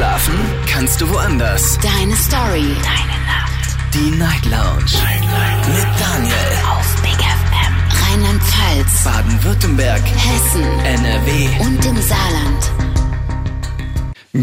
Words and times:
Schlafen 0.00 0.32
kannst 0.66 0.98
du 1.02 1.10
woanders. 1.10 1.78
Deine 1.82 2.16
Story. 2.16 2.74
Deine 2.82 3.20
Nacht. 3.26 3.76
Die 3.92 4.10
Night 4.16 4.46
Lounge. 4.46 4.96
Night, 5.04 5.20
Night. 5.20 5.68
Mit 5.68 6.00
Daniel. 6.00 6.34
Auf 6.72 7.02
Big 7.02 7.18
FM. 7.20 7.74
Rheinland-Pfalz. 8.08 9.04
Baden-Württemberg. 9.04 10.00
Hessen. 10.00 10.64
NRW. 10.86 11.48
Und 11.60 11.84
im 11.84 12.00
Saarland. 12.00 12.90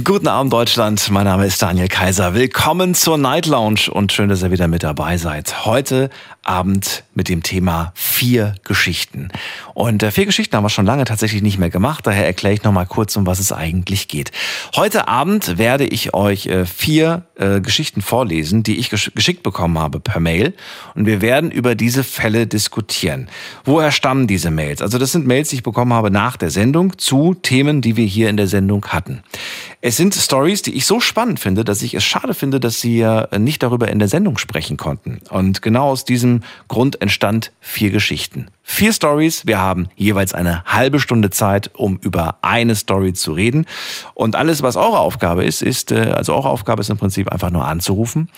Guten 0.03 0.27
Abend 0.27 0.51
Deutschland, 0.51 1.09
mein 1.11 1.23
Name 1.23 1.45
ist 1.45 1.61
Daniel 1.61 1.87
Kaiser. 1.87 2.33
Willkommen 2.33 2.93
zur 2.93 3.17
Night 3.17 3.45
Lounge 3.45 3.89
und 3.89 4.11
schön, 4.11 4.27
dass 4.27 4.43
ihr 4.43 4.51
wieder 4.51 4.67
mit 4.67 4.83
dabei 4.83 5.17
seid. 5.17 5.65
Heute 5.65 6.09
Abend 6.43 7.03
mit 7.15 7.29
dem 7.29 7.41
Thema 7.41 7.93
vier 7.95 8.55
Geschichten. 8.63 9.29
Und 9.77 10.01
äh, 10.01 10.09
vier 10.09 10.25
Geschichten 10.25 10.57
haben 10.57 10.63
wir 10.63 10.71
schon 10.71 10.87
lange 10.87 11.03
tatsächlich 11.03 11.43
nicht 11.43 11.59
mehr 11.59 11.69
gemacht, 11.69 12.07
daher 12.07 12.25
erkläre 12.25 12.55
ich 12.55 12.63
nochmal 12.63 12.87
kurz, 12.87 13.15
um 13.15 13.27
was 13.27 13.37
es 13.37 13.51
eigentlich 13.51 14.07
geht. 14.07 14.31
Heute 14.75 15.07
Abend 15.07 15.59
werde 15.59 15.85
ich 15.85 16.15
euch 16.15 16.47
äh, 16.47 16.65
vier 16.65 17.27
äh, 17.35 17.61
Geschichten 17.61 18.01
vorlesen, 18.01 18.63
die 18.63 18.77
ich 18.77 18.89
gesch 18.89 19.11
geschickt 19.13 19.43
bekommen 19.43 19.77
habe 19.77 19.99
per 19.99 20.19
Mail. 20.19 20.55
Und 20.95 21.05
wir 21.05 21.21
werden 21.21 21.51
über 21.51 21.75
diese 21.75 22.03
Fälle 22.03 22.47
diskutieren. 22.47 23.29
Woher 23.65 23.91
stammen 23.91 24.25
diese 24.25 24.49
Mails? 24.49 24.81
Also 24.81 24.97
das 24.97 25.11
sind 25.11 25.27
Mails, 25.27 25.49
die 25.49 25.57
ich 25.57 25.63
bekommen 25.63 25.93
habe 25.93 26.09
nach 26.09 26.37
der 26.37 26.49
Sendung 26.49 26.97
zu 26.97 27.35
Themen, 27.35 27.81
die 27.81 27.97
wir 27.97 28.05
hier 28.05 28.31
in 28.31 28.37
der 28.37 28.47
Sendung 28.47 28.83
hatten. 28.87 29.21
Es 29.81 29.95
sind 29.95 30.15
Stories, 30.15 30.63
die 30.63 30.73
ich 30.73 30.87
so 30.87 30.99
spannend 30.99 31.39
finde, 31.39 31.63
dass 31.63 31.83
ich 31.83 31.93
es 31.93 32.03
schade 32.03 32.33
finde, 32.33 32.59
dass 32.59 32.81
sie 32.81 32.97
ja 32.97 33.27
nicht 33.37 33.61
darüber 33.61 33.89
in 33.89 33.99
der 33.99 34.07
Sendung 34.07 34.39
sprechen 34.39 34.75
konnten. 34.75 35.19
Und 35.29 35.61
genau 35.61 35.89
aus 35.89 36.03
diesem 36.03 36.41
Grund 36.67 36.99
entstand 36.99 37.51
vier 37.59 37.91
Geschichten. 37.91 38.47
Vier 38.69 38.91
Stories. 38.91 39.47
Wir 39.47 39.59
haben 39.59 39.87
jeweils 39.95 40.33
eine 40.33 40.61
halbe 40.65 40.99
Stunde 40.99 41.29
Zeit, 41.29 41.71
um 41.73 41.97
über 42.03 42.37
eine 42.41 42.75
Story 42.75 43.13
zu 43.13 43.31
reden. 43.31 43.65
Und 44.13 44.35
alles, 44.35 44.61
was 44.61 44.75
eure 44.75 44.99
Aufgabe 44.99 45.45
ist, 45.45 45.61
ist, 45.63 45.93
äh, 45.93 46.11
also 46.11 46.35
eure 46.35 46.49
Aufgabe 46.49 46.81
ist 46.81 46.89
im 46.89 46.97
Prinzip 46.97 47.31
einfach 47.31 47.49
nur 47.49 47.65
anzurufen 47.65 48.29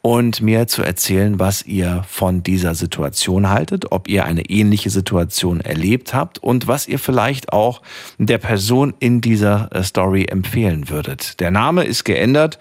und 0.00 0.40
mir 0.40 0.68
zu 0.68 0.82
erzählen, 0.82 1.40
was 1.40 1.66
ihr 1.66 2.04
von 2.08 2.44
dieser 2.44 2.76
Situation 2.76 3.50
haltet, 3.50 3.90
ob 3.90 4.08
ihr 4.08 4.24
eine 4.24 4.48
ähnliche 4.48 4.88
Situation 4.88 5.60
erlebt 5.60 6.14
habt 6.14 6.38
und 6.38 6.68
was 6.68 6.86
ihr 6.86 7.00
vielleicht 7.00 7.52
auch 7.52 7.82
der 8.18 8.38
Person 8.38 8.94
in 9.00 9.20
dieser 9.20 9.68
äh, 9.72 9.82
Story 9.82 10.26
empfehlen 10.26 10.90
würdet. 10.90 11.40
Der 11.40 11.50
Name 11.50 11.82
ist 11.84 12.04
geändert. 12.04 12.58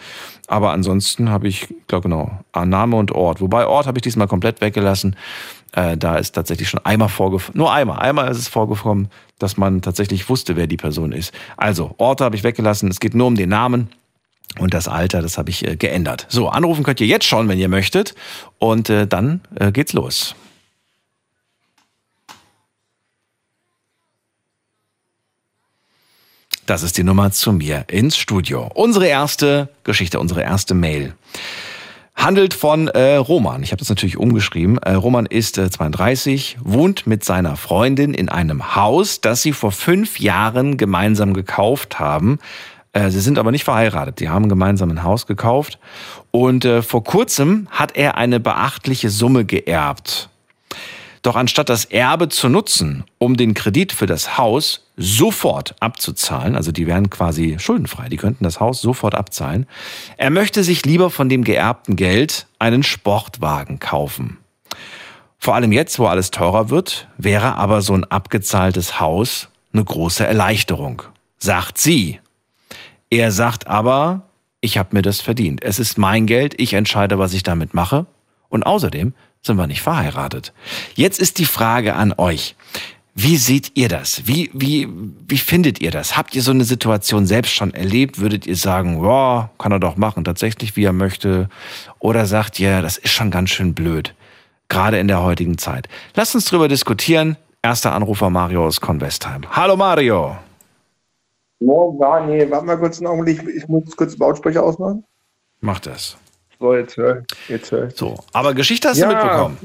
Aber 0.48 0.74
ansonsten 0.74 1.30
habe 1.30 1.48
ich, 1.48 1.74
glaube 1.88 2.10
genau, 2.10 2.40
Name 2.54 2.98
und 2.98 3.14
Ort. 3.14 3.40
Wobei 3.40 3.66
Ort 3.68 3.88
habe 3.88 4.00
ich 4.00 4.02
diesmal 4.02 4.28
komplett 4.28 4.60
weggelassen. 4.60 5.16
Äh, 5.74 5.98
da 5.98 6.18
ist 6.18 6.34
tatsächlich 6.34 6.70
schon 6.70 6.86
einmal 6.86 7.10
vorgekommen, 7.10 7.58
nur 7.58 7.72
einmal, 7.72 8.00
einmal 8.00 8.30
ist 8.30 8.38
es 8.38 8.48
vorgekommen, 8.48 9.10
dass 9.40 9.58
man 9.58 9.82
tatsächlich 9.82 10.28
wusste, 10.30 10.56
wer 10.56 10.68
die 10.68 10.78
Person 10.78 11.12
ist. 11.12 11.34
Also, 11.58 11.96
Orte 11.98 12.24
habe 12.24 12.36
ich 12.36 12.44
weggelassen. 12.44 12.90
Es 12.90 13.00
geht 13.00 13.16
nur 13.16 13.28
um 13.28 13.36
den 13.36 13.50
Namen. 13.50 13.90
Und 14.60 14.74
das 14.74 14.90
Alter, 14.90 15.22
das 15.22 15.38
habe 15.38 15.50
ich 15.50 15.66
äh, 15.66 15.78
geändert. 15.78 16.26
So, 16.30 16.50
anrufen 16.50 16.84
könnt 16.84 17.00
ihr 17.00 17.08
jetzt 17.08 17.26
schon, 17.26 17.48
wenn 17.48 17.58
ihr 17.58 17.70
möchtet. 17.70 18.16
Und 18.60 18.90
äh, 18.90 19.08
dann 19.08 19.42
äh, 19.56 19.72
geht's 19.72 19.94
los. 19.94 20.36
Das 26.66 26.84
ist 26.84 26.98
die 26.98 27.04
Nummer 27.04 27.32
zu 27.32 27.54
mir 27.54 27.86
ins 27.88 28.18
Studio. 28.18 28.70
Unsere 28.74 29.08
erste 29.08 29.70
Geschichte, 29.84 30.20
unsere 30.20 30.44
erste 30.44 30.74
Mail 30.74 31.16
handelt 32.24 32.54
von 32.54 32.88
äh, 32.88 33.16
Roman. 33.16 33.64
Ich 33.64 33.72
habe 33.72 33.80
das 33.80 33.90
natürlich 33.90 34.18
umgeschrieben. 34.18 34.78
Äh, 34.80 34.94
Roman 34.94 35.26
ist 35.26 35.58
äh, 35.58 35.70
32, 35.70 36.58
wohnt 36.64 37.08
mit 37.08 37.24
seiner 37.24 37.56
Freundin 37.56 38.14
in 38.14 38.30
einem 38.30 38.76
Haus, 38.76 39.22
das 39.22 39.42
sie 39.42 39.54
vor 39.54 39.72
fünf 39.72 40.20
Jahren 40.20 40.78
gemeinsam 40.78 41.34
gekauft 41.34 42.00
haben. 42.00 42.40
Äh, 42.94 43.10
sie 43.10 43.22
sind 43.22 43.40
aber 43.40 43.52
nicht 43.52 43.64
verheiratet. 43.64 44.20
Die 44.20 44.30
haben 44.30 44.50
gemeinsam 44.50 44.90
ein 44.90 45.04
Haus 45.04 45.28
gekauft. 45.28 45.80
Und 46.32 46.66
äh, 46.66 46.82
vor 46.82 47.04
kurzem 47.04 47.68
hat 47.72 47.96
er 47.96 48.18
eine 48.18 48.40
beachtliche 48.40 49.10
Summe 49.10 49.46
geerbt. 49.46 50.31
Doch 51.22 51.36
anstatt 51.36 51.70
das 51.70 51.86
Erbe 51.86 52.30
zu 52.30 52.50
nutzen, 52.50 53.04
um 53.20 53.38
den 53.38 53.54
Kredit 53.54 53.92
für 53.92 54.08
das 54.08 54.38
Haus 54.38 54.88
sofort 54.98 55.76
abzuzahlen, 55.80 56.56
also 56.56 56.72
die 56.72 56.88
wären 56.88 57.12
quasi 57.12 57.58
schuldenfrei, 57.60 58.10
die 58.10 58.18
könnten 58.18 58.44
das 58.44 58.60
Haus 58.60 58.82
sofort 58.82 59.14
abzahlen, 59.14 59.68
er 60.18 60.32
möchte 60.32 60.64
sich 60.64 60.84
lieber 60.86 61.12
von 61.12 61.30
dem 61.30 61.44
geerbten 61.44 61.96
Geld 61.96 62.48
einen 62.58 62.82
Sportwagen 62.82 63.80
kaufen. 63.80 64.38
Vor 65.38 65.56
allem 65.56 65.72
jetzt, 65.72 66.00
wo 66.00 66.06
alles 66.06 66.32
teurer 66.32 66.70
wird, 66.70 67.08
wäre 67.18 67.56
aber 67.56 67.82
so 67.82 67.94
ein 67.94 68.04
abgezahltes 68.04 69.00
Haus 69.00 69.50
eine 69.74 69.84
große 69.84 70.26
Erleichterung, 70.26 71.04
sagt 71.38 71.78
sie. 71.78 72.20
Er 73.10 73.32
sagt 73.32 73.68
aber, 73.68 74.24
ich 74.60 74.78
habe 74.78 74.96
mir 74.96 75.02
das 75.02 75.22
verdient. 75.22 75.64
Es 75.64 75.80
ist 75.80 75.98
mein 75.98 76.26
Geld, 76.26 76.60
ich 76.60 76.74
entscheide, 76.74 77.18
was 77.20 77.34
ich 77.34 77.44
damit 77.44 77.74
mache. 77.74 78.06
Und 78.50 78.64
außerdem 78.64 79.14
sind 79.44 79.58
wir 79.58 79.68
nicht 79.68 79.82
verheiratet. 79.82 80.54
Jetzt 80.96 81.20
ist 81.20 81.40
die 81.40 81.46
Frage 81.46 81.96
an 81.96 82.14
euch. 82.18 82.56
Wie 83.14 83.36
seht 83.36 83.72
ihr 83.76 83.90
das? 83.90 84.26
Wie, 84.26 84.50
wie, 84.54 84.88
wie 85.28 85.38
findet 85.38 85.82
ihr 85.82 85.92
das? 85.92 86.16
Habt 86.16 86.34
ihr 86.34 86.42
so 86.42 86.52
eine 86.52 86.64
Situation 86.64 87.26
selbst 87.26 87.54
schon 87.54 87.74
erlebt? 87.74 88.20
Würdet 88.20 88.48
ihr 88.48 88.56
sagen, 88.56 89.04
ja, 89.04 89.50
kann 89.58 89.72
er 89.74 89.80
doch 89.80 89.98
machen, 89.98 90.24
tatsächlich, 90.24 90.78
wie 90.78 90.86
er 90.86 90.94
möchte? 90.94 91.50
Oder 92.00 92.26
sagt 92.26 92.60
ihr, 92.60 92.82
das 92.82 92.98
ist 92.98 93.12
schon 93.12 93.30
ganz 93.30 93.50
schön 93.50 93.74
blöd, 93.74 94.16
gerade 94.70 94.98
in 94.98 95.10
der 95.10 95.22
heutigen 95.22 95.58
Zeit? 95.58 95.90
Lasst 96.16 96.36
uns 96.36 96.46
drüber 96.46 96.70
diskutieren. 96.70 97.36
Erster 97.62 97.94
Anrufer 97.94 98.30
Mario 98.30 98.66
aus 98.66 98.80
Convestheim. 98.80 99.42
Hallo 99.52 99.76
Mario. 99.76 100.38
Morgen, 101.60 102.00
ja, 102.00 102.26
nee, 102.26 102.50
warte 102.50 102.66
mal 102.66 102.78
kurz 102.78 102.98
einen 102.98 103.08
Augenblick, 103.08 103.44
ich 103.56 103.68
muss 103.68 103.96
kurz 103.96 104.14
den 104.14 104.20
Lautsprecher 104.20 104.64
ausmachen. 104.64 105.04
Mach 105.60 105.80
das. 105.80 106.18
So, 106.62 106.76
jetzt 106.76 106.96
hör, 106.96 107.24
jetzt 107.48 107.72
hör. 107.72 107.90
So, 107.90 108.20
aber 108.34 108.54
Geschichte 108.54 108.88
hast 108.90 109.00
Ja. 109.00 109.08
du 109.10 109.16
mitbekommen. 109.16 109.58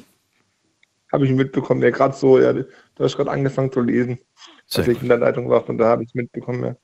Habe 1.13 1.27
ich 1.27 1.33
mitbekommen, 1.33 1.83
ja, 1.83 1.91
gerade 1.91 2.15
so, 2.17 2.41
ja, 2.41 2.55
du 2.55 2.65
hast 2.99 3.17
gerade 3.17 3.31
angefangen 3.31 3.71
zu 3.71 3.81
lesen, 3.83 4.19
Sehr 4.67 4.81
als 4.81 4.89
ich 4.89 4.95
gut. 4.95 5.03
in 5.03 5.09
der 5.11 5.19
Leitung 5.19 5.49
war, 5.51 5.69
und 5.69 5.77
da 5.77 5.89
habe 5.89 6.03
ich 6.03 6.09
es 6.09 6.15
mitbekommen, 6.15 6.65
ja. 6.65 6.77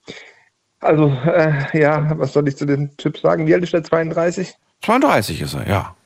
Also, 0.80 1.08
äh, 1.08 1.78
ja, 1.80 2.12
was 2.18 2.34
soll 2.34 2.46
ich 2.46 2.56
zu 2.56 2.66
dem 2.66 2.94
Typ 2.98 3.16
sagen? 3.16 3.46
Wie 3.46 3.54
alt 3.54 3.62
ist 3.62 3.72
der? 3.72 3.84
32? 3.84 4.54
32 4.82 5.40
ist 5.40 5.54
er, 5.54 5.66
ja. 5.66 5.96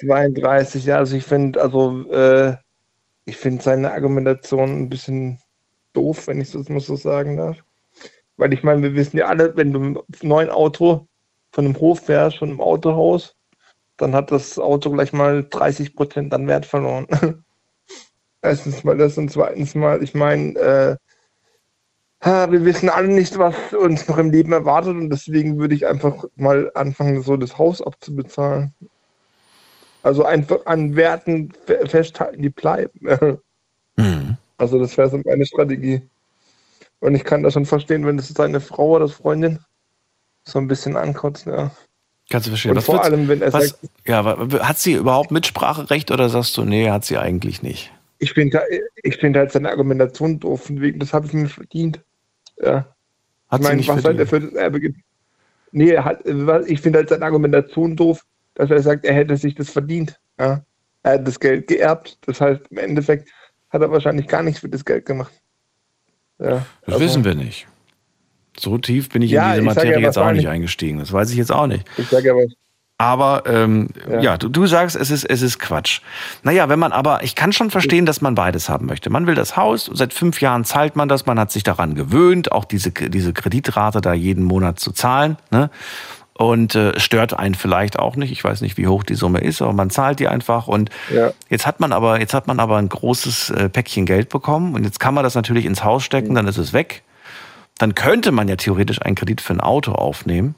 32, 0.00 0.84
ja, 0.84 0.96
also 0.96 1.16
ich 1.16 1.24
finde, 1.24 1.62
also, 1.62 2.10
äh, 2.10 2.56
ich 3.24 3.36
finde 3.36 3.62
seine 3.62 3.92
Argumentation 3.92 4.70
ein 4.82 4.88
bisschen 4.88 5.38
doof, 5.92 6.26
wenn 6.26 6.40
ich 6.40 6.50
das 6.50 6.68
mal 6.68 6.80
so 6.80 6.96
sagen 6.96 7.36
darf. 7.36 7.58
Weil 8.36 8.52
ich 8.52 8.62
meine, 8.64 8.82
wir 8.82 8.94
wissen 8.94 9.16
ja 9.16 9.26
alle, 9.26 9.56
wenn 9.56 9.72
du 9.72 9.78
mit 9.80 9.96
einem 10.22 10.28
neuen 10.28 10.50
Auto 10.50 11.07
von 11.58 11.64
einem 11.64 11.80
Hof 11.80 12.02
fährst, 12.02 12.36
von 12.38 12.50
einem 12.50 12.60
Autohaus, 12.60 13.34
dann 13.96 14.14
hat 14.14 14.30
das 14.30 14.60
Auto 14.60 14.92
gleich 14.92 15.12
mal 15.12 15.44
30 15.50 15.96
Prozent 15.96 16.32
an 16.32 16.46
Wert 16.46 16.64
verloren. 16.64 17.08
Erstens 18.42 18.84
mal 18.84 18.96
das 18.96 19.18
und 19.18 19.28
zweitens 19.28 19.74
mal, 19.74 20.00
ich 20.00 20.14
meine, 20.14 20.56
äh, 20.56 20.96
wir 22.20 22.64
wissen 22.64 22.90
alle 22.90 23.08
nicht, 23.08 23.38
was 23.38 23.56
uns 23.72 24.06
noch 24.06 24.18
im 24.18 24.30
Leben 24.30 24.52
erwartet 24.52 24.94
und 24.94 25.10
deswegen 25.10 25.58
würde 25.58 25.74
ich 25.74 25.88
einfach 25.88 26.26
mal 26.36 26.70
anfangen, 26.76 27.22
so 27.22 27.36
das 27.36 27.58
Haus 27.58 27.82
abzubezahlen. 27.82 28.72
Also 30.04 30.24
einfach 30.24 30.64
an 30.66 30.94
Werten 30.94 31.50
fe- 31.66 31.88
festhalten, 31.88 32.40
die 32.40 32.50
bleiben. 32.50 33.00
Mhm. 33.96 34.36
Also 34.58 34.78
das 34.78 34.96
wäre 34.96 35.10
so 35.10 35.20
meine 35.24 35.44
Strategie. 35.44 36.08
Und 37.00 37.16
ich 37.16 37.24
kann 37.24 37.42
das 37.42 37.54
schon 37.54 37.66
verstehen, 37.66 38.06
wenn 38.06 38.16
es 38.16 38.28
seine 38.28 38.60
Frau 38.60 38.90
oder 38.90 39.08
Freundin 39.08 39.58
so 40.44 40.58
ein 40.58 40.68
bisschen 40.68 40.96
ankotzt, 40.96 41.46
ja. 41.46 41.70
Kannst 42.30 42.46
du 42.46 42.50
verstehen. 42.50 42.72
Und 42.72 42.78
Was 42.78 42.84
vor 42.84 43.02
allem, 43.02 43.28
wenn 43.28 43.40
er 43.40 43.52
was, 43.52 43.68
sagt, 43.68 43.80
ja, 44.06 44.24
hat 44.60 44.78
sie 44.78 44.94
überhaupt 44.94 45.30
Mitspracherecht 45.30 46.10
oder 46.10 46.28
sagst 46.28 46.56
du, 46.56 46.64
nee, 46.64 46.90
hat 46.90 47.04
sie 47.04 47.16
eigentlich 47.16 47.62
nicht? 47.62 47.90
ich 48.18 48.32
finde 48.32 48.62
ich 49.02 49.16
find 49.16 49.36
halt 49.36 49.52
seine 49.52 49.70
Argumentation 49.70 50.40
doof, 50.40 50.64
von 50.64 50.80
wegen, 50.80 50.98
das 50.98 51.12
habe 51.12 51.26
ich 51.26 51.32
mir 51.32 51.48
verdient. 51.48 52.00
Ja. 52.60 52.86
Hat 53.48 53.60
ich 53.60 53.66
meine, 53.66 53.76
nicht 53.76 53.88
was 53.88 54.02
soll 54.02 54.18
er 54.18 54.26
verdient? 54.26 54.54
für 54.54 54.58
das 54.58 54.62
Erbe? 54.62 54.94
Nee, 55.70 55.90
er 55.90 56.04
hat, 56.04 56.20
ich 56.66 56.80
finde 56.80 56.98
halt 56.98 57.08
seine 57.08 57.24
Argumentation 57.24 57.94
doof, 57.94 58.24
dass 58.54 58.70
er 58.70 58.82
sagt, 58.82 59.04
er 59.04 59.14
hätte 59.14 59.36
sich 59.36 59.54
das 59.54 59.70
verdient. 59.70 60.18
Ja. 60.38 60.64
Er 61.02 61.12
hat 61.12 61.26
das 61.26 61.38
Geld 61.38 61.68
geerbt, 61.68 62.18
das 62.26 62.40
heißt, 62.40 62.62
im 62.70 62.78
Endeffekt 62.78 63.30
hat 63.70 63.82
er 63.82 63.90
wahrscheinlich 63.90 64.26
gar 64.26 64.42
nichts 64.42 64.60
für 64.60 64.68
das 64.68 64.84
Geld 64.84 65.06
gemacht. 65.06 65.32
Ja, 66.38 66.66
Das 66.84 66.94
also, 66.94 67.00
wissen 67.00 67.24
wir 67.24 67.34
nicht. 67.34 67.66
So 68.58 68.78
tief 68.78 69.08
bin 69.08 69.22
ich 69.22 69.30
Ja, 69.30 69.42
in 69.44 69.48
diese 69.50 69.60
ich 69.60 69.66
Materie 69.66 69.92
ja 69.92 69.98
jetzt 70.00 70.18
auch 70.18 70.32
nicht 70.32 70.48
eingestiegen. 70.48 70.98
Das 70.98 71.12
weiß 71.12 71.30
ich 71.30 71.36
jetzt 71.36 71.52
auch 71.52 71.66
nicht. 71.66 71.84
Ich 71.96 72.08
sage 72.08 72.30
aber, 72.32 72.42
Aber 73.00 73.44
ähm, 73.46 73.88
ja, 74.10 74.20
Ja. 74.20 74.36
du, 74.38 74.48
du 74.48 74.66
sagst, 74.66 74.96
es 74.96 75.10
ist, 75.12 75.24
es 75.24 75.40
ist 75.42 75.58
Quatsch. 75.60 76.00
Naja, 76.42 76.68
wenn 76.68 76.80
man 76.80 76.90
aber, 76.92 77.22
ich 77.22 77.36
kann 77.36 77.52
schon 77.52 77.70
verstehen, 77.70 78.06
dass 78.06 78.20
man 78.20 78.34
beides 78.34 78.68
haben 78.68 78.86
möchte. 78.86 79.08
Man 79.10 79.26
will 79.28 79.36
das 79.36 79.56
Haus, 79.56 79.88
seit 79.92 80.12
fünf 80.12 80.40
Jahren 80.40 80.64
zahlt 80.64 80.96
man 80.96 81.08
das, 81.08 81.24
man 81.24 81.38
hat 81.38 81.52
sich 81.52 81.62
daran 81.62 81.94
gewöhnt, 81.94 82.50
auch 82.50 82.64
diese, 82.64 82.90
diese 82.90 83.32
Kreditrate 83.32 84.00
da 84.00 84.12
jeden 84.14 84.42
Monat 84.42 84.80
zu 84.80 84.90
zahlen. 84.90 85.36
Ne? 85.52 85.70
Und 86.34 86.74
äh, 86.74 86.90
es 86.96 87.02
stört 87.04 87.38
einen 87.38 87.54
vielleicht 87.54 87.98
auch 87.98 88.16
nicht. 88.16 88.30
Ich 88.32 88.42
weiß 88.42 88.60
nicht, 88.62 88.76
wie 88.76 88.86
hoch 88.88 89.02
die 89.04 89.14
Summe 89.14 89.40
ist, 89.40 89.62
aber 89.62 89.72
man 89.72 89.90
zahlt 89.90 90.18
die 90.20 90.26
einfach. 90.28 90.66
Und 90.66 90.90
Ja. 91.14 91.30
jetzt 91.48 91.66
hat 91.66 91.78
man 91.80 91.92
aber, 91.92 92.18
jetzt 92.18 92.34
hat 92.34 92.48
man 92.48 92.58
aber 92.58 92.78
ein 92.78 92.88
großes 92.88 93.50
äh, 93.50 93.68
Päckchen 93.68 94.06
Geld 94.06 94.28
bekommen 94.28 94.74
und 94.74 94.82
jetzt 94.84 94.98
kann 94.98 95.14
man 95.14 95.22
das 95.24 95.34
natürlich 95.36 95.66
ins 95.66 95.84
Haus 95.84 96.02
stecken, 96.04 96.34
dann 96.34 96.48
ist 96.48 96.58
es 96.58 96.72
weg. 96.72 97.02
Dann 97.78 97.94
könnte 97.94 98.32
man 98.32 98.48
ja 98.48 98.56
theoretisch 98.56 99.00
einen 99.02 99.14
Kredit 99.14 99.40
für 99.40 99.54
ein 99.54 99.60
Auto 99.60 99.92
aufnehmen. 99.92 100.54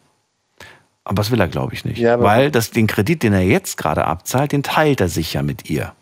Aber 1.04 1.16
das 1.16 1.30
will 1.30 1.40
er, 1.40 1.48
glaube 1.48 1.74
ich, 1.74 1.84
nicht. 1.84 1.98
Ja, 1.98 2.20
Weil 2.20 2.50
das, 2.50 2.70
den 2.70 2.86
Kredit, 2.86 3.22
den 3.22 3.32
er 3.32 3.42
jetzt 3.42 3.76
gerade 3.76 4.04
abzahlt, 4.04 4.52
den 4.52 4.62
teilt 4.62 5.00
er 5.00 5.08
sich 5.08 5.34
ja 5.34 5.42
mit 5.42 5.68
ihr. 5.68 5.92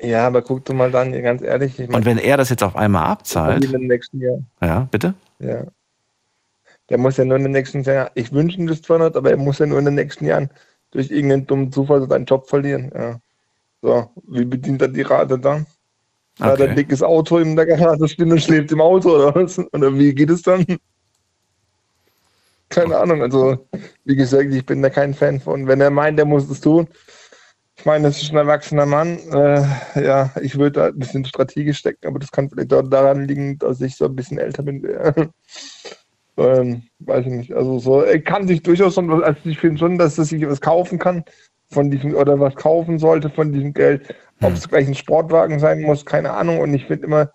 Ja, 0.00 0.26
aber 0.26 0.42
guck 0.42 0.64
doch 0.64 0.74
mal 0.74 0.90
dann, 0.90 1.12
ganz 1.22 1.42
ehrlich, 1.42 1.78
ich 1.78 1.88
Und 1.88 2.04
wenn 2.04 2.18
er 2.18 2.36
das 2.36 2.50
jetzt 2.50 2.62
auf 2.62 2.76
einmal 2.76 3.04
abzahlt, 3.04 3.66
ja, 4.60 4.88
bitte? 4.90 5.14
Ja. 5.38 5.64
Der 6.90 6.98
muss 6.98 7.16
ja 7.16 7.24
nur 7.24 7.36
in 7.36 7.44
den 7.44 7.52
nächsten 7.52 7.82
Jahren, 7.82 8.10
ich 8.14 8.32
wünsche 8.32 8.58
ihm 8.58 8.66
das 8.66 8.82
zwar 8.82 8.98
nicht, 8.98 9.16
aber 9.16 9.30
er 9.30 9.36
muss 9.36 9.58
ja 9.58 9.66
nur 9.66 9.78
in 9.78 9.86
den 9.86 9.94
nächsten 9.94 10.26
Jahren 10.26 10.50
durch 10.90 11.10
irgendeinen 11.10 11.46
dummen 11.46 11.72
Zufall 11.72 12.06
seinen 12.08 12.26
Job 12.26 12.48
verlieren. 12.48 12.92
Ja. 12.94 13.20
So, 13.80 14.10
wie 14.28 14.44
bedient 14.44 14.82
er 14.82 14.88
die 14.88 15.02
Rate 15.02 15.38
dann? 15.38 15.66
Hat 16.40 16.58
er 16.58 16.64
ein 16.66 16.70
Okay. 16.70 16.74
dickes 16.74 17.02
Auto 17.02 17.38
in 17.38 17.56
der 17.56 17.66
Garage 17.66 18.08
stehen 18.08 18.32
und 18.32 18.42
schläft 18.42 18.72
im 18.72 18.80
Auto 18.80 19.14
oder 19.14 19.34
was? 19.34 19.58
Oder 19.72 19.96
wie 19.96 20.14
geht 20.14 20.30
es 20.30 20.42
dann? 20.42 20.66
Keine 22.68 22.98
Ahnung, 22.98 23.22
also 23.22 23.68
wie 24.04 24.16
gesagt, 24.16 24.52
ich 24.52 24.66
bin 24.66 24.82
da 24.82 24.90
kein 24.90 25.14
Fan 25.14 25.40
von. 25.40 25.68
Wenn 25.68 25.80
er 25.80 25.90
meint, 25.90 26.18
er 26.18 26.24
muss 26.24 26.50
es 26.50 26.60
tun, 26.60 26.88
ich 27.76 27.84
meine, 27.84 28.08
das 28.08 28.20
ist 28.20 28.30
ein 28.30 28.36
erwachsener 28.36 28.86
Mann. 28.86 29.18
Äh, 29.32 29.64
ja, 30.04 30.32
ich 30.40 30.56
würde 30.56 30.72
da 30.72 30.86
ein 30.86 30.98
bisschen 30.98 31.24
strategisch 31.24 31.78
stecken, 31.78 32.06
aber 32.06 32.18
das 32.18 32.32
kann 32.32 32.48
vielleicht 32.48 32.72
auch 32.72 32.82
daran 32.82 33.26
liegen, 33.26 33.58
dass 33.58 33.80
ich 33.80 33.96
so 33.96 34.06
ein 34.06 34.16
bisschen 34.16 34.38
älter 34.38 34.62
bin. 34.62 34.84
ähm, 36.36 36.82
weiß 37.00 37.26
ich 37.26 37.32
nicht. 37.32 37.52
Also 37.52 37.78
so, 37.78 38.00
er 38.02 38.20
kann 38.22 38.48
sich 38.48 38.62
durchaus 38.62 38.94
schon, 38.94 39.22
also 39.22 39.38
ich 39.44 39.58
finde 39.58 39.78
schon, 39.78 39.98
dass 39.98 40.18
er 40.18 40.24
sich 40.24 40.46
was 40.48 40.60
kaufen 40.60 40.98
kann 40.98 41.24
von 41.74 41.90
diesem 41.90 42.14
oder 42.14 42.40
was 42.40 42.54
kaufen 42.54 42.98
sollte 42.98 43.28
von 43.28 43.52
diesem 43.52 43.74
Geld. 43.74 44.14
Ob 44.42 44.52
es 44.52 44.68
gleich 44.68 44.86
ein 44.86 44.94
Sportwagen 44.94 45.58
sein 45.58 45.82
muss, 45.82 46.04
keine 46.06 46.32
Ahnung. 46.32 46.60
Und 46.60 46.74
ich 46.74 46.86
finde 46.86 47.06
immer, 47.06 47.30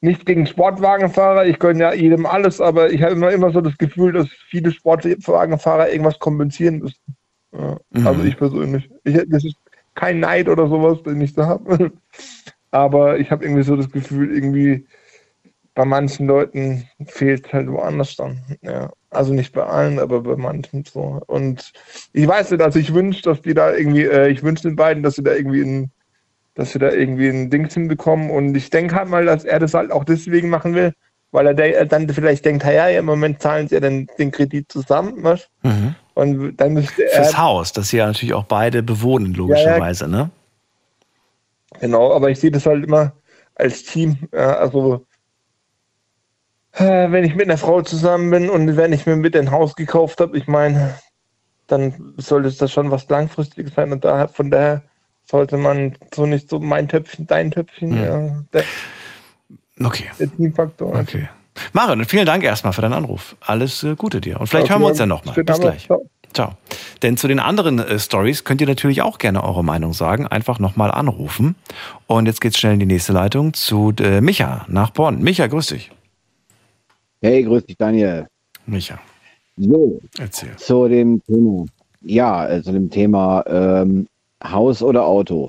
nichts 0.00 0.24
gegen 0.24 0.46
Sportwagenfahrer, 0.46 1.46
ich 1.46 1.58
gönne 1.58 1.80
ja 1.80 1.94
jedem 1.94 2.26
alles, 2.26 2.60
aber 2.60 2.90
ich 2.90 3.02
habe 3.02 3.12
immer, 3.12 3.30
immer 3.30 3.50
so 3.50 3.60
das 3.60 3.76
Gefühl, 3.78 4.12
dass 4.12 4.28
viele 4.50 4.70
Sportwagenfahrer 4.72 5.90
irgendwas 5.90 6.18
kompensieren 6.18 6.78
müssen. 6.78 7.16
Ja, 7.52 7.78
Mhm. 7.94 8.06
Also 8.06 8.24
ich 8.24 8.36
persönlich. 8.36 8.90
Ich, 9.04 9.16
das 9.28 9.44
ist 9.44 9.56
kein 9.94 10.20
Neid 10.20 10.48
oder 10.48 10.68
sowas, 10.68 11.02
den 11.02 11.20
ich 11.20 11.34
da 11.34 11.46
habe. 11.46 11.92
Aber 12.70 13.18
ich 13.18 13.30
habe 13.30 13.44
irgendwie 13.44 13.62
so 13.62 13.76
das 13.76 13.90
Gefühl, 13.90 14.34
irgendwie 14.34 14.86
bei 15.74 15.84
manchen 15.84 16.26
Leuten 16.26 16.88
fehlt 17.06 17.52
halt 17.52 17.70
woanders 17.70 18.16
dann. 18.16 18.42
Ja. 18.62 18.92
Also 19.14 19.32
nicht 19.32 19.52
bei 19.52 19.64
allen, 19.64 19.98
aber 19.98 20.22
bei 20.22 20.36
manchen 20.36 20.84
so. 20.84 21.20
Und 21.26 21.72
ich 22.12 22.26
weiß 22.26 22.50
nicht, 22.50 22.62
also 22.62 22.78
ich 22.78 22.92
wünsche, 22.92 23.22
dass 23.22 23.42
die 23.42 23.54
da 23.54 23.72
irgendwie, 23.72 24.04
äh, 24.04 24.28
ich 24.28 24.42
wünsche 24.42 24.64
den 24.64 24.76
beiden, 24.76 25.02
dass 25.02 25.16
sie 25.16 25.22
da 25.22 25.32
irgendwie 25.32 25.62
ein, 25.62 25.90
dass 26.54 26.72
sie 26.72 26.78
da 26.78 26.90
irgendwie 26.90 27.28
ein 27.28 27.50
Dings 27.50 27.74
hinbekommen. 27.74 28.30
Und 28.30 28.54
ich 28.54 28.70
denke 28.70 28.94
halt 28.94 29.08
mal, 29.08 29.24
dass 29.24 29.44
er 29.44 29.58
das 29.58 29.74
halt 29.74 29.90
auch 29.90 30.04
deswegen 30.04 30.48
machen 30.50 30.74
will, 30.74 30.92
weil 31.30 31.46
er 31.58 31.86
dann 31.86 32.08
vielleicht 32.08 32.44
denkt, 32.44 32.64
ja, 32.64 32.88
im 32.88 33.06
Moment 33.06 33.42
zahlen 33.42 33.68
sie 33.68 33.74
ja 33.74 33.80
den, 33.80 34.08
den 34.18 34.30
Kredit 34.30 34.70
zusammen, 34.70 35.22
was? 35.22 35.48
Mhm. 35.62 35.94
Und 36.14 36.56
dann 36.56 36.74
müsste 36.74 37.04
er. 37.04 37.22
Fürs 37.22 37.36
Haus, 37.36 37.72
das 37.72 37.88
sie 37.88 37.96
ja 37.96 38.06
natürlich 38.06 38.34
auch 38.34 38.44
beide 38.44 38.82
bewohnen, 38.82 39.34
logischerweise, 39.34 40.08
ne? 40.08 40.30
Genau, 41.80 42.14
aber 42.14 42.30
ich 42.30 42.38
sehe 42.38 42.52
das 42.52 42.66
halt 42.66 42.84
immer 42.84 43.12
als 43.56 43.82
Team. 43.82 44.16
Ja, 44.32 44.56
also, 44.56 45.06
wenn 46.78 47.24
ich 47.24 47.34
mit 47.34 47.46
einer 47.46 47.58
Frau 47.58 47.82
zusammen 47.82 48.30
bin 48.30 48.50
und 48.50 48.76
wenn 48.76 48.92
ich 48.92 49.06
mir 49.06 49.16
mit 49.16 49.36
ein 49.36 49.50
Haus 49.50 49.74
gekauft 49.76 50.20
habe, 50.20 50.36
ich 50.36 50.46
meine, 50.46 50.94
dann 51.66 52.14
sollte 52.16 52.48
es 52.48 52.56
das 52.58 52.72
schon 52.72 52.90
was 52.90 53.08
Langfristiges 53.08 53.74
sein 53.74 53.92
und 53.92 54.04
daher, 54.04 54.28
von 54.28 54.50
daher 54.50 54.82
sollte 55.26 55.56
man 55.56 55.96
so 56.14 56.26
nicht 56.26 56.48
so 56.50 56.58
mein 56.58 56.88
Töpfchen, 56.88 57.26
dein 57.26 57.50
Töpfchen, 57.50 57.96
ja, 57.96 58.42
der, 58.52 58.64
Okay. 59.80 60.10
der 60.18 60.30
Teamfaktor. 60.36 60.94
Okay. 60.94 61.28
Marion, 61.72 62.04
vielen 62.04 62.26
Dank 62.26 62.42
erstmal 62.44 62.72
für 62.72 62.82
deinen 62.82 62.92
Anruf. 62.94 63.36
Alles 63.40 63.82
äh, 63.84 63.94
Gute 63.94 64.20
dir. 64.20 64.40
Und 64.40 64.48
vielleicht 64.48 64.64
Okay, 64.64 64.72
hören 64.74 64.82
wir 64.82 64.88
uns 64.88 64.98
ja 64.98 65.06
nochmal. 65.06 65.34
Bis 65.42 65.60
gleich. 65.60 65.86
Ciao. 65.86 66.04
Ciao. 66.32 66.52
Denn 67.02 67.16
zu 67.16 67.28
den 67.28 67.38
anderen 67.38 67.78
äh, 67.78 67.98
Stories 67.98 68.44
könnt 68.44 68.60
ihr 68.60 68.66
natürlich 68.66 69.02
auch 69.02 69.18
gerne 69.18 69.44
eure 69.44 69.62
Meinung 69.62 69.92
sagen. 69.92 70.26
Einfach 70.26 70.58
nochmal 70.58 70.90
anrufen. 70.90 71.54
Und 72.06 72.26
jetzt 72.26 72.40
geht's 72.40 72.58
schnell 72.58 72.74
in 72.74 72.80
die 72.80 72.86
nächste 72.86 73.12
Leitung 73.12 73.54
zu 73.54 73.92
äh, 74.00 74.20
Micha 74.20 74.64
nach 74.68 74.90
Bonn. 74.90 75.22
Micha, 75.22 75.46
grüß 75.46 75.68
dich. 75.68 75.92
Hey, 77.24 77.42
grüß 77.42 77.64
dich, 77.64 77.78
Daniel. 77.78 78.26
Micha, 78.66 78.98
So, 79.56 79.98
erzähl. 80.18 80.54
zu 80.56 80.88
dem 80.88 81.24
Thema. 81.24 81.64
Ja, 82.02 82.46
äh, 82.46 82.62
zu 82.62 82.70
dem 82.70 82.90
Thema 82.90 83.42
ähm, 83.46 84.08
Haus 84.44 84.82
oder 84.82 85.06
Auto. 85.06 85.48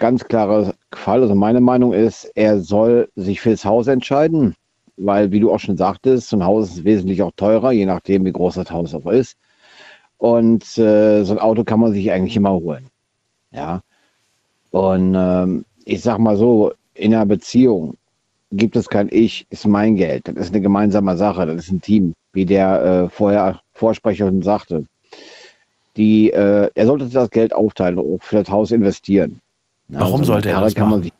Ganz 0.00 0.24
klarer 0.24 0.74
Fall. 0.92 1.22
Also 1.22 1.36
meine 1.36 1.60
Meinung 1.60 1.92
ist, 1.92 2.24
er 2.34 2.58
soll 2.58 3.08
sich 3.14 3.40
fürs 3.40 3.64
Haus 3.64 3.86
entscheiden, 3.86 4.56
weil, 4.96 5.30
wie 5.30 5.38
du 5.38 5.52
auch 5.52 5.60
schon 5.60 5.76
sagtest, 5.76 6.28
so 6.28 6.36
ein 6.36 6.44
Haus 6.44 6.70
ist 6.70 6.82
wesentlich 6.82 7.22
auch 7.22 7.30
teurer, 7.36 7.70
je 7.70 7.86
nachdem, 7.86 8.24
wie 8.24 8.32
groß 8.32 8.56
das 8.56 8.72
Haus 8.72 8.92
auch 8.92 9.06
ist. 9.06 9.36
Und 10.18 10.76
äh, 10.76 11.22
so 11.22 11.34
ein 11.34 11.38
Auto 11.38 11.62
kann 11.62 11.78
man 11.78 11.92
sich 11.92 12.10
eigentlich 12.10 12.34
immer 12.34 12.50
holen. 12.54 12.88
Ja. 13.52 13.80
Und 14.72 15.14
ähm, 15.16 15.64
ich 15.84 16.02
sag 16.02 16.18
mal 16.18 16.36
so, 16.36 16.72
in 16.94 17.14
einer 17.14 17.26
Beziehung 17.26 17.94
gibt 18.52 18.76
es 18.76 18.88
kein 18.88 19.08
Ich, 19.10 19.46
ist 19.50 19.66
mein 19.66 19.96
Geld. 19.96 20.28
Das 20.28 20.36
ist 20.36 20.52
eine 20.52 20.60
gemeinsame 20.60 21.16
Sache, 21.16 21.46
das 21.46 21.64
ist 21.64 21.72
ein 21.72 21.80
Team, 21.80 22.14
wie 22.32 22.44
der 22.46 22.82
äh, 22.82 23.08
vorher 23.08 23.60
Vorsprecher 23.74 24.26
schon 24.26 24.42
sagte. 24.42 24.84
Die, 25.96 26.30
äh, 26.30 26.70
er 26.74 26.86
sollte 26.86 27.06
das 27.08 27.30
Geld 27.30 27.52
aufteilen 27.52 27.98
und 27.98 28.16
auch 28.16 28.22
für 28.22 28.36
das 28.36 28.48
Haus 28.50 28.70
investieren. 28.70 29.40
Warum 29.88 30.16
eine 30.16 30.24
sollte 30.24 30.50
er 30.50 30.60
das 30.60 30.76
machen? 30.76 31.02
sich, 31.02 31.12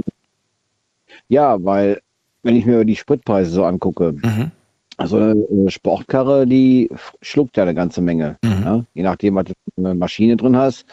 Ja, 1.29 1.63
weil, 1.65 2.01
wenn 2.43 2.57
ich 2.57 2.67
mir 2.67 2.85
die 2.85 2.97
Spritpreise 2.97 3.51
so 3.51 3.65
angucke, 3.65 4.13
Mhm. 4.13 4.51
also 4.97 5.17
eine 5.19 5.71
Sportkarre, 5.71 6.47
die 6.47 6.89
schluckt 7.21 7.57
ja 7.57 7.65
eine 7.65 7.75
ganze 7.75 8.01
Menge. 8.01 8.37
Mhm. 8.45 8.63
Ja? 8.65 8.85
Je 8.95 9.03
nachdem, 9.03 9.35
was 9.35 9.45
du 9.47 9.53
eine 9.77 9.95
Maschine 9.95 10.37
drin 10.37 10.57
hast, 10.57 10.85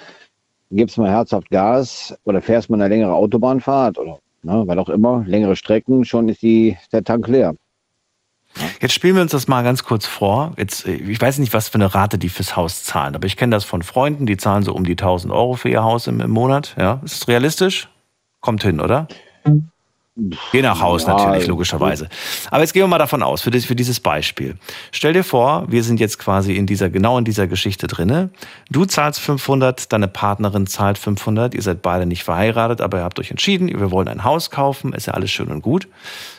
gibst 0.72 0.98
mal 0.98 1.10
herzhaft 1.12 1.50
Gas 1.50 2.18
oder 2.24 2.42
fährst 2.42 2.69
mal 2.69 2.81
eine 2.81 2.90
längere 2.94 3.13
Autobahnfahrt 3.13 3.98
oder 4.00 4.19
ne, 4.47 4.63
weil 4.65 4.79
auch 4.79 4.89
immer, 4.89 5.23
längere 5.27 5.55
Strecken, 5.55 6.05
schon 6.05 6.29
ist 6.29 6.41
die, 6.41 6.77
der 6.91 7.03
Tank 7.03 7.27
leer. 7.27 7.55
Jetzt 8.81 8.94
spielen 8.94 9.15
wir 9.15 9.21
uns 9.21 9.31
das 9.31 9.47
mal 9.47 9.63
ganz 9.63 9.83
kurz 9.83 10.07
vor. 10.07 10.53
Jetzt, 10.57 10.88
äh, 10.88 10.95
ich 10.95 11.21
weiß 11.21 11.38
nicht, 11.38 11.53
was 11.53 11.69
für 11.69 11.75
eine 11.75 11.94
Rate 11.94 12.17
die 12.17 12.29
fürs 12.29 12.55
Haus 12.55 12.83
zahlen, 12.83 13.15
aber 13.15 13.27
ich 13.27 13.38
kenne 13.38 13.55
das 13.55 13.65
von 13.65 13.83
Freunden, 13.83 14.25
die 14.25 14.38
zahlen 14.38 14.63
so 14.63 14.73
um 14.73 14.83
die 14.83 14.94
1000 14.94 15.31
Euro 15.31 15.55
für 15.55 15.69
ihr 15.69 15.83
Haus 15.83 16.07
im, 16.07 16.21
im 16.21 16.31
Monat. 16.31 16.75
Ja, 16.77 17.01
ist 17.03 17.13
es 17.13 17.27
realistisch? 17.27 17.89
Kommt 18.39 18.63
hin, 18.63 18.79
oder? 18.79 19.07
Je 20.52 20.64
nach 20.64 20.81
Haus 20.81 21.04
Ja, 21.04 21.16
natürlich, 21.16 21.48
logischerweise. 21.48 22.10
Aber 22.50 22.62
jetzt 22.62 22.74
gehen 22.74 22.81
wir 22.81 22.88
mal 22.88 22.98
davon 22.98 23.22
aus, 23.22 23.42
für, 23.44 23.52
das, 23.52 23.66
für 23.66 23.75
dieses 23.75 24.00
Beispiel. 24.00 24.56
Stell 24.92 25.14
dir 25.14 25.24
vor, 25.24 25.66
wir 25.68 25.84
sind 25.84 26.00
jetzt 26.00 26.18
quasi 26.18 26.56
in 26.56 26.66
dieser, 26.66 26.90
genau 26.90 27.19
in 27.19 27.25
dieser 27.25 27.46
Geschichte 27.46 27.86
drinne. 27.86 28.30
Du 28.71 28.86
zahlst 28.86 29.19
500, 29.19 29.94
deine 29.94 30.07
Partnerin 30.07 30.66
zahlt 30.66 30.97
500. 30.97 31.54
Ihr 31.54 31.62
seid 31.62 31.83
beide 31.83 32.07
nicht 32.07 32.24
verheiratet, 32.24 32.81
aber 32.81 33.00
ihr 33.00 33.04
habt 33.04 33.19
euch 33.19 33.30
entschieden, 33.30 33.68
wir 33.68 33.92
wollen 33.92 34.07
ein 34.07 34.24
Haus 34.24 34.50
kaufen. 34.50 34.94
Ist 34.94 35.06
ja 35.06 35.14
alles 35.14 35.30
schön 35.30 35.50
und 35.50 35.62
gut. 35.62 35.88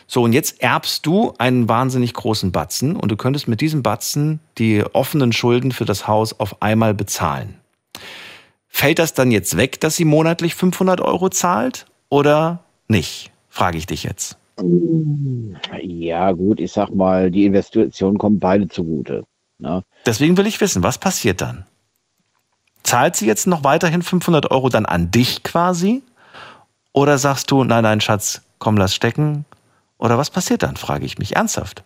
So, 0.08 0.22
und 0.24 0.32
jetzt 0.32 0.60
erbst 0.60 1.06
du 1.06 1.34
einen 1.38 1.68
wahnsinnig 1.68 2.14
großen 2.14 2.50
Batzen 2.50 2.96
und 2.96 3.12
du 3.12 3.16
könntest 3.16 3.46
mit 3.46 3.60
diesem 3.60 3.84
Batzen 3.84 4.40
die 4.58 4.82
offenen 4.92 5.32
Schulden 5.32 5.70
für 5.70 5.84
das 5.84 6.08
Haus 6.08 6.38
auf 6.40 6.62
einmal 6.62 6.94
bezahlen. 6.94 7.58
Fällt 8.68 8.98
das 8.98 9.14
dann 9.14 9.30
jetzt 9.30 9.56
weg, 9.56 9.80
dass 9.80 9.96
sie 9.96 10.04
monatlich 10.04 10.54
500 10.54 11.00
Euro 11.00 11.28
zahlt 11.28 11.86
oder 12.08 12.64
nicht? 12.88 13.30
Frage 13.48 13.78
ich 13.78 13.86
dich 13.86 14.04
jetzt. 14.04 14.36
Ja, 15.82 16.32
gut, 16.32 16.60
ich 16.60 16.72
sag 16.72 16.90
mal, 16.94 17.30
die 17.30 17.46
Investition 17.46 18.18
kommt 18.18 18.40
beide 18.40 18.68
zugute. 18.68 19.24
Ne? 19.58 19.82
Deswegen 20.06 20.36
will 20.36 20.46
ich 20.46 20.60
wissen, 20.60 20.82
was 20.82 20.98
passiert 20.98 21.40
dann? 21.40 21.64
Zahlt 22.82 23.16
sie 23.16 23.26
jetzt 23.26 23.46
noch 23.46 23.64
weiterhin 23.64 24.02
500 24.02 24.50
Euro 24.50 24.68
dann 24.68 24.86
an 24.86 25.10
dich 25.10 25.42
quasi? 25.42 26.02
Oder 26.92 27.18
sagst 27.18 27.50
du, 27.50 27.64
nein, 27.64 27.82
nein, 27.82 28.00
Schatz, 28.00 28.42
komm, 28.58 28.76
lass 28.76 28.94
stecken? 28.94 29.44
Oder 29.98 30.16
was 30.16 30.30
passiert 30.30 30.62
dann, 30.62 30.76
frage 30.76 31.04
ich 31.04 31.18
mich 31.18 31.36
ernsthaft. 31.36 31.82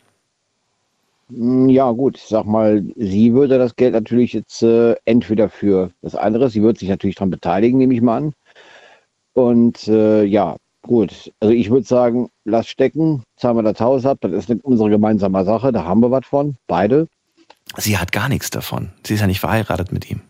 Mm, 1.29 1.69
Ja, 1.69 1.91
gut, 1.91 2.17
ich 2.17 2.25
sag 2.25 2.45
mal, 2.45 2.83
sie 2.97 3.33
würde 3.33 3.59
das 3.59 3.75
Geld 3.77 3.95
natürlich 3.95 4.33
jetzt 4.33 4.63
äh, 4.63 4.95
entweder 5.05 5.49
für 5.49 5.91
das 6.03 6.15
andere, 6.15 6.51
sie 6.51 6.63
würde 6.63 6.79
sich 6.79 6.89
natürlich 6.89 7.17
daran 7.17 7.31
beteiligen, 7.31 7.79
nehme 7.79 7.95
ich 7.95 8.01
mal 8.03 8.19
an. 8.19 8.33
Und 9.35 9.89
äh, 9.89 10.25
ja, 10.25 10.57
gut, 10.83 11.33
also 11.41 11.55
ich 11.55 11.71
würde 11.71 11.87
sagen, 11.87 12.29
lass 12.45 12.69
stecken, 12.69 13.23
zahlen 13.37 13.57
wir 13.57 13.63
das 13.63 13.81
Haus 13.81 14.05
ab, 14.05 14.19
das 14.21 14.33
ist 14.33 14.49
nicht 14.49 14.65
unsere 14.65 14.91
gemeinsame 14.91 15.45
Sache, 15.45 15.73
da 15.73 15.85
haben 15.85 16.01
wir 16.01 16.11
was 16.11 16.27
von, 16.27 16.57
beide. 16.67 17.09
Sie 17.77 17.97
hat 17.97 18.13
gar 18.13 18.29
nichts 18.29 18.51
davon. 18.51 18.91
Sie 19.05 19.15
ist 19.15 19.21
ja 19.21 19.27
nicht 19.27 19.41
verheiratet 19.41 19.93
mit 19.93 20.11
ihm. 20.11 20.21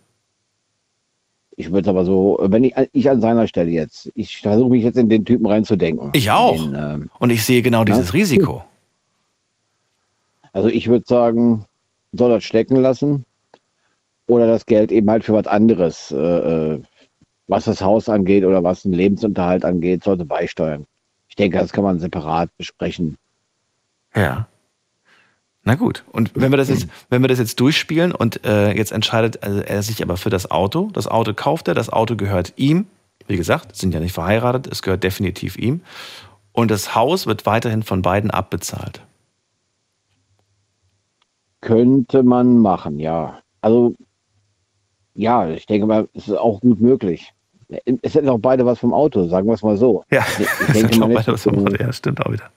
Ich 1.56 1.70
würde 1.70 1.90
aber 1.90 2.04
so, 2.04 2.38
wenn 2.42 2.64
ich, 2.64 2.74
ich 2.92 3.10
an 3.10 3.20
seiner 3.20 3.46
Stelle 3.46 3.70
jetzt, 3.70 4.10
ich 4.14 4.38
versuche 4.38 4.70
mich 4.70 4.84
jetzt 4.84 4.96
in 4.96 5.08
den 5.08 5.24
Typen 5.24 5.46
reinzudenken. 5.46 6.10
Ich 6.14 6.30
auch. 6.30 6.56
Den, 6.56 6.74
ähm, 6.74 7.10
Und 7.18 7.30
ich 7.30 7.44
sehe 7.44 7.62
genau 7.62 7.84
dieses 7.84 8.14
Risiko. 8.14 8.64
Also 10.52 10.68
ich 10.68 10.88
würde 10.88 11.04
sagen, 11.06 11.64
soll 12.12 12.30
das 12.30 12.44
stecken 12.44 12.76
lassen 12.76 13.24
oder 14.26 14.46
das 14.46 14.66
Geld 14.66 14.92
eben 14.92 15.10
halt 15.10 15.24
für 15.24 15.34
was 15.34 15.46
anderes, 15.46 16.10
äh, 16.10 16.16
äh, 16.16 16.82
was 17.46 17.64
das 17.64 17.82
Haus 17.82 18.08
angeht 18.08 18.44
oder 18.44 18.62
was 18.62 18.82
den 18.82 18.92
Lebensunterhalt 18.92 19.64
angeht, 19.64 20.04
sollte 20.04 20.24
beisteuern. 20.24 20.86
Ich 21.28 21.36
denke, 21.36 21.58
das 21.58 21.72
kann 21.72 21.84
man 21.84 21.98
separat 21.98 22.50
besprechen. 22.56 23.16
Ja. 24.14 24.46
Na 25.64 25.76
gut. 25.76 26.04
Und 26.10 26.32
wenn 26.34 26.50
wir 26.50 26.56
das 26.56 26.68
jetzt, 26.68 26.88
wenn 27.08 27.22
wir 27.22 27.28
das 27.28 27.38
jetzt 27.38 27.60
durchspielen 27.60 28.12
und 28.12 28.44
äh, 28.44 28.72
jetzt 28.72 28.92
entscheidet 28.92 29.42
also 29.42 29.60
er 29.60 29.82
sich 29.82 30.02
aber 30.02 30.16
für 30.16 30.30
das 30.30 30.50
Auto, 30.50 30.90
das 30.92 31.06
Auto 31.06 31.34
kauft 31.34 31.68
er, 31.68 31.74
das 31.74 31.88
Auto 31.88 32.16
gehört 32.16 32.52
ihm. 32.56 32.86
Wie 33.28 33.36
gesagt, 33.36 33.76
sind 33.76 33.94
ja 33.94 34.00
nicht 34.00 34.12
verheiratet, 34.12 34.66
es 34.66 34.82
gehört 34.82 35.04
definitiv 35.04 35.56
ihm. 35.56 35.82
Und 36.52 36.70
das 36.70 36.94
Haus 36.94 37.26
wird 37.26 37.46
weiterhin 37.46 37.82
von 37.82 38.02
beiden 38.02 38.30
abbezahlt. 38.30 39.00
Könnte 41.60 42.24
man 42.24 42.58
machen, 42.58 42.98
ja. 42.98 43.38
Also, 43.60 43.94
ja, 45.14 45.48
ich 45.50 45.66
denke 45.66 45.86
mal, 45.86 46.08
es 46.14 46.28
ist 46.28 46.36
auch 46.36 46.60
gut 46.60 46.80
möglich. 46.80 47.32
Es 48.02 48.14
hätten 48.14 48.28
auch 48.28 48.38
beide 48.38 48.66
was 48.66 48.78
vom 48.78 48.92
Auto, 48.92 49.26
sagen 49.28 49.46
wir 49.46 49.54
es 49.54 49.62
mal 49.62 49.76
so. 49.76 50.04
Ja, 50.10 50.24
ich 50.38 50.72
denke 50.74 50.98
mal 50.98 51.14
weiter 51.14 51.32
was 51.32 51.42
vom 51.42 51.58
Auto. 51.58 51.76
Ja, 51.76 51.92
stimmt 51.92 52.24
auch 52.24 52.32
wieder. 52.32 52.50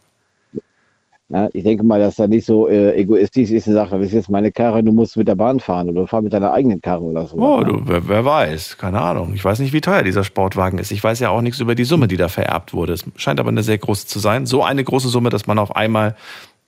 Ja, 1.30 1.50
ich 1.54 1.64
denke 1.64 1.84
mal, 1.84 2.00
dass 2.00 2.20
er 2.20 2.28
nicht 2.28 2.46
so 2.46 2.68
äh, 2.68 2.96
egoistisch 2.96 3.50
ist 3.50 3.66
und 3.68 3.74
sagt, 3.74 3.92
das 3.92 4.02
ist 4.02 4.14
jetzt 4.14 4.30
meine 4.30 4.52
Karre, 4.52 4.84
du 4.84 4.92
musst 4.92 5.18
mit 5.18 5.28
der 5.28 5.34
Bahn 5.34 5.60
fahren 5.60 5.90
oder 5.90 6.06
fahr 6.06 6.22
mit 6.22 6.34
deiner 6.34 6.54
eigenen 6.54 6.82
Karre 6.82 7.02
oder 7.02 7.26
so. 7.26 7.38
Oh, 7.38 7.64
du, 7.64 7.82
wer, 7.84 8.08
wer 8.08 8.24
weiß, 8.24 8.78
keine 8.78 9.02
Ahnung. 9.02 9.34
Ich 9.34 9.44
weiß 9.44 9.58
nicht, 9.60 9.74
wie 9.74 9.82
teuer 9.82 10.04
dieser 10.04 10.24
Sportwagen 10.24 10.78
ist. 10.78 10.92
Ich 10.92 11.04
weiß 11.04 11.20
ja 11.22 11.32
auch 11.32 11.42
nichts 11.42 11.60
über 11.60 11.74
die 11.74 11.84
Summe, 11.84 12.08
die 12.08 12.18
da 12.18 12.28
vererbt 12.28 12.76
wurde. 12.76 12.94
Es 12.94 13.06
scheint 13.16 13.40
aber 13.40 13.50
eine 13.50 13.64
sehr 13.64 13.80
große 13.80 14.06
zu 14.06 14.20
sein. 14.20 14.46
So 14.46 14.64
eine 14.64 14.84
große 14.84 15.10
Summe, 15.10 15.32
dass 15.32 15.48
man 15.48 15.58
auf 15.58 15.76
einmal 15.76 16.16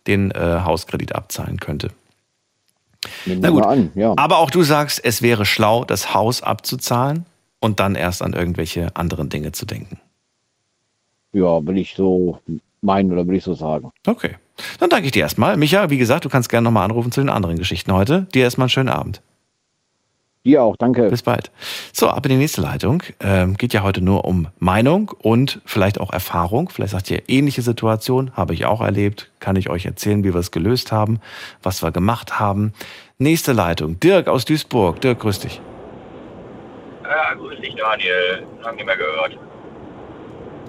den 0.07 0.31
äh, 0.31 0.61
Hauskredit 0.63 1.13
abzahlen 1.13 1.59
könnte. 1.59 1.89
Nehmen 3.25 3.41
Na 3.41 3.49
gut. 3.49 3.65
an, 3.65 3.91
ja. 3.95 4.13
Aber 4.17 4.39
auch 4.39 4.49
du 4.49 4.63
sagst, 4.63 5.03
es 5.03 5.21
wäre 5.21 5.45
schlau, 5.45 5.85
das 5.85 6.13
Haus 6.13 6.41
abzuzahlen 6.41 7.25
und 7.59 7.79
dann 7.79 7.95
erst 7.95 8.21
an 8.21 8.33
irgendwelche 8.33 8.95
anderen 8.95 9.29
Dinge 9.29 9.51
zu 9.51 9.65
denken. 9.65 9.99
Ja, 11.33 11.65
will 11.65 11.77
ich 11.77 11.95
so 11.95 12.39
meinen 12.81 13.11
oder 13.11 13.27
will 13.27 13.35
ich 13.35 13.43
so 13.43 13.53
sagen. 13.53 13.91
Okay. 14.05 14.35
Dann 14.79 14.89
danke 14.89 15.05
ich 15.05 15.11
dir 15.11 15.21
erstmal. 15.21 15.57
Micha, 15.57 15.89
wie 15.89 15.97
gesagt, 15.97 16.25
du 16.25 16.29
kannst 16.29 16.49
gerne 16.49 16.65
nochmal 16.65 16.85
anrufen 16.85 17.11
zu 17.11 17.21
den 17.21 17.29
anderen 17.29 17.57
Geschichten 17.57 17.93
heute. 17.93 18.27
Dir 18.33 18.43
erstmal 18.43 18.65
einen 18.65 18.69
schönen 18.69 18.89
Abend. 18.89 19.21
Dir 20.47 20.63
auch, 20.63 20.77
danke. 20.77 21.09
Bis 21.09 21.23
bald. 21.23 21.51
So, 21.91 22.07
ab 22.07 22.25
in 22.25 22.29
die 22.29 22.37
nächste 22.37 22.61
Leitung. 22.61 23.03
Ähm, 23.19 23.57
geht 23.57 23.73
ja 23.73 23.83
heute 23.83 23.99
nur 23.99 24.23
um 24.23 24.47
Meinung 24.59 25.11
und 25.19 25.59
vielleicht 25.65 25.99
auch 25.99 26.13
Erfahrung. 26.13 26.69
Vielleicht 26.69 26.93
sagt 26.93 27.11
ihr, 27.11 27.21
ähnliche 27.27 27.61
Situation 27.61 28.31
habe 28.33 28.53
ich 28.53 28.65
auch 28.65 28.79
erlebt. 28.79 29.29
Kann 29.41 29.57
ich 29.57 29.69
euch 29.69 29.85
erzählen, 29.85 30.23
wie 30.23 30.33
wir 30.33 30.39
es 30.39 30.51
gelöst 30.51 30.93
haben, 30.93 31.19
was 31.63 31.83
wir 31.83 31.91
gemacht 31.91 32.39
haben. 32.39 32.71
Nächste 33.17 33.51
Leitung. 33.51 33.99
Dirk 33.99 34.29
aus 34.29 34.45
Duisburg. 34.45 35.01
Dirk, 35.01 35.19
grüß 35.19 35.39
dich. 35.39 35.59
Ja, 37.03 37.33
grüß 37.33 37.59
dich, 37.59 37.75
Daniel. 37.75 38.47
Lang 38.63 38.77
nicht 38.77 38.85
mehr 38.85 38.95
gehört. 38.95 39.37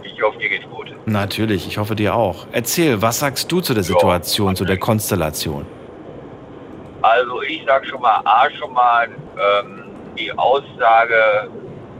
Ich 0.03 0.21
hoffe, 0.21 0.39
dir 0.41 0.49
geht's 0.49 0.69
gut. 0.69 0.93
Natürlich, 1.07 1.69
ich 1.69 1.79
hoffe 1.79 1.95
dir 1.95 2.17
auch. 2.17 2.49
Erzähl, 2.51 3.01
was 3.01 3.21
sagst 3.21 3.53
du 3.53 3.61
zu 3.61 3.75
der 3.75 3.85
Situation, 3.85 4.57
zu 4.57 4.65
der 4.65 4.79
Konstellation? 4.79 5.65
Also, 7.01 7.43
ich 7.43 7.63
sag 7.65 7.87
schon 7.87 8.01
mal, 8.01 8.21
A, 8.25 8.51
schon 8.59 8.73
mal, 8.73 9.09
ähm, 9.39 9.85
die 10.19 10.33
Aussage 10.33 11.49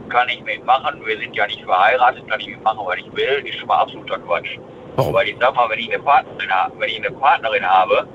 kann 0.09 0.27
ich 0.29 0.41
mitmachen. 0.43 1.05
Wir 1.05 1.17
sind 1.17 1.35
ja 1.35 1.45
nicht 1.47 1.63
verheiratet, 1.63 2.27
kann 2.29 2.39
ich 2.39 2.47
mitmachen, 2.47 2.79
was 2.85 2.97
ich 2.97 3.15
will, 3.15 3.45
ist 3.45 3.57
schon 3.59 3.67
mal 3.67 3.77
absoluter 3.77 4.19
Quatsch. 4.19 4.57
Warum? 4.95 5.13
Weil 5.13 5.29
ich 5.29 5.37
sag 5.39 5.55
mal, 5.55 5.69
wenn 5.69 5.79
ich 5.79 5.93
eine 5.93 6.03
Partnerin 6.03 6.51
habe, 6.51 6.73
wenn 6.79 6.89
ich 6.89 6.97
eine 6.97 7.11
Partnerin 7.11 7.63
habe, 7.63 8.07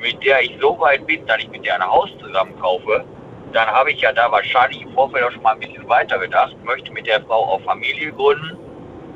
mit 0.00 0.24
der 0.24 0.42
ich 0.42 0.56
so 0.60 0.78
weit 0.78 1.06
bin, 1.06 1.26
dass 1.26 1.38
ich 1.38 1.48
mit 1.50 1.64
der 1.64 1.76
ein 1.76 1.86
Haus 1.86 2.10
zusammen 2.20 2.58
kaufe, 2.60 3.04
dann 3.52 3.66
habe 3.66 3.90
ich 3.90 4.00
ja 4.00 4.12
da 4.12 4.30
wahrscheinlich 4.30 4.82
im 4.82 4.92
Vorfeld 4.92 5.24
auch 5.24 5.32
schon 5.32 5.42
mal 5.42 5.54
ein 5.54 5.60
bisschen 5.60 5.88
weiter 5.88 6.18
gedacht, 6.18 6.54
möchte 6.64 6.92
mit 6.92 7.06
der 7.06 7.22
Frau 7.22 7.54
auch 7.54 7.60
Familie 7.62 8.12
gründen, 8.12 8.58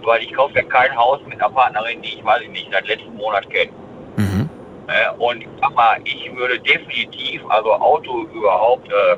weil 0.02 0.22
ich 0.22 0.32
kaufe 0.32 0.54
ja 0.54 0.62
kein 0.62 0.94
Haus 0.96 1.20
mit 1.26 1.40
einer 1.40 1.50
Partnerin, 1.50 2.00
die 2.02 2.14
ich, 2.14 2.24
weiß 2.24 2.42
ich 2.42 2.48
nicht, 2.48 2.68
seit 2.72 2.86
letzten 2.86 3.14
Monat 3.14 3.48
kenne. 3.50 3.72
Mhm. 4.16 4.48
Äh, 4.88 5.14
und 5.18 5.42
ich 5.42 5.48
sag 5.60 5.74
mal, 5.74 5.98
ich 6.04 6.34
würde 6.34 6.58
definitiv, 6.60 7.42
also 7.48 7.72
Auto 7.74 8.22
überhaupt 8.34 8.88
äh, 8.88 9.16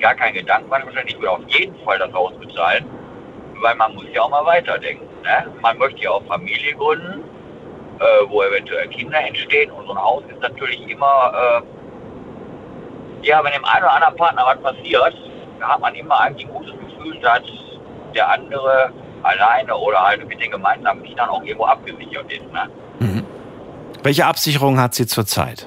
gar 0.00 0.14
keinen 0.14 0.34
Gedanken 0.34 0.68
machen, 0.68 0.84
wahrscheinlich. 0.86 1.14
Ich 1.14 1.20
würde 1.20 1.32
auf 1.32 1.40
jeden 1.48 1.78
Fall 1.84 1.98
das 1.98 2.12
Haus 2.12 2.32
bezahlen, 2.38 2.84
weil 3.60 3.74
man 3.76 3.94
muss 3.94 4.06
ja 4.12 4.22
auch 4.22 4.30
mal 4.30 4.44
weiterdenken. 4.44 5.06
Ne? 5.22 5.52
Man 5.60 5.78
möchte 5.78 6.00
ja 6.00 6.10
auch 6.10 6.24
Familie 6.24 6.74
gründen, 6.74 7.24
äh, 8.00 8.28
wo 8.28 8.42
eventuell 8.42 8.88
Kinder 8.88 9.20
entstehen 9.20 9.70
und 9.70 9.86
so 9.86 9.92
ein 9.92 9.98
Haus 9.98 10.22
ist 10.28 10.40
natürlich 10.40 10.80
immer, 10.88 11.62
äh, 13.22 13.26
ja, 13.26 13.44
wenn 13.44 13.52
dem 13.52 13.64
einen 13.64 13.84
oder 13.84 13.92
anderen 13.92 14.16
Partner 14.16 14.42
was 14.46 14.60
passiert, 14.62 15.14
da 15.60 15.68
hat 15.68 15.80
man 15.80 15.94
immer 15.94 16.18
eigentlich 16.18 16.46
ein 16.46 16.52
gutes 16.52 16.72
Gefühl, 16.72 17.18
dass 17.20 17.42
der 18.14 18.30
andere 18.30 18.92
alleine 19.22 19.76
oder 19.76 20.00
halt 20.00 20.26
mit 20.26 20.40
den 20.40 20.50
gemeinsamen 20.50 21.02
Kindern 21.02 21.28
auch 21.28 21.42
irgendwo 21.42 21.66
abgesichert 21.66 22.32
ist. 22.32 22.52
Ne? 22.52 22.70
Mhm. 23.00 23.26
Welche 24.02 24.24
Absicherung 24.24 24.80
hat 24.80 24.94
sie 24.94 25.06
zurzeit? 25.06 25.66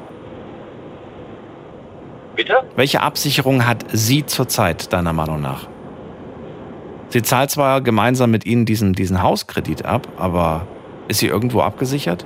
Bitte? 2.36 2.64
Welche 2.76 3.02
Absicherung 3.02 3.68
hat 3.68 3.86
sie 3.92 4.26
zurzeit, 4.26 4.92
deiner 4.92 5.14
Meinung 5.14 5.42
nach? 5.42 5.68
Sie 7.10 7.22
zahlt 7.22 7.52
zwar 7.52 7.82
gemeinsam 7.82 8.32
mit 8.32 8.46
Ihnen 8.46 8.66
diesen, 8.66 8.94
diesen 8.94 9.22
Hauskredit 9.22 9.86
ab, 9.86 10.08
aber 10.18 10.66
ist 11.08 11.20
sie 11.20 11.28
irgendwo 11.28 11.62
abgesichert? 11.62 12.26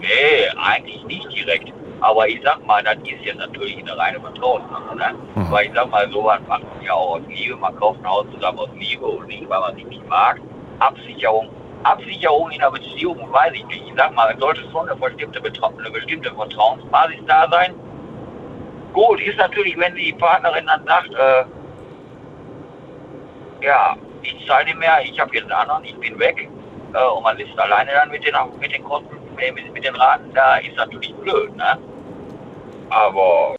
Nee, 0.00 0.48
eigentlich 0.56 1.04
nicht 1.04 1.30
direkt. 1.34 1.72
Aber 2.00 2.28
ich 2.28 2.40
sag 2.42 2.64
mal, 2.64 2.82
das 2.82 2.96
ist 2.98 3.24
jetzt 3.24 3.38
natürlich 3.38 3.78
eine 3.78 3.98
reine 3.98 4.20
Vertrauenssache. 4.20 4.96
Ne? 4.96 5.14
Mhm. 5.34 5.50
Weil 5.50 5.66
ich 5.66 5.72
sag 5.74 5.90
mal, 5.90 6.10
sowas 6.10 6.40
macht 6.48 6.62
man 6.62 6.82
ja 6.82 6.92
auch 6.92 7.16
aus 7.16 7.22
Liebe. 7.28 7.56
Man 7.56 7.76
kauft 7.76 8.00
ein 8.00 8.08
Haus 8.08 8.24
zusammen 8.32 8.58
aus 8.60 8.70
Liebe 8.78 9.04
und 9.04 9.26
nicht, 9.26 9.48
weil 9.48 9.60
man 9.60 9.74
sich 9.74 9.84
nicht 9.86 10.08
mag. 10.08 10.40
Absicherung. 10.78 11.48
Absicherung 11.84 12.50
in 12.50 12.60
einer 12.60 12.70
Beziehung, 12.70 13.32
weiß 13.32 13.52
ich 13.54 13.64
nicht. 13.66 13.86
Ich 13.86 13.94
sag 13.96 14.14
mal, 14.14 14.36
sollte 14.38 14.62
schon 14.70 14.88
eine 14.88 14.98
bestimmte, 14.98 15.40
eine 15.40 15.90
bestimmte 15.90 16.34
Vertrauensbasis 16.34 17.18
da 17.26 17.48
sein. 17.50 17.74
Gut, 18.92 19.20
ist 19.20 19.38
natürlich, 19.38 19.78
wenn 19.78 19.94
die 19.94 20.12
Partnerin 20.12 20.66
dann 20.66 20.84
sagt, 20.86 21.14
äh, 21.14 21.44
ja, 23.64 23.96
ich 24.22 24.46
zahle 24.46 24.74
mehr, 24.74 24.98
ich 25.02 25.18
habe 25.20 25.34
jetzt 25.34 25.44
einen 25.44 25.52
anderen, 25.52 25.84
ich 25.84 25.96
bin 25.98 26.18
weg. 26.18 26.48
Äh, 26.94 27.04
und 27.04 27.22
man 27.22 27.36
sitzt 27.36 27.58
alleine 27.58 27.90
dann 27.92 28.10
mit 28.10 28.24
den, 28.26 28.34
mit 28.60 28.72
den 28.72 28.84
Kosten, 28.84 29.16
äh, 29.38 29.52
mit, 29.52 29.72
mit 29.72 29.84
den 29.84 29.94
Raten, 29.94 30.32
da 30.34 30.56
ist 30.56 30.76
natürlich 30.76 31.14
blöd, 31.16 31.54
ne? 31.56 31.78
Aber, 32.90 33.58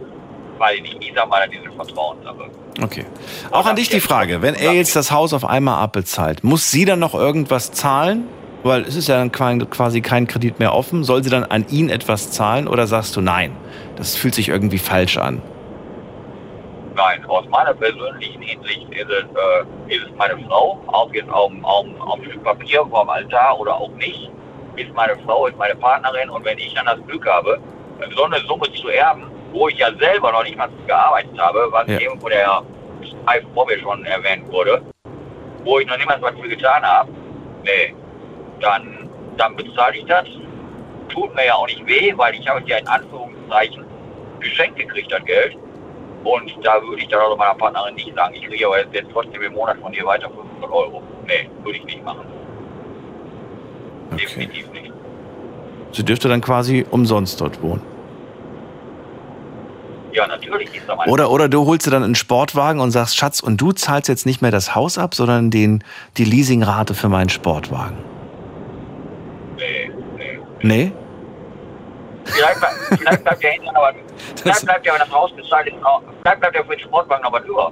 weiß 0.57 0.79
ich 0.83 1.01
ich 1.01 1.13
sag 1.15 1.29
mal, 1.29 1.41
eine 1.41 1.71
Vertrauenssache. 1.71 2.49
Okay. 2.81 3.05
Auch 3.51 3.65
an 3.65 3.75
dich 3.75 3.89
die 3.89 3.99
Frage, 3.99 4.41
wenn 4.41 4.55
er 4.55 4.73
jetzt 4.73 4.95
das 4.95 5.11
Haus 5.11 5.33
auf 5.33 5.43
einmal 5.45 5.81
abbezahlt, 5.83 6.43
muss 6.43 6.71
sie 6.71 6.85
dann 6.85 6.99
noch 6.99 7.13
irgendwas 7.13 7.71
zahlen? 7.71 8.27
Weil 8.63 8.81
es 8.81 8.95
ist 8.95 9.07
ja 9.07 9.17
dann 9.17 9.31
quasi 9.31 10.01
kein 10.01 10.27
Kredit 10.27 10.59
mehr 10.59 10.73
offen. 10.73 11.03
Soll 11.05 11.23
sie 11.23 11.29
dann 11.29 11.45
an 11.45 11.65
ihn 11.69 11.89
etwas 11.89 12.31
zahlen 12.31 12.67
oder 12.67 12.87
sagst 12.87 13.15
du 13.15 13.21
nein? 13.21 13.55
Das 13.95 14.15
fühlt 14.17 14.35
sich 14.35 14.49
irgendwie 14.49 14.77
falsch 14.79 15.17
an. 15.17 15.41
Nein, 16.95 17.23
aus 17.27 17.45
meiner 17.49 17.73
persönlichen 17.73 18.41
Hinsicht 18.41 18.85
ist 18.91 19.07
es, 19.09 19.23
äh, 19.23 19.95
ist 19.95 20.03
es 20.03 20.17
meine 20.17 20.37
Frau, 20.45 20.81
ob 20.87 21.15
jetzt 21.15 21.29
auf, 21.29 21.49
dem- 21.51 21.63
Stück 22.25 22.43
Papier 22.43 22.85
vorm 22.89 23.09
Altar 23.09 23.57
oder 23.57 23.75
auch 23.75 23.91
nicht, 23.91 24.29
ist 24.75 24.93
meine 24.93 25.15
Frau, 25.25 25.47
ist 25.47 25.57
meine 25.57 25.75
Partnerin 25.75 26.29
und 26.29 26.43
wenn 26.43 26.57
ich 26.57 26.73
dann 26.73 26.85
das 26.85 26.97
Glück 27.07 27.25
habe, 27.25 27.59
so 28.15 28.23
eine 28.25 28.39
Summe 28.41 28.65
zu 28.73 28.89
erben, 28.89 29.23
wo 29.51 29.67
ich 29.67 29.77
ja 29.77 29.87
selber 29.99 30.31
noch 30.31 30.43
nicht 30.43 30.57
mal 30.57 30.69
gearbeitet 30.87 31.37
habe, 31.39 31.67
was 31.71 31.87
Ja. 31.87 31.99
eben 31.99 32.19
von 32.19 32.29
der 32.29 32.63
Zeit 33.25 33.45
vor 33.53 33.65
mir 33.65 33.79
schon 33.79 34.03
erwähnt 34.05 34.51
wurde, 34.51 34.81
wo 35.63 35.79
ich 35.79 35.87
noch 35.87 35.97
niemals 35.97 36.21
was 36.21 36.33
für 36.39 36.47
getan 36.47 36.83
habe, 36.83 37.09
nee, 37.63 37.93
dann, 38.59 39.09
dann 39.37 39.55
bezahle 39.55 39.97
ich 39.97 40.05
das. 40.05 40.25
Tut 41.09 41.33
mir 41.35 41.47
ja 41.47 41.55
auch 41.55 41.67
nicht 41.67 41.85
weh, 41.87 42.13
weil 42.15 42.35
ich 42.35 42.47
habe 42.47 42.61
es 42.61 42.67
ja 42.67 42.77
in 42.77 42.87
Anführungszeichen 42.87 43.83
geschenkt 44.39 44.77
gekriegt, 44.77 45.11
das 45.11 45.23
Geld. 45.25 45.57
Und 46.23 46.53
da 46.63 46.81
würde 46.83 47.01
ich 47.01 47.07
dann 47.07 47.21
auch 47.21 47.37
meiner 47.37 47.55
Partnerin 47.55 47.95
nicht 47.95 48.13
sagen, 48.13 48.35
ich 48.35 48.45
kriege 48.45 48.67
aber 48.67 48.79
jetzt, 48.79 49.09
trotzdem 49.11 49.41
im 49.41 49.53
Monat 49.53 49.77
von 49.79 49.91
dir 49.91 50.05
weiter 50.05 50.29
500 50.29 50.69
Euro. 50.71 51.01
Nee, 51.25 51.49
würde 51.63 51.77
ich 51.77 51.85
nicht 51.85 52.03
machen. 52.03 52.25
Okay. 54.11 54.21
Definitiv 54.21 54.71
nicht. 54.71 54.91
Sie 55.93 56.03
dürfte 56.03 56.27
dann 56.27 56.41
quasi 56.41 56.85
umsonst 56.91 57.39
dort 57.41 57.61
wohnen. 57.61 57.81
Ja, 60.11 60.27
natürlich 60.27 60.75
ist 60.75 60.87
meine 60.87 61.11
Oder, 61.11 61.29
oder 61.31 61.49
du 61.49 61.65
holst 61.65 61.85
dir 61.85 61.91
dann 61.91 62.03
einen 62.03 62.15
Sportwagen 62.15 62.79
und 62.79 62.91
sagst, 62.91 63.17
Schatz, 63.17 63.39
und 63.39 63.61
du 63.61 63.71
zahlst 63.71 64.09
jetzt 64.09 64.25
nicht 64.25 64.41
mehr 64.41 64.51
das 64.51 64.75
Haus 64.75 64.97
ab, 64.97 65.15
sondern 65.15 65.51
den, 65.51 65.83
die 66.17 66.25
Leasingrate 66.25 66.93
für 66.93 67.09
meinen 67.09 67.29
Sportwagen. 67.29 67.97
Nee, 69.57 69.91
nee. 70.17 70.39
Nee? 70.61 70.91
Vielleicht, 72.25 72.57
vielleicht 72.97 73.23
bleibt 73.23 73.43
der 73.43 73.51
hinten 73.51 73.69
aber, 73.69 73.93
vielleicht 74.35 74.65
bleibt 74.65 74.85
der, 74.85 74.93
wenn 74.93 74.99
das 74.99 75.11
Haus 75.11 75.31
bezahlt 75.35 75.67
ist, 75.67 75.75
vielleicht 76.21 76.39
bleibt 76.39 76.55
der 76.55 76.65
für 76.65 76.75
den 76.75 76.79
Sportwagen 76.79 77.25
aber 77.25 77.43
über. 77.43 77.71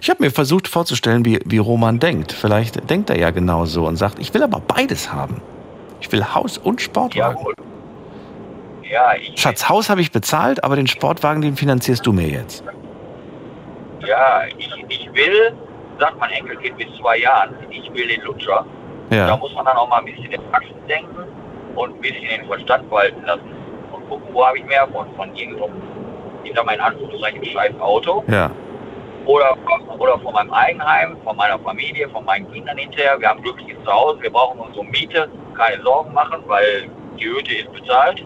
Ich 0.00 0.10
habe 0.10 0.22
mir 0.22 0.30
versucht 0.30 0.68
vorzustellen, 0.68 1.24
wie, 1.24 1.40
wie 1.44 1.58
Roman 1.58 1.98
denkt. 1.98 2.32
Vielleicht 2.32 2.88
denkt 2.90 3.10
er 3.10 3.18
ja 3.18 3.30
genau 3.30 3.64
so 3.64 3.86
und 3.86 3.96
sagt, 3.96 4.18
ich 4.18 4.34
will 4.34 4.42
aber 4.42 4.60
beides 4.60 5.12
haben. 5.12 5.40
Ich 6.00 6.10
will 6.12 6.24
Haus 6.34 6.58
und 6.58 6.80
Sportwagen. 6.80 7.38
Jawohl. 7.38 7.54
Ja, 8.90 9.14
ich, 9.20 9.32
Schatz, 9.40 9.68
Haus 9.68 9.90
habe 9.90 10.00
ich 10.00 10.12
bezahlt, 10.12 10.62
aber 10.62 10.76
den 10.76 10.86
Sportwagen, 10.86 11.42
den 11.42 11.56
finanzierst 11.56 12.06
du 12.06 12.12
mir 12.12 12.28
jetzt. 12.28 12.62
ja, 14.06 14.42
ich, 14.56 14.70
ich 14.88 15.10
will, 15.14 15.52
sagt 15.98 16.18
mein 16.20 16.30
Enkelkind 16.30 16.76
bis 16.76 16.86
zwei 17.00 17.18
Jahren, 17.18 17.54
ich 17.70 17.92
will 17.92 18.06
den 18.08 18.20
Lutscher. 18.22 18.64
Da 19.10 19.16
Ja. 19.28 19.36
muss 19.36 19.52
man 19.54 19.64
dann 19.64 19.76
auch 19.76 19.88
mal 19.88 19.98
ein 19.98 20.04
bisschen 20.06 20.30
in 20.30 20.40
Praxis 20.50 20.72
denken. 20.88 21.16
und 21.74 21.94
ein 21.94 22.00
bisschen 22.00 22.26
den 22.28 22.46
Verstand 22.46 22.90
walten 22.90 23.22
lassen 23.26 23.50
und 23.92 24.08
gucken, 24.08 24.26
wo 24.32 24.46
habe 24.46 24.56
ich 24.58 24.64
mehr 24.64 24.88
von, 24.88 25.06
von 25.14 25.34
irgendwo, 25.36 25.68
ich 26.42 26.52
sag 26.54 26.64
mal 26.64 26.72
in 26.74 26.80
Anführungszeichen, 26.80 27.44
scheiß 27.44 27.78
Auto 27.80 28.24
Ja. 28.28 28.50
oder, 29.26 29.54
oder 29.98 30.18
von 30.20 30.32
meinem 30.32 30.50
Eigenheim, 30.54 31.18
von 31.22 31.36
meiner 31.36 31.58
Familie, 31.58 32.08
von 32.08 32.24
meinen 32.24 32.50
Kindern 32.50 32.78
hinterher. 32.78 33.20
Wir 33.20 33.28
haben 33.28 33.42
glückliches 33.42 33.76
Zuhause, 33.84 34.22
wir 34.22 34.30
brauchen 34.30 34.58
unsere 34.60 34.84
Miete, 34.86 35.28
keine 35.54 35.82
Sorgen 35.82 36.14
machen, 36.14 36.42
weil 36.46 36.88
die 37.20 37.26
Hütte 37.28 37.54
ist 37.56 37.70
bezahlt. 37.74 38.24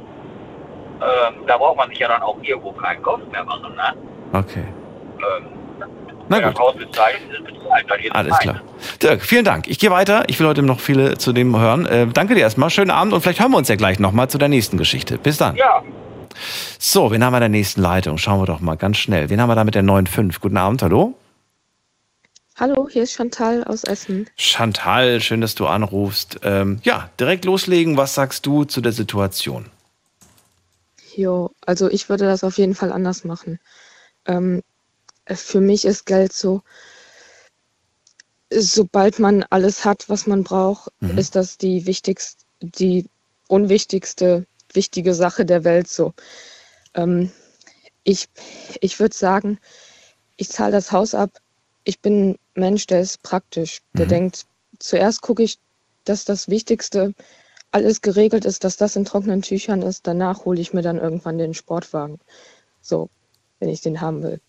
Ähm, 1.03 1.35
da 1.47 1.57
braucht 1.57 1.77
man 1.77 1.89
sich 1.89 1.99
ja 1.99 2.09
dann 2.09 2.23
auch 2.23 2.37
irgendwo 2.43 2.73
keinen 2.73 3.03
Kopf 3.03 3.21
mehr 3.33 3.45
machen. 3.45 3.75
Ne? 3.75 4.39
Okay. 4.39 4.65
Ähm, 5.19 5.47
Na 6.29 6.41
gut. 6.41 6.57
Alles 8.13 8.39
klar. 8.39 8.61
Dirk, 9.03 9.23
vielen 9.23 9.45
Dank. 9.45 9.67
Ich 9.69 9.79
gehe 9.79 9.91
weiter. 9.91 10.25
Ich 10.29 10.39
will 10.41 10.47
heute 10.47 10.63
noch 10.63 10.81
viele 10.81 11.17
zu 11.19 11.33
dem 11.33 11.59
hören. 11.59 11.87
Äh, 11.87 12.07
danke 12.09 12.35
dir 12.35 12.41
erstmal. 12.43 12.71
Schönen 12.71 12.91
Abend 12.91 13.13
und 13.13 13.21
vielleicht 13.23 13.41
hören 13.41 13.51
wir 13.53 13.59
uns 13.59 13.69
ja 13.69 13.77
gleich 13.77 13.99
nochmal 13.99 14.29
zu 14.29 14.39
der 14.39 14.49
nächsten 14.49 14.77
Geschichte. 14.77 15.19
Bis 15.19 15.39
dann. 15.39 15.57
Ja, 15.57 15.83
So, 16.79 17.11
wen 17.11 17.25
haben 17.25 17.33
wir 17.33 17.39
in 17.39 17.43
der 17.43 17.49
nächsten 17.49 17.81
Leitung? 17.81 18.19
Schauen 18.19 18.41
wir 18.41 18.47
doch 18.47 18.61
mal 18.61 18.77
ganz 18.77 18.99
schnell. 18.99 19.31
Wen 19.31 19.41
haben 19.41 19.49
wir 19.49 19.55
da 19.57 19.65
mit 19.65 19.75
der 19.75 19.83
9.5? 19.85 20.41
Guten 20.41 20.57
Abend, 20.57 20.83
hallo? 20.83 21.15
Hallo, 22.59 22.89
hier 22.91 23.05
ist 23.05 23.15
Chantal 23.15 23.65
aus 23.65 23.85
Essen. 23.85 24.29
Chantal, 24.37 25.21
schön, 25.23 25.41
dass 25.41 25.55
du 25.55 25.67
anrufst. 25.67 26.41
Ähm, 26.43 26.79
ja, 26.83 27.09
direkt 27.19 27.47
loslegen. 27.47 27.97
Was 27.97 28.15
sagst 28.15 28.45
du 28.45 28.65
zu 28.65 28.81
der 28.83 28.93
Situation? 28.93 29.67
Jo, 31.17 31.51
also 31.67 31.89
ich 31.91 32.09
würde 32.09 32.25
das 32.25 32.45
auf 32.45 32.59
jeden 32.59 32.75
Fall 32.75 32.93
anders 32.93 33.25
machen. 33.25 33.59
Ähm, 34.27 34.63
für 35.27 35.61
mich 35.61 35.85
ist 35.85 36.07
Geld 36.07 36.33
so, 36.33 36.63
sobald 38.53 39.19
man 39.19 39.45
alles 39.51 39.85
hat, 39.85 40.09
was 40.09 40.27
man 40.27 40.45
braucht, 40.45 40.91
Mhm. 41.01 41.19
ist 41.19 41.37
das 41.37 41.57
die 41.59 41.87
wichtigste, 41.87 42.45
die 42.61 43.07
unwichtigste, 43.49 44.47
wichtige 44.73 45.15
Sache 45.15 45.45
der 45.45 45.65
Welt 45.65 45.89
so. 45.89 46.15
Ähm, 46.95 47.31
ich 48.05 48.29
ich 48.81 49.01
würde 49.01 49.17
sagen, 49.17 49.59
ich 50.37 50.51
zahle 50.51 50.73
das 50.73 50.93
Haus 50.93 51.15
ab. 51.15 51.31
Ich 51.85 52.01
bin 52.01 52.33
ein 52.33 52.39
Mensch, 52.55 52.87
der 52.87 53.01
ist 53.01 53.23
praktisch. 53.23 53.81
Der 53.99 54.07
Mhm. 54.07 54.11
denkt, 54.11 54.47
zuerst 54.79 55.23
gucke 55.23 55.43
ich, 55.43 55.59
dass 56.05 56.25
das 56.25 56.49
Wichtigste 56.49 57.15
alles 57.73 58.01
geregelt 58.01 58.45
ist, 58.45 58.65
dass 58.65 58.77
das 58.77 58.97
in 58.97 59.05
trockenen 59.05 59.43
Tüchern 59.43 59.83
ist. 59.83 60.07
Danach 60.07 60.45
hole 60.45 60.61
ich 60.61 60.73
mir 60.73 60.83
dann 60.83 60.99
irgendwann 60.99 61.39
den 61.39 61.55
Sportwagen. 61.55 62.19
So, 62.81 63.09
wenn 63.59 63.69
ich 63.69 63.81
den 63.81 64.01
haben 64.01 64.23
will. 64.23 64.41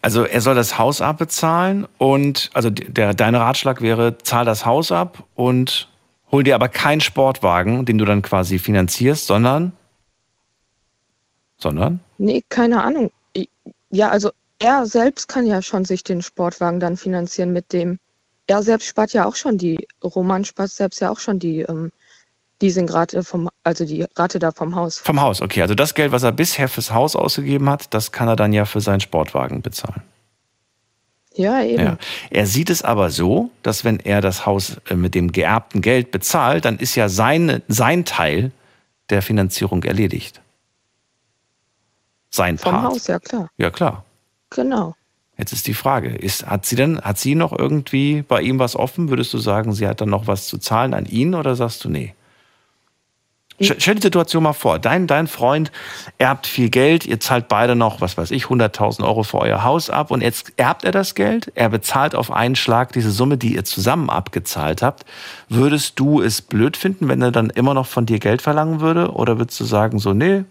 Also 0.00 0.24
er 0.24 0.40
soll 0.40 0.54
das 0.54 0.78
Haus 0.78 1.00
abbezahlen 1.00 1.86
und 1.98 2.50
also 2.54 2.70
der, 2.70 3.12
dein 3.12 3.34
Ratschlag 3.34 3.82
wäre, 3.82 4.16
zahl 4.18 4.44
das 4.44 4.64
Haus 4.64 4.90
ab 4.90 5.24
und 5.34 5.88
hol 6.30 6.42
dir 6.42 6.54
aber 6.54 6.68
keinen 6.68 7.02
Sportwagen, 7.02 7.84
den 7.84 7.98
du 7.98 8.04
dann 8.04 8.22
quasi 8.22 8.58
finanzierst, 8.58 9.26
sondern 9.26 9.72
sondern 11.58 12.00
Nee, 12.18 12.42
keine 12.48 12.82
Ahnung. 12.82 13.10
Ja, 13.90 14.08
also 14.08 14.30
er 14.58 14.86
selbst 14.86 15.28
kann 15.28 15.46
ja 15.46 15.60
schon 15.60 15.84
sich 15.84 16.02
den 16.02 16.22
Sportwagen 16.22 16.80
dann 16.80 16.96
finanzieren 16.96 17.52
mit 17.52 17.72
dem. 17.72 17.98
Er 18.46 18.62
selbst 18.62 18.86
spart 18.86 19.12
ja 19.12 19.26
auch 19.26 19.36
schon 19.36 19.58
die, 19.58 19.86
Roman 20.02 20.44
spart 20.44 20.70
selbst 20.70 21.00
ja 21.00 21.10
auch 21.10 21.18
schon 21.18 21.38
die 21.38 21.60
ähm, 21.60 21.92
Leasingrate 22.62 23.22
vom, 23.22 23.50
also 23.62 23.84
die 23.84 24.06
Rate 24.16 24.38
da 24.38 24.52
vom 24.52 24.74
Haus. 24.74 24.98
vom 24.98 25.20
Haus. 25.20 25.42
Okay, 25.42 25.60
also 25.60 25.74
das 25.74 25.94
Geld, 25.94 26.12
was 26.12 26.22
er 26.22 26.32
bisher 26.32 26.68
fürs 26.68 26.92
Haus 26.92 27.16
ausgegeben 27.16 27.68
hat, 27.68 27.92
das 27.92 28.12
kann 28.12 28.28
er 28.28 28.36
dann 28.36 28.52
ja 28.52 28.64
für 28.64 28.80
seinen 28.80 29.00
Sportwagen 29.00 29.60
bezahlen. 29.60 30.02
Ja, 31.34 31.62
eben. 31.62 31.82
Ja. 31.82 31.98
Er 32.30 32.46
sieht 32.46 32.70
es 32.70 32.82
aber 32.82 33.10
so, 33.10 33.50
dass 33.62 33.84
wenn 33.84 33.98
er 34.00 34.20
das 34.20 34.44
Haus 34.46 34.76
äh, 34.88 34.94
mit 34.94 35.14
dem 35.14 35.32
geerbten 35.32 35.80
Geld 35.80 36.10
bezahlt, 36.10 36.64
dann 36.64 36.78
ist 36.78 36.94
ja 36.94 37.08
sein, 37.08 37.62
sein 37.68 38.04
Teil 38.04 38.52
der 39.10 39.22
Finanzierung 39.22 39.82
erledigt. 39.82 40.40
Sein 42.30 42.58
Vom 42.58 42.72
Part. 42.72 42.84
Haus, 42.84 43.06
ja 43.06 43.18
klar. 43.18 43.50
Ja, 43.56 43.70
klar. 43.70 44.04
Genau. 44.50 44.94
Jetzt 45.38 45.52
ist 45.52 45.66
die 45.66 45.74
Frage, 45.74 46.10
ist, 46.10 46.46
hat 46.46 46.66
sie 46.66 46.76
denn, 46.76 47.00
hat 47.00 47.18
sie 47.18 47.34
noch 47.34 47.58
irgendwie 47.58 48.22
bei 48.22 48.42
ihm 48.42 48.58
was 48.58 48.76
offen? 48.76 49.08
Würdest 49.08 49.32
du 49.32 49.38
sagen, 49.38 49.72
sie 49.72 49.86
hat 49.88 50.00
dann 50.00 50.10
noch 50.10 50.26
was 50.26 50.46
zu 50.46 50.58
zahlen 50.58 50.94
an 50.94 51.06
ihn 51.06 51.34
oder 51.34 51.56
sagst 51.56 51.84
du 51.84 51.88
nee? 51.88 52.14
Stell 53.60 53.94
die 53.94 54.02
Situation 54.02 54.42
mal 54.42 54.52
vor, 54.52 54.78
dein, 54.78 55.06
dein 55.06 55.26
Freund 55.26 55.70
erbt 56.18 56.46
viel 56.46 56.70
Geld, 56.70 57.06
ihr 57.06 57.20
zahlt 57.20 57.48
beide 57.48 57.76
noch, 57.76 58.00
was 58.00 58.16
weiß 58.16 58.30
ich, 58.30 58.44
100.000 58.44 59.04
Euro 59.04 59.22
für 59.22 59.38
euer 59.38 59.62
Haus 59.62 59.90
ab 59.90 60.10
und 60.10 60.20
jetzt 60.20 60.52
erbt 60.56 60.84
er 60.84 60.92
das 60.92 61.14
Geld, 61.14 61.52
er 61.54 61.68
bezahlt 61.68 62.14
auf 62.14 62.30
einen 62.30 62.56
Schlag 62.56 62.92
diese 62.92 63.10
Summe, 63.10 63.38
die 63.38 63.54
ihr 63.54 63.64
zusammen 63.64 64.10
abgezahlt 64.10 64.82
habt. 64.82 65.04
Würdest 65.48 65.98
du 65.98 66.22
es 66.22 66.42
blöd 66.42 66.76
finden, 66.76 67.08
wenn 67.08 67.22
er 67.22 67.30
dann 67.30 67.50
immer 67.50 67.74
noch 67.74 67.86
von 67.86 68.06
dir 68.06 68.18
Geld 68.18 68.42
verlangen 68.42 68.80
würde 68.80 69.12
oder 69.12 69.38
würdest 69.38 69.60
du 69.60 69.64
sagen 69.64 69.98
so, 69.98 70.12
nee, 70.12 70.44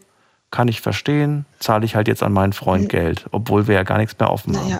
kann 0.51 0.67
ich 0.67 0.81
verstehen, 0.81 1.45
zahle 1.59 1.85
ich 1.85 1.95
halt 1.95 2.07
jetzt 2.07 2.23
an 2.23 2.33
meinen 2.33 2.53
Freund 2.53 2.89
Geld, 2.89 3.25
obwohl 3.31 3.67
wir 3.67 3.75
ja 3.75 3.83
gar 3.83 3.97
nichts 3.97 4.17
mehr 4.19 4.29
offen 4.29 4.55
haben. 4.55 4.67
Naja, 4.67 4.79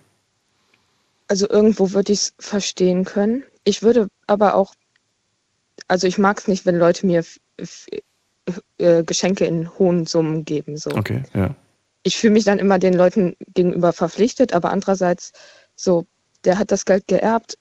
also 1.28 1.50
irgendwo 1.50 1.92
würde 1.92 2.12
ich 2.12 2.20
es 2.20 2.34
verstehen 2.40 3.06
können. 3.06 3.44
Ich 3.64 3.82
würde 3.82 4.10
aber 4.28 4.56
auch, 4.56 4.74
also 5.88 6.08
ich 6.08 6.18
mag 6.18 6.40
es 6.40 6.48
nicht, 6.48 6.66
wenn 6.66 6.78
Leute 6.78 7.06
mir 7.06 7.24
äh, 8.78 9.04
Geschenke 9.04 9.46
in 9.46 9.70
hohen 9.78 10.06
Summen 10.06 10.46
geben. 10.46 10.78
So. 10.78 10.92
Okay, 10.92 11.24
ja. 11.34 11.56
Ich 12.04 12.18
fühle 12.18 12.34
mich 12.34 12.46
dann 12.46 12.60
immer 12.60 12.80
den 12.80 12.94
Leuten 12.94 13.36
gegenüber 13.54 13.94
verpflichtet, 13.94 14.54
aber 14.54 14.72
andererseits 14.72 15.34
so, 15.76 16.06
der 16.44 16.58
hat 16.58 16.72
das 16.72 16.86
Geld 16.86 17.08
geerbt. 17.08 17.58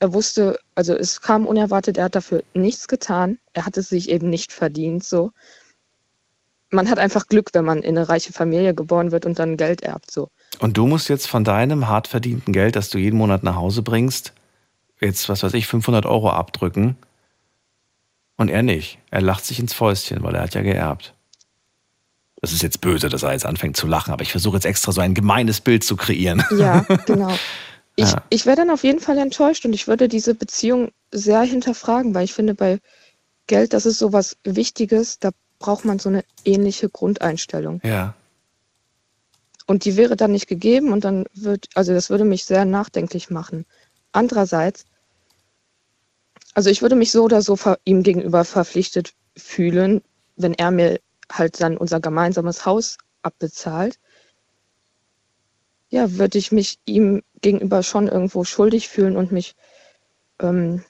Er 0.00 0.12
wusste, 0.12 0.58
also 0.74 0.94
es 0.94 1.20
kam 1.20 1.46
unerwartet, 1.46 1.96
er 1.96 2.04
hat 2.04 2.14
dafür 2.14 2.42
nichts 2.54 2.88
getan. 2.88 3.38
Er 3.52 3.66
hat 3.66 3.76
es 3.76 3.88
sich 3.88 4.10
eben 4.10 4.30
nicht 4.30 4.52
verdient. 4.52 5.02
So, 5.02 5.32
man 6.70 6.90
hat 6.90 6.98
einfach 6.98 7.26
Glück, 7.26 7.50
wenn 7.52 7.64
man 7.64 7.82
in 7.82 7.96
eine 7.96 8.08
reiche 8.08 8.32
Familie 8.32 8.74
geboren 8.74 9.12
wird 9.12 9.26
und 9.26 9.38
dann 9.38 9.56
Geld 9.56 9.82
erbt. 9.82 10.10
So, 10.10 10.28
Und 10.60 10.76
du 10.76 10.86
musst 10.86 11.08
jetzt 11.08 11.26
von 11.26 11.44
deinem 11.44 11.88
hart 11.88 12.08
verdienten 12.08 12.52
Geld, 12.52 12.76
das 12.76 12.90
du 12.90 12.98
jeden 12.98 13.16
Monat 13.16 13.42
nach 13.42 13.56
Hause 13.56 13.82
bringst, 13.82 14.32
jetzt, 15.00 15.28
was 15.28 15.42
weiß 15.42 15.54
ich, 15.54 15.66
500 15.66 16.06
Euro 16.06 16.30
abdrücken. 16.30 16.96
Und 18.38 18.48
er 18.48 18.62
nicht. 18.62 18.98
Er 19.10 19.20
lacht 19.20 19.44
sich 19.44 19.58
ins 19.58 19.74
Fäustchen, 19.74 20.22
weil 20.22 20.34
er 20.34 20.42
hat 20.42 20.54
ja 20.54 20.62
geerbt. 20.62 21.12
Das 22.40 22.52
ist 22.52 22.62
jetzt 22.62 22.80
böse, 22.80 23.08
dass 23.08 23.24
er 23.24 23.32
jetzt 23.32 23.44
anfängt 23.44 23.76
zu 23.76 23.86
lachen, 23.86 24.12
aber 24.12 24.22
ich 24.22 24.30
versuche 24.30 24.56
jetzt 24.56 24.64
extra 24.64 24.92
so 24.92 25.00
ein 25.00 25.12
gemeines 25.12 25.60
Bild 25.60 25.82
zu 25.84 25.96
kreieren. 25.96 26.42
Ja, 26.56 26.86
genau. 27.06 27.34
Ich, 27.96 28.12
Ja. 28.12 28.22
ich 28.30 28.46
wäre 28.46 28.56
dann 28.56 28.70
auf 28.70 28.84
jeden 28.84 29.00
Fall 29.00 29.18
enttäuscht 29.18 29.66
und 29.66 29.72
ich 29.72 29.88
würde 29.88 30.06
diese 30.06 30.34
Beziehung 30.36 30.92
sehr 31.10 31.40
hinterfragen, 31.42 32.14
weil 32.14 32.24
ich 32.24 32.32
finde, 32.32 32.54
bei 32.54 32.78
Geld, 33.48 33.72
das 33.72 33.86
ist 33.86 33.98
sowas 33.98 34.36
Wichtiges, 34.44 35.18
da 35.18 35.30
braucht 35.58 35.84
man 35.84 35.98
so 35.98 36.08
eine 36.08 36.22
ähnliche 36.44 36.88
Grundeinstellung. 36.88 37.80
Ja. 37.82 38.14
Und 39.66 39.84
die 39.84 39.96
wäre 39.96 40.14
dann 40.16 40.30
nicht 40.30 40.46
gegeben 40.46 40.92
und 40.92 41.02
dann 41.04 41.24
wird, 41.34 41.68
also 41.74 41.92
das 41.92 42.08
würde 42.08 42.24
mich 42.24 42.44
sehr 42.44 42.64
nachdenklich 42.64 43.30
machen. 43.30 43.66
Andererseits, 44.12 44.84
also 46.58 46.70
ich 46.70 46.82
würde 46.82 46.96
mich 46.96 47.12
so 47.12 47.22
oder 47.22 47.40
so 47.40 47.56
ihm 47.84 48.02
gegenüber 48.02 48.44
verpflichtet 48.44 49.14
fühlen, 49.36 50.02
wenn 50.34 50.54
er 50.54 50.72
mir 50.72 50.98
halt 51.30 51.60
dann 51.60 51.76
unser 51.76 52.00
gemeinsames 52.00 52.66
Haus 52.66 52.98
abbezahlt. 53.22 54.00
Ja, 55.88 56.18
würde 56.18 56.36
ich 56.36 56.50
mich 56.50 56.80
ihm 56.84 57.22
gegenüber 57.42 57.84
schon 57.84 58.08
irgendwo 58.08 58.42
schuldig 58.42 58.88
fühlen 58.88 59.16
und 59.16 59.30
mich 59.30 59.54
ähm, 60.40 60.82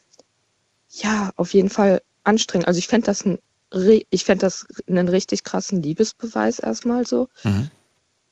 ja 0.89 1.33
auf 1.37 1.53
jeden 1.53 1.69
Fall 1.69 2.01
anstrengen. 2.25 2.65
Also 2.65 2.79
ich 2.79 2.89
fände 2.89 3.05
das 3.05 3.27
ein, 3.27 3.39
ich 4.09 4.25
fände 4.25 4.47
das 4.47 4.67
einen 4.87 5.09
richtig 5.09 5.45
krassen 5.45 5.83
Liebesbeweis 5.83 6.61
erstmal 6.61 7.07
so. 7.07 7.29
Mhm. 7.45 7.71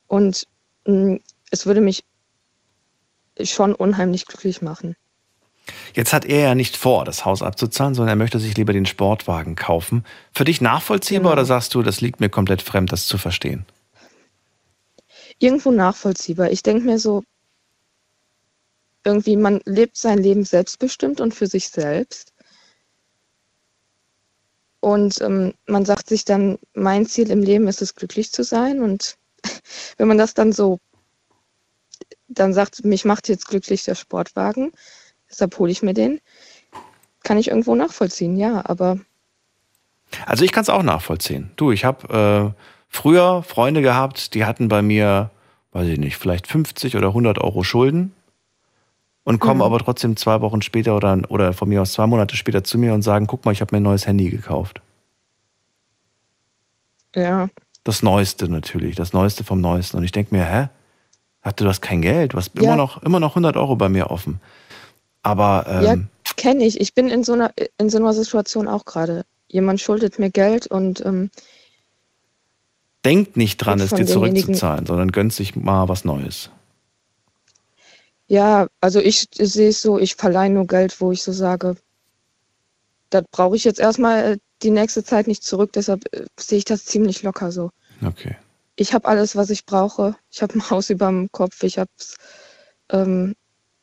Und 0.07 0.49
mh, 0.87 1.19
es 1.51 1.67
würde 1.67 1.83
mich 1.83 2.03
schon 3.43 3.75
unheimlich 3.75 4.25
glücklich 4.25 4.63
machen. 4.63 4.97
Jetzt 5.95 6.13
hat 6.13 6.25
er 6.25 6.41
ja 6.41 6.55
nicht 6.55 6.77
vor, 6.77 7.05
das 7.05 7.25
Haus 7.25 7.43
abzuzahlen, 7.43 7.95
sondern 7.95 8.19
er 8.19 8.23
möchte 8.23 8.39
sich 8.39 8.57
lieber 8.57 8.73
den 8.73 8.87
Sportwagen 8.87 9.57
kaufen. 9.57 10.05
Für 10.33 10.45
dich 10.45 10.61
nachvollziehbar 10.61 11.23
Genau. 11.23 11.33
oder 11.33 11.45
sagst 11.45 11.75
du, 11.75 11.83
das 11.83 12.01
liegt 12.01 12.21
mir 12.21 12.29
komplett 12.29 12.63
fremd, 12.63 12.93
das 12.93 13.07
zu 13.07 13.19
verstehen? 13.19 13.67
Irgendwo 15.39 15.71
nachvollziehbar. 15.71 16.51
Ich 16.51 16.63
denke 16.63 16.85
mir 16.85 16.99
so, 16.99 17.23
irgendwie, 19.05 19.37
man 19.37 19.61
lebt 19.65 19.97
sein 19.97 20.19
Leben 20.19 20.45
selbstbestimmt 20.45 21.21
und 21.21 21.35
für 21.35 21.47
sich 21.47 21.69
selbst. 21.69 22.33
Und 24.81 25.21
ähm, 25.21 25.55
man 25.67 25.85
sagt 25.85 26.09
sich 26.09 26.25
dann, 26.25 26.59
mein 26.75 27.07
Ziel 27.07 27.31
im 27.31 27.43
Leben 27.43 27.67
ist 27.69 27.83
es, 27.83 27.95
glücklich 27.95 28.33
zu 28.33 28.45
sein. 28.45 28.81
Und 28.81 29.17
wenn 29.97 30.09
man 30.09 30.19
das 30.19 30.35
dann 30.35 30.53
so, 30.53 30.79
dann 32.29 32.53
sagt, 32.53 32.85
mich 32.85 33.05
macht 33.05 33.29
jetzt 33.29 33.47
glücklich 33.47 33.85
der 33.85 33.95
Sportwagen, 33.95 34.73
deshalb 35.31 35.59
hole 35.59 35.71
ich 35.73 35.83
mir 35.83 35.95
den, 35.95 36.21
kann 37.23 37.39
ich 37.39 37.49
irgendwo 37.49 37.75
nachvollziehen, 37.75 38.37
ja. 38.37 38.63
Aber 38.65 38.99
Also 40.27 40.45
ich 40.45 40.53
kann 40.53 40.63
es 40.63 40.69
auch 40.71 40.83
nachvollziehen. 40.83 41.51
Du, 41.57 41.73
ich 41.73 41.85
habe 41.85 42.55
äh, 42.57 42.63
früher 42.89 43.43
Freunde 43.43 43.83
gehabt, 43.83 44.35
die 44.35 44.45
hatten 44.45 44.69
bei 44.69 44.83
mir, 44.83 45.31
weiß 45.73 45.89
ich 45.89 45.99
nicht, 45.99 46.17
vielleicht 46.17 46.47
50 46.47 46.97
oder 46.97 47.09
100 47.09 47.39
Euro 47.39 47.63
Schulden 47.65 48.13
und 49.25 49.41
kommen 49.41 49.61
aber 49.61 49.81
trotzdem 49.81 50.17
zwei 50.17 50.41
Wochen 50.41 50.63
später 50.63 50.95
oder, 50.97 51.21
oder 51.29 51.53
von 51.53 51.69
mir 51.69 51.83
aus 51.83 51.93
zwei 51.93 52.07
Monate 52.07 52.37
später 52.37 52.63
zu 52.63 52.79
mir 52.79 52.95
und 52.95 53.03
sagen, 53.03 53.27
guck 53.27 53.45
mal, 53.45 53.51
ich 53.53 53.61
habe 53.61 53.75
mir 53.75 53.81
ein 53.81 53.83
neues 53.83 54.07
Handy 54.07 54.31
gekauft. 54.31 54.81
Ja. 57.15 57.49
Das 57.85 58.03
Neueste 58.03 58.49
natürlich, 58.49 58.95
das 58.97 59.13
Neueste 59.13 59.43
vom 59.45 59.61
Neuesten. 59.61 59.97
Und 59.97 60.05
ich 60.05 60.13
denke 60.13 60.35
mir, 60.35 60.45
hä? 60.45 60.69
Hatte 61.43 61.65
du 61.65 61.71
hast 61.71 61.81
kein 61.81 62.03
Geld, 62.03 62.35
hast 62.35 62.53
Ja. 62.57 62.63
immer, 62.63 62.77
noch, 62.77 63.03
immer 63.03 63.21
noch 63.21 63.31
100 63.33 63.57
Euro 63.57 63.77
bei 63.77 63.89
mir 63.89 64.11
offen. 64.11 64.41
Aber 65.27 65.67
Ja, 65.83 65.95
ähm, 65.95 66.09
kenne 66.37 66.65
ich. 66.65 66.81
Ich 66.81 66.95
bin 66.95 67.09
in 67.09 67.25
so 67.25 67.33
einer, 67.33 67.53
in 67.79 67.91
so 67.91 67.99
einer 67.99 68.13
Situation 68.13 68.69
auch 68.69 68.85
gerade. 68.85 69.25
Jemand 69.49 69.81
schuldet 69.81 70.21
mir 70.21 70.31
Geld 70.31 70.69
und 70.69 71.05
ähm, 71.05 71.31
denkt 73.05 73.37
nicht 73.37 73.57
dran, 73.57 73.81
es 73.81 73.91
dir 73.91 74.07
zurückzuzahlen, 74.07 74.87
sondern 74.87 75.11
gönnt 75.11 75.33
sich 75.33 75.57
mal 75.57 75.89
was 75.89 76.05
Neues. 76.05 76.51
ja, 78.29 78.69
also 78.81 79.01
ich 79.01 79.27
sehe 79.37 79.71
es 79.71 79.83
so, 79.83 79.99
ich 79.99 80.15
verleihe 80.15 80.51
nur 80.51 80.69
Geld, 80.69 81.01
wo 81.01 81.11
ich 81.11 81.25
so 81.25 81.33
sage, 81.33 81.75
das 83.11 83.25
brauche 83.33 83.57
ich 83.57 83.65
jetzt 83.65 83.81
erstmal 83.81 84.35
äh, 84.35 84.39
die 84.63 84.71
nächste 84.71 85.03
Zeit 85.03 85.27
nicht 85.27 85.43
zurück, 85.43 85.73
deshalb 85.73 86.05
äh, 86.15 86.27
sehe 86.39 86.59
ich 86.59 86.65
das 86.65 86.85
ziemlich 86.85 87.25
locker 87.25 87.51
so. 87.51 87.71
Okay. 88.05 88.37
Ich 88.77 88.95
habe 88.95 89.09
alles, 89.09 89.35
was 89.35 89.51
ich 89.51 89.67
brauche. 89.67 90.15
Ich 90.31 90.41
habe 90.41 90.55
ein 90.55 90.71
Haus 90.71 90.91
über 90.95 91.09
dem 91.09 91.31
Kopf, 91.33 91.65
ich 91.65 91.79
habe, 91.79 91.91
ähm, 92.91 93.35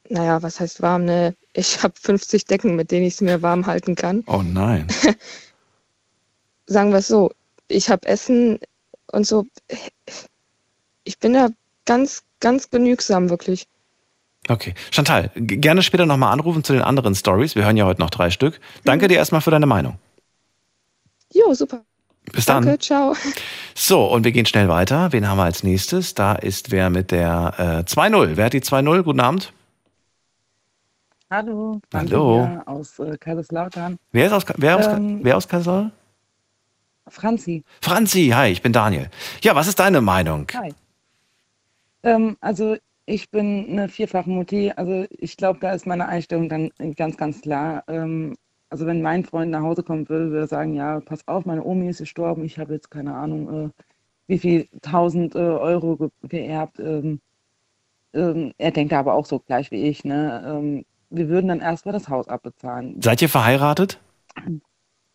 naja, 0.10 0.42
was 0.44 0.60
heißt 0.60 0.82
warm, 0.82 1.06
ne? 1.06 1.36
Ich 1.54 1.82
habe 1.84 1.94
50 2.00 2.46
Decken, 2.46 2.76
mit 2.76 2.92
denen 2.92 3.06
ich 3.06 3.16
es 3.16 3.22
mir 3.22 3.42
warm 3.42 3.66
halten 3.66 3.96
kann. 3.96 4.24
Oh 4.28 4.42
nein. 4.44 4.88
sagen 6.66 6.92
wir 6.92 7.00
es 7.00 7.08
so, 7.08 7.32
ich 7.68 7.90
habe 7.90 8.08
Essen 8.08 8.60
und 9.12 9.26
so. 9.26 9.46
Ich 11.04 11.20
bin 11.20 11.34
da 11.34 11.50
ganz, 11.86 12.24
ganz 12.40 12.70
genügsam, 12.70 13.30
wirklich. 13.30 13.68
Okay. 14.50 14.74
Chantal, 14.92 15.32
gerne 15.36 15.82
später 15.84 16.06
nochmal 16.06 16.34
anrufen 16.34 16.64
zu 16.64 16.74
den 16.74 16.82
anderen 16.82 17.16
Stories. 17.16 17.56
Wir 17.56 17.64
hören 17.64 17.78
ja 17.78 17.86
heute 17.86 18.02
noch 18.02 18.10
drei 18.10 18.30
Stück. 18.30 18.60
Danke 18.84 19.08
dir 19.08 19.16
erstmal 19.16 19.42
für 19.42 19.52
deine 19.52 19.66
Meinung. 19.66 19.98
Jo, 21.32 21.54
super. 21.54 21.84
Bis 22.32 22.46
dann. 22.46 22.66
Danke, 22.66 22.80
ciao. 22.80 23.16
So, 23.76 24.06
und 24.06 24.24
wir 24.24 24.32
gehen 24.32 24.46
schnell 24.46 24.70
weiter. 24.70 25.12
Wen 25.12 25.28
haben 25.28 25.38
wir 25.38 25.44
als 25.44 25.64
nächstes? 25.64 26.14
Da 26.14 26.34
ist 26.34 26.72
wer 26.72 26.90
mit 26.90 27.12
der 27.12 27.86
äh, 27.88 27.90
2-0. 27.90 28.36
Wer 28.36 28.46
hat 28.46 28.54
die 28.54 28.62
2-0? 28.62 29.04
Guten 29.04 29.20
Abend. 29.20 29.54
Hallo. 31.34 31.82
Hallo. 31.92 32.48
Aus 32.68 33.00
äh, 33.00 33.18
Kaiserslautern. 33.18 33.98
Wer, 34.12 34.28
ist 34.28 34.34
aus, 34.34 34.46
wer, 34.58 34.78
aus, 34.78 34.86
Ähm, 34.86 35.20
wer 35.24 35.36
aus 35.36 35.48
Kassel? 35.48 35.92
Franzi. 37.08 37.64
Franzi, 37.82 38.30
hi, 38.36 38.50
ich 38.50 38.62
bin 38.62 38.72
Daniel. 38.72 39.10
Ja, 39.42 39.56
was 39.56 39.68
ist 39.68 39.80
deine 39.80 40.00
Meinung? 40.00 40.46
Hi. 40.54 40.72
Ähm, 42.04 42.38
also 42.40 42.76
ich 43.08 43.32
bin 43.32 43.66
eine 43.68 43.90
vierfache 43.90 44.30
Mutti. 44.30 44.74
Also 44.76 45.08
ich 45.10 45.36
glaube, 45.36 45.58
da 45.60 45.74
ist 45.74 45.88
meine 45.88 46.08
Einstellung 46.08 46.50
dann 46.50 46.70
ganz, 46.96 47.18
ganz 47.18 47.42
klar. 47.42 47.84
Ähm, 47.88 48.36
also 48.70 48.86
wenn 48.86 49.02
mein 49.02 49.26
Freund 49.26 49.50
nach 49.50 49.64
Hause 49.64 49.82
kommen 49.82 50.08
würde, 50.10 50.30
würde 50.30 50.42
er 50.42 50.48
sagen, 50.48 50.76
ja, 50.76 51.00
pass 51.00 51.28
auf, 51.28 51.48
meine 51.48 51.64
Omi 51.64 51.90
ist 51.90 51.98
gestorben. 51.98 52.46
Ich 52.46 52.60
habe 52.60 52.76
jetzt 52.76 52.92
keine 52.92 53.16
Ahnung, 53.16 53.70
äh, 53.70 53.70
wie 54.28 54.38
viel 54.38 54.68
tausend 54.84 55.34
äh, 55.34 55.40
Euro 55.40 55.98
ge 55.98 56.10
geerbt. 56.30 56.80
Ähm, 56.80 57.22
ähm, 58.14 58.54
er 58.60 58.70
denkt 58.70 58.94
aber 58.94 59.16
auch 59.16 59.26
so 59.26 59.40
gleich 59.40 59.72
wie 59.72 59.82
ich. 59.88 60.06
Ne? 60.06 60.84
Wir 61.16 61.30
würden 61.30 61.48
dann 61.48 61.60
erstmal 61.62 61.94
das 61.94 62.10
Haus 62.10 62.28
abbezahlen. 62.28 63.00
Seid 63.00 63.22
ihr 63.22 63.30
verheiratet? 63.30 64.00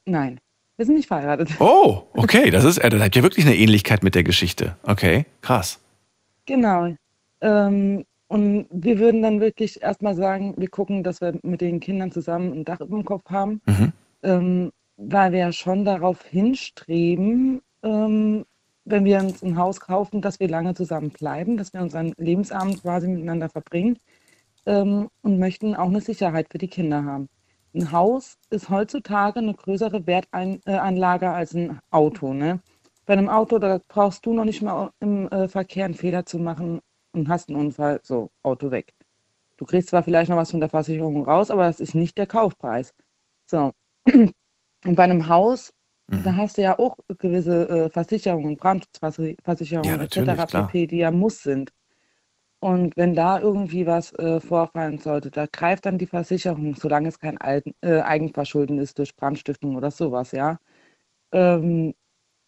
Nein, 0.06 0.38
wir 0.76 0.86
sind 0.86 0.94
nicht 0.94 1.08
verheiratet. 1.08 1.50
Oh, 1.58 2.04
okay, 2.14 2.50
das 2.50 2.64
ist, 2.64 2.78
äh, 2.78 2.88
dann 2.88 3.02
habt 3.02 3.16
ihr 3.16 3.24
wirklich 3.24 3.44
eine 3.44 3.56
Ähnlichkeit 3.56 4.04
mit 4.04 4.14
der 4.14 4.22
Geschichte. 4.22 4.76
Okay, 4.84 5.26
krass. 5.42 5.80
Genau. 6.46 6.94
Ähm, 7.40 8.04
und 8.28 8.66
wir 8.70 8.98
würden 9.00 9.22
dann 9.22 9.40
wirklich 9.40 9.82
erstmal 9.82 10.14
sagen, 10.14 10.54
wir 10.56 10.68
gucken, 10.68 11.02
dass 11.02 11.20
wir 11.20 11.34
mit 11.42 11.60
den 11.60 11.80
Kindern 11.80 12.12
zusammen 12.12 12.52
ein 12.52 12.64
Dach 12.64 12.80
über 12.80 12.96
dem 12.96 13.04
Kopf 13.04 13.28
haben, 13.30 13.60
Mhm. 13.66 13.92
ähm, 14.22 14.72
weil 14.96 15.32
wir 15.32 15.38
ja 15.40 15.52
schon 15.52 15.84
darauf 15.84 16.24
hinstreben, 16.24 17.60
ähm, 17.82 18.44
wenn 18.84 19.04
wir 19.04 19.18
uns 19.18 19.42
ein 19.42 19.56
Haus 19.56 19.80
kaufen, 19.80 20.20
dass 20.22 20.38
wir 20.40 20.48
lange 20.48 20.74
zusammen 20.74 21.10
bleiben, 21.10 21.56
dass 21.56 21.72
wir 21.72 21.80
unseren 21.82 22.12
Lebensabend 22.18 22.82
quasi 22.82 23.08
miteinander 23.08 23.48
verbringen 23.48 23.98
ähm, 24.68 25.08
und 25.22 25.38
möchten 25.40 25.74
auch 25.76 25.86
eine 25.88 26.02
Sicherheit 26.02 26.48
für 26.52 26.58
die 26.58 26.68
Kinder 26.68 27.04
haben. 27.04 27.28
Ein 27.74 27.92
Haus 27.92 28.38
ist 28.50 28.70
heutzutage 28.70 29.40
eine 29.40 29.54
größere 29.54 30.06
Wertanlage 30.06 31.30
als 31.30 31.54
ein 31.54 31.80
Auto. 31.90 32.34
Ne? 32.34 32.60
Bei 33.06 33.14
einem 33.14 33.28
Auto, 33.30 33.58
da 33.58 33.80
brauchst 33.88 34.26
du 34.26 34.34
noch 34.34 34.44
nicht 34.46 34.62
mal 34.62 34.92
im 35.00 35.28
äh, 35.30 35.48
Verkehr 35.48 35.86
einen 35.86 35.94
Fehler 35.94 36.26
zu 36.26 36.38
machen 36.38 36.80
und 37.12 37.28
hast 37.28 37.50
einen 37.50 37.58
Unfall, 37.60 38.00
so, 38.04 38.30
Auto 38.44 38.70
weg. 38.72 38.94
Du 39.58 39.66
kriegst 39.66 39.90
zwar 39.90 40.04
vielleicht 40.04 40.30
noch 40.30 40.36
was 40.38 40.52
von 40.52 40.60
der 40.60 40.70
Versicherung 40.70 41.24
raus, 41.24 41.50
aber 41.50 41.64
das 41.64 41.80
ist 41.80 41.94
nicht 41.94 42.18
der 42.18 42.26
Kaufpreis. 42.26 42.94
So. 43.50 43.72
Und 44.84 44.94
bei 44.96 45.04
einem 45.04 45.28
Haus, 45.28 45.72
Mhm. 46.10 46.24
da 46.24 46.36
hast 46.36 46.56
du 46.58 46.62
ja 46.62 46.78
auch 46.78 46.96
gewisse 47.18 47.68
äh, 47.68 47.90
Versicherungen, 47.90 48.56
Brandschutzversicherungen 48.56 49.98
Ja, 49.98 50.04
etc. 50.04 50.46
klar. 50.46 50.68
pp., 50.68 50.86
die 50.86 50.98
ja 50.98 51.10
muss 51.10 51.42
sind. 51.42 51.70
Und 52.60 52.96
wenn 52.96 53.14
da 53.14 53.38
irgendwie 53.40 53.86
was 53.86 54.12
äh, 54.14 54.40
vorfallen 54.40 54.98
sollte, 54.98 55.30
da 55.30 55.46
greift 55.46 55.86
dann 55.86 55.98
die 55.98 56.06
Versicherung, 56.06 56.74
solange 56.74 57.08
es 57.08 57.20
kein 57.20 57.38
Alten, 57.38 57.72
äh, 57.82 58.00
Eigenverschulden 58.00 58.78
ist 58.78 58.98
durch 58.98 59.14
Brandstiftung 59.14 59.76
oder 59.76 59.90
sowas, 59.92 60.32
ja. 60.32 60.58
Ähm, 61.32 61.94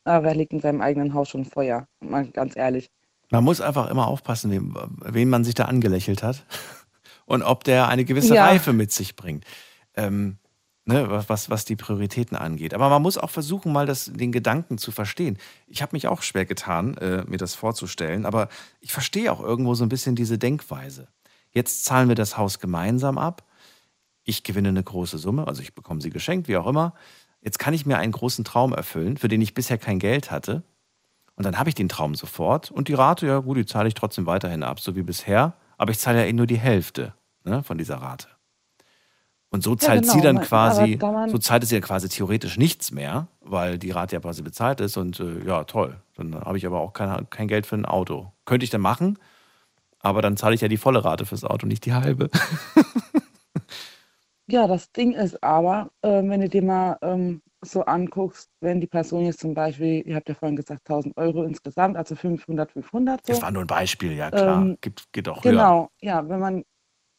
aber 0.04 0.24
wer 0.24 0.34
liegt 0.34 0.52
in 0.52 0.60
seinem 0.60 0.80
eigenen 0.80 1.14
Haus 1.14 1.28
schon 1.28 1.44
Feuer? 1.44 1.86
Mal 2.00 2.28
ganz 2.30 2.56
ehrlich. 2.56 2.90
Man 3.30 3.44
muss 3.44 3.60
einfach 3.60 3.88
immer 3.90 4.08
aufpassen, 4.08 4.50
wem, 4.50 4.76
wen 5.04 5.28
man 5.30 5.44
sich 5.44 5.54
da 5.54 5.66
angelächelt 5.66 6.24
hat 6.24 6.44
und 7.26 7.42
ob 7.42 7.62
der 7.64 7.88
eine 7.88 8.04
gewisse 8.04 8.34
Ja. 8.34 8.46
Reife 8.46 8.72
mit 8.72 8.90
sich 8.90 9.14
bringt. 9.14 9.44
Ähm, 9.94 10.39
ne, 10.90 11.08
was- 11.28 11.50
was, 11.50 11.64
die 11.64 11.76
Prioritäten 11.76 12.36
angeht. 12.36 12.74
Aber 12.74 12.88
man 12.88 13.02
muss 13.02 13.18
auch 13.18 13.30
versuchen, 13.30 13.72
mal 13.72 13.86
das, 13.86 14.10
den 14.12 14.32
Gedanken 14.32 14.78
zu 14.78 14.90
verstehen. 14.92 15.38
Ich 15.66 15.82
habe 15.82 15.94
mich 15.94 16.06
auch 16.08 16.22
schwer 16.22 16.44
getan, 16.46 16.96
äh, 16.98 17.24
mir 17.26 17.38
das 17.38 17.54
vorzustellen, 17.54 18.26
aber 18.26 18.48
ich 18.80 18.92
verstehe 18.92 19.32
auch 19.32 19.40
irgendwo 19.40 19.74
so 19.74 19.84
ein 19.84 19.88
bisschen 19.88 20.16
diese 20.16 20.38
Denkweise. 20.38 21.08
Jetzt 21.52 21.84
zahlen 21.84 22.08
wir 22.08 22.14
das 22.14 22.36
Haus 22.36 22.58
gemeinsam 22.58 23.18
ab. 23.18 23.44
Ich 24.24 24.42
gewinne 24.44 24.68
eine 24.68 24.82
große 24.82 25.18
Summe, 25.18 25.46
also 25.46 25.62
ich 25.62 25.74
bekomme 25.74 26.00
sie 26.00 26.10
geschenkt, 26.10 26.46
wie 26.48 26.56
auch 26.56 26.66
immer. 26.66 26.94
Jetzt 27.40 27.58
kann 27.58 27.72
ich 27.74 27.86
mir 27.86 27.96
einen 27.98 28.12
großen 28.12 28.44
Traum 28.44 28.72
erfüllen, 28.74 29.16
für 29.16 29.28
den 29.28 29.40
ich 29.40 29.54
bisher 29.54 29.78
kein 29.78 29.98
Geld 29.98 30.30
hatte. 30.30 30.62
Und 31.36 31.44
dann 31.46 31.58
habe 31.58 31.70
ich 31.70 31.74
den 31.74 31.88
Traum 31.88 32.14
sofort. 32.14 32.70
Und 32.70 32.88
die 32.88 32.94
Rate, 32.94 33.26
ja 33.26 33.38
gut, 33.38 33.56
die 33.56 33.64
zahle 33.64 33.88
ich 33.88 33.94
trotzdem 33.94 34.26
weiterhin 34.26 34.62
ab, 34.62 34.78
so 34.78 34.94
wie 34.94 35.02
bisher. 35.02 35.54
Aber 35.78 35.90
ich 35.90 35.98
zahle 35.98 36.18
ja 36.20 36.26
eh 36.26 36.32
nur 36.34 36.46
die 36.46 36.58
Hälfte 36.58 37.14
ne, 37.44 37.62
von 37.62 37.78
dieser 37.78 37.96
Rate. 37.96 38.28
Und 39.52 39.64
so 39.64 39.74
zahlt 39.74 40.02
genau, 40.02 40.14
sie 40.14 40.20
dann 40.20 40.36
aber 40.36 40.46
quasi, 40.46 40.98
so 41.26 41.38
zahlt 41.38 41.64
es 41.64 41.72
ja 41.72 41.80
quasi 41.80 42.08
theoretisch 42.08 42.56
nichts 42.56 42.92
mehr, 42.92 43.26
weil 43.40 43.78
die 43.78 43.90
Rate 43.90 44.14
ja 44.14 44.20
quasi 44.20 44.42
bezahlt 44.42 44.80
ist. 44.80 44.96
Und 44.96 45.18
äh, 45.18 45.44
ja, 45.44 45.64
toll. 45.64 45.96
Dann 46.16 46.34
habe 46.34 46.56
ich 46.56 46.66
aber 46.66 46.80
auch 46.80 46.92
kein, 46.92 47.28
kein 47.30 47.48
Geld 47.48 47.66
für 47.66 47.74
ein 47.76 47.84
Auto. 47.84 48.32
Könnte 48.44 48.62
ich 48.62 48.70
dann 48.70 48.80
machen, 48.80 49.18
aber 49.98 50.22
dann 50.22 50.36
zahle 50.36 50.54
ich 50.54 50.60
ja 50.60 50.68
die 50.68 50.76
volle 50.76 51.04
Rate 51.04 51.26
fürs 51.26 51.44
Auto, 51.44 51.66
nicht 51.66 51.84
die 51.84 51.94
halbe. 51.94 52.30
Ja, 54.50 54.66
das 54.66 54.90
Ding 54.90 55.12
ist 55.12 55.42
aber, 55.44 55.92
ähm, 56.02 56.28
wenn 56.28 56.40
du 56.40 56.48
dir 56.48 56.62
mal 56.62 56.98
ähm, 57.02 57.40
so 57.62 57.84
anguckst, 57.84 58.50
wenn 58.60 58.80
die 58.80 58.86
Person 58.88 59.24
jetzt 59.24 59.38
zum 59.38 59.54
Beispiel, 59.54 60.02
ihr 60.04 60.16
habt 60.16 60.28
ja 60.28 60.34
vorhin 60.34 60.56
gesagt, 60.56 60.90
1000 60.90 61.16
Euro 61.16 61.44
insgesamt, 61.44 61.96
also 61.96 62.16
500, 62.16 62.72
500 62.72 63.26
so. 63.26 63.32
Das 63.32 63.42
war 63.42 63.52
nur 63.52 63.62
ein 63.62 63.68
Beispiel, 63.68 64.12
ja 64.12 64.30
klar. 64.30 64.62
Ähm, 64.62 64.76
Gibt, 64.80 65.12
geht 65.12 65.28
auch 65.28 65.44
höher. 65.44 65.52
Genau, 65.52 65.90
ja, 66.00 66.28
wenn 66.28 66.40
man, 66.40 66.64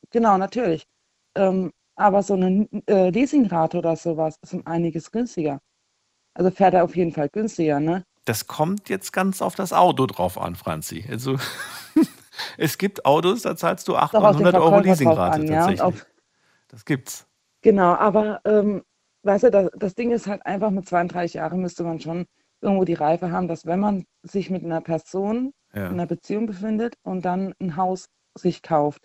genau, 0.10 0.38
natürlich. 0.38 0.86
Ähm, 1.36 1.72
aber 1.96 2.24
so 2.24 2.34
eine 2.34 2.68
äh, 2.88 3.10
Leasingrate 3.10 3.78
oder 3.78 3.96
sowas 3.96 4.38
ist 4.42 4.54
um 4.54 4.66
einiges 4.66 5.12
günstiger. 5.12 5.60
Also 6.34 6.52
fährt 6.52 6.74
er 6.74 6.84
auf 6.84 6.96
jeden 6.96 7.12
Fall 7.12 7.30
günstiger, 7.30 7.80
ne? 7.80 8.04
Das 8.26 8.48
kommt 8.48 8.90
jetzt 8.90 9.12
ganz 9.14 9.42
auf 9.42 9.56
das 9.56 9.74
Auto 9.74 10.06
drauf 10.06 10.38
an, 10.38 10.56
Franzi. 10.56 11.06
Also 11.10 11.38
es 12.58 12.78
gibt 12.78 13.06
Autos, 13.06 13.42
da 13.42 13.56
zahlst 13.56 13.88
du 13.88 13.96
800, 13.96 14.14
Doch 14.14 14.30
auf 14.30 14.38
den 14.38 14.44
900 14.44 14.62
Euro 14.62 14.80
Leasingrate 14.80 15.42
an, 15.42 15.48
ja. 15.48 15.56
Tatsächlich. 15.56 15.82
auf, 15.82 16.06
Das 16.70 16.86
gibt's. 16.86 17.28
genau, 17.62 17.94
aber 17.96 18.42
ähm, 18.46 18.84
weißt 19.24 19.46
du, 19.46 19.52
das, 19.52 19.70
das 19.76 19.96
Ding 19.96 20.12
ist 20.12 20.28
halt 20.28 20.46
einfach 20.46 20.70
mit 20.72 20.88
32 20.88 21.34
Jahren 21.36 21.62
müsste 21.62 21.84
man 21.84 22.00
schon 22.00 22.26
irgendwo 22.62 22.86
die 22.86 22.94
Reife 22.94 23.32
haben, 23.32 23.48
dass 23.48 23.66
wenn 23.66 23.80
man 23.80 24.06
sich 24.24 24.50
mit 24.50 24.64
einer 24.64 24.82
Person 24.82 25.52
Ja. 25.74 25.88
in 25.88 25.94
einer 25.94 26.06
Beziehung 26.08 26.46
befindet 26.46 26.96
und 27.04 27.26
dann 27.26 27.54
ein 27.60 27.76
Haus 27.76 28.06
sich 28.38 28.62
kauft, 28.62 29.04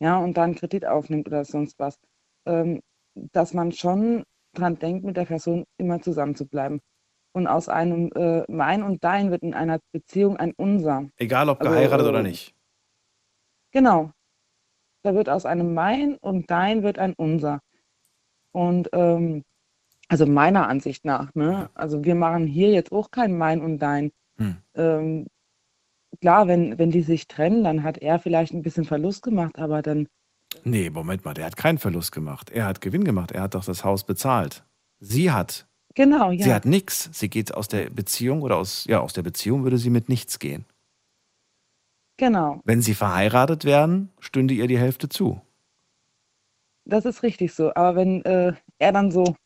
ja, 0.00 0.18
und 0.18 0.36
dann 0.36 0.54
Kredit 0.54 0.86
aufnimmt 0.86 1.26
oder 1.28 1.44
sonst 1.44 1.78
was, 1.78 1.98
ähm, 2.46 2.80
dass 3.14 3.54
man 3.54 3.72
schon 3.72 4.24
dran 4.54 4.78
denkt, 4.78 5.04
mit 5.04 5.16
der 5.16 5.24
Person 5.24 5.64
immer 5.78 6.00
zusammen 6.00 6.34
zu 6.34 6.46
bleiben. 6.46 6.80
Und 7.32 7.46
aus 7.46 7.68
einem 7.68 8.12
äh, 8.14 8.44
Mein 8.48 8.82
und 8.82 9.02
Dein 9.02 9.30
wird 9.30 9.42
in 9.42 9.54
einer 9.54 9.80
Beziehung 9.92 10.36
ein 10.36 10.52
Unser. 10.56 11.08
Egal 11.16 11.48
ob 11.48 11.60
Also, 11.60 11.72
geheiratet 11.72 12.06
oder 12.06 12.20
äh, 12.20 12.24
nicht. 12.24 12.54
Genau. 13.72 14.12
Da 15.02 15.14
wird 15.14 15.28
aus 15.28 15.44
einem 15.44 15.74
Mein 15.74 16.16
und 16.16 16.50
Dein 16.50 16.82
wird 16.82 16.98
ein 16.98 17.14
Unser. 17.16 17.60
Und 18.52 18.88
ähm, 18.92 19.42
also 20.08 20.26
meiner 20.26 20.68
Ansicht 20.68 21.04
nach, 21.04 21.34
ne? 21.34 21.70
Also 21.74 22.04
wir 22.04 22.14
machen 22.14 22.46
hier 22.46 22.70
jetzt 22.70 22.92
auch 22.92 23.10
kein 23.10 23.36
Mein 23.36 23.60
und 23.62 23.78
Dein. 23.80 24.12
Hm. 24.36 24.56
Ähm, 24.74 25.26
klar, 26.20 26.46
wenn, 26.46 26.78
wenn 26.78 26.90
die 26.90 27.02
sich 27.02 27.26
trennen, 27.26 27.64
dann 27.64 27.82
hat 27.82 27.98
er 27.98 28.18
vielleicht 28.18 28.52
ein 28.52 28.62
bisschen 28.62 28.84
Verlust 28.84 29.22
gemacht, 29.22 29.58
aber 29.58 29.82
dann, 29.82 30.08
Nee, 30.62 30.90
Moment 30.90 31.24
mal, 31.24 31.34
der 31.34 31.46
hat 31.46 31.56
keinen 31.56 31.78
Verlust 31.78 32.12
gemacht. 32.12 32.50
Er 32.50 32.66
hat 32.66 32.80
Gewinn 32.80 33.04
gemacht. 33.04 33.32
Er 33.32 33.42
hat 33.42 33.54
doch 33.54 33.64
das 33.64 33.84
Haus 33.84 34.04
bezahlt. 34.04 34.64
Sie 35.00 35.30
hat 35.30 35.66
Genau, 35.94 36.32
ja. 36.32 36.44
Sie 36.44 36.52
hat 36.52 36.64
nichts. 36.64 37.08
Sie 37.12 37.28
geht 37.28 37.54
aus 37.54 37.68
der 37.68 37.88
Beziehung 37.88 38.42
oder 38.42 38.56
aus, 38.56 38.84
ja, 38.86 39.00
aus 39.00 39.12
der 39.12 39.22
Beziehung 39.22 39.62
würde 39.62 39.78
sie 39.78 39.90
mit 39.90 40.08
nichts 40.08 40.38
gehen. 40.38 40.64
Genau. 42.16 42.60
Wenn 42.64 42.82
sie 42.82 42.94
verheiratet 42.94 43.64
wären, 43.64 44.10
stünde 44.18 44.54
ihr 44.54 44.66
die 44.66 44.78
Hälfte 44.78 45.08
zu. 45.08 45.40
Das 46.84 47.04
ist 47.04 47.22
richtig 47.22 47.54
so. 47.54 47.74
Aber 47.74 47.96
wenn 47.96 48.24
äh, 48.24 48.54
er 48.78 48.92
dann 48.92 49.10
so 49.10 49.36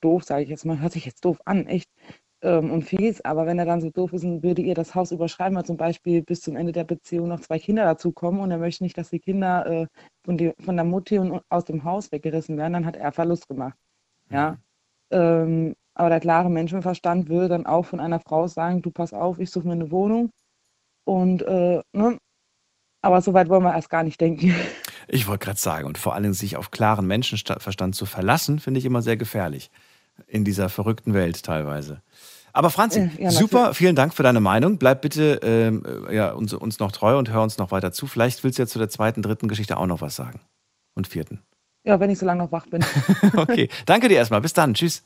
doof, 0.00 0.24
sage 0.24 0.42
ich 0.42 0.48
jetzt 0.48 0.64
mal, 0.64 0.80
hört 0.80 0.92
sich 0.92 1.04
jetzt 1.04 1.24
doof 1.24 1.40
an, 1.44 1.66
echt, 1.66 1.88
ähm, 2.42 2.70
und 2.70 2.82
fies, 2.82 3.20
aber 3.22 3.46
wenn 3.46 3.58
er 3.58 3.64
dann 3.64 3.80
so 3.80 3.90
doof 3.90 4.12
ist 4.12 4.24
und 4.24 4.42
würde 4.42 4.62
ihr 4.62 4.74
das 4.74 4.94
Haus 4.94 5.12
überschreiben, 5.12 5.56
weil 5.56 5.64
zum 5.64 5.76
Beispiel 5.76 6.22
bis 6.22 6.40
zum 6.40 6.56
Ende 6.56 6.72
der 6.72 6.84
Beziehung 6.84 7.28
noch 7.28 7.40
zwei 7.40 7.58
Kinder 7.58 7.84
dazukommen 7.84 8.40
und 8.40 8.50
er 8.50 8.58
möchte 8.58 8.84
nicht, 8.84 8.96
dass 8.96 9.10
die 9.10 9.20
Kinder 9.20 9.66
äh, 9.66 9.86
von, 10.24 10.38
die, 10.38 10.52
von 10.60 10.76
der 10.76 10.84
Mutti 10.84 11.18
und 11.18 11.40
aus 11.48 11.64
dem 11.64 11.84
Haus 11.84 12.12
weggerissen 12.12 12.56
werden, 12.56 12.74
dann 12.74 12.86
hat 12.86 12.96
er 12.96 13.12
Verlust 13.12 13.48
gemacht. 13.48 13.76
Ja. 14.30 14.58
Ähm, 15.10 15.74
aber 15.94 16.10
der 16.10 16.20
klare 16.20 16.48
Menschenverstand 16.50 17.28
würde 17.28 17.48
dann 17.48 17.66
auch 17.66 17.84
von 17.84 17.98
einer 17.98 18.20
Frau 18.20 18.46
sagen, 18.46 18.82
du 18.82 18.90
pass 18.90 19.12
auf, 19.12 19.40
ich 19.40 19.50
suche 19.50 19.66
mir 19.66 19.72
eine 19.72 19.90
Wohnung. 19.90 20.30
Und 21.04 21.42
äh, 21.42 21.82
ne? 21.92 22.18
aber 23.02 23.20
so 23.22 23.34
weit 23.34 23.48
wollen 23.48 23.62
wir 23.62 23.74
erst 23.74 23.90
gar 23.90 24.02
nicht 24.02 24.20
denken. 24.20 24.54
Ich 25.10 25.26
wollte 25.26 25.46
gerade 25.46 25.58
sagen, 25.58 25.86
und 25.86 25.96
vor 25.96 26.14
allem 26.14 26.34
sich 26.34 26.58
auf 26.58 26.70
klaren 26.70 27.06
Menschenverstand 27.06 27.94
zu 27.94 28.04
verlassen, 28.04 28.58
finde 28.58 28.76
ich 28.76 28.84
immer 28.84 29.00
sehr 29.00 29.16
gefährlich. 29.16 29.70
In 30.26 30.44
dieser 30.44 30.68
verrückten 30.68 31.14
Welt 31.14 31.42
teilweise. 31.42 32.02
Aber 32.52 32.70
Franzi, 32.70 33.10
Äh, 33.18 33.24
ja, 33.24 33.30
super, 33.30 33.74
vielen 33.74 33.96
Dank 33.96 34.14
für 34.14 34.22
deine 34.22 34.40
Meinung. 34.40 34.78
Bleib 34.78 35.02
bitte 35.02 35.40
ähm, 35.42 35.84
äh, 36.08 36.16
ja, 36.16 36.32
uns, 36.32 36.52
uns 36.54 36.78
noch 36.78 36.92
treu 36.92 37.18
und 37.18 37.30
hör 37.30 37.42
uns 37.42 37.58
noch 37.58 37.70
weiter 37.70 37.92
zu. 37.92 38.06
Vielleicht 38.06 38.42
willst 38.44 38.58
du 38.58 38.62
ja 38.62 38.66
zu 38.66 38.78
der 38.78 38.88
zweiten, 38.88 39.22
dritten 39.22 39.48
Geschichte 39.48 39.76
auch 39.76 39.86
noch 39.86 40.00
was 40.00 40.16
sagen. 40.16 40.40
Und 40.94 41.06
vierten. 41.06 41.40
Ja, 41.84 42.00
wenn 42.00 42.10
ich 42.10 42.18
so 42.18 42.26
lange 42.26 42.42
noch 42.42 42.52
wach 42.52 42.66
bin. 42.66 42.84
Okay, 43.36 43.68
danke 43.86 44.08
dir 44.08 44.16
erstmal. 44.16 44.40
Bis 44.40 44.52
dann. 44.52 44.74
Tschüss. 44.74 45.04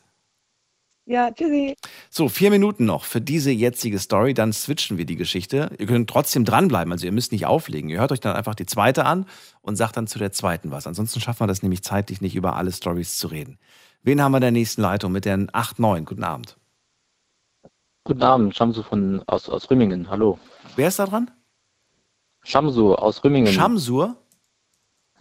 ja, 1.04 1.30
tschüssi. 1.30 1.74
So, 2.10 2.28
vier 2.28 2.50
Minuten 2.50 2.86
noch 2.86 3.04
für 3.04 3.20
diese 3.20 3.50
jetzige 3.50 3.98
Story, 3.98 4.34
dann 4.34 4.52
switchen 4.52 4.96
wir 4.98 5.04
die 5.04 5.16
Geschichte. 5.16 5.70
Ihr 5.78 5.86
könnt 5.86 6.08
trotzdem 6.08 6.44
dranbleiben, 6.44 6.92
also 6.92 7.04
ihr 7.06 7.12
müsst 7.12 7.32
nicht 7.32 7.44
auflegen. 7.46 7.90
Ihr 7.90 8.00
hört 8.00 8.12
euch 8.12 8.20
dann 8.20 8.34
einfach 8.34 8.54
die 8.54 8.66
zweite 8.66 9.04
an 9.04 9.26
und 9.60 9.76
sagt 9.76 9.96
dann 9.96 10.06
zu 10.06 10.18
der 10.18 10.32
zweiten 10.32 10.70
was. 10.70 10.86
Ansonsten 10.86 11.20
schaffen 11.20 11.40
wir 11.40 11.46
das 11.48 11.62
nämlich 11.62 11.82
zeitlich 11.82 12.20
nicht, 12.20 12.34
über 12.36 12.56
alle 12.56 12.72
Stories 12.72 13.18
zu 13.18 13.28
reden. 13.28 13.58
Wen 14.02 14.22
haben 14.22 14.32
wir 14.32 14.38
in 14.38 14.42
der 14.42 14.50
nächsten 14.52 14.80
Leitung 14.82 15.12
mit 15.12 15.24
der 15.24 15.38
8-9? 15.38 16.04
Guten 16.04 16.24
Abend. 16.24 16.56
Guten 18.04 18.22
Abend, 18.24 18.56
Shamsu 18.56 18.82
von, 18.82 19.22
aus, 19.28 19.48
aus 19.48 19.70
Rümmingen. 19.70 20.10
Hallo. 20.10 20.36
Wer 20.74 20.88
ist 20.88 20.98
da 20.98 21.06
dran? 21.06 21.30
Shamsu 22.42 22.94
aus 22.94 23.22
Rümmingen. 23.22 23.52
Shamsur? 23.52 24.16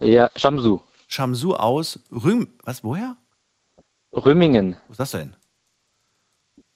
ja, 0.00 0.28
Shamsu. 0.34 0.80
Shamsu 1.06 1.54
aus 1.54 2.00
Rüm. 2.10 2.48
Was, 2.64 2.82
woher? 2.82 3.16
Rümmingen 4.12 4.76
Wo 4.88 4.92
ist 4.92 5.00
das 5.00 5.12
denn? 5.12 5.36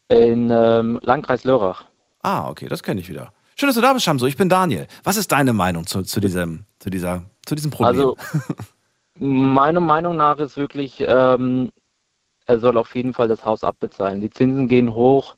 in 0.08 0.50
ähm, 0.52 1.00
Landkreis 1.02 1.42
Lörrach. 1.42 1.86
Ah, 2.22 2.48
okay, 2.48 2.68
das 2.68 2.84
kenne 2.84 3.00
ich 3.00 3.08
wieder. 3.08 3.32
Schön, 3.56 3.66
dass 3.66 3.74
du 3.74 3.82
da 3.82 3.92
bist, 3.92 4.04
Shamsu. 4.04 4.26
Ich 4.26 4.36
bin 4.36 4.48
Daniel. 4.48 4.86
Was 5.02 5.16
ist 5.16 5.32
deine 5.32 5.52
Meinung 5.52 5.88
zu, 5.88 6.02
zu, 6.02 6.20
diesem, 6.20 6.66
zu, 6.78 6.88
dieser, 6.88 7.24
zu 7.44 7.56
diesem 7.56 7.72
Problem? 7.72 7.88
Also, 7.88 8.16
meiner 9.18 9.80
Meinung 9.80 10.14
nach 10.16 10.38
ist 10.38 10.56
wirklich, 10.56 11.00
ähm, 11.00 11.72
er 12.44 12.60
soll 12.60 12.78
auf 12.78 12.94
jeden 12.94 13.12
Fall 13.12 13.26
das 13.26 13.44
Haus 13.44 13.64
abbezahlen. 13.64 14.20
Die 14.20 14.30
Zinsen 14.30 14.68
gehen 14.68 14.94
hoch 14.94 15.34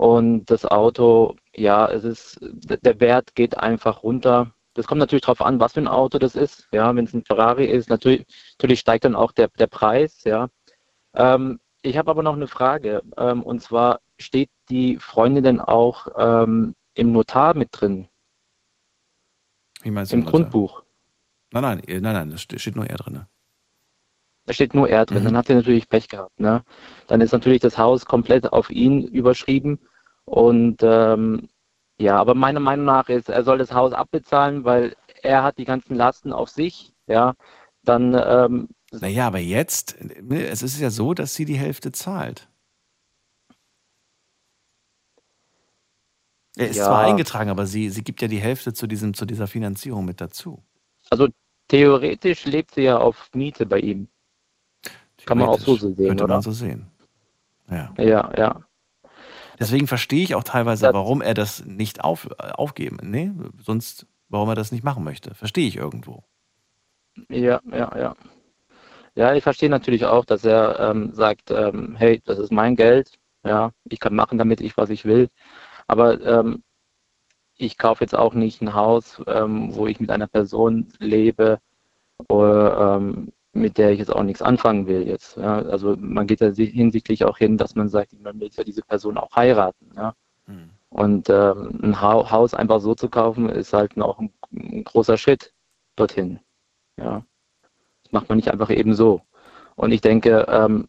und 0.00 0.46
das 0.46 0.64
Auto, 0.64 1.36
ja, 1.54 1.86
es 1.86 2.04
ist, 2.04 2.38
der 2.40 3.00
Wert 3.00 3.34
geht 3.34 3.58
einfach 3.58 4.02
runter. 4.02 4.50
Das 4.72 4.86
kommt 4.86 4.98
natürlich 4.98 5.20
darauf 5.20 5.42
an, 5.42 5.60
was 5.60 5.74
für 5.74 5.80
ein 5.80 5.88
Auto 5.88 6.18
das 6.18 6.36
ist. 6.36 6.66
Ja, 6.72 6.96
wenn 6.96 7.04
es 7.04 7.12
ein 7.12 7.22
Ferrari 7.26 7.66
ist, 7.66 7.90
natürlich, 7.90 8.24
natürlich 8.54 8.80
steigt 8.80 9.04
dann 9.04 9.14
auch 9.14 9.30
der, 9.32 9.48
der 9.48 9.66
Preis, 9.66 10.24
ja. 10.24 10.48
Ähm, 11.12 11.60
ich 11.82 11.98
habe 11.98 12.10
aber 12.10 12.22
noch 12.22 12.32
eine 12.32 12.46
Frage. 12.46 13.02
Ähm, 13.18 13.42
und 13.42 13.60
zwar 13.60 14.00
steht 14.18 14.48
die 14.70 14.96
Freundin 14.96 15.44
denn 15.44 15.60
auch 15.60 16.06
ähm, 16.16 16.74
im 16.94 17.12
Notar 17.12 17.54
mit 17.54 17.68
drin, 17.72 18.08
Wie 19.82 19.90
meinst 19.90 20.14
im 20.14 20.20
Notar? 20.20 20.30
Grundbuch? 20.30 20.82
Nein, 21.52 21.62
nein, 21.62 21.82
eh, 21.86 22.00
nein, 22.00 22.14
nein, 22.14 22.30
da 22.30 22.38
steht 22.38 22.62
steht 22.62 22.74
nur 22.74 22.86
er 22.86 22.96
drin. 22.96 23.26
Da 24.46 24.54
steht 24.54 24.72
nur 24.72 24.88
er 24.88 25.04
drin. 25.04 25.20
Mhm. 25.20 25.24
Dann 25.26 25.36
hat 25.36 25.50
er 25.50 25.56
natürlich 25.56 25.90
Pech 25.90 26.08
gehabt. 26.08 26.40
Ne? 26.40 26.64
Dann 27.06 27.20
ist 27.20 27.32
natürlich 27.32 27.60
das 27.60 27.76
Haus 27.76 28.06
komplett 28.06 28.50
auf 28.50 28.70
ihn 28.70 29.02
überschrieben. 29.06 29.78
Und 30.30 30.78
ähm, 30.82 31.48
ja, 31.98 32.16
aber 32.18 32.34
meiner 32.34 32.60
Meinung 32.60 32.86
nach 32.86 33.08
ist, 33.08 33.28
er 33.28 33.42
soll 33.42 33.58
das 33.58 33.72
Haus 33.72 33.92
abbezahlen, 33.92 34.64
weil 34.64 34.94
er 35.22 35.42
hat 35.42 35.58
die 35.58 35.64
ganzen 35.64 35.96
Lasten 35.96 36.32
auf 36.32 36.48
sich. 36.48 36.92
Ja, 37.08 37.34
dann 37.82 38.14
ähm, 38.14 38.68
Naja, 38.92 39.26
aber 39.26 39.40
jetzt, 39.40 39.96
es 40.30 40.62
ist 40.62 40.78
ja 40.80 40.90
so, 40.90 41.14
dass 41.14 41.34
sie 41.34 41.44
die 41.44 41.58
Hälfte 41.58 41.90
zahlt. 41.90 42.48
Er 46.56 46.68
ist 46.68 46.76
Ja. 46.76 46.86
zwar 46.86 47.00
eingetragen, 47.06 47.50
aber 47.50 47.66
sie, 47.66 47.90
sie 47.90 48.04
gibt 48.04 48.22
ja 48.22 48.28
die 48.28 48.40
Hälfte 48.40 48.72
zu, 48.72 48.86
diesem, 48.86 49.14
zu 49.14 49.26
dieser 49.26 49.48
Finanzierung 49.48 50.04
mit 50.04 50.20
dazu. 50.20 50.62
also 51.10 51.28
theoretisch 51.68 52.44
lebt 52.46 52.74
sie 52.74 52.82
ja 52.82 52.98
auf 52.98 53.28
Miete 53.34 53.66
bei 53.66 53.80
ihm. 53.80 54.08
Kann 55.26 55.38
man 55.38 55.48
auch 55.48 55.58
so 55.60 55.76
sehen, 55.76 55.96
Könnte 55.96 56.24
oder? 56.24 56.34
man 56.34 56.42
so 56.42 56.52
sehen. 56.52 56.86
Ja. 57.70 57.94
Ja, 57.98 58.32
ja. 58.36 58.60
Deswegen 59.60 59.86
verstehe 59.86 60.22
ich 60.24 60.34
auch 60.34 60.44
teilweise, 60.44 60.86
Das- 60.86 60.94
warum 60.94 61.20
er 61.22 61.34
das 61.34 61.64
nicht 61.64 62.02
auf, 62.02 62.28
äh, 62.38 62.50
aufgeben. 62.52 62.98
Nee, 63.02 63.30
sonst, 63.62 64.06
warum 64.28 64.48
er 64.48 64.54
das 64.54 64.72
nicht 64.72 64.84
machen 64.84 65.04
möchte. 65.04 65.34
Verstehe 65.34 65.68
ich 65.68 65.76
irgendwo. 65.76 66.24
Ja, 67.28 67.60
ja, 67.70 67.98
ja. 67.98 68.16
Ja, 69.14 69.34
ich 69.34 69.42
verstehe 69.42 69.68
natürlich 69.68 70.04
auch, 70.06 70.24
dass 70.24 70.44
er 70.44 70.78
ähm, 70.80 71.12
sagt, 71.12 71.50
ähm, 71.50 71.96
hey, 71.96 72.20
das 72.24 72.38
ist 72.38 72.52
mein 72.52 72.76
Geld, 72.76 73.18
ja, 73.44 73.72
ich 73.84 74.00
kann 74.00 74.14
machen 74.14 74.38
damit 74.38 74.60
ich, 74.60 74.76
was 74.76 74.90
ich 74.90 75.04
will. 75.04 75.28
Aber 75.88 76.20
ähm, 76.22 76.62
ich 77.56 77.78
kaufe 77.78 78.04
jetzt 78.04 78.14
auch 78.16 78.34
nicht 78.34 78.62
ein 78.62 78.74
Haus, 78.74 79.22
ähm, 79.26 79.74
wo 79.74 79.86
ich 79.86 80.00
mit 80.00 80.10
einer 80.10 80.28
Person 80.28 80.88
lebe, 81.00 81.60
oder, 82.28 82.96
ähm, 82.98 83.32
mit 83.52 83.78
der 83.78 83.90
ich 83.90 83.98
jetzt 83.98 84.14
auch 84.14 84.22
nichts 84.22 84.42
anfangen 84.42 84.86
will 84.86 85.06
jetzt. 85.06 85.36
Ja. 85.36 85.58
Also 85.62 85.96
man 85.98 86.26
geht 86.26 86.40
ja 86.40 86.52
si- 86.52 86.66
hinsichtlich 86.66 87.24
auch 87.24 87.38
hin, 87.38 87.56
dass 87.58 87.74
man 87.74 87.88
sagt, 87.88 88.12
man 88.20 88.38
will 88.40 88.50
ja 88.52 88.64
diese 88.64 88.82
Person 88.82 89.18
auch 89.18 89.34
heiraten. 89.34 89.90
Ja. 89.96 90.14
Hm. 90.46 90.70
Und 90.90 91.30
ähm, 91.30 91.78
ein 91.82 92.00
ha 92.00 92.30
Haus 92.30 92.54
einfach 92.54 92.80
so 92.80 92.94
zu 92.94 93.08
kaufen, 93.08 93.48
ist 93.48 93.72
halt 93.72 93.98
auch 94.00 94.18
ein, 94.18 94.32
ein 94.52 94.84
großer 94.84 95.16
Schritt 95.16 95.52
dorthin. 95.96 96.40
Ja. 96.96 97.24
Das 98.04 98.12
macht 98.12 98.28
man 98.28 98.36
nicht 98.36 98.50
einfach 98.50 98.70
eben 98.70 98.94
so. 98.94 99.22
Und 99.76 99.92
ich 99.92 100.00
denke, 100.00 100.46
ähm, 100.48 100.88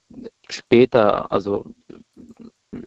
später, 0.50 1.32
also 1.32 1.66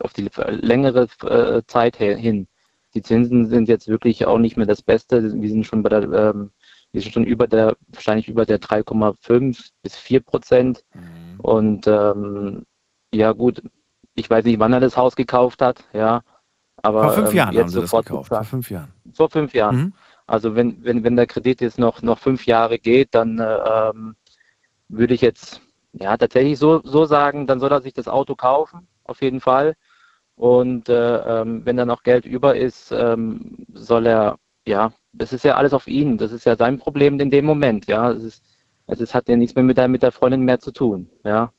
auf 0.01 0.13
die 0.13 0.29
längere 0.47 1.09
äh, 1.23 1.63
Zeit 1.67 1.97
hin, 1.97 2.47
die 2.95 3.03
Zinsen 3.03 3.47
sind 3.47 3.69
jetzt 3.69 3.89
wirklich 3.89 4.27
auch 4.27 4.39
nicht 4.39 4.57
mehr 4.57 4.67
das 4.67 4.83
Beste. 4.83 5.41
Wir 5.41 5.49
sind 5.49 5.67
schon 5.67 5.83
bei 5.83 5.89
der, 5.89 6.03
ähm, 6.03 6.51
wir 6.95 7.03
sind 7.03 7.13
schon 7.13 7.25
über 7.25 7.49
der, 7.49 7.77
wahrscheinlich 7.89 8.29
über 8.29 8.47
der 8.47 8.61
3,5 8.61 9.71
bis 9.83 9.97
4 9.97 10.21
Prozent. 10.21 10.85
Mhm. 10.95 11.41
Und 11.41 11.87
ähm, 11.89 12.65
ja 13.13 13.33
gut, 13.33 13.63
ich 14.15 14.31
weiß 14.31 14.45
nicht, 14.45 14.61
wann 14.61 14.73
er 14.73 14.79
das 14.79 14.97
Haus 14.97 15.17
gekauft 15.17 15.61
hat, 15.61 15.83
ja. 15.93 16.23
Aber 16.83 17.03
Vor 17.03 17.13
fünf 17.15 17.31
ähm, 17.31 17.37
Jahren 17.37 17.49
haben 17.49 17.57
jetzt 17.57 17.73
sie 17.73 17.81
das 17.81 17.91
gekauft. 17.91 18.29
Vor 18.29 18.45
fünf 18.45 18.71
Jahren. 18.71 18.93
Vor 19.13 19.29
fünf 19.29 19.55
Jahren. 19.55 19.77
Mhm. 19.77 19.93
Also 20.29 20.55
wenn, 20.55 20.85
wenn, 20.85 21.03
wenn 21.03 21.17
der 21.17 21.27
Kredit 21.27 21.61
jetzt 21.61 21.81
noch, 21.81 22.01
noch 22.01 22.21
fünf 22.21 22.47
Jahre 22.47 22.79
geht, 22.79 23.09
dann 23.13 23.41
äh, 23.41 23.57
ähm, 23.57 24.15
würde 24.89 25.15
ich 25.15 25.21
jetzt 25.21 25.63
ja 25.95 26.17
tatsächlich 26.17 26.61
so, 26.61 26.81
so 26.85 27.07
sagen, 27.07 27.49
dann 27.49 27.59
soll 27.59 27.73
er 27.73 27.83
sich 27.83 27.93
das 27.93 28.07
Auto 28.07 28.37
kaufen, 28.37 28.87
auf 29.03 29.21
jeden 29.21 29.41
Fall. 29.41 29.75
Und 30.37 30.89
äh, 30.89 31.41
ähm, 31.41 31.67
wenn 31.67 31.77
dann 31.77 31.89
noch 31.89 32.05
Geld 32.05 32.25
über 32.25 32.57
ist, 32.57 32.93
ähm, 32.93 33.67
soll 33.73 34.07
er, 34.07 34.39
ja, 34.65 34.93
das 35.17 35.33
ist 35.33 35.45
ja 35.45 35.57
alles 35.57 35.73
auf 35.73 35.87
ihn. 35.87 36.19
Das 36.19 36.33
ist 36.33 36.45
ja 36.45 36.57
sein 36.57 36.79
Problem 36.79 37.21
in 37.21 37.31
dem 37.31 37.45
Moment, 37.45 37.87
ja. 37.87 38.11
Es 38.11 38.23
ist, 38.23 38.45
es 38.87 39.01
ist, 39.01 39.15
hat 39.15 39.29
ja 39.29 39.37
nichts 39.37 39.55
mehr 39.55 39.65
mit 39.65 39.79
der, 39.79 39.89
mit 39.89 40.03
der 40.03 40.13
Freundin 40.13 40.43
mehr 40.43 40.61
zu 40.61 40.73
tun, 40.73 41.11
ja. 41.25 41.53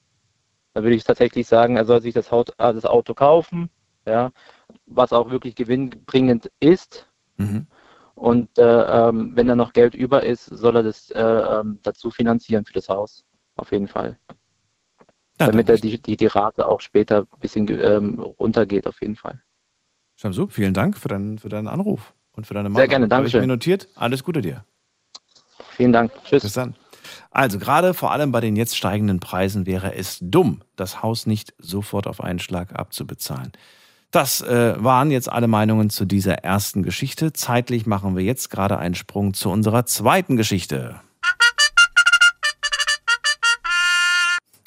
Da 0.73 0.83
würde 0.83 0.95
ich 0.95 1.03
tatsächlich 1.05 1.47
sagen, 1.47 1.77
er 1.77 1.85
soll 1.85 2.01
sich 2.01 2.13
das, 2.13 2.31
Haut, 2.31 2.49
äh, 2.57 2.73
das 2.73 2.85
Auto 2.85 3.13
kaufen, 3.13 3.69
ja, 4.05 4.31
was 4.85 5.13
auch 5.13 5.31
wirklich 5.31 5.55
gewinnbringend 5.55 6.51
ist, 6.59 7.09
Mhm. 7.37 7.67
und 8.15 8.57
äh, 8.57 9.09
ähm, 9.09 9.31
wenn 9.35 9.47
da 9.47 9.55
noch 9.55 9.73
Geld 9.73 9.93
über 9.93 10.23
ist, 10.23 10.45
soll 10.45 10.77
er 10.77 10.83
das 10.83 11.11
äh, 11.11 11.21
ähm, 11.21 11.79
dazu 11.83 12.11
finanzieren 12.11 12.63
für 12.63 12.71
das 12.71 12.87
Haus. 12.87 13.25
Auf 13.57 13.73
jeden 13.73 13.89
Fall. 13.89 14.17
Ja, 15.39 15.47
Damit 15.47 15.67
er 15.67 15.75
die, 15.75 16.01
die, 16.01 16.15
die 16.15 16.27
Rate 16.27 16.65
auch 16.65 16.79
später 16.79 17.27
ein 17.29 17.39
bisschen 17.41 17.67
ähm, 17.67 18.19
runtergeht, 18.19 18.87
auf 18.87 19.01
jeden 19.01 19.17
Fall. 19.17 19.41
Shamsu, 20.15 20.47
vielen 20.47 20.73
Dank 20.73 20.97
für 20.97 21.09
deinen, 21.09 21.39
für 21.39 21.49
deinen 21.49 21.67
Anruf 21.67 22.13
und 22.35 22.47
für 22.47 22.53
deine 22.53 22.69
Meinung. 22.69 22.81
Sehr 22.81 22.87
gerne, 22.87 23.13
Habe 23.13 23.27
ich 23.27 23.33
mir 23.33 23.47
notiert. 23.47 23.87
Alles 23.95 24.23
Gute 24.23 24.41
dir. 24.41 24.65
Vielen 25.75 25.93
Dank. 25.93 26.11
Tschüss. 26.25 26.43
Bis 26.43 26.53
dann. 26.53 26.75
Also 27.31 27.59
gerade 27.59 27.93
vor 27.93 28.11
allem 28.11 28.31
bei 28.31 28.39
den 28.39 28.55
jetzt 28.55 28.77
steigenden 28.77 29.19
Preisen 29.19 29.65
wäre 29.65 29.93
es 29.93 30.19
dumm, 30.21 30.61
das 30.75 31.03
Haus 31.03 31.25
nicht 31.25 31.53
sofort 31.57 32.07
auf 32.07 32.21
einen 32.21 32.39
Schlag 32.39 32.73
abzubezahlen. 32.73 33.51
Das 34.11 34.39
äh, 34.41 34.81
waren 34.81 35.11
jetzt 35.11 35.29
alle 35.29 35.47
Meinungen 35.47 35.89
zu 35.89 36.05
dieser 36.05 36.35
ersten 36.35 36.83
Geschichte. 36.83 37.33
Zeitlich 37.33 37.85
machen 37.85 38.15
wir 38.15 38.23
jetzt 38.23 38.49
gerade 38.49 38.77
einen 38.77 38.95
Sprung 38.95 39.33
zu 39.33 39.49
unserer 39.49 39.85
zweiten 39.85 40.37
Geschichte. 40.37 41.01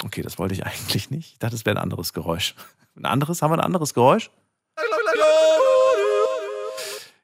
Okay, 0.03 0.21
das 0.21 0.37
wollte 0.37 0.53
ich 0.53 0.65
eigentlich 0.67 1.09
nicht. 1.09 1.33
Ich 1.33 1.39
dachte, 1.39 1.55
es 1.55 1.65
wäre 1.65 1.77
ein 1.77 1.81
anderes 1.81 2.13
Geräusch. 2.13 2.53
Ein 2.95 3.05
anderes? 3.05 3.41
Haben 3.41 3.51
wir 3.51 3.55
ein 3.55 3.65
anderes 3.65 3.93
Geräusch? 3.93 4.29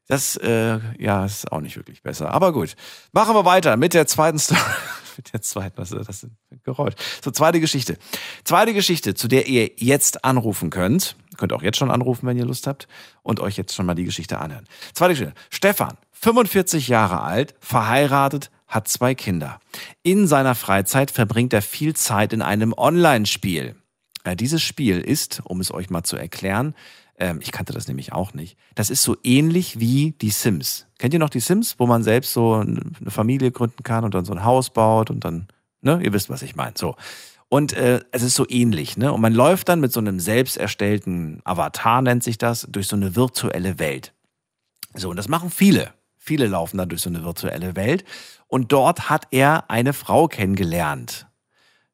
Das, 0.07 0.37
äh, 0.37 0.79
ja, 0.99 1.25
ist 1.25 1.51
auch 1.51 1.61
nicht 1.61 1.77
wirklich 1.77 2.03
besser. 2.03 2.31
Aber 2.31 2.53
gut. 2.53 2.75
Machen 3.11 3.33
wir 3.35 3.45
weiter 3.45 3.75
mit 3.75 3.93
der 3.93 4.05
zweiten 4.05 4.37
Story. 4.37 4.59
mit 5.17 5.33
der 5.33 5.41
zweiten, 5.41 5.77
was 5.77 5.91
ist 5.91 6.07
das 6.07 6.21
denn 6.21 6.37
ein 6.51 6.61
Geräusch? 6.63 6.93
So, 7.23 7.31
zweite 7.31 7.59
Geschichte. 7.59 7.97
Zweite 8.43 8.73
Geschichte, 8.73 9.15
zu 9.15 9.27
der 9.27 9.47
ihr 9.47 9.71
jetzt 9.77 10.23
anrufen 10.23 10.69
könnt. 10.69 11.15
Könnt 11.37 11.53
auch 11.53 11.63
jetzt 11.63 11.77
schon 11.77 11.91
anrufen, 11.91 12.27
wenn 12.27 12.37
ihr 12.37 12.45
Lust 12.45 12.67
habt 12.67 12.87
und 13.23 13.39
euch 13.39 13.57
jetzt 13.57 13.73
schon 13.73 13.85
mal 13.85 13.95
die 13.95 14.05
Geschichte 14.05 14.39
anhören. 14.39 14.65
Zweite 14.93 15.13
Geschichte. 15.13 15.33
Stefan, 15.49 15.97
45 16.11 16.87
Jahre 16.87 17.21
alt, 17.21 17.55
verheiratet, 17.59 18.51
hat 18.67 18.87
zwei 18.87 19.15
Kinder. 19.15 19.59
In 20.03 20.27
seiner 20.27 20.55
Freizeit 20.55 21.11
verbringt 21.11 21.53
er 21.53 21.61
viel 21.61 21.95
Zeit 21.95 22.31
in 22.31 22.41
einem 22.41 22.73
Online-Spiel. 22.73 23.75
Äh, 24.23 24.35
dieses 24.35 24.61
Spiel 24.61 25.01
ist, 25.01 25.41
um 25.43 25.61
es 25.61 25.73
euch 25.73 25.89
mal 25.89 26.03
zu 26.03 26.17
erklären, 26.17 26.73
ähm, 27.17 27.39
ich 27.41 27.51
kannte 27.51 27.73
das 27.73 27.87
nämlich 27.87 28.13
auch 28.13 28.33
nicht. 28.33 28.57
Das 28.75 28.89
ist 28.89 29.03
so 29.03 29.15
ähnlich 29.23 29.79
wie 29.79 30.11
die 30.21 30.29
Sims. 30.29 30.87
Kennt 30.97 31.13
ihr 31.13 31.19
noch 31.19 31.29
die 31.29 31.39
Sims, 31.39 31.75
wo 31.79 31.87
man 31.87 32.03
selbst 32.03 32.33
so 32.33 32.55
eine 32.55 32.81
Familie 33.07 33.51
gründen 33.51 33.83
kann 33.83 34.03
und 34.03 34.13
dann 34.13 34.25
so 34.25 34.33
ein 34.33 34.43
Haus 34.43 34.69
baut 34.69 35.09
und 35.09 35.23
dann, 35.23 35.47
ne, 35.81 35.99
ihr 36.03 36.13
wisst, 36.13 36.29
was 36.29 36.41
ich 36.41 36.55
meine. 36.55 36.73
So. 36.77 36.95
Und 37.47 37.73
äh, 37.73 38.01
es 38.11 38.23
ist 38.23 38.35
so 38.35 38.45
ähnlich, 38.49 38.97
ne? 38.97 39.13
Und 39.13 39.21
man 39.21 39.33
läuft 39.33 39.69
dann 39.69 39.79
mit 39.79 39.93
so 39.93 39.99
einem 39.99 40.19
selbst 40.19 40.57
erstellten 40.57 41.41
Avatar, 41.43 42.01
nennt 42.01 42.23
sich 42.23 42.37
das, 42.37 42.67
durch 42.69 42.87
so 42.87 42.95
eine 42.95 43.15
virtuelle 43.15 43.79
Welt. 43.79 44.13
So, 44.93 45.09
und 45.09 45.17
das 45.17 45.29
machen 45.29 45.49
viele. 45.51 45.93
Viele 46.17 46.47
laufen 46.47 46.77
dann 46.77 46.89
durch 46.89 47.01
so 47.01 47.09
eine 47.09 47.23
virtuelle 47.23 47.75
Welt. 47.75 48.03
Und 48.47 48.71
dort 48.71 49.09
hat 49.09 49.27
er 49.31 49.69
eine 49.69 49.93
Frau 49.93 50.27
kennengelernt. 50.27 51.27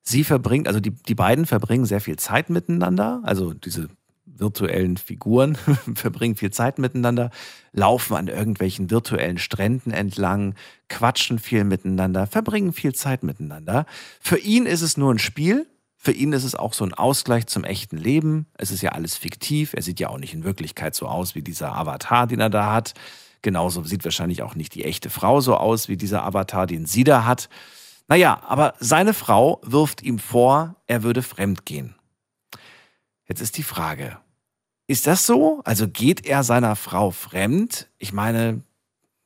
Sie 0.01 0.23
verbringt, 0.23 0.67
also 0.67 0.79
die, 0.79 0.91
die 0.91 1.15
beiden 1.15 1.45
verbringen 1.45 1.85
sehr 1.85 2.01
viel 2.01 2.17
Zeit 2.17 2.49
miteinander. 2.49 3.21
Also 3.23 3.53
diese 3.53 3.89
virtuellen 4.41 4.97
Figuren, 4.97 5.55
verbringen 5.95 6.35
viel 6.35 6.51
Zeit 6.51 6.79
miteinander, 6.79 7.29
laufen 7.71 8.15
an 8.15 8.27
irgendwelchen 8.27 8.89
virtuellen 8.89 9.37
Stränden 9.37 9.91
entlang, 9.91 10.55
quatschen 10.89 11.39
viel 11.39 11.63
miteinander, 11.63 12.27
verbringen 12.27 12.73
viel 12.73 12.93
Zeit 12.93 13.23
miteinander. 13.23 13.85
Für 14.19 14.37
ihn 14.37 14.65
ist 14.65 14.81
es 14.81 14.97
nur 14.97 15.13
ein 15.13 15.19
Spiel. 15.19 15.67
Für 15.95 16.11
ihn 16.11 16.33
ist 16.33 16.43
es 16.43 16.55
auch 16.55 16.73
so 16.73 16.83
ein 16.83 16.95
Ausgleich 16.95 17.45
zum 17.45 17.63
echten 17.63 17.97
Leben. 17.97 18.47
Es 18.57 18.71
ist 18.71 18.81
ja 18.81 18.93
alles 18.93 19.15
fiktiv. 19.15 19.73
Er 19.73 19.83
sieht 19.83 19.99
ja 19.99 20.09
auch 20.09 20.17
nicht 20.17 20.33
in 20.33 20.43
Wirklichkeit 20.43 20.95
so 20.95 21.07
aus 21.07 21.35
wie 21.35 21.43
dieser 21.43 21.75
Avatar, 21.75 22.25
den 22.25 22.39
er 22.39 22.49
da 22.49 22.73
hat. 22.73 22.95
Genauso 23.43 23.83
sieht 23.83 24.03
wahrscheinlich 24.03 24.41
auch 24.41 24.55
nicht 24.55 24.73
die 24.73 24.83
echte 24.83 25.09
Frau 25.09 25.41
so 25.41 25.55
aus 25.55 25.87
wie 25.87 25.97
dieser 25.97 26.23
Avatar, 26.23 26.65
den 26.65 26.87
sie 26.87 27.03
da 27.03 27.25
hat. 27.25 27.49
Naja, 28.07 28.41
aber 28.47 28.73
seine 28.79 29.13
Frau 29.13 29.61
wirft 29.63 30.01
ihm 30.01 30.19
vor, 30.19 30.75
er 30.87 31.03
würde 31.03 31.21
fremd 31.21 31.65
gehen. 31.65 31.95
Jetzt 33.27 33.41
ist 33.41 33.57
die 33.57 33.63
Frage, 33.63 34.17
ist 34.91 35.07
das 35.07 35.25
so? 35.25 35.61
Also 35.63 35.87
geht 35.87 36.25
er 36.25 36.43
seiner 36.43 36.75
Frau 36.75 37.11
fremd? 37.11 37.87
Ich 37.97 38.13
meine, 38.13 38.61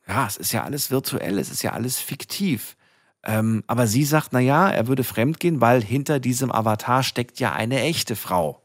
ja, 0.07 0.27
es 0.27 0.37
ist 0.37 0.51
ja 0.51 0.63
alles 0.63 0.91
virtuell, 0.91 1.39
es 1.39 1.49
ist 1.51 1.63
ja 1.63 1.73
alles 1.73 1.99
fiktiv. 1.99 2.77
Ähm, 3.23 3.63
aber 3.65 3.87
sie 3.87 4.03
sagt, 4.03 4.33
na 4.33 4.39
ja, 4.39 4.69
er 4.69 4.87
würde 4.87 5.03
fremd 5.03 5.39
gehen, 5.39 5.61
weil 5.61 5.81
hinter 5.81 6.19
diesem 6.19 6.51
Avatar 6.51 7.01
steckt 7.01 7.39
ja 7.39 7.53
eine 7.53 7.81
echte 7.81 8.15
Frau. 8.15 8.61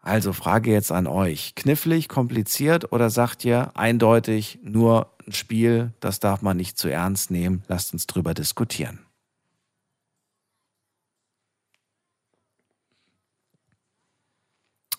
Also 0.00 0.32
Frage 0.32 0.70
jetzt 0.70 0.92
an 0.92 1.08
euch. 1.08 1.56
Knifflig, 1.56 2.08
kompliziert 2.08 2.92
oder 2.92 3.10
sagt 3.10 3.44
ihr 3.44 3.72
eindeutig 3.74 4.60
nur 4.62 5.10
ein 5.26 5.32
Spiel, 5.32 5.92
das 5.98 6.20
darf 6.20 6.42
man 6.42 6.56
nicht 6.56 6.78
zu 6.78 6.86
ernst 6.88 7.32
nehmen? 7.32 7.64
Lasst 7.66 7.92
uns 7.92 8.06
drüber 8.06 8.32
diskutieren. 8.32 9.05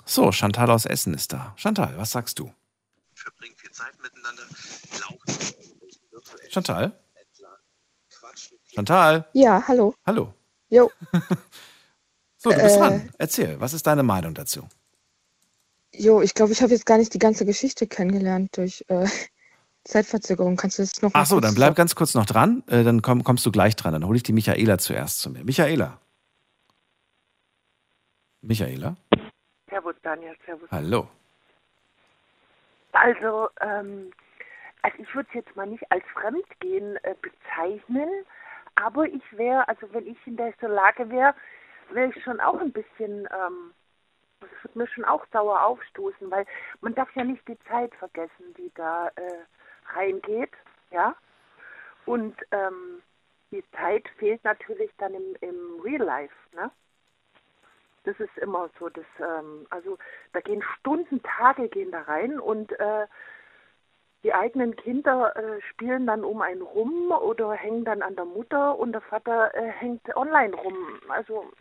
So, 0.10 0.32
Chantal 0.32 0.72
aus 0.72 0.86
Essen 0.86 1.14
ist 1.14 1.34
da. 1.34 1.54
Chantal, 1.58 1.98
was 1.98 2.12
sagst 2.12 2.40
du? 2.40 2.52
Verbringen 3.14 3.56
viel 3.58 3.72
Zeit 3.72 3.94
miteinander. 4.02 4.44
Chantal? 6.50 6.94
Chantal? 8.74 9.28
Ja, 9.34 9.64
hallo. 9.68 9.94
Hallo. 10.06 10.34
Jo. 10.70 10.90
so, 12.38 12.52
du 12.52 12.56
bist 12.62 12.76
Äh. 12.76 12.80
dran. 12.80 13.10
Erzähl, 13.18 13.60
was 13.60 13.74
ist 13.74 13.86
deine 13.86 14.04
Meinung 14.04 14.34
dazu? 14.34 14.68
Jo, 15.94 16.22
ich 16.22 16.34
glaube, 16.34 16.54
ich 16.54 16.62
habe 16.62 16.72
jetzt 16.72 16.86
gar 16.86 16.98
nicht 16.98 17.14
die 17.14 17.20
ganze 17.20 17.46
Geschichte 17.46 17.86
kennengelernt 17.86 18.56
durch 18.56 18.86
äh, 18.88 19.08
Zeitverzögerung. 19.84 20.56
Kannst 20.56 20.78
du 20.78 20.84
das 20.84 21.02
noch 21.02 21.14
mal 21.14 21.20
Ach 21.22 21.26
so, 21.26 21.42
dann 21.42 21.54
bleib 21.56 21.76
ganz 21.76 21.96
kurz 21.96 22.14
noch 22.14 22.26
dran. 22.26 22.64
Äh, 22.68 22.84
dann 22.86 23.02
komm, 23.02 23.26
kommst 23.26 23.46
du 23.46 23.52
gleich 23.52 23.76
dran. 23.76 23.92
Dann 23.92 24.06
hole 24.06 24.16
ich 24.16 24.24
die 24.24 24.34
Michaela 24.34 24.78
zuerst 24.78 25.20
zu 25.20 25.30
mir. 25.30 25.44
Michaela. 25.44 26.00
Michaela? 28.42 28.96
Daniel, 30.08 30.38
servus. 30.46 30.72
Hallo. 30.72 31.10
Also, 32.94 33.50
ähm, 33.60 34.14
also 34.82 34.98
ich 35.00 35.14
würde 35.14 35.28
es 35.32 35.36
jetzt 35.36 35.56
mal 35.58 35.68
nicht 35.68 35.84
als 35.92 36.06
Fremdgehen 36.14 36.96
äh, 37.04 37.14
bezeichnen, 37.22 38.10
aber 38.76 39.04
ich 39.04 39.38
wäre, 39.38 39.68
also 39.68 39.92
wenn 39.92 40.08
ich 40.08 40.18
in 40.26 40.38
dieser 40.38 40.70
Lage 40.70 41.10
wäre, 41.10 41.36
wäre 41.92 42.10
ich 42.16 42.24
schon 42.24 42.40
auch 42.40 42.58
ein 42.62 42.72
bisschen, 42.72 43.28
ähm, 43.34 43.74
das 44.40 44.50
würde 44.64 44.80
mir 44.80 44.88
schon 44.88 45.04
auch 45.04 45.26
sauer 45.34 45.62
aufstoßen, 45.62 46.32
weil 46.32 46.46
man 46.80 46.96
darf 46.96 47.14
ja 47.14 47.26
nicht 47.26 47.46
die 47.46 47.60
Zeit 47.68 47.94
vergessen, 47.96 48.54
die 48.58 48.72
da 48.76 49.10
äh, 49.10 49.44
reingeht, 49.94 50.54
ja. 50.92 51.18
Und 52.06 52.38
ähm, 52.52 53.02
die 53.52 53.64
Zeit 53.72 54.08
fehlt 54.20 54.42
natürlich 54.46 54.92
dann 55.00 55.14
im, 55.14 55.36
im 55.42 55.82
Real 55.82 56.04
Life, 56.04 56.36
ne? 56.54 56.72
Das 58.08 58.18
ist 58.22 58.38
immer 58.38 58.70
so, 58.80 58.88
das, 58.88 59.06
ähm, 59.20 59.68
also 59.70 59.98
da 60.32 60.40
gehen 60.40 60.64
Stunden, 60.80 61.22
Tage 61.24 61.68
gehen 61.68 61.92
da 61.92 62.04
rein 62.04 62.40
und 62.40 62.72
äh, 62.80 63.06
die 64.24 64.34
eigenen 64.34 64.78
Kinder 64.78 65.36
äh, 65.36 65.62
spielen 65.70 66.08
dann 66.08 66.24
um 66.24 66.42
einen 66.42 66.62
rum 66.62 67.12
oder 67.12 67.52
hängen 67.52 67.84
dann 67.84 68.02
an 68.02 68.16
der 68.16 68.24
Mutter 68.24 68.80
und 68.80 68.94
der 68.94 69.02
Vater 69.02 69.54
äh, 69.54 69.70
hängt 69.72 70.16
online 70.16 70.56
rum. 70.56 70.76
Also 71.10 71.52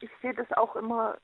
ich, 0.00 0.10
sehe 0.22 0.32
das 0.32 0.50
auch 0.52 0.74
immer 0.74 1.18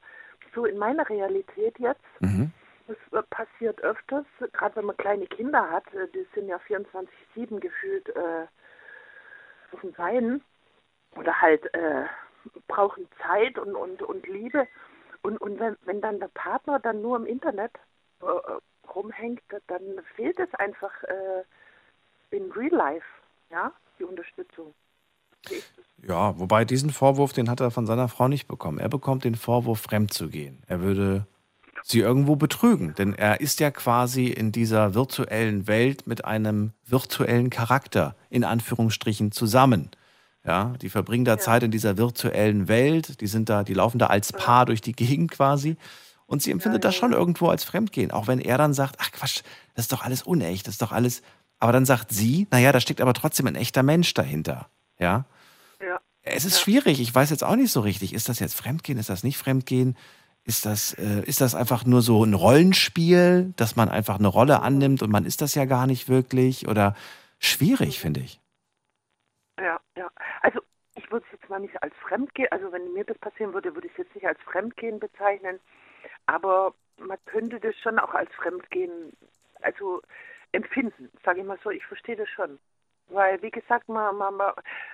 so 0.55 0.67
in 0.67 0.77
meiner 0.77 1.09
Realität 1.09 1.79
jetzt. 1.79 2.05
Mhm. 2.21 2.53
Das 2.87 2.97
äh, 3.13 3.23
passiert 3.31 3.81
öfters, 3.83 4.27
gerade 4.53 4.77
wenn 4.77 4.85
man 4.85 4.97
kleine 4.99 5.27
Kinder 5.27 5.71
hat, 5.71 5.87
äh, 5.95 6.07
die 6.09 6.27
sind 6.35 6.49
ja 6.49 6.59
24-7 6.69 7.61
gefühlt 7.61 8.11
äh, 8.11 8.47
auf 9.73 9.81
dem 9.81 9.93
Beinen 9.93 10.45
oder 11.17 11.41
halt 11.41 11.65
äh, 11.75 12.05
brauchen 12.69 13.09
Zeit 13.23 13.59
und, 13.59 13.75
und, 13.75 14.03
und 14.03 14.27
Liebe. 14.27 14.67
Und, 15.23 15.39
und 15.41 15.59
wenn, 15.59 15.77
wenn 15.85 16.01
dann 16.01 16.21
der 16.21 16.29
Partner 16.29 16.79
dann 16.79 17.03
nur 17.03 17.17
im 17.17 17.27
Internet 17.27 17.73
äh, 18.21 18.27
rumhängt, 18.89 19.43
dann 19.67 19.83
fehlt 20.15 20.39
es 20.39 20.53
einfach 20.55 20.93
äh, 21.05 22.37
in 22.37 22.51
Real 22.53 22.75
Life, 22.75 23.07
ja, 23.51 23.73
die 23.99 24.05
Unterstützung. 24.05 24.75
Ja, 26.07 26.39
wobei 26.39 26.65
diesen 26.65 26.91
Vorwurf, 26.91 27.33
den 27.33 27.49
hat 27.51 27.61
er 27.61 27.71
von 27.71 27.87
seiner 27.87 28.09
Frau 28.09 28.29
nicht 28.29 28.49
bekommen. 28.49 28.79
Er 28.79 28.89
bekommt 28.89 29.25
den 29.25 29.35
Vorwurf, 29.35 29.81
fremd 29.81 30.13
zu 30.13 30.29
gehen. 30.29 30.63
Er 30.67 30.81
würde 30.81 31.27
sie 31.83 32.01
irgendwo 32.01 32.37
betrügen, 32.37 32.95
denn 32.95 33.15
er 33.15 33.41
ist 33.41 33.61
ja 33.61 33.71
quasi 33.71 34.27
in 34.27 34.51
dieser 34.51 34.95
virtuellen 34.95 35.69
Welt 35.69 36.07
mit 36.07 36.25
einem 36.25 36.73
virtuellen 36.85 37.51
Charakter 37.51 38.17
in 38.29 38.45
Anführungsstrichen 38.45 39.31
zusammen. 39.31 39.91
Ja, 40.47 40.75
die 40.81 40.91
verbringen 40.91 41.25
da 41.25 41.39
Zeit 41.39 41.65
in 41.65 41.73
dieser 41.73 41.97
virtuellen 41.97 42.69
Welt, 42.69 43.21
die 43.21 43.27
sind 43.27 43.49
da, 43.49 43.65
die 43.65 43.75
laufen 43.75 43.99
da 43.99 44.07
als 44.07 44.33
Paar 44.33 44.65
durch 44.65 44.81
die 44.81 44.93
Gegend 44.93 45.33
quasi. 45.33 45.77
Und 46.27 46.43
sie 46.43 46.51
empfindet 46.51 46.85
das 46.85 46.95
schon 46.95 47.13
irgendwo 47.13 47.49
als 47.49 47.65
Fremdgehen, 47.65 48.11
auch 48.11 48.27
wenn 48.27 48.41
er 48.41 48.59
dann 48.59 48.75
sagt, 48.75 48.97
ach 48.99 49.11
Quatsch, 49.13 49.43
das 49.75 49.85
ist 49.85 49.93
doch 49.93 50.03
alles 50.03 50.23
unecht, 50.23 50.67
das 50.67 50.75
ist 50.75 50.83
doch 50.83 50.93
alles. 50.93 51.23
Aber 51.59 51.73
dann 51.73 51.85
sagt 51.85 52.13
sie, 52.13 52.47
naja, 52.51 52.71
da 52.73 52.81
steckt 52.81 53.01
aber 53.01 53.15
trotzdem 53.15 53.47
ein 53.47 53.55
echter 53.57 53.83
Mensch 53.83 54.15
dahinter. 54.15 54.69
Ja. 54.99 55.25
Ja. 55.81 56.01
Es 56.23 56.45
ist 56.45 56.61
schwierig. 56.61 57.01
Ich 57.01 57.15
weiß 57.15 57.31
jetzt 57.31 57.45
auch 57.45 57.57
nicht 57.57 57.73
so 57.73 57.81
richtig. 57.81 58.13
Ist 58.13 58.29
das 58.29 58.41
jetzt 58.41 58.55
Fremdgehen? 58.55 58.99
Ist 58.99 59.09
das 59.09 59.23
nicht 59.23 59.39
Fremdgehen? 59.39 59.97
Ist 60.45 60.67
das, 60.67 60.93
äh, 60.95 61.23
ist 61.25 61.41
das 61.41 61.55
einfach 61.55 61.85
nur 61.85 62.03
so 62.03 62.25
ein 62.25 62.35
Rollenspiel, 62.35 63.53
dass 63.57 63.75
man 63.75 63.89
einfach 63.89 64.19
eine 64.19 64.29
Rolle 64.29 64.63
annimmt 64.63 65.03
und 65.03 65.11
man 65.11 65.25
ist 65.25 65.41
das 65.41 65.55
ja 65.55 65.65
gar 65.65 65.87
nicht 65.87 66.09
wirklich? 66.09 66.69
Oder 66.69 66.95
schwierig, 67.39 67.99
finde 67.99 68.21
ich. 68.21 68.41
Ja, 69.59 69.81
ja. 69.97 70.11
Also 70.43 70.61
ich 70.95 71.11
würde 71.11 71.25
es 71.27 71.33
jetzt 71.41 71.49
mal 71.51 71.61
nicht 71.61 71.83
als 71.83 71.95
Fremdgehen, 71.97 72.51
also 72.53 72.73
wenn 72.73 72.93
mir 72.93 73.05
das 73.05 73.19
passieren 73.19 73.53
würde, 73.55 73.75
würde 73.75 73.87
ich 73.87 73.93
es 73.93 73.99
jetzt 73.99 74.15
nicht 74.15 74.27
als 74.27 74.41
Fremdgehen 74.43 74.99
bezeichnen, 75.01 75.61
aber 76.27 76.75
man 76.99 77.19
könnte 77.27 77.61
das 77.61 77.77
schon 77.79 77.99
auch 77.99 78.15
als 78.15 78.33
Fremdgehen, 78.35 79.13
also 79.63 80.03
empfinden, 80.53 81.11
sage 81.25 81.41
ich 81.41 81.47
mal 81.47 81.59
so, 81.63 81.71
ich 81.71 81.85
verstehe 81.87 82.17
das 82.17 82.29
schon. 82.31 82.59
Weil, 83.09 83.41
wie 83.43 83.51
gesagt, 83.51 83.89
man, 83.89 84.17
man, 84.17 84.37
man, 84.37 84.53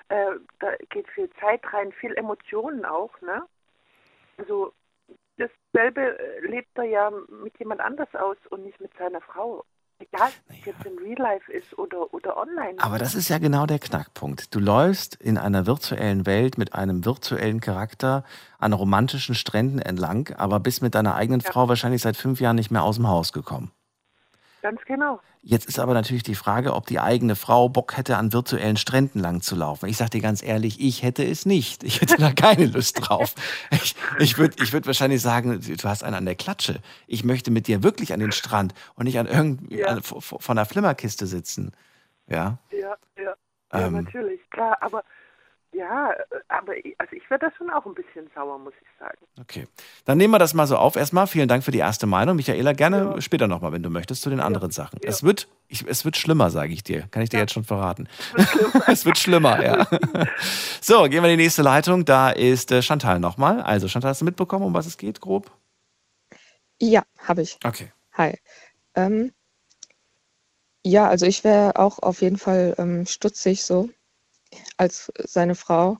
äh, 0.08 0.32
da 0.60 0.76
geht 0.90 1.08
viel 1.10 1.30
Zeit 1.40 1.62
rein, 1.72 1.92
viel 1.92 2.14
Emotionen 2.16 2.84
auch, 2.84 3.20
ne? 3.22 3.46
Also 4.38 4.72
dasselbe 5.38 6.18
äh, 6.18 6.40
lebt 6.46 6.76
er 6.78 6.84
ja 6.84 7.10
mit 7.10 7.58
jemand 7.58 7.80
anders 7.80 8.14
aus 8.14 8.38
und 8.50 8.64
nicht 8.64 8.80
mit 8.80 8.92
seiner 8.98 9.20
Frau. 9.22 9.64
Egal, 10.02 10.30
ob 10.48 10.56
es 10.56 10.64
jetzt 10.64 10.84
in 10.84 10.98
Real 10.98 11.18
Life 11.18 11.52
ist 11.52 11.78
oder, 11.78 12.12
oder 12.12 12.36
online. 12.36 12.74
Aber 12.78 12.98
das 12.98 13.14
ist 13.14 13.28
ja 13.28 13.38
genau 13.38 13.66
der 13.66 13.78
Knackpunkt. 13.78 14.54
Du 14.54 14.60
läufst 14.60 15.14
in 15.16 15.38
einer 15.38 15.66
virtuellen 15.66 16.26
Welt 16.26 16.58
mit 16.58 16.74
einem 16.74 17.04
virtuellen 17.04 17.60
Charakter 17.60 18.24
an 18.58 18.72
romantischen 18.72 19.34
Stränden 19.34 19.78
entlang, 19.78 20.34
aber 20.36 20.60
bist 20.60 20.82
mit 20.82 20.94
deiner 20.94 21.14
eigenen 21.14 21.40
Frau 21.40 21.68
wahrscheinlich 21.68 22.02
seit 22.02 22.16
fünf 22.16 22.40
Jahren 22.40 22.56
nicht 22.56 22.70
mehr 22.70 22.82
aus 22.82 22.96
dem 22.96 23.08
Haus 23.08 23.32
gekommen. 23.32 23.72
Ganz 24.62 24.80
genau. 24.86 25.20
Jetzt 25.42 25.66
ist 25.66 25.80
aber 25.80 25.92
natürlich 25.92 26.22
die 26.22 26.36
Frage, 26.36 26.72
ob 26.74 26.86
die 26.86 27.00
eigene 27.00 27.34
Frau 27.34 27.68
Bock 27.68 27.96
hätte, 27.96 28.16
an 28.16 28.32
virtuellen 28.32 28.76
Stränden 28.76 29.18
lang 29.20 29.40
zu 29.42 29.56
laufen. 29.56 29.88
Ich 29.88 29.96
sag 29.96 30.10
dir 30.10 30.20
ganz 30.20 30.40
ehrlich, 30.40 30.80
ich 30.80 31.02
hätte 31.02 31.24
es 31.24 31.44
nicht. 31.46 31.82
Ich 31.82 32.00
hätte 32.00 32.16
da 32.16 32.30
keine 32.32 32.66
Lust 32.66 32.98
drauf. 33.00 33.34
Ich, 33.72 33.96
ich 34.20 34.38
würde 34.38 34.62
ich 34.62 34.72
würd 34.72 34.86
wahrscheinlich 34.86 35.20
sagen, 35.20 35.60
du 35.60 35.88
hast 35.88 36.04
einen 36.04 36.14
an 36.14 36.26
der 36.26 36.36
Klatsche. 36.36 36.80
Ich 37.08 37.24
möchte 37.24 37.50
mit 37.50 37.66
dir 37.66 37.82
wirklich 37.82 38.12
an 38.12 38.20
den 38.20 38.30
Strand 38.30 38.72
und 38.94 39.04
nicht 39.06 39.18
an 39.18 39.26
irgendwie 39.26 39.80
Ja. 39.80 39.88
an, 39.88 40.02
v- 40.02 40.20
v- 40.20 40.38
von 40.38 40.56
einer 40.56 40.64
Flimmerkiste 40.64 41.26
sitzen. 41.26 41.72
Ja. 42.28 42.58
Ja, 42.70 42.94
ja, 43.18 43.34
ja 43.72 43.86
Ähm. 43.86 43.94
natürlich, 43.94 44.48
klar, 44.50 44.76
aber 44.80 45.02
ja, 45.72 46.14
aber 46.48 46.76
ich- 46.76 46.94
also 46.98 47.14
ich 47.16 47.28
werde 47.30 47.46
da 47.48 47.56
schon 47.56 47.70
auch 47.70 47.84
ein 47.86 47.94
bisschen 47.94 48.30
sauer, 48.34 48.58
muss 48.58 48.74
ich 48.80 48.88
sagen. 48.98 49.18
Okay. 49.40 49.66
Dann 50.04 50.18
nehmen 50.18 50.32
wir 50.32 50.38
das 50.38 50.54
mal 50.54 50.66
so 50.66 50.76
auf. 50.76 50.96
Erstmal 50.96 51.26
vielen 51.26 51.48
Dank 51.48 51.64
für 51.64 51.70
die 51.70 51.78
erste 51.78 52.06
Meinung. 52.06 52.36
Michaela, 52.36 52.72
gerne 52.72 53.20
später 53.22 53.48
nochmal, 53.48 53.72
wenn 53.72 53.82
du 53.82 53.90
möchtest, 53.90 54.22
zu 54.22 54.30
den 54.30 54.40
anderen 54.40 54.70
Sachen. 54.70 55.00
Es, 55.02 55.22
wird, 55.22 55.48
ich, 55.68 55.86
es 55.86 56.04
wird 56.04 56.16
schlimmer, 56.16 56.50
sage 56.50 56.72
ich 56.72 56.82
dir. 56.82 57.08
Kann 57.10 57.22
ich 57.22 57.30
dir 57.30 57.38
jetzt 57.38 57.52
schon 57.52 57.64
verraten. 57.64 58.08
es 58.86 59.04
wird 59.06 59.18
schlimmer, 59.18 59.62
ja. 59.64 59.86
so, 60.80 61.04
gehen 61.04 61.22
wir 61.22 61.30
in 61.30 61.38
die 61.38 61.44
nächste 61.44 61.62
Leitung. 61.62 62.04
Da 62.04 62.30
ist 62.30 62.70
äh, 62.70 62.82
Chantal 62.82 63.18
nochmal. 63.20 63.60
Also, 63.62 63.88
Chantal, 63.88 64.10
hast 64.10 64.20
du 64.20 64.24
mitbekommen, 64.24 64.64
um 64.66 64.74
was 64.74 64.86
es 64.86 64.98
geht, 64.98 65.20
grob? 65.20 65.50
Ja, 66.80 67.02
habe 67.18 67.42
ich. 67.42 67.58
Okay. 67.64 67.92
Hi. 68.14 68.38
Ähm, 68.94 69.32
ja, 70.84 71.08
also 71.08 71.26
ich 71.26 71.44
wäre 71.44 71.76
auch 71.76 72.00
auf 72.00 72.20
jeden 72.22 72.36
Fall 72.38 72.74
ähm, 72.76 73.06
stutzig 73.06 73.62
so 73.64 73.88
als 74.76 75.12
seine 75.18 75.54
Frau 75.54 75.98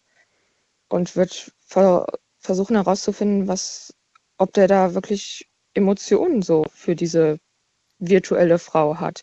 und 0.89 1.17
würde 1.17 1.35
ver 1.67 2.07
versuchen 2.39 2.75
herauszufinden, 2.75 3.47
was, 3.47 3.95
ob 4.37 4.53
der 4.53 4.67
da 4.67 4.95
wirklich 4.95 5.49
Emotionen 5.75 6.43
so 6.43 6.67
für 6.75 6.97
diese 6.97 7.39
virtuelle 7.99 8.59
Frau 8.59 8.97
hat. 8.99 9.21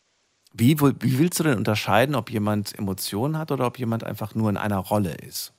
Wie, 0.54 0.80
wie 0.80 1.20
willst 1.20 1.40
du 1.40 1.44
denn 1.44 1.58
unterscheiden, 1.58 2.16
ob 2.16 2.32
jemand 2.32 2.78
Emotionen 2.78 3.38
hat 3.38 3.52
oder 3.52 3.68
ob 3.68 3.78
jemand 3.78 4.04
einfach 4.04 4.36
nur 4.36 4.50
in 4.50 4.58
einer 4.58 4.78
Rolle 4.78 5.14
ist? 5.16 5.54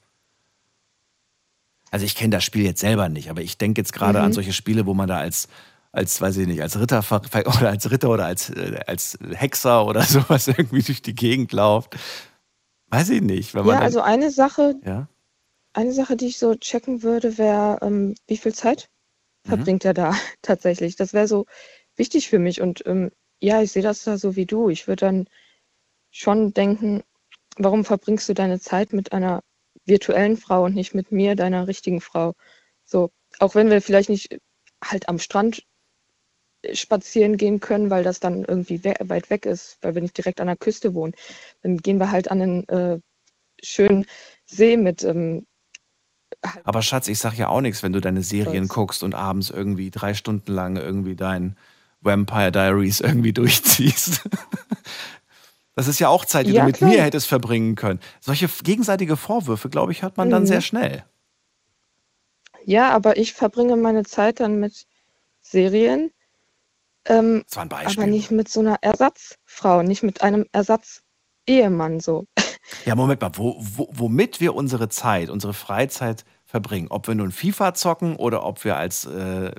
Also 1.91 2.07
ich 2.07 2.15
kenne 2.15 2.31
das 2.31 2.45
Spiel 2.45 2.65
jetzt 2.65 2.81
selber 2.81 3.09
nicht, 3.09 3.31
aber 3.31 3.43
ich 3.43 3.59
denke 3.59 3.81
jetzt 3.81 3.93
gerade 3.93 4.19
Mhm. 4.19 4.25
an 4.27 4.33
solche 4.33 4.53
Spiele, 4.53 4.87
wo 4.87 4.95
man 4.95 5.09
da 5.09 5.19
als, 5.19 5.49
als 5.93 6.21
weiß 6.21 6.37
ich 6.39 6.47
nicht, 6.47 6.63
als 6.63 6.79
Ritter 6.79 7.05
oder 7.59 7.69
als 7.69 7.91
Ritter 7.91 8.11
oder 8.11 8.27
als, 8.27 8.51
äh, 8.51 8.81
als 8.87 9.19
Hexer 9.33 9.85
oder 9.87 10.03
sowas 10.05 10.49
irgendwie 10.49 10.83
durch 10.83 11.03
die 11.03 11.15
Gegend 11.15 11.53
läuft. 11.53 11.97
Weiß 12.91 13.11
ich 13.11 13.23
nicht. 13.23 13.55
Ja, 13.55 13.63
dann, 13.63 13.83
also 13.83 14.01
eine 14.01 14.31
Sache, 14.31 14.77
ja? 14.85 15.09
eine 15.73 15.93
Sache, 15.93 16.17
die 16.17 16.27
ich 16.29 16.39
so 16.39 16.55
checken 16.55 17.03
würde, 17.03 17.39
wäre, 17.39 17.79
ähm, 17.83 18.15
wie 18.27 18.37
viel 18.37 18.55
Zeit 18.55 18.89
Mhm. 19.47 19.51
verbringt 19.51 19.85
er 19.85 19.95
da 19.95 20.15
tatsächlich? 20.43 20.97
Das 20.97 21.13
wäre 21.15 21.29
so 21.29 21.47
wichtig 21.97 22.29
für 22.29 22.39
mich. 22.39 22.61
Und 22.61 22.85
ähm, 22.87 23.11
ja, 23.41 23.63
ich 23.63 23.73
sehe 23.73 23.83
das 23.83 24.05
da 24.05 24.19
so 24.19 24.37
wie 24.37 24.47
du. 24.47 24.69
Ich 24.71 24.89
würde 24.89 25.07
dann 25.07 25.27
schon 26.11 26.53
denken, 26.55 27.03
warum 27.57 27.85
verbringst 27.85 28.29
du 28.29 28.35
deine 28.35 28.61
Zeit 28.61 28.93
mit 28.93 29.13
einer 29.13 29.43
virtuellen 29.87 30.37
Frau 30.37 30.65
und 30.65 30.75
nicht 30.75 30.95
mit 30.95 31.13
mir, 31.13 31.37
deiner 31.37 31.69
richtigen 31.69 32.01
Frau? 32.01 32.35
So, 32.85 33.11
auch 33.39 33.55
wenn 33.55 33.71
wir 33.71 33.83
vielleicht 33.83 34.09
nicht 34.11 34.39
halt 34.85 35.09
am 35.09 35.19
Strand 35.19 35.65
spazieren 36.73 37.37
gehen 37.37 37.61
können, 37.61 37.91
weil 37.91 38.05
das 38.05 38.21
dann 38.21 38.45
irgendwie 38.45 38.85
we 38.85 38.95
weit 39.01 39.31
weg 39.31 39.47
ist, 39.47 39.79
weil 39.83 39.95
wir 39.95 40.03
nicht 40.03 40.17
direkt 40.19 40.41
an 40.41 40.47
der 40.49 40.57
Küste 40.57 40.95
wohnen, 40.95 41.15
dann 41.63 41.79
gehen 41.79 41.99
wir 41.99 42.11
halt 42.11 42.31
an 42.31 42.43
einen 42.43 42.69
äh, 42.69 43.01
schönen 43.63 44.07
See 44.47 44.77
mit 44.79 45.05
ähm, 45.05 45.47
Aber 46.63 46.83
Schatz, 46.83 47.09
ich 47.09 47.19
sag 47.19 47.35
ja 47.37 47.49
auch 47.49 47.61
nichts, 47.61 47.83
wenn 47.83 47.93
du 47.93 48.01
deine 48.01 48.23
Serien 48.23 48.69
Stolz. 48.69 48.69
guckst 48.69 49.03
und 49.03 49.15
abends 49.15 49.51
irgendwie 49.51 49.91
drei 49.91 50.15
Stunden 50.15 50.53
lang 50.53 50.77
irgendwie 50.77 51.17
dein 51.17 51.57
Vampire 52.01 52.53
Diaries 52.53 53.01
irgendwie 53.01 53.33
durchziehst. 53.35 54.23
Das 55.75 55.89
ist 55.89 55.99
ja 55.99 56.09
auch 56.09 56.25
Zeit, 56.25 56.47
die 56.47 56.53
Ja, 56.53 56.63
du 56.63 56.63
mit 56.63 56.81
klar. 56.81 56.83
mir 56.83 57.03
hättest 57.03 57.27
verbringen 57.27 57.75
können. 57.75 58.01
Solche 58.21 58.49
gegenseitige 58.63 59.17
Vorwürfe, 59.17 59.69
glaube 59.69 59.93
ich, 59.93 60.03
hört 60.03 60.17
man 60.17 60.31
dann 60.31 60.45
Mhm. 60.45 60.47
sehr 60.47 60.61
schnell. 60.61 61.05
Ja, 62.65 62.91
aber 62.91 63.17
ich 63.19 63.33
verbringe 63.35 63.77
meine 63.77 64.05
Zeit 64.05 64.41
dann 64.41 64.61
mit 64.61 64.87
Serien, 65.41 66.11
ähm, 67.07 67.43
Das 67.47 67.57
war 67.57 67.65
ein 67.65 67.73
aber 67.73 67.85
Beispiel. 67.85 68.07
nicht 68.07 68.31
mit 68.31 68.49
so 68.49 68.61
einer 68.61 68.77
Ersatzfrau, 68.83 69.83
nicht 69.83 70.03
mit 70.03 70.23
einem 70.23 70.47
Ersatzehemann 70.53 72.01
so. 72.01 72.27
Ja, 72.85 72.95
Moment 72.95 73.21
mal, 73.21 73.31
wo, 73.35 73.57
wo, 73.59 73.89
womit 73.93 74.41
wir 74.41 74.55
unsere 74.55 74.89
Zeit, 74.89 75.29
unsere 75.31 75.55
Freizeit 75.55 76.25
verbringen, 76.45 76.89
ob 76.91 77.09
wir 77.09 77.15
nun 77.15 77.33
FIFA 77.33 77.75
zocken 77.75 78.17
oder 78.17 78.45
ob 78.45 78.63
wir 78.65 78.77
als 78.77 79.07
äh, 79.07 79.51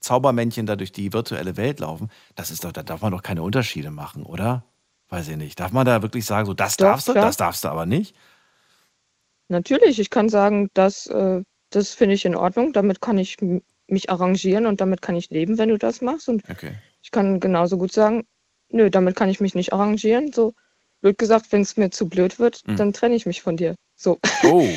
Zaubermännchen 0.00 0.66
da 0.66 0.74
durch 0.74 0.90
die 0.90 1.12
virtuelle 1.12 1.56
Welt 1.56 1.80
laufen, 1.80 2.10
das 2.34 2.50
ist 2.50 2.64
doch, 2.64 2.72
da 2.72 2.82
darf 2.82 3.02
man 3.02 3.12
doch 3.12 3.22
keine 3.22 3.42
Unterschiede 3.42 3.90
machen, 3.90 4.24
oder? 4.24 4.64
Weiß 5.10 5.28
ich 5.28 5.36
nicht. 5.36 5.60
Darf 5.60 5.70
man 5.72 5.86
da 5.86 6.02
wirklich 6.02 6.24
sagen, 6.24 6.46
so 6.46 6.54
das 6.54 6.76
Doch, 6.76 6.86
darfst 6.86 7.08
du, 7.08 7.12
klar. 7.12 7.26
das 7.26 7.36
darfst 7.36 7.62
du 7.64 7.68
aber 7.68 7.86
nicht? 7.86 8.16
Natürlich, 9.48 9.98
ich 10.00 10.10
kann 10.10 10.28
sagen, 10.28 10.68
das, 10.74 11.06
äh, 11.06 11.42
das 11.70 11.94
finde 11.94 12.14
ich 12.14 12.24
in 12.24 12.34
Ordnung, 12.34 12.72
damit 12.72 13.00
kann 13.00 13.18
ich 13.18 13.36
mich 13.88 14.10
arrangieren 14.10 14.66
und 14.66 14.80
damit 14.80 15.02
kann 15.02 15.16
ich 15.16 15.30
leben, 15.30 15.58
wenn 15.58 15.68
du 15.68 15.78
das 15.78 16.00
machst. 16.00 16.28
Und 16.28 16.42
Okay. 16.50 16.72
ich 17.02 17.10
kann 17.10 17.40
genauso 17.40 17.78
gut 17.78 17.92
sagen, 17.92 18.24
nö, 18.70 18.90
damit 18.90 19.16
kann 19.16 19.28
ich 19.28 19.40
mich 19.40 19.54
nicht 19.54 19.72
arrangieren. 19.72 20.32
So 20.32 20.54
blöd 21.00 21.18
gesagt, 21.18 21.52
wenn 21.52 21.62
es 21.62 21.76
mir 21.76 21.90
zu 21.90 22.08
blöd 22.08 22.38
wird, 22.38 22.66
Mhm. 22.66 22.76
dann 22.76 22.92
trenne 22.92 23.14
ich 23.14 23.26
mich 23.26 23.42
von 23.42 23.56
dir. 23.56 23.74
So. 23.94 24.18
Oh. 24.44 24.68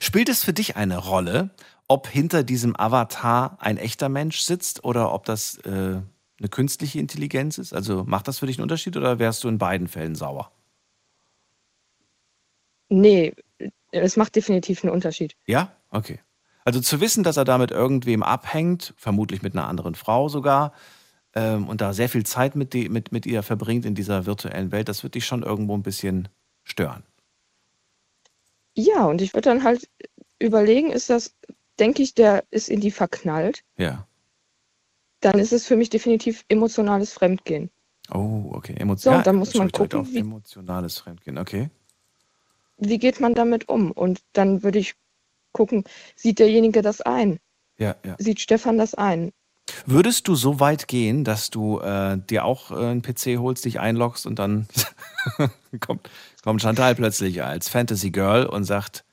Spielt 0.00 0.28
es 0.28 0.42
für 0.44 0.52
dich 0.54 0.76
eine 0.76 0.96
Rolle, 0.98 1.50
ob 1.88 2.08
hinter 2.08 2.42
diesem 2.42 2.74
Avatar 2.78 3.58
ein 3.60 3.76
echter 3.76 4.08
Mensch 4.08 4.40
sitzt 4.40 4.82
oder 4.84 5.12
ob 5.12 5.26
das 5.26 5.58
äh, 5.58 5.68
eine 5.70 6.48
künstliche 6.50 6.98
Intelligenz 6.98 7.58
ist? 7.58 7.74
Also 7.74 8.04
macht 8.04 8.26
das 8.28 8.38
für 8.38 8.46
dich 8.46 8.56
einen 8.58 8.62
Unterschied 8.62 8.96
oder 8.96 9.18
wärst 9.18 9.44
du 9.44 9.48
in 9.48 9.58
beiden 9.58 9.88
Fällen 9.88 10.14
sauer? 10.14 10.50
Nee, 12.88 13.34
es 13.92 14.16
macht 14.16 14.36
definitiv 14.36 14.82
einen 14.84 14.92
Unterschied. 14.92 15.36
Ja? 15.46 15.74
Okay. 15.90 16.20
Also 16.64 16.80
zu 16.80 17.00
wissen, 17.00 17.22
dass 17.24 17.36
er 17.36 17.44
da 17.44 17.58
mit 17.58 17.70
irgendwem 17.70 18.22
abhängt, 18.22 18.94
vermutlich 18.96 19.42
mit 19.42 19.54
einer 19.54 19.68
anderen 19.68 19.94
Frau 19.94 20.28
sogar, 20.28 20.72
ähm, 21.34 21.68
und 21.68 21.80
da 21.80 21.92
sehr 21.92 22.08
viel 22.08 22.24
Zeit 22.24 22.56
mit, 22.56 22.72
die, 22.72 22.88
mit, 22.88 23.12
mit 23.12 23.26
ihr 23.26 23.42
verbringt 23.42 23.84
in 23.84 23.94
dieser 23.94 24.24
virtuellen 24.26 24.72
Welt, 24.72 24.88
das 24.88 25.02
wird 25.02 25.14
dich 25.14 25.26
schon 25.26 25.42
irgendwo 25.42 25.76
ein 25.76 25.82
bisschen 25.82 26.28
stören. 26.62 27.02
Ja, 28.76 29.04
und 29.04 29.20
ich 29.20 29.34
würde 29.34 29.50
dann 29.50 29.62
halt 29.64 29.88
überlegen, 30.38 30.90
ist 30.90 31.10
das, 31.10 31.34
denke 31.78 32.02
ich, 32.02 32.14
der 32.14 32.44
ist 32.50 32.68
in 32.68 32.80
die 32.80 32.90
verknallt, 32.90 33.62
Ja. 33.76 34.06
dann 35.20 35.38
ist 35.38 35.52
es 35.52 35.66
für 35.66 35.76
mich 35.76 35.90
definitiv 35.90 36.44
emotionales 36.48 37.12
Fremdgehen. 37.12 37.70
Oh, 38.12 38.50
okay. 38.52 38.74
Emotion 38.78 39.12
So, 39.14 39.16
ja, 39.18 39.22
dann 39.22 39.36
muss 39.36 39.54
man 39.54 39.70
gucken, 39.72 40.00
auf. 40.00 40.08
wie- 40.12 40.18
Emotionales 40.18 40.98
Fremdgehen, 40.98 41.38
okay. 41.38 41.70
Wie 42.76 42.98
geht 42.98 43.20
man 43.20 43.34
damit 43.34 43.68
um? 43.68 43.92
Und 43.92 44.20
dann 44.32 44.62
würde 44.62 44.78
ich 44.80 44.94
gucken, 45.54 45.84
sieht 46.16 46.38
derjenige 46.38 46.82
das 46.82 47.00
ein? 47.00 47.38
Ja, 47.78 47.96
ja. 48.04 48.16
Sieht 48.18 48.40
Stefan 48.40 48.76
das 48.76 48.94
ein? 48.94 49.32
Würdest 49.86 50.28
du 50.28 50.34
so 50.34 50.60
weit 50.60 50.88
gehen, 50.88 51.24
dass 51.24 51.48
du 51.48 51.80
äh, 51.80 52.18
dir 52.18 52.44
auch 52.44 52.70
äh, 52.70 52.74
einen 52.74 53.00
PC 53.00 53.38
holst, 53.38 53.64
dich 53.64 53.80
einloggst 53.80 54.26
und 54.26 54.38
dann 54.38 54.68
kommt, 55.80 56.10
kommt 56.42 56.60
Chantal 56.60 56.94
plötzlich 56.94 57.42
als 57.42 57.70
Fantasy 57.70 58.10
Girl 58.10 58.44
und 58.44 58.64
sagt, 58.64 59.04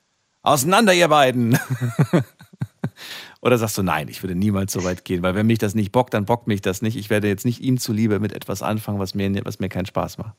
auseinander 0.41 0.93
ihr 0.93 1.07
beiden. 1.07 1.57
Oder 3.41 3.57
sagst 3.57 3.77
du, 3.77 3.83
nein, 3.83 4.07
ich 4.07 4.21
würde 4.21 4.35
niemals 4.35 4.73
so 4.73 4.83
weit 4.83 5.05
gehen, 5.05 5.23
weil 5.23 5.35
wenn 5.35 5.47
mich 5.47 5.57
das 5.57 5.73
nicht 5.73 5.91
bockt, 5.91 6.13
dann 6.13 6.25
bockt 6.25 6.47
mich 6.47 6.61
das 6.61 6.81
nicht. 6.81 6.95
Ich 6.97 7.09
werde 7.09 7.27
jetzt 7.27 7.45
nicht 7.45 7.61
ihm 7.61 7.79
zuliebe 7.79 8.19
mit 8.19 8.33
etwas 8.33 8.61
anfangen, 8.61 8.99
was 8.99 9.15
mir, 9.15 9.33
was 9.45 9.59
mir 9.59 9.69
keinen 9.69 9.85
Spaß 9.87 10.17
macht. 10.17 10.35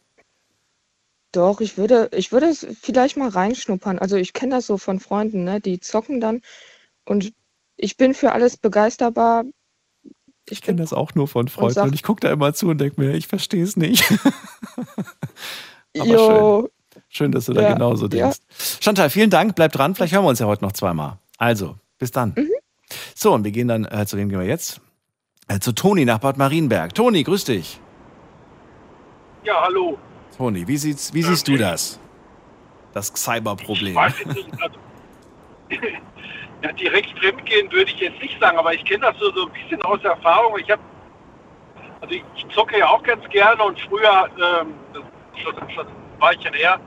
Doch, 1.33 1.61
ich 1.61 1.79
würde, 1.79 2.11
ich 2.13 2.31
würde 2.31 2.47
es 2.47 2.67
vielleicht 2.81 3.17
mal 3.17 3.29
reinschnuppern. 3.29 3.99
Also 3.99 4.17
ich 4.17 4.33
kenne 4.35 4.57
das 4.57 4.67
so 4.67 4.77
von 4.77 5.01
Freunden, 5.01 5.45
ne? 5.45 5.61
Die 5.61 5.81
zocken 5.81 6.21
dann 6.21 6.43
und 7.07 7.33
ich 7.77 7.97
bin 7.97 8.13
für 8.15 8.33
alles 8.33 8.57
begeisterbar. 8.59 9.45
Ich 10.49 10.61
kenne 10.61 10.81
das 10.81 10.93
auch 10.93 11.15
nur 11.15 11.29
von 11.29 11.49
Freunden 11.49 11.75
sag- 11.75 11.85
und 11.87 11.95
ich 11.95 12.03
gucke 12.03 12.21
da 12.21 12.31
immer 12.31 12.53
zu 12.53 12.69
und 12.69 12.79
denke 12.79 13.01
mir, 13.01 13.15
ich 13.15 13.29
verstehe 13.29 13.65
es 13.65 13.77
nicht. 13.77 14.05
Aber 15.99 16.07
Jo, 16.07 16.69
Schön, 17.09 17.33
dass 17.33 17.47
du 17.47 17.53
da 17.53 17.63
Ja, 17.63 17.73
genauso 17.75 18.05
ja. 18.05 18.09
denkst. 18.09 18.39
Chantal, 18.81 19.11
vielen 19.11 19.31
Dank. 19.31 19.55
Bleib 19.55 19.73
dran. 19.73 19.95
Vielleicht 19.95 20.15
hören 20.15 20.25
wir 20.25 20.29
uns 20.31 20.39
ja 20.39 20.47
heute 20.47 20.65
noch 20.65 20.73
zweimal. 20.73 21.19
Also, 21.39 21.77
bis 21.99 22.11
dann. 22.11 22.33
Mhm. 22.37 22.51
So, 23.15 23.33
und 23.33 23.45
wir 23.45 23.53
gehen 23.53 23.69
dann, 23.69 23.85
äh, 23.85 24.07
zu 24.07 24.17
wem 24.17 24.29
gehen 24.29 24.39
wir 24.39 24.47
jetzt? 24.47 24.81
Äh, 25.49 25.61
zu 25.61 25.73
Toni 25.73 26.05
nach 26.05 26.19
Bad 26.19 26.37
Marienberg. 26.39 26.95
Toni, 26.95 27.23
grüß 27.23 27.45
dich. 27.45 27.81
Ja, 29.45 29.63
hallo. 29.63 29.99
Toni, 30.37 30.67
wie, 30.67 30.77
sieht's, 30.77 31.13
wie 31.13 31.23
siehst 31.23 31.47
du 31.49 31.57
das? 31.57 32.01
Das 32.93 33.09
Cyberproblem. 33.09 33.97
Also, 33.97 34.17
ja, 36.63 36.73
direkt 36.73 37.19
fremdgehen 37.19 37.71
würde 37.73 37.91
ich 37.91 37.99
jetzt 37.99 38.21
nicht 38.21 38.39
sagen, 38.41 38.59
aber 38.59 38.75
ich 38.75 38.85
kenne 38.85 39.01
das 39.01 39.19
so, 39.19 39.33
so 39.33 39.47
ein 39.47 39.53
bisschen 39.53 39.83
aus 39.83 40.03
Erfahrung. 40.05 40.59
Ich 40.59 40.71
habe 40.71 40.83
Also 42.01 42.15
ich, 42.15 42.25
ich 42.37 42.49
zocke 42.55 42.79
ja 42.79 42.89
auch 42.89 43.03
ganz 43.03 43.27
gerne 43.31 43.63
und 43.63 43.79
früher, 43.81 44.29
ähm, 44.61 44.75
das 44.93 45.03
ist 45.03 45.43
schon, 45.43 45.71
schon 45.71 45.87
ein 45.87 46.21
Weilchen 46.21 46.55
her, 46.55 46.81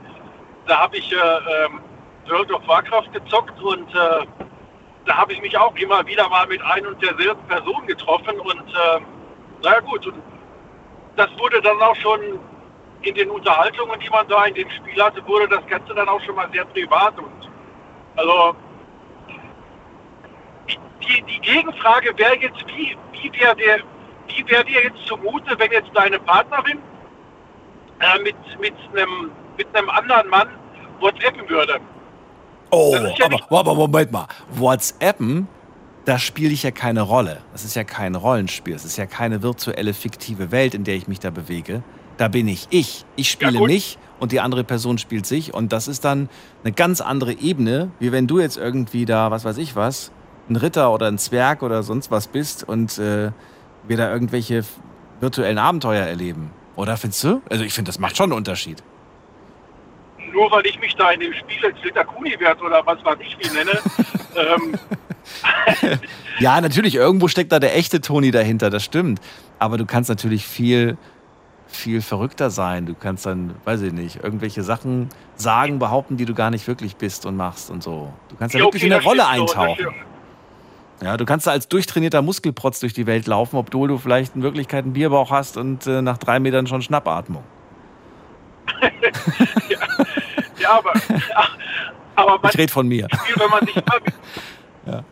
da 0.66 0.78
habe 0.78 0.96
ich 0.96 1.12
äh, 1.12 1.16
ähm, 1.16 1.80
World 2.28 2.52
of 2.52 2.66
Warcraft 2.66 3.10
gezockt 3.12 3.60
und 3.60 3.88
äh, 3.94 4.26
da 5.06 5.16
habe 5.16 5.32
ich 5.32 5.40
mich 5.40 5.56
auch 5.56 5.74
immer 5.76 6.04
wieder 6.06 6.28
mal 6.28 6.46
mit 6.46 6.60
ein 6.62 6.86
und 6.86 7.00
derselben 7.00 7.42
Person 7.46 7.86
getroffen 7.86 8.38
und 8.40 8.68
äh, 8.68 9.00
naja 9.62 9.80
gut, 9.80 10.06
und 10.06 10.22
das 11.16 11.28
wurde 11.38 11.62
dann 11.62 11.80
auch 11.80 11.96
schon 11.96 12.20
in 13.02 13.14
den 13.14 13.30
Unterhaltungen, 13.30 13.98
die 14.00 14.10
man 14.10 14.26
da 14.28 14.44
in 14.46 14.54
dem 14.54 14.70
Spiel 14.70 15.02
hatte, 15.02 15.26
wurde 15.26 15.48
das 15.48 15.66
Ganze 15.66 15.94
dann 15.94 16.08
auch 16.08 16.20
schon 16.22 16.34
mal 16.34 16.48
sehr 16.52 16.64
privat 16.64 17.18
und 17.18 17.50
also 18.16 18.56
die, 20.68 21.22
die 21.22 21.40
Gegenfrage 21.40 22.16
wäre 22.18 22.36
jetzt, 22.38 22.66
wie, 22.68 22.96
wie 23.12 23.40
wäre 23.40 23.56
der, 23.56 23.78
wie 24.28 24.50
wäre 24.50 24.64
dir 24.64 24.82
jetzt 24.84 25.06
zumute, 25.06 25.58
wenn 25.58 25.70
jetzt 25.70 25.90
deine 25.94 26.18
Partnerin 26.18 26.78
äh, 28.00 28.22
mit, 28.22 28.36
mit, 28.60 28.74
einem, 28.92 29.30
mit 29.56 29.76
einem 29.76 29.90
anderen 29.90 30.28
Mann 30.28 30.48
WhatsAppen 31.00 31.48
würde? 31.48 31.78
Oh, 32.70 32.96
ja 33.16 33.26
aber, 33.26 33.60
aber 33.60 33.74
Moment 33.74 34.10
mal. 34.10 34.26
WhatsAppen, 34.50 35.46
da 36.04 36.18
spiele 36.18 36.52
ich 36.52 36.64
ja 36.64 36.72
keine 36.72 37.02
Rolle. 37.02 37.42
Das 37.52 37.64
ist 37.64 37.76
ja 37.76 37.84
kein 37.84 38.14
Rollenspiel. 38.14 38.74
Es 38.74 38.84
ist 38.84 38.96
ja 38.96 39.06
keine 39.06 39.42
virtuelle, 39.42 39.94
fiktive 39.94 40.50
Welt, 40.50 40.74
in 40.74 40.84
der 40.84 40.96
ich 40.96 41.06
mich 41.06 41.20
da 41.20 41.30
bewege. 41.30 41.82
Da 42.16 42.28
bin 42.28 42.48
ich 42.48 42.66
ich. 42.70 43.04
Ich 43.16 43.30
spiele 43.30 43.58
gut. 43.58 43.68
mich 43.68 43.98
und 44.18 44.32
die 44.32 44.40
andere 44.40 44.64
Person 44.64 44.98
spielt 44.98 45.26
sich. 45.26 45.52
Und 45.52 45.72
das 45.72 45.88
ist 45.88 46.04
dann 46.04 46.28
eine 46.64 46.72
ganz 46.72 47.00
andere 47.00 47.32
Ebene, 47.32 47.90
wie 47.98 48.12
wenn 48.12 48.26
du 48.26 48.40
jetzt 48.40 48.56
irgendwie 48.56 49.04
da, 49.04 49.30
was 49.30 49.44
weiß 49.44 49.58
ich 49.58 49.76
was, 49.76 50.12
ein 50.48 50.56
Ritter 50.56 50.92
oder 50.92 51.08
ein 51.08 51.18
Zwerg 51.18 51.62
oder 51.62 51.82
sonst 51.82 52.10
was 52.10 52.28
bist 52.28 52.66
und 52.66 52.98
äh, 52.98 53.32
wir 53.86 53.96
da 53.96 54.12
irgendwelche 54.12 54.64
virtuellen 55.20 55.58
Abenteuer 55.58 56.04
erleben. 56.04 56.50
Oder 56.76 56.96
findest 56.96 57.24
du? 57.24 57.42
Also 57.50 57.64
ich 57.64 57.72
finde, 57.72 57.88
das 57.88 57.98
macht 57.98 58.16
schon 58.16 58.24
einen 58.24 58.38
Unterschied. 58.38 58.82
Nur 60.32 60.50
weil 60.50 60.66
ich 60.66 60.78
mich 60.78 60.94
da 60.96 61.10
in 61.10 61.20
dem 61.20 61.32
Spiel 61.32 61.64
als 61.64 61.82
Ritter 61.82 62.04
Kunibert 62.04 62.60
oder 62.62 62.84
was 62.84 63.02
weiß 63.04 63.18
ich 63.20 63.36
wie 63.38 63.54
nenne, 63.54 63.78
ähm, 64.36 64.78
Ja, 66.38 66.60
natürlich, 66.60 66.94
irgendwo 66.94 67.28
steckt 67.28 67.50
da 67.52 67.58
der 67.58 67.76
echte 67.76 68.00
Toni 68.00 68.30
dahinter, 68.30 68.68
das 68.68 68.84
stimmt. 68.84 69.20
Aber 69.58 69.78
du 69.78 69.86
kannst 69.86 70.10
natürlich 70.10 70.46
viel, 70.46 70.98
viel 71.76 72.02
verrückter 72.02 72.50
sein. 72.50 72.86
Du 72.86 72.94
kannst 72.94 73.26
dann, 73.26 73.54
weiß 73.64 73.82
ich 73.82 73.92
nicht, 73.92 74.22
irgendwelche 74.22 74.62
Sachen 74.62 75.08
sagen, 75.36 75.78
behaupten, 75.78 76.16
die 76.16 76.24
du 76.24 76.34
gar 76.34 76.50
nicht 76.50 76.66
wirklich 76.66 76.96
bist 76.96 77.26
und 77.26 77.36
machst 77.36 77.70
und 77.70 77.82
so. 77.82 78.12
Du 78.28 78.36
kannst 78.36 78.54
ja, 78.54 78.60
Ja, 78.60 78.66
wirklich 78.66 78.82
okay, 78.82 78.92
in 78.92 78.92
eine 78.94 79.04
Rolle 79.04 79.26
eintauchen. 79.26 79.94
Ja, 81.02 81.16
du 81.16 81.26
kannst 81.26 81.46
da 81.46 81.50
als 81.50 81.68
durchtrainierter 81.68 82.22
Muskelprotz 82.22 82.80
durch 82.80 82.94
die 82.94 83.06
Welt 83.06 83.26
laufen, 83.26 83.56
obwohl 83.56 83.88
du 83.88 83.98
vielleicht 83.98 84.34
in 84.34 84.42
Wirklichkeit 84.42 84.84
einen 84.84 84.94
Bierbauch 84.94 85.30
hast 85.30 85.56
und 85.56 85.86
äh, 85.86 86.00
nach 86.00 86.16
drei 86.18 86.40
Metern 86.40 86.66
schon 86.66 86.80
Schnappatmung. 86.80 87.44
ja, 90.58 90.78
aber, 90.78 90.92
aber 92.16 92.38
man, 92.42 92.50
Ich 92.50 92.58
rede 92.58 92.72
von 92.72 92.88
mir. 92.88 93.08
Spiel, 93.12 93.34
wenn 93.42 93.50
man 93.50 93.66
sich 93.66 93.76
immer, 93.76 95.04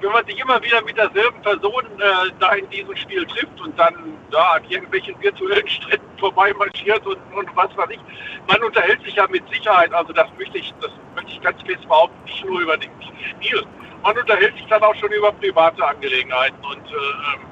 wenn 0.00 0.12
man 0.12 0.24
sich 0.24 0.38
immer 0.38 0.62
wieder 0.62 0.82
mit 0.82 0.96
derselben 0.96 1.40
Person 1.42 1.84
äh, 1.98 2.30
da 2.38 2.52
in 2.52 2.68
diesem 2.70 2.96
Spiel 2.96 3.26
trifft 3.26 3.60
und 3.60 3.78
dann 3.78 3.94
da 4.30 4.52
an 4.52 4.64
irgendwelchen 4.68 5.20
virtuellen 5.20 5.68
Stränden 5.68 6.18
vorbeimarschiert 6.18 7.06
und, 7.06 7.18
und 7.34 7.56
was 7.56 7.76
weiß 7.76 7.90
ich, 7.90 8.00
man 8.48 8.62
unterhält 8.62 9.02
sich 9.04 9.14
ja 9.14 9.26
mit 9.28 9.42
Sicherheit, 9.50 9.92
also 9.92 10.12
das 10.12 10.26
möchte 10.38 10.58
ich, 10.58 10.72
das 10.80 10.90
möchte 11.14 11.32
ich 11.32 11.40
ganz 11.42 11.62
fest 11.62 11.86
behaupten, 11.86 12.24
nicht 12.24 12.44
nur 12.44 12.60
über 12.60 12.76
den 12.76 12.90
Spiel. 13.30 13.62
Man 14.02 14.16
unterhält 14.16 14.54
sich 14.56 14.66
dann 14.66 14.82
auch 14.82 14.94
schon 14.94 15.12
über 15.12 15.32
private 15.32 15.86
Angelegenheiten 15.86 16.64
und 16.64 16.90
äh, 16.90 16.94
ähm, 16.94 17.46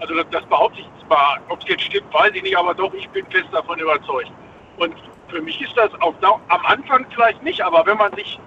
also 0.00 0.14
das, 0.30 0.44
behaupte 0.46 0.80
ich 0.80 1.06
zwar, 1.06 1.38
ob 1.48 1.60
es 1.62 1.68
jetzt 1.68 1.82
stimmt, 1.84 2.12
weiß 2.12 2.30
ich 2.34 2.42
nicht, 2.42 2.56
aber 2.56 2.74
doch, 2.74 2.92
ich 2.94 3.08
bin 3.10 3.26
fest 3.26 3.48
davon 3.50 3.78
überzeugt. 3.78 4.30
Und 4.76 4.94
für 5.28 5.42
mich 5.42 5.60
ist 5.60 5.76
das 5.76 5.90
Dau 6.20 6.40
am 6.48 6.66
Anfang 6.66 7.04
vielleicht 7.12 7.42
nicht, 7.42 7.60
aber 7.60 7.84
wenn 7.84 7.96
man 7.96 8.12
sich 8.14 8.38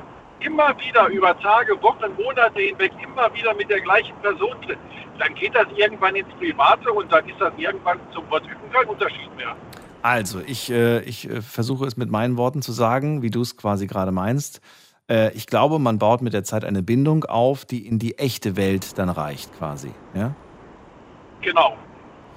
immer 0.42 0.76
wieder 0.80 1.08
über 1.08 1.38
Tage, 1.40 1.82
Wochen, 1.82 2.14
Monate 2.22 2.60
hinweg 2.60 2.92
immer 3.04 3.34
wieder 3.34 3.54
mit 3.54 3.70
der 3.70 3.82
gleichen 3.82 4.16
Person 4.22 4.56
trifft, 4.66 4.80
dann 5.20 5.34
geht 5.36 5.56
das 5.56 5.68
irgendwann 5.76 6.16
ins 6.16 6.30
Private 6.40 6.92
und 6.92 7.12
dann 7.12 7.28
ist 7.28 7.40
das 7.40 7.54
irgendwann 7.58 8.00
zum 8.14 8.30
WhatsApp 8.30 8.58
kein 8.74 8.88
Unterschied 8.88 9.36
mehr. 9.38 9.56
Also, 10.02 10.42
ich, 10.46 10.72
äh, 10.72 11.02
ich 11.02 11.30
äh, 11.30 11.42
versuche 11.42 11.86
es 11.86 11.96
mit 11.96 12.10
meinen 12.10 12.38
Worten 12.38 12.62
zu 12.62 12.72
sagen, 12.72 13.22
wie 13.22 13.30
du 13.30 13.42
es 13.42 13.56
quasi 13.56 13.86
gerade 13.86 14.12
meinst. 14.12 14.62
Äh, 15.08 15.32
ich 15.34 15.46
glaube, 15.46 15.78
man 15.78 16.00
baut 16.00 16.22
mit 16.22 16.34
der 16.34 16.44
Zeit 16.44 16.66
eine 16.66 16.82
Bindung 16.82 17.26
auf, 17.26 17.66
die 17.66 17.86
in 17.86 18.00
die 18.00 18.18
echte 18.18 18.56
Welt 18.56 18.98
dann 18.98 19.10
reicht, 19.10 19.56
quasi. 19.58 19.92
Ja? 20.16 20.34
Genau, 21.42 21.76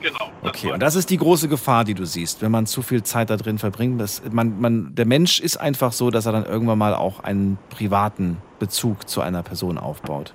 genau. 0.05 0.31
Okay, 0.43 0.73
und 0.73 0.81
das 0.81 0.95
ist 0.95 1.11
die 1.11 1.17
große 1.17 1.49
Gefahr, 1.49 1.85
die 1.85 1.95
du 1.95 2.05
siehst, 2.05 2.43
wenn 2.43 2.53
man 2.53 2.67
zu 2.67 2.83
viel 2.83 3.03
Zeit 3.03 3.31
da 3.31 3.37
drin 3.37 3.59
verbringt. 3.59 4.01
Das, 4.01 4.23
man, 4.31 4.61
man, 4.61 4.95
der 4.95 5.07
Mensch 5.07 5.41
ist 5.41 5.57
einfach 5.57 5.93
so, 5.93 6.11
dass 6.11 6.27
er 6.27 6.33
dann 6.33 6.45
irgendwann 6.45 6.79
mal 6.79 6.95
auch 6.95 7.21
einen 7.21 7.59
privaten 7.71 8.37
Bezug 8.59 9.09
zu 9.09 9.21
einer 9.21 9.43
Person 9.43 9.79
aufbaut. 9.79 10.35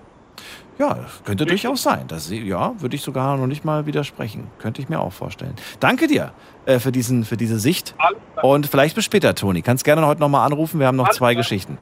Ja, 0.77 0.93
das 0.93 1.23
könnte 1.25 1.45
durchaus 1.45 1.83
sein. 1.83 2.05
Das, 2.07 2.29
ja, 2.29 2.73
würde 2.79 2.95
ich 2.95 3.01
sogar 3.01 3.35
noch 3.35 3.47
nicht 3.47 3.65
mal 3.65 3.85
widersprechen. 3.85 4.47
Könnte 4.59 4.81
ich 4.81 4.87
mir 4.87 5.01
auch 5.01 5.11
vorstellen. 5.11 5.53
Danke 5.81 6.07
dir 6.07 6.31
äh, 6.65 6.79
für, 6.79 6.93
diesen, 6.93 7.25
für 7.25 7.35
diese 7.35 7.59
Sicht. 7.59 7.95
Und 8.41 8.65
vielleicht 8.65 8.95
bis 8.95 9.03
später, 9.03 9.35
Toni. 9.35 9.61
Kannst 9.61 9.83
gerne 9.83 10.07
heute 10.07 10.21
nochmal 10.21 10.45
anrufen. 10.45 10.79
Wir 10.79 10.87
haben 10.87 10.95
noch 10.95 11.09
zwei 11.09 11.35
Geschichten. 11.35 11.79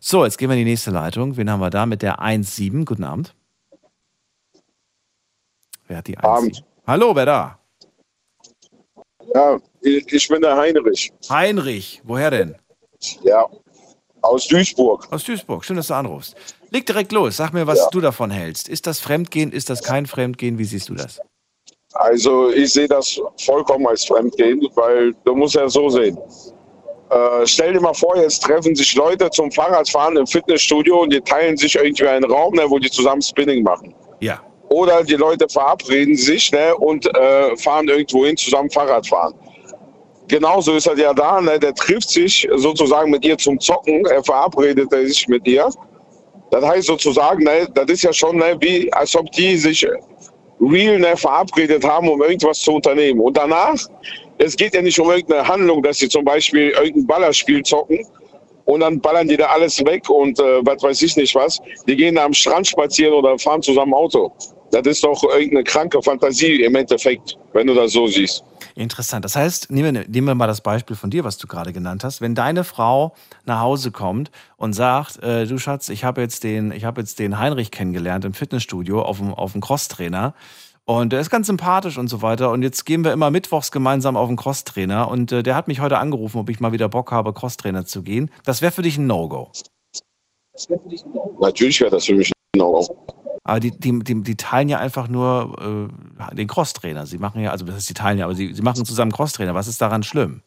So, 0.00 0.24
jetzt 0.24 0.38
gehen 0.38 0.48
wir 0.48 0.56
in 0.56 0.64
die 0.64 0.70
nächste 0.70 0.90
Leitung. 0.90 1.36
Wen 1.36 1.50
haben 1.50 1.60
wir 1.60 1.68
da 1.68 1.84
mit 1.84 2.00
der 2.00 2.20
1.7? 2.20 2.86
Guten 2.86 3.04
Abend. 3.04 3.34
Wer 5.86 5.98
hat 5.98 6.06
die 6.06 6.16
1.7? 6.16 6.24
Abend. 6.24 6.64
Hallo, 6.88 7.14
wer 7.14 7.26
da? 7.26 7.58
Ja, 9.34 9.58
ich, 9.82 10.26
bin 10.26 10.40
der 10.40 10.56
Heinrich. 10.56 11.12
Heinrich, 11.28 12.00
woher 12.02 12.30
denn? 12.30 12.56
Ja, 13.22 13.44
aus 14.22 14.48
Duisburg. 14.48 15.06
Aus 15.10 15.22
Duisburg. 15.24 15.66
Schön, 15.66 15.76
dass 15.76 15.88
du 15.88 15.94
anrufst. 15.94 16.34
Leg 16.70 16.86
direkt 16.86 17.12
los. 17.12 17.36
Sag 17.36 17.52
mir, 17.52 17.66
was 17.66 17.78
Ja. 17.78 17.88
du 17.92 18.00
davon 18.00 18.30
hältst. 18.30 18.70
Ist 18.70 18.86
das 18.86 19.00
Fremdgehen? 19.00 19.52
Ist 19.52 19.68
das 19.68 19.82
kein 19.82 20.06
Fremdgehen? 20.06 20.58
Wie 20.58 20.64
siehst 20.64 20.88
du 20.88 20.94
das? 20.94 21.20
Also 21.92 22.48
ich 22.52 22.72
sehe 22.72 22.88
das 22.88 23.20
vollkommen 23.38 23.86
als 23.86 24.06
Fremdgehen, 24.06 24.66
weil 24.74 25.12
du 25.26 25.34
musst 25.34 25.56
ja 25.56 25.68
so 25.68 25.90
sehen. 25.90 26.16
Äh, 27.10 27.46
stell 27.46 27.74
dir 27.74 27.82
mal 27.82 27.92
vor, 27.92 28.16
jetzt 28.16 28.42
treffen 28.42 28.74
sich 28.74 28.94
Leute 28.94 29.28
zum 29.28 29.52
Fahrradfahren 29.52 30.16
im 30.16 30.26
Fitnessstudio 30.26 31.02
und 31.02 31.12
die 31.12 31.20
teilen 31.20 31.58
sich 31.58 31.74
irgendwie 31.74 32.08
einen 32.08 32.24
Raum, 32.30 32.54
ne, 32.54 32.64
wo 32.66 32.78
die 32.78 32.90
zusammen 32.90 33.20
Spinning 33.20 33.62
machen. 33.62 33.94
Ja. 34.20 34.40
Oder 34.70 35.02
die 35.02 35.14
Leute 35.14 35.48
verabreden 35.48 36.16
sich 36.16 36.52
ne, 36.52 36.76
und 36.76 37.06
äh, 37.16 37.56
fahren 37.56 37.88
irgendwo 37.88 38.26
hin 38.26 38.36
zusammen 38.36 38.70
Fahrrad 38.70 39.06
fahren. 39.06 39.34
Genauso 40.28 40.74
ist 40.74 40.86
er 40.86 40.96
ja 40.98 41.14
da, 41.14 41.40
ne, 41.40 41.58
der 41.58 41.74
trifft 41.74 42.10
sich 42.10 42.46
sozusagen 42.56 43.10
mit 43.10 43.24
ihr 43.24 43.38
zum 43.38 43.58
Zocken, 43.58 44.04
er 44.06 44.22
verabredet 44.22 44.90
sich 44.90 45.26
mit 45.28 45.46
ihr. 45.46 45.70
Das 46.50 46.64
heißt 46.64 46.86
sozusagen, 46.86 47.44
ne, 47.44 47.66
das 47.72 47.86
ist 47.88 48.02
ja 48.02 48.12
schon 48.12 48.36
ne, 48.36 48.56
wie, 48.60 48.92
als 48.92 49.16
ob 49.16 49.30
die 49.32 49.56
sich 49.56 49.86
real 50.60 50.98
ne, 50.98 51.16
verabredet 51.16 51.84
haben, 51.84 52.08
um 52.08 52.22
irgendwas 52.22 52.60
zu 52.60 52.72
unternehmen. 52.72 53.20
Und 53.20 53.36
danach, 53.36 53.76
es 54.36 54.54
geht 54.54 54.74
ja 54.74 54.82
nicht 54.82 54.98
um 54.98 55.10
irgendeine 55.10 55.48
Handlung, 55.48 55.82
dass 55.82 55.98
sie 55.98 56.08
zum 56.08 56.24
Beispiel 56.24 56.70
irgendein 56.70 57.06
Ballerspiel 57.06 57.62
zocken 57.62 58.06
und 58.68 58.80
dann 58.80 59.00
ballern 59.00 59.26
die 59.26 59.36
da 59.36 59.46
alles 59.46 59.82
weg 59.86 60.10
und 60.10 60.38
äh, 60.38 60.60
was 60.62 60.82
weiß 60.82 61.00
ich 61.00 61.16
nicht 61.16 61.34
was. 61.34 61.58
Die 61.86 61.96
gehen 61.96 62.16
da 62.16 62.24
am 62.26 62.34
Strand 62.34 62.66
spazieren 62.66 63.14
oder 63.14 63.38
fahren 63.38 63.62
zusammen 63.62 63.94
Auto. 63.94 64.30
Das 64.70 64.86
ist 64.86 65.02
doch 65.02 65.22
irgendeine 65.24 65.64
kranke 65.64 66.02
Fantasie 66.02 66.62
im 66.62 66.74
Endeffekt, 66.74 67.38
wenn 67.54 67.66
du 67.66 67.74
das 67.74 67.92
so 67.92 68.06
siehst. 68.06 68.44
Interessant. 68.74 69.24
Das 69.24 69.36
heißt, 69.36 69.70
nehmen 69.70 69.94
wir, 69.94 70.04
nehmen 70.06 70.26
wir 70.26 70.34
mal 70.34 70.46
das 70.46 70.60
Beispiel 70.60 70.96
von 70.96 71.08
dir, 71.08 71.24
was 71.24 71.38
du 71.38 71.46
gerade 71.46 71.72
genannt 71.72 72.04
hast. 72.04 72.20
Wenn 72.20 72.34
deine 72.34 72.62
Frau 72.62 73.14
nach 73.46 73.60
Hause 73.60 73.90
kommt 73.90 74.30
und 74.58 74.74
sagt, 74.74 75.22
äh, 75.22 75.46
du 75.46 75.56
Schatz, 75.56 75.88
ich 75.88 76.04
habe 76.04 76.20
jetzt 76.20 76.44
den, 76.44 76.70
habe 76.84 77.00
jetzt 77.00 77.18
den 77.18 77.38
Heinrich 77.38 77.70
kennengelernt 77.70 78.26
im 78.26 78.34
Fitnessstudio 78.34 79.00
auf 79.00 79.16
dem, 79.16 79.32
auf 79.32 79.52
dem 79.52 79.62
Crosstrainer 79.62 80.34
und 80.88 81.12
der 81.12 81.20
ist 81.20 81.28
ganz 81.28 81.48
sympathisch 81.48 81.98
und 81.98 82.08
so 82.08 82.22
weiter. 82.22 82.50
Und 82.50 82.62
jetzt 82.62 82.86
gehen 82.86 83.04
wir 83.04 83.12
immer 83.12 83.30
mittwochs 83.30 83.70
gemeinsam 83.70 84.16
auf 84.16 84.28
den 84.28 84.38
Crosstrainer 84.38 85.08
und 85.08 85.30
äh, 85.32 85.42
der 85.42 85.54
hat 85.54 85.68
mich 85.68 85.80
heute 85.80 85.98
angerufen, 85.98 86.38
ob 86.38 86.48
ich 86.48 86.60
mal 86.60 86.72
wieder 86.72 86.88
Bock 86.88 87.12
habe, 87.12 87.34
Crosstrainer 87.34 87.84
zu 87.84 88.02
gehen. 88.02 88.30
Das 88.44 88.62
wäre 88.62 88.72
für 88.72 88.80
dich 88.80 88.96
ein 88.96 89.06
No-Go. 89.06 89.52
Natürlich 91.40 91.82
wäre 91.82 91.90
das 91.90 92.06
für 92.06 92.14
mich 92.14 92.30
ein 92.30 92.58
No-Go. 92.58 93.06
Aber 93.44 93.60
die, 93.60 93.70
die, 93.70 93.98
die, 93.98 94.22
die 94.22 94.36
teilen 94.36 94.70
ja 94.70 94.78
einfach 94.78 95.08
nur 95.08 95.90
äh, 96.30 96.34
den 96.34 96.48
Crosstrainer. 96.48 97.04
Sie 97.04 97.18
machen 97.18 97.42
ja, 97.42 97.50
also 97.50 97.66
das 97.66 97.76
ist 97.76 97.90
die 97.90 97.94
teilen 97.94 98.16
ja, 98.16 98.24
aber 98.24 98.34
sie, 98.34 98.54
sie 98.54 98.62
machen 98.62 98.82
zusammen 98.86 99.12
Crosstrainer. 99.12 99.54
Was 99.54 99.68
ist 99.68 99.82
daran 99.82 100.02
schlimm? 100.02 100.40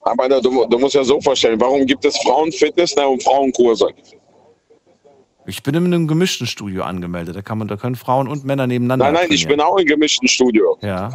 Aber 0.00 0.26
du, 0.40 0.64
du 0.64 0.78
musst 0.78 0.94
ja 0.94 1.04
so 1.04 1.20
vorstellen, 1.20 1.60
warum 1.60 1.84
gibt 1.84 2.06
es 2.06 2.16
Frauenfitness 2.22 2.96
ne, 2.96 3.06
und 3.06 3.22
Frauenkurse? 3.22 3.88
Ich 5.46 5.62
bin 5.62 5.74
in 5.74 5.86
einem 5.86 6.06
gemischten 6.06 6.46
Studio 6.46 6.82
angemeldet. 6.82 7.34
Da, 7.36 7.42
kann 7.42 7.58
man, 7.58 7.68
da 7.68 7.76
können 7.76 7.96
Frauen 7.96 8.28
und 8.28 8.44
Männer 8.44 8.66
nebeneinander. 8.66 9.06
Nein, 9.06 9.14
nein, 9.14 9.32
ich 9.32 9.46
bin 9.48 9.60
auch 9.60 9.78
im 9.78 9.86
gemischten 9.86 10.28
Studio. 10.28 10.78
Ja. 10.82 11.10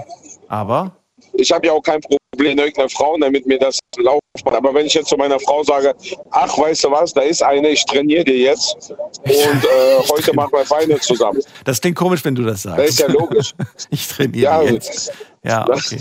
Aber? 0.48 0.96
Ich 1.34 1.52
habe 1.52 1.68
ja 1.68 1.74
auch 1.74 1.82
kein 1.82 2.02
Problem 2.02 2.20
ablehnen, 2.36 2.60
irgendeine 2.60 2.90
Frau, 2.90 3.18
damit 3.18 3.46
mir 3.46 3.58
das 3.58 3.80
laufen. 3.98 4.20
Aber 4.46 4.74
wenn 4.74 4.86
ich 4.86 4.94
jetzt 4.94 5.08
zu 5.08 5.16
meiner 5.16 5.40
Frau 5.40 5.64
sage, 5.64 5.96
ach, 6.32 6.58
weißt 6.58 6.84
du 6.84 6.92
was, 6.92 7.14
da 7.14 7.22
ist 7.22 7.42
eine, 7.42 7.70
ich 7.70 7.86
trainiere 7.86 8.26
dir 8.26 8.38
jetzt 8.38 8.92
und 8.92 9.30
äh, 9.32 10.00
heute 10.10 10.34
machen 10.34 10.52
wir 10.52 10.66
Beine 10.66 11.00
zusammen. 11.00 11.42
Das 11.64 11.80
klingt 11.80 11.96
komisch, 11.96 12.24
wenn 12.26 12.36
du 12.36 12.44
das 12.44 12.64
sagst. 12.64 12.80
Das 12.80 12.90
ist 12.90 13.00
ja 13.00 13.08
logisch. 13.08 13.54
ich 13.90 14.08
trainiere 14.08 14.44
Ja, 14.44 14.62
jetzt. 14.62 15.14
Ja, 15.44 15.66
okay. 15.68 16.00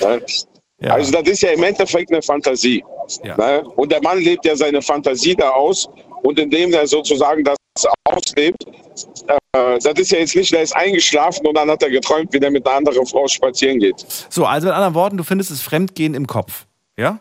Ja. 0.82 0.94
Also 0.94 1.12
das 1.12 1.28
ist 1.28 1.42
ja 1.42 1.50
im 1.50 1.62
Endeffekt 1.62 2.10
eine 2.10 2.22
Fantasie. 2.22 2.82
Ja. 3.22 3.36
Ne? 3.36 3.62
Und 3.76 3.92
der 3.92 4.00
Mann 4.00 4.18
lebt 4.18 4.46
ja 4.46 4.56
seine 4.56 4.80
Fantasie 4.80 5.34
da 5.34 5.50
aus 5.50 5.86
und 6.22 6.38
indem 6.38 6.72
er 6.72 6.86
sozusagen 6.86 7.44
das 7.44 7.56
auslebt, 8.04 8.64
äh, 9.26 9.78
das 9.78 9.94
ist 9.98 10.10
ja 10.12 10.18
jetzt 10.18 10.36
nicht, 10.36 10.52
der 10.52 10.62
ist 10.62 10.74
eingeschlafen 10.74 11.46
und 11.46 11.54
dann 11.54 11.70
hat 11.70 11.82
er 11.82 11.90
geträumt, 11.90 12.32
wie 12.32 12.40
der 12.40 12.50
mit 12.50 12.66
einer 12.66 12.76
anderen 12.76 13.06
Frau 13.06 13.26
spazieren 13.28 13.78
geht. 13.78 14.04
So, 14.28 14.44
also 14.44 14.66
mit 14.66 14.74
anderen 14.74 14.94
Worten, 14.94 15.16
du 15.16 15.24
findest 15.24 15.50
es 15.50 15.62
Fremdgehen 15.62 16.14
im 16.14 16.26
Kopf, 16.26 16.66
ja? 16.96 17.20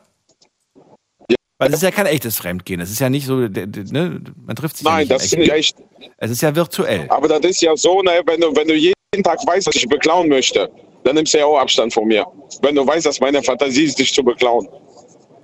Weil 1.59 1.69
es 1.69 1.75
ist 1.75 1.83
ja 1.83 1.91
kein 1.91 2.05
echtes 2.05 2.37
Fremdgehen. 2.37 2.79
Es 2.79 2.89
ist 2.89 2.99
ja 2.99 3.09
nicht 3.09 3.25
so, 3.25 3.35
ne? 3.35 4.21
man 4.45 4.55
trifft 4.55 4.77
sich 4.77 4.85
ja 4.85 4.91
Nein, 4.91 4.99
nicht 5.01 5.11
das 5.11 5.25
ist 5.25 5.37
nicht 5.37 5.51
echt. 5.51 5.75
Es 6.17 6.31
ist 6.31 6.41
ja 6.41 6.55
virtuell. 6.55 7.05
Aber 7.09 7.27
das 7.27 7.41
ist 7.41 7.61
ja 7.61 7.75
so, 7.75 8.01
ne, 8.01 8.21
wenn, 8.25 8.39
du, 8.39 8.55
wenn 8.55 8.67
du 8.69 8.75
jeden 8.75 9.23
Tag 9.23 9.39
weißt, 9.45 9.67
dass 9.67 9.75
ich 9.75 9.87
beklauen 9.87 10.29
möchte, 10.29 10.71
dann 11.03 11.15
nimmst 11.15 11.33
du 11.33 11.39
ja 11.39 11.45
auch 11.45 11.59
Abstand 11.59 11.93
von 11.93 12.07
mir. 12.07 12.25
Wenn 12.61 12.75
du 12.75 12.87
weißt, 12.87 13.05
dass 13.05 13.19
meine 13.19 13.43
Fantasie 13.43 13.83
ist, 13.83 13.99
dich 13.99 14.13
zu 14.13 14.23
beklauen. 14.23 14.69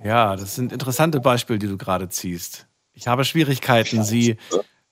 Ja, 0.02 0.36
das 0.36 0.54
sind 0.54 0.72
interessante 0.72 1.20
Beispiele, 1.20 1.58
die 1.58 1.66
du 1.66 1.76
gerade 1.76 2.08
ziehst. 2.08 2.66
Ich 2.96 3.06
habe 3.06 3.24
Schwierigkeiten, 3.24 4.02
sie, 4.02 4.36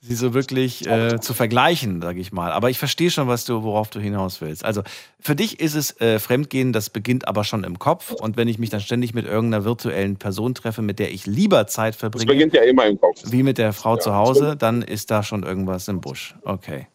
sie 0.00 0.14
so 0.14 0.34
wirklich 0.34 0.86
äh, 0.86 1.18
zu 1.20 1.32
vergleichen, 1.32 2.02
sage 2.02 2.20
ich 2.20 2.32
mal. 2.32 2.52
Aber 2.52 2.68
ich 2.68 2.78
verstehe 2.78 3.10
schon, 3.10 3.28
was 3.28 3.46
du, 3.46 3.62
worauf 3.62 3.88
du 3.88 3.98
hinaus 3.98 4.42
willst. 4.42 4.62
Also 4.64 4.82
für 5.18 5.34
dich 5.34 5.58
ist 5.58 5.74
es 5.74 5.98
äh, 6.02 6.18
Fremdgehen, 6.18 6.74
das 6.74 6.90
beginnt 6.90 7.26
aber 7.26 7.44
schon 7.44 7.64
im 7.64 7.78
Kopf. 7.78 8.12
Und 8.12 8.36
wenn 8.36 8.46
ich 8.46 8.58
mich 8.58 8.68
dann 8.68 8.80
ständig 8.80 9.14
mit 9.14 9.24
irgendeiner 9.26 9.64
virtuellen 9.64 10.16
Person 10.16 10.54
treffe, 10.54 10.82
mit 10.82 10.98
der 10.98 11.12
ich 11.12 11.24
lieber 11.26 11.66
Zeit 11.66 11.94
Das 11.94 12.00
verbringe, 12.00 12.26
beginnt 12.26 12.52
ja 12.52 12.62
immer 12.62 12.84
im 12.84 13.00
Kopf. 13.00 13.22
wie 13.24 13.42
mit 13.42 13.56
der 13.56 13.72
Frau 13.72 13.94
Ja, 13.94 14.00
zu 14.00 14.14
Hause, 14.14 14.54
dann 14.56 14.82
ist 14.82 15.10
da 15.10 15.22
schon 15.22 15.42
irgendwas 15.42 15.88
im 15.88 16.02
Busch. 16.02 16.34
Okay. 16.42 16.86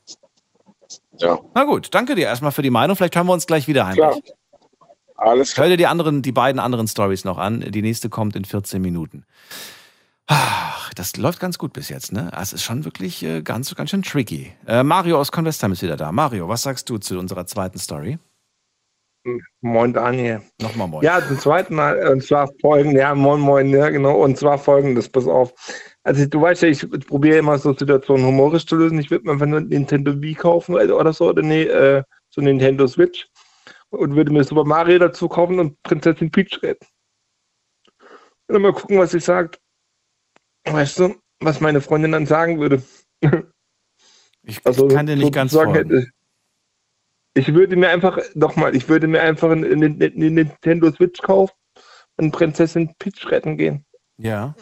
Ja. 1.18 1.40
Na 1.56 1.64
gut, 1.64 1.88
danke 1.92 2.14
dir 2.14 2.28
erstmal 2.28 2.52
für 2.52 2.62
die 2.62 2.70
Meinung. 2.70 2.96
Vielleicht 2.96 3.16
hören 3.16 3.28
wir 3.28 3.34
uns 3.34 3.48
gleich 3.48 3.68
wieder, 3.68 3.88
Heinrich. 3.88 4.24
Klar. 4.24 4.36
Alles 5.16 5.58
Hör 5.58 5.68
dir 5.68 5.76
die, 5.76 5.88
anderen, 5.88 6.22
die 6.22 6.32
beiden 6.32 6.60
anderen 6.60 6.88
Stories 6.88 7.26
noch 7.26 7.38
an. 7.38 7.60
Die 7.72 7.82
nächste 7.82 8.08
kommt 8.10 8.38
in 8.38 8.46
14 8.46 8.82
Minuten. 8.82 9.26
Ach, 10.32 10.94
das 10.94 11.18
läuft 11.18 11.40
ganz 11.40 11.58
gut 11.58 11.74
bis 11.74 11.90
jetzt, 11.90 12.12
ne? 12.14 12.32
Es 12.40 12.54
ist 12.54 12.64
schon 12.64 12.86
wirklich 12.86 13.24
äh, 13.24 13.42
ganz, 13.42 13.74
ganz 13.74 13.90
schön 13.90 14.04
tricky. 14.04 14.54
Äh, 14.68 14.84
Mario 14.84 15.20
aus 15.20 15.32
Convestheim 15.32 15.72
ist 15.72 15.82
wieder 15.82 15.98
da. 15.98 16.12
Mario, 16.12 16.48
was 16.48 16.62
sagst 16.62 16.88
du 16.88 17.00
zu 17.00 17.18
unserer 17.18 17.48
zweiten 17.48 17.80
Story? 17.80 18.20
Moin 19.62 19.92
Daniel. 19.92 20.44
Nochmal 20.62 20.88
moin. 20.88 21.04
Ja, 21.04 21.20
zum 21.28 21.40
zweiten 21.40 21.74
Mal, 21.74 22.08
und 22.10 22.24
zwar 22.24 22.48
folgendes, 22.62 23.02
ja, 23.02 23.16
moin 23.16 23.40
moin, 23.40 23.70
ja 23.70 23.90
genau, 23.90 24.24
und 24.24 24.38
zwar 24.38 24.60
folgendes, 24.60 25.10
pass 25.10 25.26
auf. 25.26 25.52
Also 26.04 26.28
du 26.28 26.42
weißt 26.42 26.62
ja, 26.62 26.70
ich, 26.70 26.88
probiere 27.08 27.40
immer 27.40 27.58
so 27.58 27.74
Situationen 27.74 28.26
humorisch 28.28 28.68
zu 28.68 28.76
lösen. 28.76 29.00
Ich 29.00 29.10
würde 29.10 29.26
mir 29.26 29.32
einfach 29.32 29.48
nur 29.48 29.62
ein 29.62 29.68
Nintendo 29.68 30.22
Wii 30.22 30.36
kaufen 30.36 30.76
oder 30.76 30.96
oder 30.96 31.12
so, 31.12 31.30
oder 31.30 31.42
nee, 31.42 31.64
äh, 31.64 32.04
so 32.30 32.42
ein 32.42 32.46
Nintendo 32.46 32.86
Switch 32.86 33.28
und 33.90 34.16
würde 34.16 34.32
mir 34.32 34.44
Super 34.44 34.64
Mario 34.64 35.00
dazu 35.00 35.28
kaufen 35.28 35.60
und 35.60 35.82
Prinzessin 35.82 36.30
Peach 36.30 36.62
retten. 36.62 36.86
Und 38.48 38.54
dann 38.54 38.62
mal 38.62 38.74
gucken, 38.74 39.00
was 39.00 39.12
sie 39.12 39.20
sagt. 39.20 39.60
Weißt 40.66 41.00
du, 41.00 41.16
was 41.40 41.62
meine 41.62 41.82
Freundin 41.82 42.12
dann 42.12 42.26
sagen 42.26 42.60
würde? 42.60 42.84
Ich, 44.44 44.60
Also, 44.66 44.88
kann 44.88 45.06
dir 45.06 45.16
nicht 45.16 45.34
ganz 45.34 45.54
hätte- 45.54 46.08
Ich 47.34 47.54
würde 47.54 47.76
mir 47.76 47.90
einfach, 47.90 48.20
nochmal, 48.34 48.76
ich 48.76 48.90
würde 48.90 49.08
mir 49.08 49.22
einfach 49.22 49.52
eine, 49.52 49.68
eine, 49.68 49.86
eine 49.86 50.32
Nintendo 50.32 50.92
Switch 50.92 51.22
kaufen 51.22 51.54
und 52.18 52.32
Prinzessin 52.32 52.94
Peach 53.00 53.30
retten 53.32 53.58
gehen. 53.58 53.86
Ja. 54.18 54.56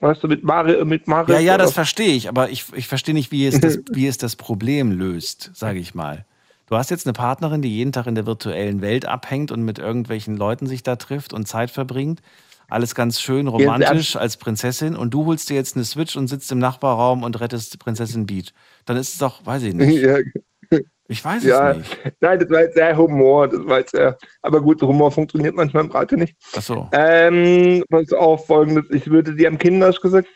Weißt 0.00 0.22
du, 0.24 0.28
mit 0.28 0.42
Mario, 0.42 0.84
mit 0.84 1.06
Mario. 1.06 1.34
Ja, 1.34 1.40
ja, 1.40 1.58
das 1.58 1.72
verstehe 1.72 2.14
ich, 2.14 2.28
aber 2.28 2.48
ich, 2.50 2.72
ich 2.74 2.88
verstehe 2.88 3.14
nicht, 3.14 3.30
wie 3.30 3.46
es, 3.46 3.60
das, 3.60 3.78
wie 3.92 4.06
es 4.06 4.16
das 4.18 4.34
Problem 4.34 4.90
löst, 4.92 5.50
sage 5.54 5.78
ich 5.78 5.94
mal. 5.94 6.24
Du 6.66 6.76
hast 6.76 6.90
jetzt 6.90 7.06
eine 7.06 7.12
Partnerin, 7.12 7.62
die 7.62 7.68
jeden 7.76 7.92
Tag 7.92 8.06
in 8.06 8.14
der 8.14 8.26
virtuellen 8.26 8.80
Welt 8.80 9.04
abhängt 9.04 9.52
und 9.52 9.62
mit 9.62 9.78
irgendwelchen 9.78 10.36
Leuten 10.36 10.66
sich 10.66 10.82
da 10.82 10.96
trifft 10.96 11.32
und 11.34 11.46
Zeit 11.46 11.70
verbringt. 11.70 12.22
Alles 12.70 12.94
ganz 12.94 13.20
schön 13.20 13.48
romantisch 13.48 14.16
als 14.16 14.36
Prinzessin 14.36 14.96
und 14.96 15.12
du 15.12 15.26
holst 15.26 15.50
dir 15.50 15.54
jetzt 15.54 15.76
eine 15.76 15.84
Switch 15.84 16.16
und 16.16 16.28
sitzt 16.28 16.50
im 16.52 16.58
Nachbarraum 16.58 17.22
und 17.24 17.40
rettest 17.40 17.78
Prinzessin 17.78 18.26
Beach. 18.26 18.52
Dann 18.84 18.96
ist 18.96 19.12
es 19.12 19.18
doch, 19.18 19.44
weiß 19.44 19.62
ich 19.64 19.74
nicht. 19.74 20.02
Ja, 20.72 20.78
Ich 21.08 21.24
weiß 21.24 21.42
ja. 21.42 21.72
es 21.72 21.78
nicht. 21.78 22.12
Nein, 22.20 22.38
das 22.38 22.48
war 22.50 22.60
jetzt 22.60 22.74
sehr 22.76 22.96
Humor, 22.96 23.48
das 23.48 23.66
war 23.66 23.80
jetzt 23.80 23.90
sehr, 23.90 24.16
aber 24.42 24.60
gut, 24.62 24.80
Humor 24.82 25.10
funktioniert 25.10 25.56
manchmal 25.56 25.84
im 25.84 25.90
Radio 25.90 26.16
nicht. 26.16 26.36
Ach 26.54 26.62
so. 26.62 26.88
Ähm, 26.92 27.82
pass 27.90 28.12
auf, 28.12 28.46
folgendes, 28.46 28.84
ich 28.90 29.10
würde, 29.10 29.34
die 29.34 29.44
haben 29.44 29.58
Kinder, 29.58 29.90
gesagt? 29.92 30.28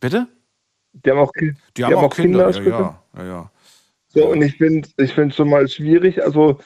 Bitte? 0.00 0.28
Die 0.92 1.10
haben 1.10 1.18
auch, 1.18 1.32
Ki- 1.32 1.54
Die, 1.76 1.84
haben 1.84 1.94
auch 1.96 2.14
Kinder. 2.14 2.46
hast 2.46 2.58
ja, 2.58 2.62
ja, 2.64 3.02
ja, 3.16 3.24
ja. 3.24 3.50
So, 4.06 4.26
und 4.28 4.42
ich 4.42 4.56
finde 4.56 4.88
ich 4.96 5.12
finde 5.12 5.34
schon 5.34 5.48
mal 5.50 5.66
schwierig, 5.68 6.22
also 6.22 6.58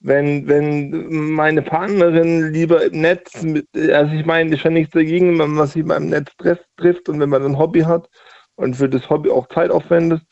wenn, 0.00 0.46
wenn 0.46 1.08
meine 1.10 1.62
Partnerin 1.62 2.52
lieber 2.52 2.84
im 2.84 3.00
Netz, 3.00 3.42
mit, 3.42 3.66
also 3.74 4.14
ich 4.14 4.24
meine, 4.24 4.54
ich 4.54 4.64
habe 4.64 4.74
nichts 4.74 4.92
dagegen, 4.92 5.38
wenn 5.38 5.50
man 5.50 5.66
sich 5.66 5.84
mal 5.84 5.96
im 5.96 6.10
Netz 6.10 6.30
trifft 6.76 7.08
und 7.08 7.18
wenn 7.20 7.28
man 7.28 7.44
ein 7.44 7.58
Hobby 7.58 7.80
hat 7.80 8.08
und 8.56 8.74
für 8.76 8.88
das 8.88 9.08
Hobby 9.10 9.30
auch 9.30 9.48
Zeit 9.48 9.70
aufwendet. 9.70 10.22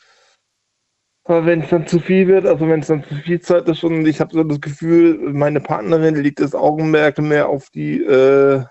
Aber 1.25 1.45
wenn 1.45 1.61
es 1.61 1.69
dann 1.69 1.85
zu 1.85 1.99
viel 1.99 2.27
wird, 2.27 2.45
also 2.45 2.67
wenn 2.69 2.79
es 2.79 2.87
dann 2.87 3.03
zu 3.03 3.15
viel 3.15 3.41
Zeit 3.41 3.67
ist 3.67 3.83
und 3.83 4.05
ich 4.05 4.21
habe 4.21 4.33
so 4.33 4.43
das 4.43 4.61
Gefühl, 4.61 5.33
meine 5.33 5.59
Partnerin 5.59 6.15
legt 6.15 6.39
das 6.39 6.55
Augenmerk 6.55 7.17
mehr 7.17 7.49
auf 7.49 7.69
die 7.71 8.01
äh, 8.01 8.63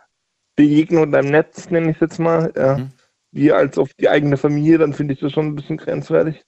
Begegnung 0.56 1.12
im 1.12 1.26
Netz, 1.26 1.68
nenne 1.68 1.90
ich 1.90 1.96
es 1.96 2.00
jetzt 2.00 2.18
mal, 2.18 2.50
ja, 2.56 2.78
Mhm. 2.78 2.92
wie 3.32 3.52
als 3.52 3.76
auf 3.76 3.92
die 4.00 4.08
eigene 4.08 4.38
Familie, 4.38 4.78
dann 4.78 4.94
finde 4.94 5.12
ich 5.12 5.20
das 5.20 5.32
schon 5.32 5.48
ein 5.48 5.54
bisschen 5.54 5.76
grenzwertig 5.76 6.42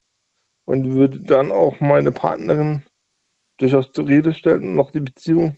und 0.65 0.95
würde 0.95 1.21
dann 1.21 1.53
auch 1.53 1.79
meine 1.81 2.11
Partnerin 2.13 2.83
durchaus 3.59 3.93
zur 3.93 4.09
Rede 4.09 4.33
stellen 4.35 4.63
und 4.63 4.75
noch 4.75 4.91
die 4.91 5.01
Beziehung 5.01 5.57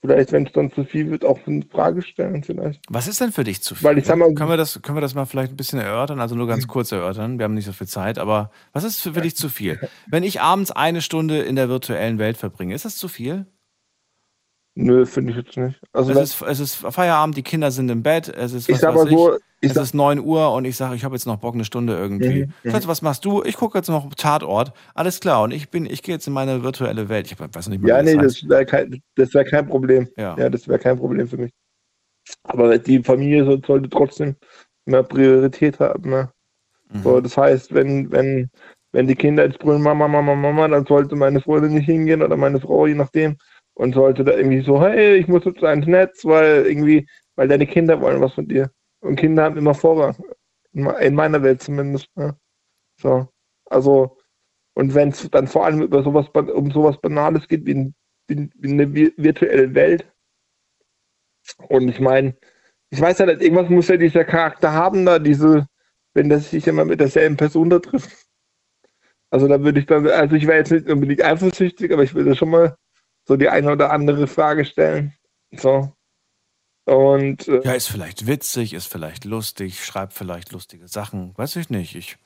vielleicht, 0.00 0.32
wenn 0.32 0.46
es 0.46 0.52
dann 0.52 0.70
zu 0.70 0.84
viel 0.84 1.10
wird, 1.10 1.24
auch 1.24 1.38
in 1.46 1.62
Frage 1.70 2.02
stellen 2.02 2.44
vielleicht. 2.44 2.82
Was 2.90 3.08
ist 3.08 3.20
denn 3.22 3.32
für 3.32 3.42
dich 3.44 3.62
zu 3.62 3.74
viel? 3.74 3.88
Weil 3.88 3.96
ich 3.98 4.04
sag 4.04 4.18
mal- 4.18 4.34
können, 4.34 4.50
wir 4.50 4.58
das, 4.58 4.80
können 4.82 4.96
wir 4.98 5.00
das 5.00 5.14
mal 5.14 5.24
vielleicht 5.24 5.52
ein 5.52 5.56
bisschen 5.56 5.78
erörtern? 5.80 6.20
Also 6.20 6.34
nur 6.34 6.46
ganz 6.46 6.66
kurz 6.66 6.92
erörtern. 6.92 7.38
Wir 7.38 7.44
haben 7.44 7.54
nicht 7.54 7.64
so 7.64 7.72
viel 7.72 7.86
Zeit, 7.86 8.18
aber 8.18 8.50
was 8.72 8.84
ist 8.84 9.00
für, 9.00 9.14
für 9.14 9.22
dich 9.22 9.34
zu 9.36 9.48
viel? 9.48 9.80
Wenn 10.06 10.22
ich 10.22 10.42
abends 10.42 10.70
eine 10.70 11.00
Stunde 11.00 11.40
in 11.42 11.56
der 11.56 11.70
virtuellen 11.70 12.18
Welt 12.18 12.36
verbringe, 12.36 12.74
ist 12.74 12.84
das 12.84 12.96
zu 12.96 13.08
viel? 13.08 13.46
Nö, 14.76 15.06
finde 15.06 15.30
ich 15.30 15.36
jetzt 15.38 15.56
nicht. 15.56 15.80
Also 15.92 16.12
Es 16.12 16.34
ist, 16.34 16.42
es 16.42 16.58
ist 16.60 16.74
Feierabend, 16.74 17.36
die 17.36 17.42
Kinder 17.44 17.70
sind 17.70 17.88
im 17.90 18.02
Bett, 18.02 18.28
es 18.28 18.52
ist 18.52 18.68
Ich 18.68 18.74
was 18.74 18.80
sag 18.80 18.94
weiß 18.96 19.04
mal 19.04 19.10
so, 19.10 19.34
ich, 19.34 19.40
ich 19.60 19.68
es 19.70 19.74
sag- 19.74 19.82
ist 19.84 19.94
9 19.94 20.18
Uhr 20.18 20.52
und 20.52 20.64
ich 20.64 20.76
sage, 20.76 20.96
ich 20.96 21.04
habe 21.04 21.14
jetzt 21.14 21.26
noch 21.26 21.36
Bock 21.36 21.54
eine 21.54 21.64
Stunde 21.64 21.96
irgendwie. 21.96 22.46
Mhm, 22.46 22.52
mhm. 22.64 22.70
Schatz, 22.70 22.88
was 22.88 23.00
machst 23.00 23.24
du? 23.24 23.42
Ich 23.44 23.56
gucke 23.56 23.78
jetzt 23.78 23.88
noch 23.88 24.12
Tatort. 24.14 24.72
Alles 24.94 25.20
klar. 25.20 25.42
Und 25.44 25.52
ich 25.52 25.70
bin, 25.70 25.86
ich 25.86 26.02
gehe 26.02 26.14
jetzt 26.16 26.26
in 26.26 26.32
meine 26.32 26.64
virtuelle 26.64 27.08
Welt. 27.08 27.30
Ich 27.30 27.38
weiß 27.38 27.68
nicht 27.68 27.82
mal, 27.82 27.88
ja, 27.88 28.02
nee, 28.02 28.16
das 28.16 28.40
das 28.40 28.48
wäre 28.48 28.66
kein, 28.66 29.00
wär 29.14 29.44
kein 29.44 29.66
Problem. 29.68 30.08
Ja. 30.16 30.36
Ja, 30.36 30.50
das 30.50 30.66
wäre 30.66 30.80
kein 30.80 30.98
Problem 30.98 31.28
für 31.28 31.36
mich. 31.36 31.52
Aber 32.42 32.76
die 32.78 33.00
Familie 33.02 33.44
so- 33.44 33.60
sollte 33.64 33.88
trotzdem 33.88 34.34
mehr 34.86 35.02
Priorität 35.04 35.78
haben. 35.78 36.10
Ne? 36.10 36.30
Mhm. 36.92 37.02
So, 37.02 37.20
das 37.20 37.36
heißt, 37.36 37.72
wenn, 37.74 38.10
wenn, 38.10 38.50
wenn 38.92 39.06
die 39.06 39.14
Kinder 39.14 39.44
jetzt 39.46 39.60
brüllen, 39.60 39.82
Mama, 39.82 40.08
Mama, 40.08 40.34
Mama, 40.34 40.66
dann 40.66 40.84
sollte 40.84 41.14
meine 41.16 41.40
Freundin 41.40 41.74
nicht 41.74 41.86
hingehen 41.86 42.22
oder 42.22 42.36
meine 42.36 42.60
Frau, 42.60 42.86
je 42.86 42.94
nachdem, 42.94 43.36
und 43.74 43.94
sollte 43.94 44.24
da 44.24 44.32
irgendwie 44.32 44.62
so, 44.62 44.80
hey, 44.82 45.16
ich 45.16 45.28
muss 45.28 45.44
jetzt 45.44 45.62
ins 45.62 45.86
Netz, 45.86 46.24
weil 46.24 46.66
irgendwie, 46.66 47.06
weil 47.36 47.48
deine 47.48 47.66
Kinder 47.66 48.00
wollen 48.00 48.20
was 48.20 48.34
von 48.34 48.48
dir. 48.48 48.70
Und 49.00 49.16
Kinder 49.16 49.44
haben 49.44 49.56
immer 49.58 49.74
Vorrang. 49.74 50.16
In 50.72 50.84
me- 50.84 50.98
in 51.00 51.14
meiner 51.14 51.42
Welt 51.42 51.62
zumindest. 51.62 52.08
Ne? 52.16 52.36
So. 53.00 53.28
Also, 53.66 54.18
und 54.74 54.94
wenn 54.94 55.10
es 55.10 55.28
dann 55.30 55.48
vor 55.48 55.66
allem 55.66 55.82
über 55.82 56.02
sowas, 56.02 56.28
um 56.54 56.70
sowas 56.72 57.00
Banales 57.00 57.48
geht, 57.48 57.66
wie, 57.66 57.94
wie, 58.28 58.50
wie 58.56 58.72
eine 58.72 58.86
vi- 58.86 59.14
virtuelle 59.16 59.74
Welt. 59.74 60.06
Und 61.68 61.88
ich 61.88 62.00
meine, 62.00 62.36
ich 62.90 63.00
weiß 63.00 63.18
ja 63.18 63.26
nicht, 63.26 63.42
irgendwas 63.42 63.68
muss 63.70 63.88
ja 63.88 63.96
dieser 63.96 64.24
Charakter 64.24 64.72
haben, 64.72 65.04
da 65.06 65.18
diese, 65.18 65.66
wenn 66.14 66.28
das 66.28 66.50
sich 66.50 66.66
immer 66.68 66.84
mit 66.84 67.00
derselben 67.00 67.36
Person 67.36 67.70
da 67.70 67.78
trifft. 67.80 68.28
Also 69.30 69.48
da 69.48 69.62
würde 69.62 69.80
ich 69.80 69.86
dann, 69.86 70.06
also 70.08 70.36
ich 70.36 70.46
wäre 70.46 70.58
jetzt 70.58 70.70
nicht 70.70 70.88
unbedingt 70.88 71.22
eifersüchtig, 71.22 71.92
aber 71.92 72.02
ich 72.04 72.14
würde 72.14 72.34
schon 72.36 72.50
mal 72.50 72.76
so 73.26 73.36
die 73.36 73.48
eine 73.48 73.72
oder 73.72 73.90
andere 73.90 74.26
Frage 74.26 74.64
stellen. 74.64 75.14
So. 75.52 75.92
Und 76.84 77.48
äh, 77.48 77.62
Ja, 77.64 77.72
ist 77.72 77.88
vielleicht 77.88 78.26
witzig, 78.26 78.74
ist 78.74 78.86
vielleicht 78.86 79.24
lustig, 79.24 79.84
schreibt 79.84 80.12
vielleicht 80.12 80.52
lustige 80.52 80.86
Sachen. 80.88 81.32
Weiß 81.36 81.56
ich 81.56 81.70
nicht. 81.70 81.94
Ich 81.94 82.18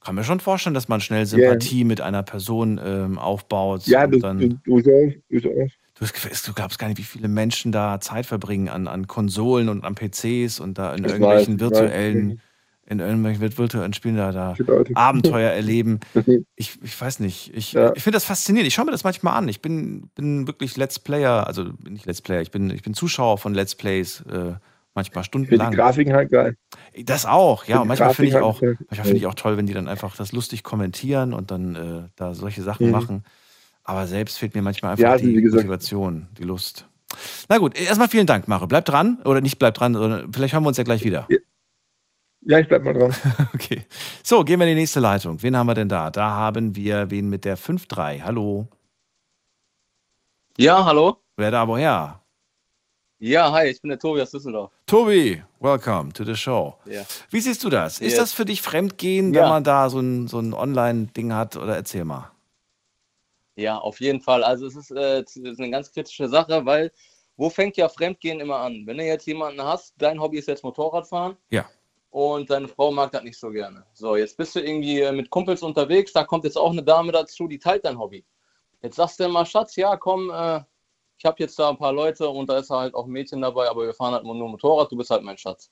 kann 0.00 0.14
mir 0.14 0.24
schon 0.24 0.40
vorstellen, 0.40 0.74
dass 0.74 0.88
man 0.88 1.00
schnell 1.00 1.24
Sympathie 1.24 1.84
mit 1.84 2.00
einer 2.00 2.22
Person 2.22 2.80
ähm, 2.84 3.18
aufbaut. 3.18 3.86
ja, 3.86 4.06
das, 4.06 4.20
dann, 4.20 4.38
du, 4.38 4.48
du, 4.48 4.80
du, 4.82 5.14
du, 5.28 5.40
du, 5.40 5.66
du 5.98 6.52
glaubst 6.54 6.78
gar 6.78 6.88
nicht, 6.88 6.98
wie 6.98 7.02
viele 7.02 7.28
Menschen 7.28 7.72
da 7.72 8.00
Zeit 8.00 8.26
verbringen 8.26 8.68
an, 8.68 8.88
an 8.88 9.06
Konsolen 9.06 9.68
und 9.68 9.84
an 9.84 9.94
PCs 9.94 10.60
und 10.60 10.76
da 10.76 10.94
in 10.94 11.04
Ich 11.04 11.12
irgendwelchen 11.12 11.60
weiß, 11.60 11.70
ich 11.70 11.80
weiß. 11.80 12.38
in 12.86 12.98
irgendwelchen 12.98 13.40
virtuellen 13.56 13.92
Spielen 13.92 14.16
da, 14.16 14.32
da. 14.32 14.54
Abenteuer 14.94 15.50
erleben. 15.50 16.00
Ich, 16.56 16.78
ich 16.82 17.00
weiß 17.00 17.20
nicht. 17.20 17.52
Ich, 17.56 17.72
Ja. 17.72 17.92
ich 17.94 18.02
finde 18.02 18.16
das 18.16 18.24
faszinierend. 18.24 18.68
Ich 18.68 18.74
schaue 18.74 18.84
mir 18.84 18.92
das 18.92 19.02
manchmal 19.04 19.34
an. 19.36 19.48
Ich 19.48 19.60
bin, 19.62 20.08
bin 20.14 20.46
wirklich 20.46 20.76
Let's 20.76 20.98
Player, 20.98 21.46
also 21.46 21.70
nicht 21.88 22.06
Let's 22.06 22.20
Player, 22.22 22.40
ich 22.40 22.50
bin, 22.50 22.70
ich 22.70 22.82
bin 22.82 22.94
Zuschauer 22.94 23.38
von 23.38 23.54
Let's 23.54 23.74
Plays, 23.74 24.20
äh, 24.30 24.52
manchmal 24.94 25.24
stundenlang. 25.24 25.70
die 25.70 25.76
Grafiken 25.76 26.12
halt 26.14 26.30
geil. 26.30 26.56
Das 27.04 27.24
auch, 27.26 27.64
ja. 27.64 27.80
Und 27.80 27.88
manchmal 27.88 28.14
finde 28.14 28.28
ich 28.30 28.36
auch, 28.36 28.60
halt- 28.62 28.78
manchmal 28.88 29.04
finde 29.06 29.18
ich 29.18 29.26
auch 29.26 29.34
toll, 29.34 29.56
wenn 29.56 29.66
die 29.66 29.72
dann 29.74 29.88
einfach 29.88 30.14
das 30.16 30.32
lustig 30.32 30.62
kommentieren 30.62 31.32
und 31.32 31.50
dann 31.50 31.74
äh, 31.74 32.08
da 32.16 32.34
solche 32.34 32.62
Sachen 32.62 32.86
Mhm. 32.86 32.92
machen. 32.92 33.24
Aber 33.84 34.06
selbst 34.06 34.38
fehlt 34.38 34.54
mir 34.54 34.62
manchmal 34.62 34.92
einfach 34.92 35.02
Ja, 35.02 35.12
also 35.12 35.24
die 35.24 35.40
Motivation, 35.40 36.28
die 36.38 36.44
Lust. 36.44 36.86
Na 37.48 37.58
gut, 37.58 37.76
erstmal 37.78 38.08
vielen 38.08 38.26
Dank, 38.26 38.46
Mario. 38.48 38.66
Bleib 38.68 38.84
dran 38.84 39.18
oder 39.24 39.40
nicht 39.40 39.58
bleib 39.58 39.74
dran, 39.74 39.94
sondern 39.94 40.32
vielleicht 40.32 40.54
hören 40.54 40.62
wir 40.62 40.68
uns 40.68 40.76
ja 40.76 40.84
gleich 40.84 41.04
wieder. 41.04 41.26
Ja, 42.44 42.58
ich 42.58 42.68
bleib 42.68 42.82
mal 42.82 42.94
dran. 42.94 43.14
Okay. 43.54 43.86
So, 44.22 44.42
gehen 44.44 44.58
wir 44.58 44.66
in 44.66 44.74
die 44.74 44.80
nächste 44.80 45.00
Leitung. 45.00 45.40
Wen 45.42 45.56
haben 45.56 45.66
wir 45.68 45.74
denn 45.74 45.88
da? 45.88 46.10
Da 46.10 46.28
haben 46.30 46.74
wir 46.74 47.10
wen 47.10 47.28
mit 47.28 47.44
der 47.44 47.56
5-3. 47.56 48.22
Hallo. 48.22 48.66
Ja, 50.58 50.84
hallo. 50.84 51.18
Wer 51.36 51.50
da 51.50 51.66
woher? 51.66 52.20
Ja, 53.18 53.52
hi, 53.52 53.68
ich 53.68 53.80
bin 53.80 53.90
der 53.90 53.98
Tobi 54.00 54.20
aus 54.20 54.32
Düsseldorf. 54.32 54.72
Tobi, 54.86 55.40
welcome 55.60 56.12
to 56.12 56.24
the 56.24 56.34
show. 56.34 56.74
Ja. 56.86 57.04
Wie 57.30 57.40
siehst 57.40 57.62
du 57.62 57.70
das? 57.70 58.00
Ist 58.00 58.10
Yes. 58.12 58.16
das 58.18 58.32
für 58.32 58.44
dich 58.44 58.60
Fremdgehen, 58.60 59.32
Ja. 59.32 59.42
wenn 59.42 59.48
man 59.48 59.64
da 59.64 59.88
so 59.88 60.00
ein, 60.00 60.26
so 60.26 60.40
ein 60.40 60.52
Online-Ding 60.52 61.32
hat? 61.32 61.56
Oder 61.56 61.76
erzähl 61.76 62.04
mal. 62.04 62.32
Ja, 63.54 63.78
auf 63.78 64.00
jeden 64.00 64.20
Fall. 64.20 64.42
Also 64.42 64.66
es 64.66 64.74
ist, 64.74 64.90
äh, 64.90 65.20
es 65.20 65.36
ist 65.36 65.60
eine 65.60 65.70
ganz 65.70 65.92
kritische 65.92 66.28
Sache, 66.28 66.66
weil 66.66 66.90
wo 67.36 67.48
fängt 67.48 67.76
ja 67.76 67.88
Fremdgehen 67.88 68.40
immer 68.40 68.56
an? 68.56 68.82
Wenn 68.86 68.98
du 68.98 69.04
jetzt 69.04 69.26
jemanden 69.26 69.62
hast, 69.62 69.94
dein 69.98 70.20
Hobby 70.20 70.38
ist 70.38 70.48
jetzt 70.48 70.64
Motorradfahren 70.64 71.36
Ja. 71.50 71.64
Und 72.12 72.50
deine 72.50 72.68
Frau 72.68 72.92
mag 72.92 73.10
das 73.10 73.22
nicht 73.22 73.38
so 73.38 73.50
gerne. 73.50 73.86
So, 73.94 74.16
jetzt 74.16 74.36
bist 74.36 74.54
du 74.54 74.60
irgendwie 74.60 75.00
äh, 75.00 75.12
mit 75.12 75.30
Kumpels 75.30 75.62
unterwegs, 75.62 76.12
da 76.12 76.24
kommt 76.24 76.44
jetzt 76.44 76.58
auch 76.58 76.70
eine 76.70 76.82
Dame 76.82 77.10
dazu, 77.10 77.48
die 77.48 77.58
teilt 77.58 77.84
dein 77.86 77.98
Hobby. 77.98 78.24
Jetzt 78.82 78.96
sagst 78.96 79.18
du 79.18 79.28
mal, 79.28 79.46
Schatz, 79.46 79.76
ja, 79.76 79.96
komm, 79.96 80.30
äh, 80.30 80.60
ich 81.16 81.24
habe 81.24 81.36
jetzt 81.38 81.58
da 81.58 81.70
ein 81.70 81.78
paar 81.78 81.92
Leute 81.92 82.28
und 82.28 82.50
da 82.50 82.58
ist 82.58 82.68
halt 82.68 82.94
auch 82.94 83.06
ein 83.06 83.10
Mädchen 83.12 83.40
dabei, 83.40 83.68
aber 83.68 83.86
wir 83.86 83.94
fahren 83.94 84.12
halt 84.12 84.24
nur 84.24 84.34
Motorrad, 84.34 84.92
du 84.92 84.96
bist 84.96 85.08
halt 85.08 85.22
mein 85.22 85.38
Schatz. 85.38 85.70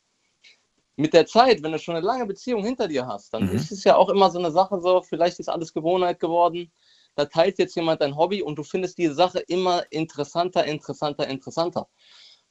Mit 0.96 1.12
der 1.12 1.26
Zeit, 1.26 1.62
wenn 1.62 1.72
du 1.72 1.78
schon 1.78 1.96
eine 1.96 2.06
lange 2.06 2.24
Beziehung 2.24 2.64
hinter 2.64 2.88
dir 2.88 3.06
hast, 3.06 3.34
dann 3.34 3.44
Mhm. 3.44 3.56
ist 3.56 3.70
es 3.70 3.84
ja 3.84 3.96
auch 3.96 4.08
immer 4.08 4.30
so 4.30 4.38
eine 4.38 4.50
Sache 4.50 4.80
so, 4.80 5.02
vielleicht 5.02 5.40
ist 5.40 5.48
alles 5.48 5.74
Gewohnheit 5.74 6.20
geworden, 6.20 6.72
da 7.16 7.26
teilt 7.26 7.58
jetzt 7.58 7.74
jemand 7.74 8.00
dein 8.00 8.16
Hobby 8.16 8.42
und 8.42 8.56
du 8.56 8.62
findest 8.62 8.96
diese 8.96 9.14
Sache 9.14 9.40
immer 9.40 9.82
interessanter, 9.90 10.64
interessanter, 10.64 11.26
interessanter. 11.28 11.86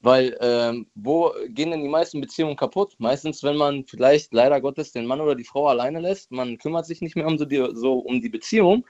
Weil 0.02 0.38
ähm, 0.40 0.88
wo 0.96 1.34
gehen 1.50 1.72
denn 1.72 1.84
die 1.84 1.90
meisten 1.90 2.22
Beziehungen 2.22 2.56
kaputt? 2.56 2.96
Meistens, 3.00 3.44
wenn 3.44 3.58
man 3.58 3.86
vielleicht 3.86 4.34
leider 4.34 4.62
Gottes 4.62 4.94
den 4.94 5.06
Mann 5.06 5.20
oder 5.20 5.36
die 5.36 5.44
Frau 5.44 5.68
alleine 5.68 6.00
lässt, 6.00 6.32
man 6.32 6.58
kümmert 6.58 6.86
sich 6.86 7.02
nicht 7.02 7.18
mehr 7.18 7.28
um 7.28 7.38
so 7.38 7.46
die, 7.46 7.70
so 7.74 8.00
um 8.00 8.22
die 8.22 8.30
Beziehung 8.30 8.86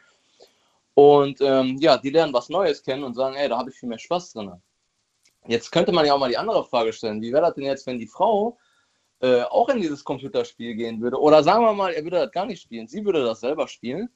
und 0.94 1.40
ähm, 1.42 1.78
ja, 1.80 1.98
die 1.98 2.10
lernen 2.10 2.34
was 2.34 2.50
Neues 2.50 2.84
kennen 2.84 3.04
und 3.04 3.16
sagen, 3.16 3.36
ey, 3.36 3.50
da 3.50 3.58
habe 3.58 3.70
ich 3.70 3.78
viel 3.78 3.90
mehr 3.90 3.98
Spaß 3.98 4.34
drin. 4.34 4.52
Jetzt 5.48 5.72
könnte 5.72 5.92
man 5.92 6.06
ja 6.06 6.14
auch 6.14 6.20
mal 6.20 6.30
die 6.30 6.38
andere 6.38 6.66
Frage 6.66 6.94
stellen, 6.94 7.22
wie 7.22 7.32
wäre 7.32 7.44
das 7.44 7.56
denn 7.56 7.64
jetzt, 7.64 7.88
wenn 7.88 7.98
die 7.98 8.08
Frau 8.08 8.58
äh, 9.22 9.42
auch 9.44 9.70
in 9.70 9.82
dieses 9.82 10.04
Computerspiel 10.04 10.76
gehen 10.76 11.02
würde? 11.02 11.18
Oder 11.20 11.42
sagen 11.42 11.64
wir 11.64 11.74
mal, 11.74 11.94
er 11.94 12.04
würde 12.04 12.18
das 12.18 12.32
gar 12.32 12.46
nicht 12.46 12.62
spielen, 12.62 12.88
sie 12.88 13.06
würde 13.06 13.24
das 13.24 13.40
selber 13.40 13.68
spielen 13.68 14.10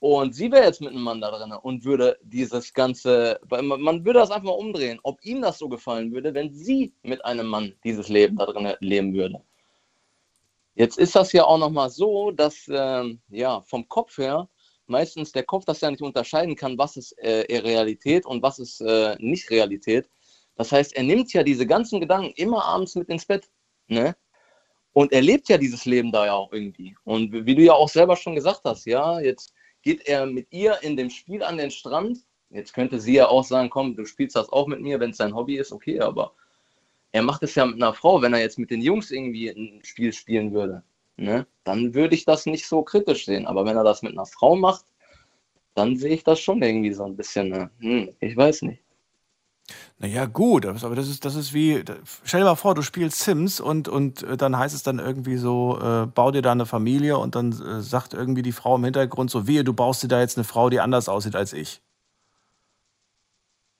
und 0.00 0.34
sie 0.34 0.50
wäre 0.50 0.64
jetzt 0.64 0.80
mit 0.80 0.90
einem 0.90 1.02
Mann 1.02 1.20
da 1.20 1.30
drin 1.30 1.52
und 1.52 1.84
würde 1.84 2.18
dieses 2.22 2.72
Ganze, 2.72 3.38
man 3.50 4.04
würde 4.04 4.18
das 4.18 4.30
einfach 4.30 4.46
mal 4.48 4.52
umdrehen, 4.52 4.98
ob 5.02 5.22
ihm 5.22 5.42
das 5.42 5.58
so 5.58 5.68
gefallen 5.68 6.10
würde, 6.12 6.32
wenn 6.32 6.52
sie 6.52 6.94
mit 7.02 7.22
einem 7.24 7.46
Mann 7.46 7.74
dieses 7.84 8.08
Leben 8.08 8.36
da 8.36 8.46
drin 8.46 8.74
leben 8.80 9.12
würde. 9.14 9.42
Jetzt 10.74 10.98
ist 10.98 11.14
das 11.14 11.32
ja 11.32 11.44
auch 11.44 11.58
nochmal 11.58 11.90
so, 11.90 12.30
dass 12.30 12.66
ähm, 12.72 13.20
ja 13.28 13.60
vom 13.62 13.86
Kopf 13.88 14.16
her 14.16 14.48
meistens 14.86 15.32
der 15.32 15.44
Kopf 15.44 15.66
das 15.66 15.82
ja 15.82 15.90
nicht 15.90 16.02
unterscheiden 16.02 16.56
kann, 16.56 16.78
was 16.78 16.96
ist 16.96 17.12
äh, 17.18 17.58
Realität 17.58 18.24
und 18.24 18.42
was 18.42 18.58
ist 18.58 18.80
äh, 18.80 19.16
nicht 19.18 19.50
Realität. 19.50 20.08
Das 20.56 20.72
heißt, 20.72 20.94
er 20.94 21.02
nimmt 21.02 21.32
ja 21.34 21.42
diese 21.42 21.66
ganzen 21.66 22.00
Gedanken 22.00 22.32
immer 22.36 22.64
abends 22.64 22.94
mit 22.94 23.08
ins 23.10 23.26
Bett. 23.26 23.50
Ne? 23.86 24.16
Und 24.92 25.12
er 25.12 25.20
lebt 25.20 25.48
ja 25.50 25.58
dieses 25.58 25.84
Leben 25.84 26.10
da 26.10 26.26
ja 26.26 26.32
auch 26.32 26.52
irgendwie. 26.52 26.96
Und 27.04 27.32
wie 27.32 27.54
du 27.54 27.62
ja 27.62 27.74
auch 27.74 27.88
selber 27.88 28.16
schon 28.16 28.34
gesagt 28.34 28.62
hast, 28.64 28.86
ja, 28.86 29.20
jetzt 29.20 29.52
geht 29.82 30.06
er 30.06 30.26
mit 30.26 30.48
ihr 30.50 30.82
in 30.82 30.96
dem 30.96 31.10
Spiel 31.10 31.42
an 31.42 31.58
den 31.58 31.70
Strand. 31.70 32.18
Jetzt 32.50 32.74
könnte 32.74 33.00
sie 33.00 33.14
ja 33.14 33.28
auch 33.28 33.44
sagen, 33.44 33.70
komm, 33.70 33.96
du 33.96 34.04
spielst 34.04 34.36
das 34.36 34.48
auch 34.50 34.66
mit 34.66 34.80
mir, 34.80 35.00
wenn 35.00 35.10
es 35.10 35.16
sein 35.16 35.34
Hobby 35.34 35.56
ist, 35.56 35.72
okay, 35.72 36.00
aber 36.00 36.32
er 37.12 37.22
macht 37.22 37.42
es 37.42 37.54
ja 37.54 37.66
mit 37.66 37.76
einer 37.76 37.94
Frau, 37.94 38.22
wenn 38.22 38.32
er 38.32 38.40
jetzt 38.40 38.58
mit 38.58 38.70
den 38.70 38.82
Jungs 38.82 39.10
irgendwie 39.10 39.48
ein 39.48 39.80
Spiel 39.84 40.12
spielen 40.12 40.52
würde, 40.52 40.82
ne, 41.16 41.46
dann 41.64 41.94
würde 41.94 42.14
ich 42.14 42.24
das 42.24 42.46
nicht 42.46 42.66
so 42.66 42.82
kritisch 42.82 43.26
sehen. 43.26 43.46
Aber 43.46 43.64
wenn 43.64 43.76
er 43.76 43.84
das 43.84 44.02
mit 44.02 44.12
einer 44.12 44.26
Frau 44.26 44.56
macht, 44.56 44.84
dann 45.74 45.96
sehe 45.96 46.14
ich 46.14 46.24
das 46.24 46.40
schon 46.40 46.62
irgendwie 46.62 46.92
so 46.92 47.04
ein 47.04 47.16
bisschen, 47.16 47.48
ne, 47.48 47.70
hm, 47.80 48.14
ich 48.20 48.36
weiß 48.36 48.62
nicht. 48.62 48.82
Naja, 49.98 50.26
gut, 50.26 50.64
aber 50.66 50.96
das 50.96 51.08
ist, 51.08 51.24
das 51.24 51.34
ist 51.34 51.52
wie, 51.52 51.84
stell 52.24 52.40
dir 52.40 52.46
mal 52.46 52.54
vor, 52.54 52.74
du 52.74 52.82
spielst 52.82 53.20
Sims 53.20 53.60
und, 53.60 53.88
und 53.88 54.22
äh, 54.22 54.36
dann 54.36 54.56
heißt 54.56 54.74
es 54.74 54.82
dann 54.82 54.98
irgendwie 54.98 55.36
so, 55.36 55.78
äh, 55.80 56.06
bau 56.06 56.30
dir 56.30 56.42
da 56.42 56.52
eine 56.52 56.66
Familie 56.66 57.18
und 57.18 57.34
dann 57.34 57.52
äh, 57.52 57.82
sagt 57.82 58.14
irgendwie 58.14 58.42
die 58.42 58.52
Frau 58.52 58.76
im 58.76 58.84
Hintergrund 58.84 59.30
so, 59.30 59.46
wehe, 59.46 59.62
du 59.64 59.72
baust 59.74 60.02
dir 60.02 60.08
da 60.08 60.20
jetzt 60.20 60.38
eine 60.38 60.44
Frau, 60.44 60.70
die 60.70 60.80
anders 60.80 61.08
aussieht 61.08 61.36
als 61.36 61.52
ich. 61.52 61.82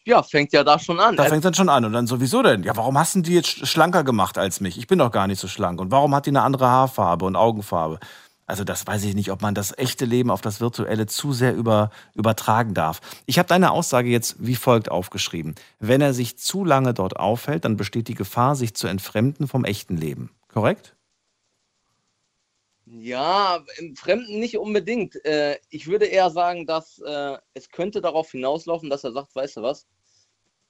Ja, 0.07 0.23
fängt 0.23 0.53
ja 0.53 0.65
da 0.65 0.79
schon 0.79 0.99
an. 0.99 1.15
Da 1.17 1.25
fängt 1.27 1.45
dann 1.45 1.55
schon 1.55 1.69
an. 1.69 1.85
Und 1.85 1.93
dann 1.93 2.07
sowieso 2.07 2.43
denn? 2.43 2.63
Ja, 2.63 2.75
warum 2.77 2.99
hast 2.99 3.15
du 3.15 3.21
die 3.21 3.35
jetzt 3.35 3.49
sch- 3.49 3.67
schlanker 3.67 4.03
gemacht 4.03 4.39
als 4.39 4.61
mich? 4.61 4.79
Ich 4.79 4.87
bin 4.87 4.99
doch 4.99 5.11
gar 5.11 5.27
nicht 5.27 5.39
so 5.39 5.47
schlank. 5.47 5.81
Und 5.81 5.91
warum 5.91 6.15
hat 6.15 6.27
die 6.27 6.31
eine 6.31 6.43
andere 6.43 6.67
Haarfarbe 6.69 7.27
und 7.27 7.37
Augenfarbe? 7.37 8.01
Also 8.51 8.65
das 8.65 8.85
weiß 8.85 9.05
ich 9.05 9.15
nicht, 9.15 9.31
ob 9.31 9.43
man 9.43 9.55
das 9.55 9.79
echte 9.79 10.05
Leben 10.05 10.29
auf 10.29 10.41
das 10.41 10.61
virtuelle 10.61 11.07
zu 11.07 11.33
sehr 11.33 11.55
über, 11.55 11.93
übertragen 12.17 12.75
darf. 12.75 13.01
Ich 13.27 13.39
habe 13.39 13.49
deine 13.49 13.71
Aussage 13.71 14.09
jetzt 14.09 14.45
wie 14.45 14.57
folgt 14.57 14.91
aufgeschrieben. 14.91 15.55
Wenn 15.79 16.01
er 16.01 16.13
sich 16.13 16.37
zu 16.37 16.65
lange 16.65 16.93
dort 16.93 17.15
aufhält, 17.15 17.65
dann 17.65 17.77
besteht 17.77 18.09
die 18.09 18.17
Gefahr, 18.17 18.57
sich 18.57 18.75
zu 18.75 18.89
entfremden 18.89 19.47
vom 19.47 19.65
echten 19.65 19.97
Leben. 19.97 20.31
Korrekt? 20.49 20.97
Ja, 22.87 23.65
im 23.79 23.95
Fremden 23.95 24.41
nicht 24.41 24.59
unbedingt. 24.59 25.25
Äh, 25.25 25.59
ich 25.69 25.87
würde 25.87 26.07
eher 26.07 26.31
sagen, 26.31 26.67
dass 26.67 26.99
äh, 26.99 27.39
es 27.55 27.71
könnte 27.71 28.01
darauf 28.01 28.33
hinauslaufen, 28.33 28.91
dass 28.91 29.05
er 29.05 29.13
sagt, 29.13 29.33
weißt 29.33 29.59
du 29.59 29.63
was, 29.63 29.87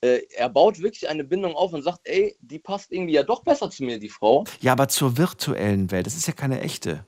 äh, 0.03 0.21
er 0.37 0.51
baut 0.51 0.81
wirklich 0.81 1.09
eine 1.09 1.25
Bindung 1.25 1.55
auf 1.55 1.73
und 1.73 1.83
sagt, 1.83 2.01
ey, 2.05 2.37
die 2.41 2.59
passt 2.59 2.93
irgendwie 2.93 3.15
ja 3.15 3.23
doch 3.23 3.43
besser 3.43 3.71
zu 3.71 3.85
mir, 3.85 3.99
die 3.99 4.11
Frau. 4.11 4.45
Ja, 4.61 4.73
aber 4.73 4.89
zur 4.89 5.17
virtuellen 5.17 5.91
Welt. 5.91 6.07
Das 6.07 6.15
ist 6.15 6.27
ja 6.27 6.35
keine 6.35 6.61
echte. 6.61 7.07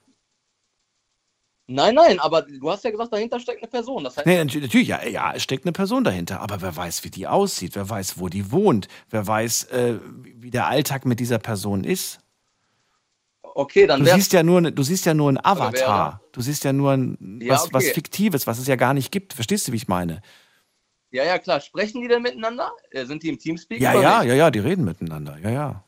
Nein, 1.69 1.95
nein, 1.95 2.19
aber 2.19 2.43
du 2.43 2.71
hast 2.71 2.85
ja 2.85 2.91
gesagt, 2.91 3.13
dahinter 3.13 3.39
steckt 3.41 3.63
eine 3.63 3.71
Person. 3.71 4.05
Das 4.05 4.17
heißt, 4.17 4.27
Nee, 4.27 4.37
natürlich, 4.45 4.89
ja, 4.89 5.07
ja, 5.07 5.33
es 5.35 5.43
steckt 5.43 5.65
eine 5.65 5.73
Person 5.73 6.05
dahinter. 6.05 6.41
Aber 6.41 6.61
wer 6.61 6.75
weiß, 6.77 7.05
wie 7.05 7.11
die 7.11 7.27
aussieht, 7.27 7.77
wer 7.77 7.89
weiß, 7.89 8.19
wo 8.19 8.29
die 8.29 8.51
wohnt, 8.51 8.89
wer 9.11 9.27
weiß, 9.27 9.65
äh, 9.65 9.99
wie 10.23 10.51
der 10.51 10.67
Alltag 10.67 11.07
mit 11.07 11.21
dieser 11.21 11.39
Person 11.39 11.85
ist. 11.85 12.19
okay, 13.43 13.87
dann 13.87 14.01
Du 14.01 14.07
siehst 14.07 14.33
ja 14.33 14.43
nur, 14.43 14.61
du 14.63 14.83
siehst 14.83 15.07
ja 15.07 15.15
nur 15.15 15.31
ein 15.31 15.43
Avatar. 15.45 16.21
Du 16.33 16.41
siehst 16.41 16.65
ja 16.65 16.73
nur 16.73 16.93
ein, 16.93 17.39
Ja, 17.43 17.55
was, 17.55 17.73
was 17.73 17.85
okay. 17.85 17.95
Fiktives, 17.95 18.47
was 18.47 18.59
es 18.59 18.67
ja 18.67 18.77
gar 18.77 18.95
nicht 18.95 19.13
gibt. 19.13 19.33
Verstehst 19.35 19.69
du, 19.69 19.73
wie 19.73 19.77
ich 19.77 19.89
meine? 19.89 20.21
ja, 21.11 21.25
ja, 21.25 21.39
klar. 21.39 21.61
Sprechen 21.61 22.01
die 22.01 22.09
denn 22.09 22.23
miteinander? 22.23 22.73
Äh, 22.91 23.05
sind 23.07 23.23
die 23.23 23.29
im 23.29 23.39
Teamspeak? 23.39 23.81
Ja, 23.81 23.95
ja, 23.95 24.21
nicht? 24.21 24.29
ja, 24.31 24.35
ja, 24.35 24.51
die 24.51 24.59
reden 24.61 24.85
miteinander. 24.85 25.39
Ja, 25.39 25.51
ja. 25.51 25.85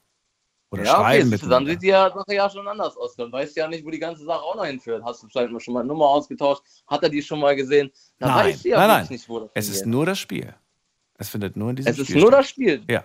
Oder 0.75 0.85
ja, 0.85 0.93
okay, 0.95 1.03
schreiben 1.03 1.31
siehst 1.31 1.43
du, 1.45 1.49
dann 1.49 1.67
sieht 1.67 1.83
die 1.83 1.87
ja, 1.89 2.11
Sache 2.11 2.35
ja 2.35 2.51
schon 2.51 2.69
anders 2.69 2.97
aus. 2.97 3.17
Dann 3.17 3.33
weißt 3.33 3.57
du 3.57 3.61
ja 3.61 3.69
nicht, 3.69 3.85
wo 3.85 3.91
die 3.91 3.99
ganze 3.99 4.25
Sache 4.25 4.43
auch 4.43 4.55
noch 4.55 4.65
hinführt. 4.67 5.03
Hast 5.05 5.23
du 5.23 5.29
vielleicht 5.29 5.51
mal 5.51 5.61
schon 5.61 5.75
mal 5.75 5.81
eine 5.81 5.89
Nummer 5.89 6.07
ausgetauscht? 6.07 6.63
Hat 6.87 7.03
er 7.03 7.09
die 7.09 7.23
schon 7.23 7.41
mal 7.41 7.57
gesehen? 7.57 7.91
Dann 8.19 8.31
Nein, 8.31 8.47
weißt 8.47 8.65
du 8.65 8.69
ja 8.69 8.77
nein, 8.79 8.89
nein. 8.89 9.07
nicht, 9.11 9.29
wo 9.29 9.41
das 9.41 9.51
Es 9.55 9.69
ist 9.69 9.75
hingeht. 9.77 9.93
nur 9.93 10.07
das 10.07 10.19
Spiel. 10.19 10.55
Es 11.17 11.29
findet 11.29 11.57
nur 11.57 11.71
in 11.71 11.77
diesem 11.77 11.93
Es 11.93 11.99
ist 11.99 12.07
Spiel 12.09 12.21
nur 12.21 12.31
statt. 12.31 12.41
das 12.41 12.49
Spiel. 12.51 12.85
Ja. 12.91 13.05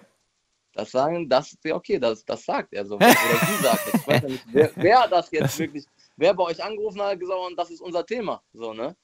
Das 0.74 0.92
sagen, 0.92 1.28
das, 1.28 1.58
ja, 1.64 1.76
okay, 1.76 1.98
das, 2.00 2.24
das 2.26 2.46
sagt 2.46 2.74
er 2.74 2.86
so. 2.86 2.96
Oder 2.98 3.08
sie 3.08 3.64
sagt 3.64 3.88
das. 3.94 4.02
Ich 4.02 4.08
weiß 4.08 4.22
ja 4.24 4.28
nicht, 4.30 4.46
wer, 4.52 4.72
wer 4.76 5.08
das 5.08 5.32
jetzt 5.32 5.58
wirklich, 5.60 5.86
wer 6.16 6.34
bei 6.34 6.44
euch 6.44 6.64
angerufen 6.64 7.02
hat, 7.02 7.20
gesagt, 7.20 7.40
und 7.50 7.58
das 7.58 7.70
ist 7.72 7.82
unser 7.82 8.06
Thema. 8.06 8.42
So, 8.54 8.74
ne? 8.74 8.96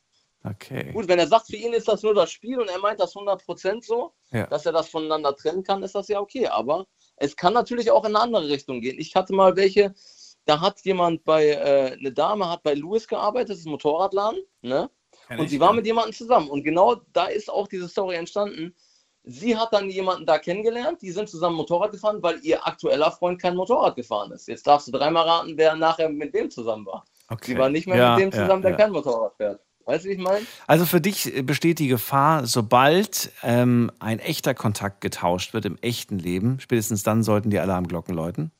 Okay. 0.43 0.91
Gut, 0.91 1.07
wenn 1.07 1.17
er 1.17 1.25
sagt, 1.27 1.47
für 1.47 1.55
ihn 1.55 1.73
ist 1.73 1.87
das 1.87 2.03
nur 2.03 2.13
das 2.13 2.31
Spiel 2.31 2.59
und 2.59 2.69
er 2.69 2.77
meint 2.79 2.99
das 2.99 3.15
100% 3.15 3.83
so, 3.83 4.13
Ja. 4.29 4.45
dass 4.45 4.65
er 4.67 4.73
das 4.73 4.87
voneinander 4.89 5.35
trennen 5.35 5.63
kann, 5.63 5.81
ist 5.81 5.95
das 5.95 6.07
ja 6.07 6.19
okay. 6.19 6.47
Aber 6.47 6.85
es 7.17 7.35
kann 7.35 7.53
natürlich 7.53 7.91
auch 7.91 8.05
in 8.05 8.15
eine 8.15 8.23
andere 8.23 8.49
Richtung 8.49 8.81
gehen. 8.81 8.99
Ich 8.99 9.15
hatte 9.15 9.33
mal 9.33 9.55
welche, 9.55 9.93
da 10.45 10.61
hat 10.61 10.81
jemand 10.81 11.23
bei, 11.23 11.49
äh, 11.49 11.97
eine 11.97 12.11
Dame 12.11 12.49
hat 12.49 12.63
bei 12.63 12.73
Lewis 12.73 13.07
gearbeitet, 13.07 13.51
das 13.51 13.59
ist 13.59 13.65
ein 13.65 13.71
Motorradladen, 13.71 14.41
ne? 14.61 14.89
Und 15.29 15.49
sie 15.49 15.59
war 15.59 15.69
ja. 15.69 15.73
mit 15.75 15.85
jemandem 15.85 16.13
zusammen. 16.13 16.49
Und 16.49 16.63
genau 16.63 16.95
da 17.13 17.25
ist 17.25 17.49
auch 17.49 17.67
diese 17.67 17.87
Story 17.87 18.15
entstanden. 18.15 18.75
Sie 19.23 19.57
hat 19.57 19.73
dann 19.73 19.89
jemanden 19.89 20.25
da 20.25 20.37
kennengelernt, 20.37 21.01
die 21.01 21.09
sind 21.09 21.29
zusammen 21.29 21.55
Motorrad 21.55 21.91
gefahren, 21.91 22.21
weil 22.21 22.39
ihr 22.43 22.65
aktueller 22.65 23.11
Freund 23.11 23.41
kein 23.41 23.55
Motorrad 23.55 23.95
gefahren 23.95 24.31
ist. 24.31 24.47
Jetzt 24.47 24.67
darfst 24.67 24.87
du 24.87 24.91
dreimal 24.91 25.27
raten, 25.27 25.57
wer 25.57 25.75
nachher 25.75 26.09
mit 26.09 26.31
wem 26.33 26.51
zusammen 26.51 26.85
war. 26.85 27.05
Okay. 27.29 27.53
Sie 27.53 27.57
war 27.57 27.69
nicht 27.69 27.87
mehr 27.87 27.97
Ja, 27.97 28.15
mit 28.15 28.23
dem 28.23 28.29
ja, 28.29 28.43
zusammen, 28.43 28.61
der 28.61 28.71
ja. 28.71 28.77
kein 28.77 28.91
Motorrad 28.91 29.35
fährt. 29.35 29.64
Weißt 29.85 30.03
du, 30.05 30.09
wie 30.09 30.13
ich 30.13 30.19
meine? 30.19 30.45
Also 30.67 30.85
für 30.85 30.99
dich 30.99 31.31
besteht 31.45 31.79
die 31.79 31.87
Gefahr, 31.87 32.47
sobald 32.47 33.31
ähm, 33.43 33.91
ein 33.99 34.19
echter 34.19 34.53
Kontakt 34.53 35.01
getauscht 35.01 35.53
wird 35.53 35.65
im 35.65 35.77
echten 35.81 36.17
Leben, 36.17 36.59
spätestens 36.59 37.03
dann 37.03 37.23
sollten 37.23 37.51
die 37.51 37.59
Alarmglocken 37.59 38.15
läuten. 38.15 38.51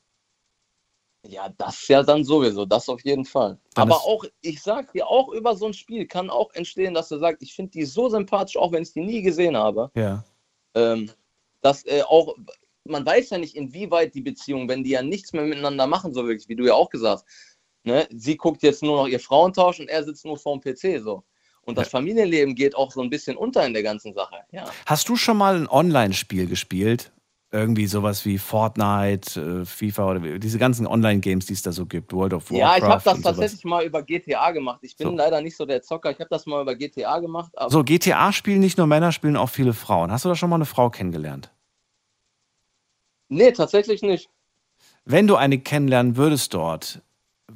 Ja, 1.28 1.52
das 1.58 1.88
ja 1.88 2.04
dann 2.04 2.24
sowieso, 2.24 2.64
das 2.64 2.88
auf 2.88 3.04
jeden 3.04 3.24
Fall. 3.24 3.58
Dann 3.74 3.90
Aber 3.90 3.96
auch, 3.96 4.24
ich 4.42 4.62
sag 4.62 4.92
dir, 4.92 5.08
auch 5.08 5.28
über 5.32 5.56
so 5.56 5.66
ein 5.66 5.74
Spiel 5.74 6.06
kann 6.06 6.30
auch 6.30 6.52
entstehen, 6.54 6.94
dass 6.94 7.08
du 7.08 7.18
sagst, 7.18 7.42
ich 7.42 7.54
finde 7.54 7.72
die 7.72 7.84
so 7.84 8.08
sympathisch, 8.08 8.56
auch 8.56 8.70
wenn 8.70 8.84
ich 8.84 8.92
die 8.92 9.00
nie 9.00 9.22
gesehen 9.22 9.56
habe. 9.56 9.90
Ja. 9.94 10.24
Ähm, 10.74 11.10
dass 11.62 11.84
äh, 11.86 12.02
auch, 12.06 12.36
man 12.84 13.04
weiß 13.04 13.30
ja 13.30 13.38
nicht, 13.38 13.56
inwieweit 13.56 14.14
die 14.14 14.20
Beziehung, 14.20 14.68
wenn 14.68 14.84
die 14.84 14.90
ja 14.90 15.02
nichts 15.02 15.32
mehr 15.32 15.42
miteinander 15.42 15.88
machen, 15.88 16.14
so 16.14 16.26
wirklich, 16.26 16.48
wie 16.48 16.56
du 16.56 16.64
ja 16.64 16.74
auch 16.74 16.90
gesagt 16.90 17.24
hast. 17.24 17.55
Ne? 17.86 18.06
Sie 18.10 18.36
guckt 18.36 18.62
jetzt 18.64 18.82
nur 18.82 18.96
noch 18.96 19.06
ihr 19.06 19.20
Frauentausch 19.20 19.78
und 19.78 19.88
er 19.88 20.02
sitzt 20.02 20.24
nur 20.24 20.36
vorm 20.36 20.60
PC 20.60 21.00
so. 21.00 21.22
Und 21.62 21.78
das 21.78 21.88
Familienleben 21.88 22.54
geht 22.54 22.74
auch 22.76 22.90
so 22.92 23.00
ein 23.00 23.10
bisschen 23.10 23.36
unter 23.36 23.64
in 23.64 23.74
der 23.74 23.82
ganzen 23.82 24.12
Sache. 24.12 24.36
Ja. 24.50 24.64
Hast 24.86 25.08
du 25.08 25.16
schon 25.16 25.36
mal 25.36 25.54
ein 25.56 25.68
Online-Spiel 25.68 26.46
gespielt? 26.46 27.12
Irgendwie 27.52 27.86
sowas 27.86 28.24
wie 28.24 28.38
Fortnite, 28.38 29.62
äh, 29.62 29.64
FIFA 29.64 30.10
oder 30.10 30.38
diese 30.38 30.58
ganzen 30.58 30.86
Online-Games, 30.86 31.46
die 31.46 31.52
es 31.52 31.62
da 31.62 31.70
so 31.70 31.86
gibt, 31.86 32.12
World 32.12 32.34
of 32.34 32.50
Warcraft. 32.50 32.58
Ja, 32.58 32.76
ich 32.76 32.82
habe 32.82 33.02
das 33.04 33.20
tatsächlich 33.22 33.64
mal 33.64 33.84
über 33.84 34.02
GTA 34.02 34.50
gemacht. 34.50 34.80
Ich 34.82 34.96
bin 34.96 35.08
So. 35.08 35.14
leider 35.16 35.40
nicht 35.40 35.56
so 35.56 35.64
der 35.64 35.80
Zocker. 35.80 36.10
Ich 36.10 36.18
habe 36.18 36.28
das 36.28 36.44
mal 36.46 36.60
über 36.62 36.74
GTA 36.74 37.20
gemacht. 37.20 37.52
So, 37.68 37.84
GTA 37.84 38.32
spielen 38.32 38.58
nicht 38.60 38.78
nur 38.78 38.88
Männer, 38.88 39.12
spielen 39.12 39.36
auch 39.36 39.48
viele 39.50 39.74
Frauen. 39.74 40.10
Hast 40.10 40.24
du 40.24 40.28
da 40.28 40.34
schon 40.34 40.50
mal 40.50 40.56
eine 40.56 40.66
Frau 40.66 40.90
kennengelernt? 40.90 41.50
Nee, 43.28 43.52
tatsächlich 43.52 44.02
nicht. 44.02 44.28
Wenn 45.04 45.28
du 45.28 45.36
eine 45.36 45.58
kennenlernen 45.58 46.16
würdest 46.16 46.52
dort, 46.52 47.00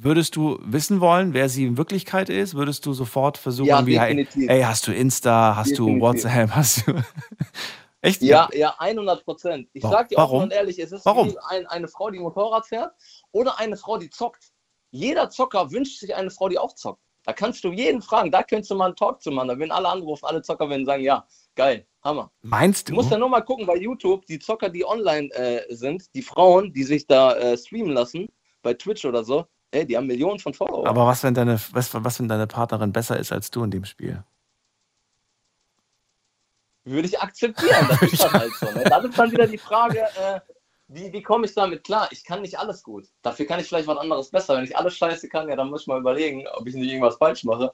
würdest 0.03 0.35
du 0.35 0.59
wissen 0.63 0.99
wollen, 1.01 1.33
wer 1.33 1.49
sie 1.49 1.65
in 1.65 1.77
Wirklichkeit 1.77 2.29
ist? 2.29 2.55
Würdest 2.55 2.85
du 2.85 2.93
sofort 2.93 3.37
versuchen, 3.37 3.67
Ja, 3.67 3.85
wie, 3.85 3.99
hey, 3.99 4.61
hast 4.63 4.87
du 4.87 4.93
Insta, 4.93 5.55
hast 5.55 5.77
du 5.77 5.85
Definitiv. 5.85 6.01
WhatsApp, 6.01 6.49
hast 6.55 6.87
du. 6.87 6.93
Echt? 8.01 8.21
Ja, 8.23 8.49
ja, 8.53 8.75
100 8.79 9.23
Prozent. 9.25 9.69
Ich 9.73 9.83
sag 9.83 10.09
dir 10.09 10.17
Warum? 10.17 10.37
offen 10.37 10.43
und 10.45 10.53
ehrlich, 10.53 10.79
es 10.79 10.91
ist 10.91 11.05
Warum? 11.05 11.29
wie 11.29 11.37
ein, 11.49 11.67
eine 11.67 11.87
Frau, 11.87 12.09
die 12.09 12.17
Motorrad 12.19 12.65
fährt 12.65 12.91
oder 13.31 13.59
eine 13.59 13.77
Frau, 13.77 13.97
die 13.97 14.09
zockt. 14.09 14.51
Jeder 14.89 15.29
Zocker 15.29 15.71
wünscht 15.71 15.99
sich 15.99 16.15
eine 16.15 16.31
Frau, 16.31 16.49
die 16.49 16.57
auch 16.57 16.73
zockt. 16.73 16.99
Da 17.23 17.33
kannst 17.33 17.63
du 17.63 17.71
jeden 17.71 18.01
fragen, 18.01 18.31
da 18.31 18.41
könntest 18.41 18.71
du 18.71 18.75
mal 18.75 18.85
einen 18.87 18.95
Talk 18.95 19.21
zu 19.21 19.29
machen. 19.29 19.49
Da 19.49 19.59
werden 19.59 19.71
alle 19.71 19.87
anrufen, 19.87 20.25
alle 20.25 20.41
Zocker 20.41 20.67
werden 20.67 20.85
sagen, 20.87 21.03
ja, 21.03 21.27
geil, 21.55 21.85
Hammer. 22.03 22.31
Meinst 22.41 22.87
Du 22.89 22.93
du? 22.93 22.95
musst 22.95 23.11
ja 23.11 23.19
nur 23.19 23.29
mal 23.29 23.41
gucken 23.41 23.67
bei 23.67 23.75
YouTube, 23.75 24.25
die 24.25 24.39
Zocker, 24.39 24.69
die 24.69 24.83
online 24.83 25.29
äh, 25.35 25.63
sind, 25.73 26.11
die 26.15 26.23
Frauen, 26.23 26.73
die 26.73 26.83
sich 26.83 27.05
da 27.05 27.35
äh, 27.35 27.55
streamen 27.55 27.93
lassen, 27.93 28.27
bei 28.63 28.73
Twitch 28.73 29.05
oder 29.05 29.23
so, 29.23 29.45
ey, 29.71 29.85
die 29.85 29.97
haben 29.97 30.07
Millionen 30.07 30.39
von 30.39 30.53
Followern. 30.53 30.87
Aber 30.87 31.05
was, 31.05 31.23
wenn 31.23 31.33
deine, 31.33 31.59
was, 31.71 31.93
was, 31.93 32.19
wenn 32.19 32.27
deine 32.27 32.47
Partnerin 32.47 32.91
besser 32.91 33.17
ist 33.17 33.31
als 33.31 33.51
du 33.51 33.63
in 33.63 33.71
dem 33.71 33.85
Spiel? 33.85 34.23
würde 36.83 37.07
ich 37.07 37.19
akzeptieren. 37.19 37.87
Das 37.89 38.01
ist 38.13 38.23
dann 38.23 38.33
halt 38.33 38.53
so. 38.53 38.65
Ne? 38.71 38.83
Das 38.83 39.03
ist 39.03 39.17
dann 39.17 39.31
wieder 39.31 39.47
die 39.47 39.57
Frage, 39.57 39.99
äh, 39.99 40.39
wie, 40.87 41.11
wie 41.13 41.21
komme 41.21 41.45
ich 41.45 41.53
damit 41.53 41.83
klar? 41.83 42.07
Ich 42.11 42.23
kann 42.23 42.41
nicht 42.41 42.57
alles 42.59 42.83
gut. 42.83 43.07
Dafür 43.21 43.45
kann 43.45 43.59
ich 43.59 43.67
vielleicht 43.67 43.87
was 43.87 43.97
anderes 43.97 44.29
besser. 44.29 44.57
Wenn 44.57 44.63
ich 44.63 44.75
alles 44.75 44.97
scheiße 44.97 45.29
kann, 45.29 45.47
ja, 45.47 45.55
dann 45.55 45.69
muss 45.69 45.81
ich 45.81 45.87
mal 45.87 45.99
überlegen, 45.99 46.45
ob 46.53 46.67
ich 46.67 46.75
nicht 46.75 46.89
irgendwas 46.89 47.17
falsch 47.17 47.43
mache. 47.43 47.73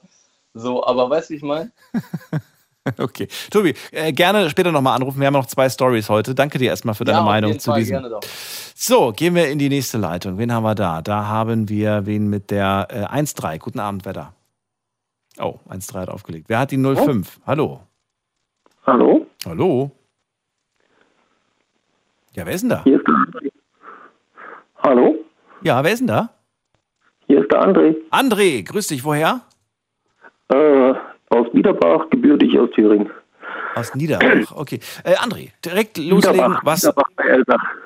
So, 0.54 0.84
aber 0.84 1.08
weißt 1.10 1.30
du, 1.30 1.32
wie 1.32 1.36
ich 1.38 1.42
meine? 1.42 1.72
Okay. 2.98 3.28
Tobi, 3.50 3.74
äh, 3.92 4.12
gerne 4.12 4.48
später 4.50 4.72
nochmal 4.72 4.96
anrufen. 4.96 5.20
Wir 5.20 5.26
haben 5.26 5.34
noch 5.34 5.46
zwei 5.46 5.68
Stories 5.68 6.08
heute. 6.08 6.34
Danke 6.34 6.58
dir 6.58 6.70
erstmal 6.70 6.94
für 6.94 7.04
deine 7.04 7.18
ja, 7.18 7.24
Meinung 7.24 7.58
zu 7.58 7.70
Fall, 7.70 7.80
diesem. 7.80 7.94
gerne 7.94 8.08
doch. 8.08 8.20
So, 8.74 9.12
gehen 9.12 9.34
wir 9.34 9.48
in 9.48 9.58
die 9.58 9.68
nächste 9.68 9.98
Leitung. 9.98 10.38
Wen 10.38 10.52
haben 10.52 10.62
wir 10.62 10.74
da? 10.74 11.02
Da 11.02 11.26
haben 11.26 11.68
wir 11.68 12.06
wen 12.06 12.28
mit 12.28 12.50
der 12.50 12.88
äh, 12.90 13.20
1-3. 13.20 13.58
Guten 13.58 13.80
Abend, 13.80 14.04
wer 14.04 14.12
da? 14.12 14.32
Oh, 15.40 15.58
1-3 15.68 16.00
hat 16.00 16.08
aufgelegt. 16.08 16.48
Wer 16.48 16.60
hat 16.60 16.70
die 16.70 16.78
05? 16.78 17.40
Hallo. 17.46 17.80
Hallo? 18.86 19.26
Hallo. 19.44 19.90
Ja, 22.34 22.46
wer 22.46 22.54
ist 22.54 22.62
denn 22.62 22.70
da? 22.70 22.82
Hier 22.84 22.96
ist 22.98 23.06
der 23.06 23.14
André. 23.14 23.50
Hallo? 24.82 25.14
Ja, 25.62 25.82
wer 25.82 25.92
ist 25.92 25.98
denn 25.98 26.06
da? 26.06 26.30
Hier 27.26 27.42
ist 27.42 27.52
der 27.52 27.62
André. 27.62 27.96
André, 28.10 28.62
grüß 28.64 28.86
dich. 28.86 29.04
Woher? 29.04 29.40
Äh, 30.48 30.94
aus 31.30 31.50
Biederbach, 31.52 32.08
gebürtig 32.10 32.58
aus 32.58 32.70
Thüringen. 32.70 33.10
Aus 33.74 33.94
Niederbach. 33.94 34.54
Okay. 34.54 34.80
Äh, 35.04 35.14
André, 35.14 35.50
direkt 35.64 35.98
loslegen. 35.98 36.36
Niederbach, 36.36 36.60
Was, 36.64 36.82
Niederbach 36.82 37.08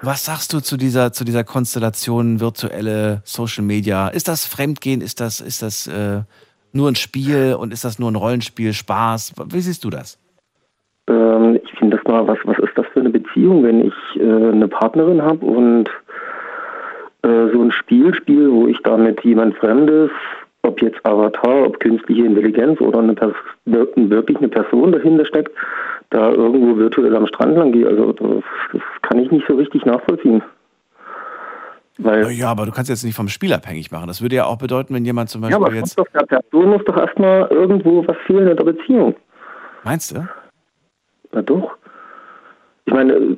was 0.00 0.24
sagst 0.24 0.52
du 0.52 0.60
zu 0.60 0.76
dieser, 0.76 1.12
zu 1.12 1.24
dieser 1.24 1.44
Konstellation 1.44 2.40
virtuelle 2.40 3.20
Social 3.24 3.64
Media? 3.64 4.08
Ist 4.08 4.28
das 4.28 4.46
Fremdgehen? 4.46 5.00
Ist 5.00 5.20
das, 5.20 5.40
ist 5.40 5.62
das 5.62 5.86
äh, 5.86 6.22
nur 6.72 6.88
ein 6.88 6.94
Spiel 6.94 7.56
und 7.58 7.72
ist 7.72 7.84
das 7.84 7.98
nur 7.98 8.10
ein 8.10 8.16
Rollenspiel, 8.16 8.72
Spaß? 8.72 9.34
Wie 9.52 9.60
siehst 9.60 9.84
du 9.84 9.90
das? 9.90 10.18
Ähm, 11.08 11.60
ich 11.62 11.78
finde 11.78 11.96
das 11.96 12.06
mal, 12.06 12.26
was, 12.26 12.38
was 12.44 12.58
ist 12.58 12.76
das 12.76 12.86
für 12.92 13.00
eine 13.00 13.10
Beziehung, 13.10 13.62
wenn 13.64 13.86
ich 13.86 13.94
äh, 14.16 14.22
eine 14.22 14.68
Partnerin 14.68 15.22
habe 15.22 15.44
und 15.44 15.88
äh, 17.22 17.52
so 17.52 17.62
ein 17.62 17.72
Spiel 17.72 18.14
spiele, 18.14 18.50
wo 18.50 18.66
ich 18.66 18.78
da 18.82 18.96
mit 18.96 19.22
jemand 19.24 19.56
Fremdes, 19.56 20.10
ob 20.62 20.80
jetzt 20.80 21.04
Avatar, 21.04 21.66
ob 21.66 21.80
künstliche 21.80 22.24
Intelligenz 22.24 22.80
oder 22.80 23.00
eine 23.00 23.14
Pers 23.14 23.34
wirklich 23.64 24.38
eine 24.38 24.48
Person 24.48 24.92
dahinter 24.92 25.26
steckt, 25.26 25.50
da 26.10 26.30
irgendwo 26.30 26.76
virtuell 26.76 27.14
am 27.16 27.26
Strand 27.26 27.56
lang 27.56 27.72
gehe. 27.72 27.86
Also 27.86 28.12
das, 28.12 28.44
das 28.72 28.82
kann 29.02 29.18
ich 29.18 29.30
nicht 29.30 29.46
so 29.48 29.56
richtig 29.56 29.84
nachvollziehen. 29.84 30.42
Weil 31.98 32.30
Ja, 32.32 32.50
aber 32.50 32.64
du 32.66 32.72
kannst 32.72 32.90
jetzt 32.90 33.04
nicht 33.04 33.16
vom 33.16 33.28
Spiel 33.28 33.52
abhängig 33.52 33.90
machen. 33.90 34.06
Das 34.06 34.22
würde 34.22 34.36
ja 34.36 34.44
auch 34.46 34.58
bedeuten, 34.58 34.94
wenn 34.94 35.04
jemand 35.04 35.28
zum 35.30 35.42
Ja, 35.42 35.48
Beispiel 35.48 35.66
aber 35.66 35.74
jetzt. 35.74 35.98
doch 35.98 36.06
der 36.14 36.26
Person 36.26 36.70
muss 36.70 36.84
doch 36.84 36.96
erstmal 36.96 37.48
irgendwo 37.50 38.06
was 38.06 38.16
fehlen 38.26 38.48
in 38.48 38.56
der 38.56 38.64
Beziehung. 38.64 39.14
Meinst 39.84 40.16
du? 40.16 40.26
Na 41.32 41.42
doch. 41.42 41.76
Ich 42.86 42.92
meine, 42.92 43.36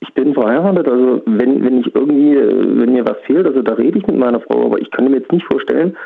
ich 0.00 0.12
bin 0.14 0.34
verheiratet, 0.34 0.88
also 0.88 1.22
wenn, 1.26 1.64
wenn 1.64 1.80
ich 1.80 1.94
irgendwie, 1.94 2.34
äh, 2.36 2.80
wenn 2.80 2.92
mir 2.92 3.06
was 3.06 3.16
fehlt, 3.26 3.46
also 3.46 3.62
da 3.62 3.74
rede 3.74 3.98
ich 3.98 4.06
mit 4.06 4.16
meiner 4.16 4.40
Frau, 4.40 4.66
aber 4.66 4.78
ich 4.80 4.90
kann 4.90 5.08
mir 5.10 5.18
jetzt 5.18 5.32
nicht 5.32 5.46
vorstellen, 5.46 5.96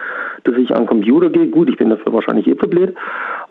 dass 0.44 0.56
ich 0.56 0.70
an 0.70 0.82
den 0.84 0.86
Computer 0.86 1.28
gehe, 1.28 1.48
gut, 1.48 1.68
ich 1.68 1.76
bin 1.76 1.90
dafür 1.90 2.12
wahrscheinlich 2.12 2.46
eh 2.46 2.54
blöd, 2.54 2.94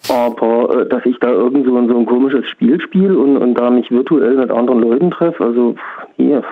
aber 0.09 0.81
äh, 0.81 0.89
dass 0.89 1.05
ich 1.05 1.17
da 1.19 1.29
irgend 1.29 1.65
so, 1.67 1.75
ein- 1.77 1.87
so 1.89 1.97
ein 1.97 2.05
komisches 2.05 2.47
Spiel 2.47 2.79
spiele 2.81 3.17
und, 3.17 3.37
und 3.37 3.53
da 3.55 3.69
mich 3.69 3.91
virtuell 3.91 4.35
mit 4.37 4.49
anderen 4.51 4.81
Leuten 4.81 5.11
treffe, 5.11 5.43
also 5.43 5.75
hier. 6.15 6.43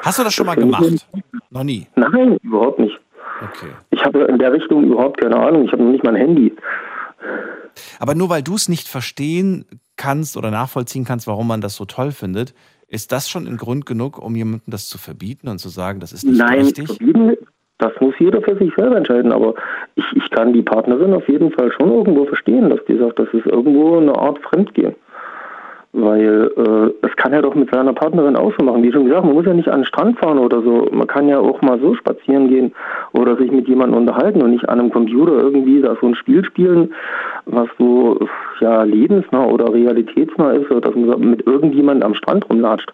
Hast 0.00 0.18
du 0.18 0.24
das 0.24 0.32
schon 0.34 0.46
mal 0.46 0.54
Das 0.56 0.64
finde 0.64 0.76
gemacht? 0.88 1.02
ich- 1.14 1.22
Noch 1.50 1.64
nie. 1.64 1.86
Nein, 1.96 2.38
überhaupt 2.42 2.78
nicht. 2.78 2.98
Okay. 3.40 3.70
Ich 3.90 4.04
habe 4.04 4.20
in 4.24 4.38
der 4.38 4.52
Richtung 4.52 4.84
überhaupt 4.84 5.20
keine 5.20 5.36
Ahnung, 5.36 5.64
ich 5.64 5.72
habe 5.72 5.82
noch 5.82 5.92
nicht 5.92 6.02
mein 6.04 6.16
Handy. 6.16 6.52
Aber 8.00 8.14
nur 8.14 8.30
weil 8.30 8.42
du 8.42 8.54
es 8.54 8.68
nicht 8.68 8.88
verstehen 8.88 9.64
kannst 9.96 10.36
oder 10.36 10.50
nachvollziehen 10.50 11.04
kannst, 11.04 11.26
warum 11.26 11.46
man 11.46 11.60
das 11.60 11.76
so 11.76 11.84
toll 11.84 12.10
findet, 12.12 12.54
ist 12.88 13.12
das 13.12 13.28
schon 13.28 13.46
ein 13.46 13.56
Grund 13.56 13.86
genug, 13.86 14.18
um 14.18 14.34
jemandem 14.34 14.72
das 14.72 14.88
zu 14.88 14.98
verbieten 14.98 15.48
und 15.48 15.58
zu 15.58 15.68
sagen, 15.68 16.00
das 16.00 16.12
ist 16.12 16.24
nicht 16.24 16.38
Nein, 16.38 16.62
richtig? 16.62 16.86
verbieten, 16.86 17.36
das 17.78 17.92
muss 18.00 18.14
jeder 18.18 18.42
für 18.42 18.56
sich 18.56 18.72
selber 18.76 18.96
entscheiden. 18.96 19.32
Aber 19.32 19.54
ich, 19.94 20.04
ich 20.14 20.30
kann 20.30 20.52
die 20.52 20.62
Partnerin 20.62 21.14
auf 21.14 21.28
jeden 21.28 21.52
Fall 21.52 21.70
schon 21.72 21.92
irgendwo 21.92 22.24
verstehen, 22.26 22.70
dass 22.70 22.84
die 22.86 22.98
sagt, 22.98 23.18
das 23.18 23.28
ist 23.32 23.46
irgendwo 23.46 23.98
eine 23.98 24.14
Art 24.16 24.38
Fremdgehen. 24.40 24.94
Weil 25.92 26.50
äh, 26.56 27.06
es 27.06 27.16
kann 27.16 27.32
ja 27.32 27.40
doch 27.40 27.54
mit 27.54 27.70
seiner 27.72 27.94
Partnerin 27.94 28.36
auch 28.36 28.52
so 28.58 28.64
machen. 28.64 28.82
Wie 28.82 28.92
schon 28.92 29.06
gesagt, 29.06 29.24
man 29.24 29.34
muss 29.34 29.46
ja 29.46 29.54
nicht 29.54 29.68
an 29.68 29.80
den 29.80 29.86
Strand 29.86 30.18
fahren 30.18 30.38
oder 30.38 30.62
so. 30.62 30.88
Man 30.92 31.06
kann 31.06 31.28
ja 31.28 31.38
auch 31.38 31.62
mal 31.62 31.80
so 31.80 31.94
spazieren 31.94 32.48
gehen 32.48 32.74
oder 33.12 33.36
sich 33.36 33.50
mit 33.50 33.66
jemandem 33.68 33.98
unterhalten 33.98 34.42
und 34.42 34.50
nicht 34.50 34.68
an 34.68 34.80
einem 34.80 34.92
Computer 34.92 35.32
irgendwie 35.32 35.80
da 35.80 35.96
so 36.00 36.08
ein 36.08 36.14
Spiel 36.14 36.44
spielen, 36.44 36.92
was 37.46 37.68
so 37.78 38.18
ja 38.60 38.82
lebensnah 38.82 39.46
oder 39.46 39.72
realitätsnah 39.72 40.52
ist, 40.52 40.70
oder 40.70 40.82
dass 40.82 40.94
man 40.94 41.30
mit 41.30 41.46
irgendjemandem 41.46 42.06
am 42.06 42.14
Strand 42.14 42.48
rumlatscht. 42.50 42.92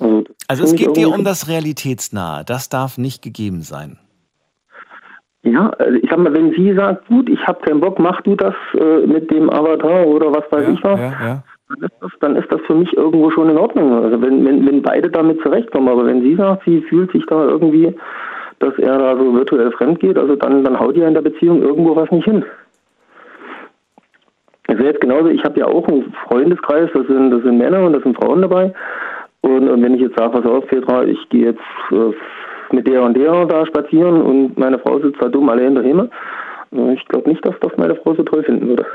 Also, 0.00 0.22
das 0.22 0.34
Also 0.48 0.64
es 0.64 0.74
geht 0.74 0.96
dir 0.96 1.10
um 1.10 1.24
das 1.24 1.48
Realitätsnahe. 1.48 2.44
Das 2.44 2.68
darf 2.68 2.98
nicht 2.98 3.22
gegeben 3.22 3.60
sein. 3.60 3.98
Ja, 5.42 5.70
also 5.78 5.94
ich 5.96 6.08
sag 6.10 6.18
mal, 6.18 6.34
wenn 6.34 6.52
sie 6.52 6.74
sagt, 6.74 7.06
gut, 7.08 7.28
ich 7.30 7.40
habe 7.46 7.60
keinen 7.64 7.80
Bock, 7.80 7.98
mach 7.98 8.20
du 8.22 8.36
das 8.36 8.54
äh, 8.74 9.06
mit 9.06 9.30
dem 9.30 9.48
Avatar 9.48 10.06
oder 10.06 10.30
was 10.32 10.44
weiß 10.50 10.68
ich 10.68 10.84
was, 10.84 11.00
ja. 11.00 11.42
Dann, 11.70 11.82
ist 11.84 11.94
das, 12.00 12.10
dann 12.20 12.36
ist 12.36 12.52
das 12.52 12.60
für 12.62 12.74
mich 12.74 12.92
irgendwo 12.96 13.30
schon 13.30 13.48
in 13.48 13.56
Ordnung. 13.56 13.92
Also 13.92 14.20
wenn, 14.20 14.44
wenn, 14.44 14.66
wenn 14.66 14.82
beide 14.82 15.08
damit 15.08 15.40
zurechtkommen, 15.40 15.88
aber 15.88 16.04
wenn 16.04 16.20
sie 16.20 16.34
sagt, 16.34 16.64
sie 16.64 16.82
fühlt 16.82 17.12
sich 17.12 17.24
da 17.26 17.44
irgendwie, 17.46 17.94
dass 18.58 18.76
er 18.78 18.98
da 18.98 19.16
so 19.16 19.32
virtuell 19.32 19.70
fremd 19.72 20.00
geht, 20.00 20.18
also 20.18 20.34
dann, 20.34 20.64
dann 20.64 20.78
haut 20.78 20.96
ja 20.96 21.06
in 21.06 21.14
der 21.14 21.22
Beziehung 21.22 21.62
irgendwo 21.62 21.94
was 21.94 22.10
nicht 22.10 22.24
hin. 22.24 22.44
Also 24.66 24.84
jetzt 24.84 25.00
genauso, 25.00 25.28
ich 25.28 25.44
habe 25.44 25.60
ja 25.60 25.66
auch 25.66 25.86
einen 25.86 26.12
Freundeskreis, 26.28 26.90
das 26.92 27.06
sind, 27.06 27.30
das 27.30 27.42
sind 27.42 27.58
Männer 27.58 27.84
und 27.84 27.92
das 27.92 28.02
sind 28.02 28.16
Frauen 28.16 28.42
dabei. 28.42 28.72
Und, 29.42 29.68
und 29.68 29.82
wenn 29.82 29.94
ich 29.94 30.00
jetzt 30.00 30.18
sage, 30.18 30.40
pass 30.40 30.50
auf, 30.50 30.66
Petra, 30.66 31.04
ich 31.04 31.18
gehe 31.28 31.46
jetzt 31.46 31.92
äh, 31.92 32.12
mit 32.74 32.86
der 32.86 33.02
und 33.02 33.16
der 33.16 33.46
da 33.46 33.64
spazieren 33.66 34.20
und 34.22 34.58
meine 34.58 34.78
Frau 34.78 34.98
sitzt 35.00 35.22
da 35.22 35.28
dumm 35.28 35.48
allein 35.48 35.76
daheim, 35.76 36.10
äh, 36.72 36.92
ich 36.94 37.04
glaube 37.06 37.28
nicht, 37.28 37.44
dass 37.46 37.54
das 37.60 37.72
meine 37.76 37.94
Frau 37.96 38.14
so 38.14 38.22
toll 38.22 38.42
finden 38.42 38.68
würde. 38.68 38.86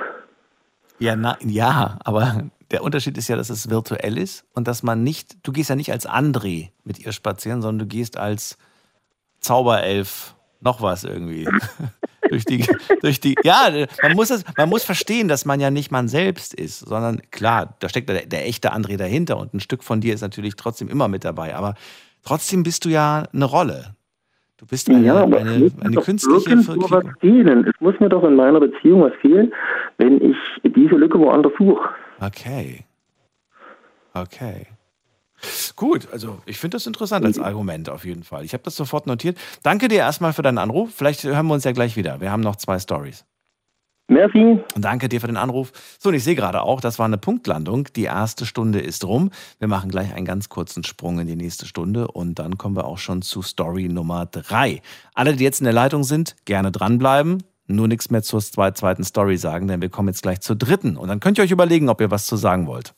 Ja, 1.00 1.16
na, 1.18 1.36
ja, 1.42 1.98
aber 2.06 2.44
der 2.72 2.84
Unterschied 2.84 3.18
ist 3.18 3.28
ja, 3.28 3.36
dass 3.36 3.50
es 3.50 3.70
virtuell 3.70 4.18
ist 4.18 4.46
und 4.54 4.68
dass 4.68 4.84
man 4.84 5.04
nicht, 5.04 5.38
du 5.44 5.52
gehst 5.52 5.70
ja 5.70 5.76
nicht 5.76 5.92
als 5.92 6.08
André 6.08 6.70
mit 6.84 7.00
ihr 7.00 7.12
spazieren, 7.12 7.62
sondern 7.62 7.88
du 7.88 7.96
gehst 7.96 8.18
als 8.18 8.58
Zauberelf, 9.40 10.36
noch 10.62 10.82
was 10.82 11.04
irgendwie. 11.04 11.48
durch 12.30 12.46
die, 12.46 12.66
durch 13.02 13.20
die, 13.20 13.36
ja, 13.44 13.70
man 14.02 14.14
muss 14.14 14.32
es, 14.32 14.44
man 14.58 14.70
muss 14.70 14.84
verstehen, 14.84 15.28
dass 15.28 15.46
man 15.46 15.60
ja 15.60 15.70
nicht 15.70 15.92
man 15.92 16.08
selbst 16.08 16.54
ist, 16.54 16.80
sondern 16.80 17.22
klar, 17.32 17.76
da 17.80 17.90
steckt 17.90 18.10
der, 18.10 18.26
der 18.26 18.48
echte 18.48 18.74
André 18.74 18.98
dahinter 18.98 19.38
und 19.38 19.54
ein 19.54 19.60
Stück 19.60 19.84
von 19.84 20.02
dir 20.02 20.14
ist 20.14 20.22
natürlich 20.22 20.56
trotzdem 20.56 20.90
immer 20.90 21.08
mit 21.08 21.24
dabei, 21.24 21.56
aber 21.56 21.76
trotzdem 22.24 22.64
bist 22.64 22.86
du 22.86 22.90
ja 22.90 23.26
eine 23.32 23.46
Rolle. 23.46 23.96
Du 24.58 24.66
bist 24.66 24.90
eine, 24.90 25.06
ja, 25.06 25.16
aber 25.16 25.38
eine, 25.38 25.70
eine 25.82 25.96
doch 25.96 26.06
künstliche 26.06 26.58
fehlen. 27.20 27.68
Es 27.68 27.82
muss 27.82 28.00
mir 28.00 28.08
doch 28.08 28.24
in 28.24 28.36
meiner 28.36 28.62
Beziehung 28.62 29.02
was 29.02 29.14
fehlen, 29.20 29.54
wenn 29.98 30.22
ich 30.22 30.38
diese 30.64 30.96
Lücke 30.96 31.20
woanders 31.20 31.52
suche. 31.58 31.90
Okay. 32.20 32.86
Okay. 34.14 34.68
Gut, 35.76 36.08
also 36.12 36.42
ich 36.46 36.58
finde 36.58 36.76
das 36.76 36.88
interessant 36.88 37.26
als 37.26 37.38
Argument 37.38 37.90
auf 37.90 38.06
jeden 38.06 38.24
Fall. 38.24 38.46
Ich 38.46 38.54
habe 38.54 38.64
das 38.64 38.76
sofort 38.76 39.08
notiert. 39.08 39.38
Danke 39.64 39.90
dir 39.90 40.00
erstmal 40.00 40.34
für 40.34 40.42
deinen 40.42 40.58
Anruf. 40.58 40.94
Vielleicht 40.96 41.24
hören 41.24 41.48
wir 41.48 41.54
uns 41.54 41.66
ja 41.66 41.74
gleich 41.74 41.98
wieder. 41.98 42.22
Wir 42.22 42.32
haben 42.32 42.42
noch 42.42 42.56
zwei 42.56 42.80
Stories. 42.80 43.26
Merci. 44.08 44.60
Danke 44.76 45.10
dir 45.10 45.20
für 45.20 45.28
den 45.28 45.38
Anruf. 45.38 45.72
So, 46.00 46.10
und 46.10 46.16
ich 46.16 46.24
sehe 46.24 46.36
gerade 46.36 46.62
auch, 46.62 46.80
das 46.80 47.00
war 47.00 47.08
eine 47.08 47.18
Punktlandung. 47.18 47.88
Die 47.96 48.04
erste 48.04 48.46
Stunde 48.46 48.80
ist 48.80 49.04
rum. 49.04 49.32
Wir 49.58 49.68
machen 49.68 49.90
gleich 49.90 50.14
einen 50.14 50.26
ganz 50.26 50.48
kurzen 50.48 50.84
Sprung 50.84 51.20
in 51.20 51.28
die 51.28 51.36
nächste 51.36 51.66
Stunde 51.66 52.08
und 52.08 52.38
dann 52.38 52.58
kommen 52.58 52.76
wir 52.76 52.86
auch 52.86 53.00
schon 53.00 53.24
zu 53.24 53.42
Story 53.42 53.90
Nummer 53.90 54.28
drei. 54.28 54.82
Alle, 55.16 55.36
die 55.36 55.44
jetzt 55.44 55.60
in 55.60 55.66
der 55.66 55.74
Leitung 55.74 56.04
sind, 56.04 56.36
gerne 56.46 56.72
dranbleiben. 56.72 57.44
Nur 57.68 57.88
nichts 57.88 58.12
mehr 58.12 58.22
zur 58.22 58.42
zweiten 58.42 59.04
Story 59.04 59.38
sagen, 59.38 59.68
denn 59.68 59.82
wir 59.82 59.90
kommen 59.90 60.10
jetzt 60.10 60.22
gleich 60.22 60.42
zur 60.42 60.56
dritten. 60.56 60.98
Und 60.98 61.08
dann 61.08 61.20
könnt 61.20 61.38
ihr 61.38 61.44
euch 61.44 61.52
überlegen, 61.52 61.90
ob 61.90 62.00
ihr 62.00 62.12
was 62.12 62.28
zu 62.28 62.36
sagen 62.38 62.68
wollt. 62.68 62.94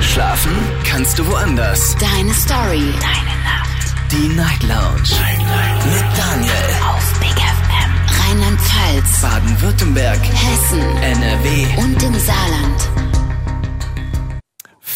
Schlafen 0.00 0.52
kannst 0.84 1.18
du 1.18 1.26
woanders. 1.26 1.96
Deine 1.96 2.34
Story. 2.34 2.92
Deine 3.00 3.36
Nacht. 3.44 3.94
Die 4.12 4.28
Night 4.28 4.62
Lounge. 4.62 5.08
Night, 5.20 5.84
Mit 5.86 6.18
Daniel. 6.18 6.52
Auf 6.86 7.18
Big 7.18 7.30
FM. 7.30 8.28
Rheinland-Pfalz. 8.28 9.22
Baden-Württemberg. 9.22 10.20
Hessen. 10.22 10.80
NRW. 11.02 11.66
Und 11.82 12.02
im 12.02 12.14
Saarland. 12.18 13.21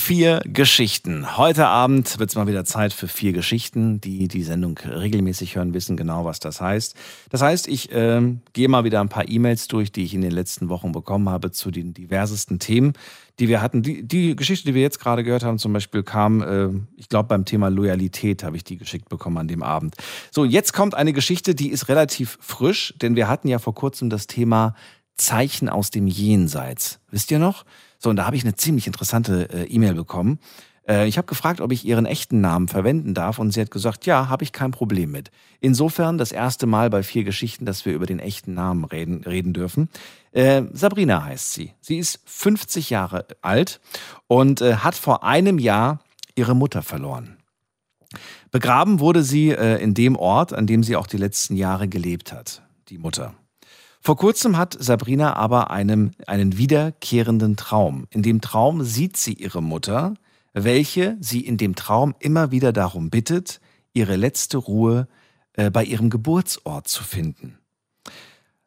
Vier 0.07 0.40
Geschichten. 0.44 1.36
Heute 1.36 1.66
Abend 1.66 2.20
wird 2.20 2.30
es 2.30 2.36
mal 2.36 2.46
wieder 2.46 2.64
Zeit 2.64 2.92
für 2.92 3.09
vier 3.09 3.32
Geschichten. 3.32 4.00
Die 4.00 4.28
die 4.28 4.44
Sendung 4.44 4.78
regelmäßig 4.78 5.57
hören, 5.57 5.74
wissen 5.74 5.96
genau, 5.96 6.24
was 6.24 6.38
das 6.38 6.61
heißt. 6.61 6.94
Das 7.30 7.42
heißt, 7.42 7.66
ich 7.66 7.88
ähm, 7.90 8.40
gehe 8.52 8.68
mal 8.68 8.84
wieder 8.84 9.00
ein 9.00 9.09
paar 9.09 9.28
E-Mails 9.28 9.66
durch, 9.66 9.90
die 9.90 10.04
ich 10.04 10.14
in 10.14 10.20
den 10.20 10.30
letzten 10.30 10.68
Wochen 10.68 10.92
bekommen 10.92 11.28
habe 11.28 11.50
zu 11.50 11.72
den 11.72 11.92
diversesten 11.92 12.61
Themen, 12.61 12.92
die 13.40 13.48
wir 13.48 13.61
hatten. 13.61 13.82
Die, 13.82 14.07
die 14.07 14.36
Geschichte, 14.36 14.66
die 14.68 14.74
wir 14.76 14.82
jetzt 14.82 15.00
gerade 15.00 15.24
gehört 15.24 15.42
haben, 15.42 15.59
zum 15.59 15.72
Beispiel 15.72 16.04
kam, 16.04 16.40
äh, 16.40 16.68
ich 16.96 17.09
glaube, 17.09 17.26
beim 17.26 17.44
Thema 17.44 17.66
Loyalität 17.66 18.44
habe 18.44 18.57
ich 18.57 18.62
die 18.62 18.76
geschickt 18.76 19.09
bekommen 19.09 19.38
an 19.38 19.48
dem 19.48 19.64
Abend. 19.64 19.96
So, 20.30 20.44
jetzt 20.44 20.72
kommt 20.72 20.94
eine 20.94 21.14
Geschichte, 21.14 21.57
die 21.57 21.70
ist 21.70 21.88
relativ 21.88 22.38
frisch, 22.40 22.94
denn 23.02 23.16
wir 23.16 23.26
hatten 23.26 23.48
ja 23.48 23.59
vor 23.59 23.74
kurzem 23.74 24.09
das 24.09 24.28
Thema 24.28 24.76
Zeichen 25.16 25.68
aus 25.68 25.90
dem 25.90 26.07
Jenseits. 26.07 27.00
Wisst 27.11 27.32
ihr 27.32 27.40
noch? 27.40 27.64
So, 28.07 28.11
und 28.11 28.14
da 28.14 28.26
habe 28.26 28.36
ich 28.36 28.44
eine 28.44 28.54
ziemlich 28.54 28.86
interessante 28.86 29.48
äh, 29.52 29.64
E-Mail 29.64 29.94
bekommen. 29.94 30.38
Äh, 30.88 31.09
ich 31.09 31.18
habe 31.18 31.26
gefragt, 31.26 31.61
ob 31.61 31.72
ich 31.72 31.84
ihren 31.84 32.07
echten 32.07 32.40
Namen 32.40 32.68
verwenden 32.68 33.14
darf 33.14 33.40
und 33.40 33.50
sie 33.50 33.61
hat 33.61 33.72
gesagt, 33.72 34.07
ja, 34.07 34.28
habe 34.28 34.44
ich 34.44 34.52
kein 34.52 34.70
Problem 34.70 35.11
mit. 35.11 35.32
Insofern 35.59 36.16
das 36.16 36.30
erste 36.30 36.68
Mal 36.68 36.88
bei 36.88 37.02
vier 37.02 37.24
Geschichten, 37.24 37.66
dass 37.66 37.84
wir 37.84 37.94
über 37.94 38.07
den 38.07 38.20
echten 38.20 38.54
Namen 38.54 38.84
reden, 38.84 39.24
reden 39.24 39.52
dürfen. 39.52 39.88
Äh, 40.30 40.62
Sabrina 40.72 41.24
heißt 41.24 41.52
sie. 41.52 41.72
Sie 41.80 41.98
ist 41.98 42.20
50 42.26 42.90
Jahre 42.90 43.26
alt 43.42 43.80
und 44.28 44.61
äh, 44.61 44.76
hat 44.76 44.94
vor 44.94 45.24
einem 45.24 45.59
Jahr 45.59 45.98
ihre 46.36 46.54
Mutter 46.54 46.82
verloren. 46.82 47.38
Begraben 48.52 49.00
wurde 49.00 49.24
sie 49.24 49.50
äh, 49.50 49.82
in 49.82 49.94
dem 49.94 50.14
Ort, 50.14 50.52
an 50.52 50.68
dem 50.68 50.84
sie 50.84 50.94
auch 50.94 51.09
die 51.09 51.16
letzten 51.16 51.57
Jahre 51.57 51.88
gelebt 51.88 52.32
hat, 52.32 52.62
die 52.88 52.98
Mutter. 52.98 53.34
Vor 54.07 54.16
kurzem 54.16 54.57
hat 54.57 54.76
Sabrina 54.78 55.34
aber 55.34 55.72
einem, 55.72 56.12
einen 56.28 56.57
wiederkehrenden 56.57 57.57
Traum. 57.57 58.07
In 58.11 58.22
dem 58.22 58.40
Traum 58.40 58.84
sieht 58.84 59.16
sie 59.16 59.32
ihre 59.32 59.61
Mutter, 59.61 60.14
welche 60.52 61.16
sie 61.18 61.40
in 61.40 61.57
dem 61.57 61.74
Traum 61.74 62.14
immer 62.20 62.52
wieder 62.52 62.72
darum 62.72 63.11
bittet, 63.11 63.61
ihre 63.94 64.14
letzte 64.14 64.59
Ruhe 64.59 65.09
äh, 65.54 65.72
bei 65.72 65.82
ihrem 65.82 66.09
Geburtsort 66.09 66.86
zu 66.86 67.02
finden. 67.02 67.59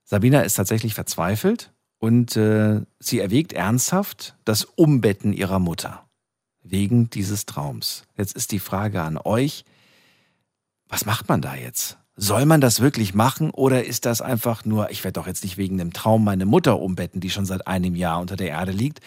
Sabrina 0.04 0.42
ist 0.42 0.56
tatsächlich 0.56 0.94
verzweifelt 0.94 1.72
und 2.00 2.36
äh, 2.36 2.82
sie 3.00 3.22
erwägt 3.22 3.54
ernsthaft 3.54 4.36
das 4.44 4.66
Umbetten 4.66 5.32
ihrer 5.32 5.60
Mutter 5.60 6.10
wegen 6.64 7.10
dieses 7.12 7.46
Traums. 7.46 8.04
Jetzt 8.18 8.36
ist 8.36 8.52
die 8.52 8.60
Frage 8.60 9.04
an 9.04 9.18
euch, 9.18 9.64
was 10.90 11.06
macht 11.06 11.30
man 11.30 11.42
da 11.42 11.56
jetzt? 11.56 11.98
Soll 12.22 12.46
man 12.46 12.60
das 12.60 12.82
wirklich 12.82 13.14
machen 13.14 13.50
oder 13.50 13.86
ist 13.86 14.06
das 14.06 14.22
einfach 14.22 14.66
nur, 14.66 14.92
ich 14.92 15.06
werde 15.06 15.14
doch 15.14 15.26
jetzt 15.26 15.42
nicht 15.42 15.56
wegen 15.56 15.80
einem 15.80 15.94
Traum 15.94 16.26
meine 16.26 16.46
Mutter 16.46 16.78
umbetten, 16.80 17.22
die 17.22 17.30
schon 17.30 17.46
seit 17.46 17.66
einem 17.66 17.96
Jahr 17.96 18.20
unter 18.20 18.36
der 18.36 18.50
Erde 18.50 18.74
liegt? 18.74 19.00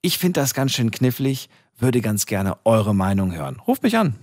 Ich 0.00 0.16
finde 0.16 0.40
das 0.40 0.54
ganz 0.54 0.70
schön 0.70 0.92
knifflig, 0.92 1.50
würde 1.76 2.00
ganz 2.00 2.24
gerne 2.24 2.56
eure 2.64 2.94
Meinung 2.94 3.34
hören. 3.34 3.58
Ruft 3.66 3.82
mich 3.82 3.98
an. 3.98 4.14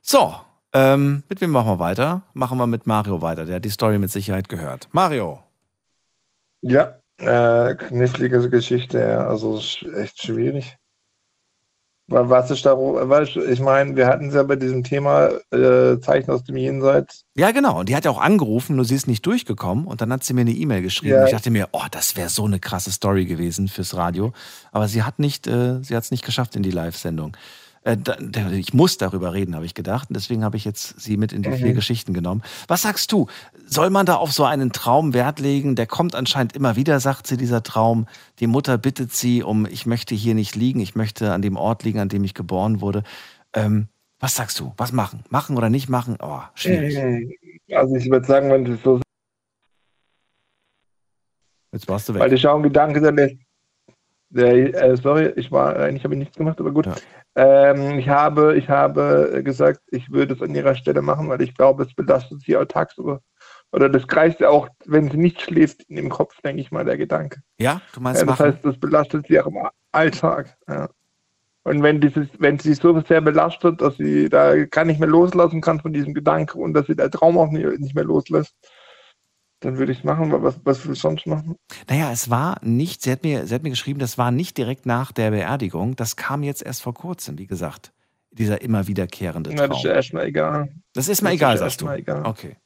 So, 0.00 0.34
ähm, 0.72 1.22
mit 1.28 1.42
wem 1.42 1.50
machen 1.50 1.68
wir 1.68 1.78
weiter? 1.80 2.22
Machen 2.32 2.56
wir 2.56 2.66
mit 2.66 2.86
Mario 2.86 3.20
weiter. 3.20 3.44
Der 3.44 3.56
hat 3.56 3.64
die 3.66 3.70
Story 3.70 3.98
mit 3.98 4.10
Sicherheit 4.10 4.48
gehört. 4.48 4.88
Mario. 4.92 5.42
Ja, 6.62 6.98
äh, 7.18 7.74
knifflige 7.74 8.48
Geschichte, 8.48 9.18
also 9.18 9.60
echt 9.96 10.22
schwierig. 10.22 10.79
Wa- 12.10 12.28
Was 12.28 12.50
ist 12.50 12.66
da, 12.66 12.76
ich 13.48 13.60
meine, 13.60 13.96
wir 13.96 14.06
hatten 14.06 14.28
es 14.28 14.34
ja 14.34 14.42
bei 14.42 14.56
diesem 14.56 14.82
Thema 14.84 15.28
äh, 15.52 15.98
Zeichen 16.00 16.30
aus 16.30 16.44
dem 16.44 16.56
Jenseits. 16.56 17.24
Ja, 17.36 17.52
genau. 17.52 17.80
Und 17.80 17.88
die 17.88 17.96
hat 17.96 18.04
ja 18.04 18.10
auch 18.10 18.20
angerufen, 18.20 18.76
nur 18.76 18.84
sie 18.84 18.96
ist 18.96 19.06
nicht 19.06 19.24
durchgekommen. 19.24 19.86
Und 19.86 20.00
dann 20.00 20.12
hat 20.12 20.24
sie 20.24 20.34
mir 20.34 20.42
eine 20.42 20.50
E-Mail 20.50 20.82
geschrieben. 20.82 21.14
Ja. 21.14 21.24
Ich 21.24 21.30
dachte 21.30 21.50
mir, 21.50 21.68
oh, 21.72 21.84
das 21.90 22.16
wäre 22.16 22.28
so 22.28 22.44
eine 22.44 22.58
krasse 22.58 22.90
Story 22.90 23.24
gewesen 23.24 23.68
fürs 23.68 23.96
Radio. 23.96 24.32
Aber 24.72 24.88
sie 24.88 25.02
hat 25.04 25.18
nicht, 25.18 25.46
äh, 25.46 25.82
sie 25.82 25.96
hat 25.96 26.04
es 26.04 26.10
nicht 26.10 26.24
geschafft 26.24 26.56
in 26.56 26.62
die 26.62 26.70
Live-Sendung. 26.72 27.36
Äh, 27.82 27.96
ich 28.52 28.74
muss 28.74 28.98
darüber 28.98 29.32
reden, 29.32 29.54
habe 29.54 29.64
ich 29.64 29.74
gedacht. 29.74 30.10
Und 30.10 30.14
deswegen 30.14 30.44
habe 30.44 30.56
ich 30.56 30.64
jetzt 30.64 31.00
sie 31.00 31.16
mit 31.16 31.32
in 31.32 31.42
die 31.42 31.48
Mhm. 31.48 31.54
vier 31.56 31.72
Geschichten 31.72 32.12
genommen. 32.12 32.42
Was 32.68 32.82
sagst 32.82 33.10
du? 33.12 33.26
Soll 33.66 33.90
man 33.90 34.04
da 34.06 34.16
auf 34.16 34.32
so 34.32 34.44
einen 34.44 34.72
Traum 34.72 35.14
Wert 35.14 35.38
legen? 35.40 35.76
Der 35.76 35.86
kommt 35.86 36.14
anscheinend 36.14 36.54
immer 36.54 36.76
wieder, 36.76 37.00
sagt 37.00 37.26
sie, 37.26 37.36
dieser 37.36 37.62
Traum. 37.62 38.06
Die 38.38 38.46
Mutter 38.46 38.76
bittet 38.76 39.12
sie 39.12 39.42
um, 39.42 39.66
ich 39.66 39.86
möchte 39.86 40.14
hier 40.14 40.34
nicht 40.34 40.56
liegen, 40.56 40.80
ich 40.80 40.94
möchte 40.94 41.32
an 41.32 41.42
dem 41.42 41.56
Ort 41.56 41.84
liegen, 41.84 42.00
an 42.00 42.08
dem 42.08 42.22
ich 42.24 42.34
geboren 42.34 42.80
wurde. 42.80 43.02
Ähm, 43.54 43.88
was 44.18 44.36
sagst 44.36 44.60
du? 44.60 44.74
Was 44.76 44.92
machen? 44.92 45.24
Machen 45.30 45.56
oder 45.56 45.70
nicht 45.70 45.88
machen? 45.88 46.18
Oh, 46.20 46.40
schwierig. 46.54 46.98
Also 47.72 47.96
ich 47.96 48.10
würde 48.10 48.26
sagen, 48.26 48.50
wenn 48.50 48.66
es 48.66 48.82
so 48.82 49.00
Jetzt 51.72 51.88
warst 51.88 52.08
du 52.08 52.14
weg. 52.14 52.20
Weil 52.20 52.32
ich 52.32 52.46
auch 52.46 52.56
ein 52.56 52.62
Gedanke, 52.62 53.00
der 53.00 53.12
lässt. 53.12 53.36
Äh, 54.34 54.96
sorry, 54.96 55.32
ich 55.36 55.50
war, 55.50 55.76
eigentlich 55.76 56.04
habe 56.04 56.14
ich 56.14 56.18
nichts 56.18 56.36
gemacht, 56.36 56.60
aber 56.60 56.72
gut. 56.72 56.86
Ähm, 57.36 57.98
ich 57.98 58.08
habe, 58.08 58.56
ich 58.56 58.68
habe 58.68 59.40
gesagt, 59.44 59.80
ich 59.90 60.10
würde 60.10 60.34
es 60.34 60.42
an 60.42 60.54
ihrer 60.54 60.74
Stelle 60.74 61.02
machen, 61.02 61.28
weil 61.28 61.40
ich 61.42 61.54
glaube, 61.54 61.84
es 61.84 61.94
belastet 61.94 62.40
sie 62.42 62.56
auch 62.56 62.64
tagsüber. 62.64 63.20
Oder 63.72 63.88
das 63.88 64.08
kreist 64.08 64.40
ja 64.40 64.48
auch, 64.48 64.68
wenn 64.86 65.10
sie 65.10 65.16
nicht 65.16 65.40
schläft, 65.40 65.82
in 65.84 65.96
dem 65.96 66.08
Kopf, 66.08 66.40
denke 66.42 66.60
ich 66.60 66.72
mal, 66.72 66.84
der 66.84 66.96
Gedanke. 66.96 67.40
Ja, 67.58 67.80
du 67.94 68.00
meinst 68.00 68.20
Ja, 68.20 68.26
das 68.26 68.38
machen? 68.38 68.52
heißt, 68.52 68.64
das 68.64 68.78
belastet 68.78 69.26
sie 69.28 69.40
auch 69.40 69.46
im 69.46 69.58
Alltag. 69.92 70.56
Ja. 70.68 70.88
Und 71.62 71.82
wenn 71.82 72.00
dieses, 72.00 72.26
wenn 72.38 72.58
sie 72.58 72.74
so 72.74 73.00
sehr 73.02 73.20
belastet, 73.20 73.80
dass 73.80 73.96
sie 73.96 74.28
da 74.28 74.64
gar 74.66 74.84
nicht 74.84 74.98
mehr 74.98 75.08
loslassen 75.08 75.60
kann 75.60 75.78
von 75.78 75.92
diesem 75.92 76.14
Gedanke 76.14 76.58
und 76.58 76.74
dass 76.74 76.86
sie 76.86 76.96
der 76.96 77.10
Traum 77.10 77.38
auch 77.38 77.50
nicht, 77.50 77.78
nicht 77.78 77.94
mehr 77.94 78.04
loslässt, 78.04 78.56
dann 79.60 79.76
würde 79.76 79.92
ich 79.92 79.98
es 79.98 80.04
machen, 80.04 80.32
was, 80.32 80.58
was 80.64 80.84
will 80.84 80.94
ich 80.94 80.98
sonst 80.98 81.26
machen? 81.26 81.56
Naja, 81.88 82.10
es 82.10 82.30
war 82.30 82.58
nicht, 82.62 83.02
sie 83.02 83.12
hat, 83.12 83.22
mir, 83.22 83.46
sie 83.46 83.54
hat 83.54 83.62
mir 83.62 83.70
geschrieben, 83.70 84.00
das 84.00 84.16
war 84.16 84.30
nicht 84.30 84.56
direkt 84.56 84.86
nach 84.86 85.12
der 85.12 85.30
Beerdigung. 85.30 85.96
Das 85.96 86.16
kam 86.16 86.42
jetzt 86.42 86.62
erst 86.62 86.82
vor 86.82 86.94
kurzem, 86.94 87.38
wie 87.38 87.46
gesagt. 87.46 87.92
Dieser 88.32 88.62
immer 88.62 88.86
wiederkehrende 88.86 89.50
Na, 89.54 89.66
das 89.68 89.78
ist 89.78 89.82
ja 89.82 89.90
Traum. 89.90 89.96
erstmal 89.96 90.26
egal. 90.26 90.72
Das 90.94 91.08
ist 91.08 91.20
mir 91.20 91.28
das 91.28 91.34
egal, 91.34 91.54
ist 91.54 91.60
sagst 91.60 91.80
du. 91.82 91.88
egal. 91.88 92.24
Okay. 92.24 92.56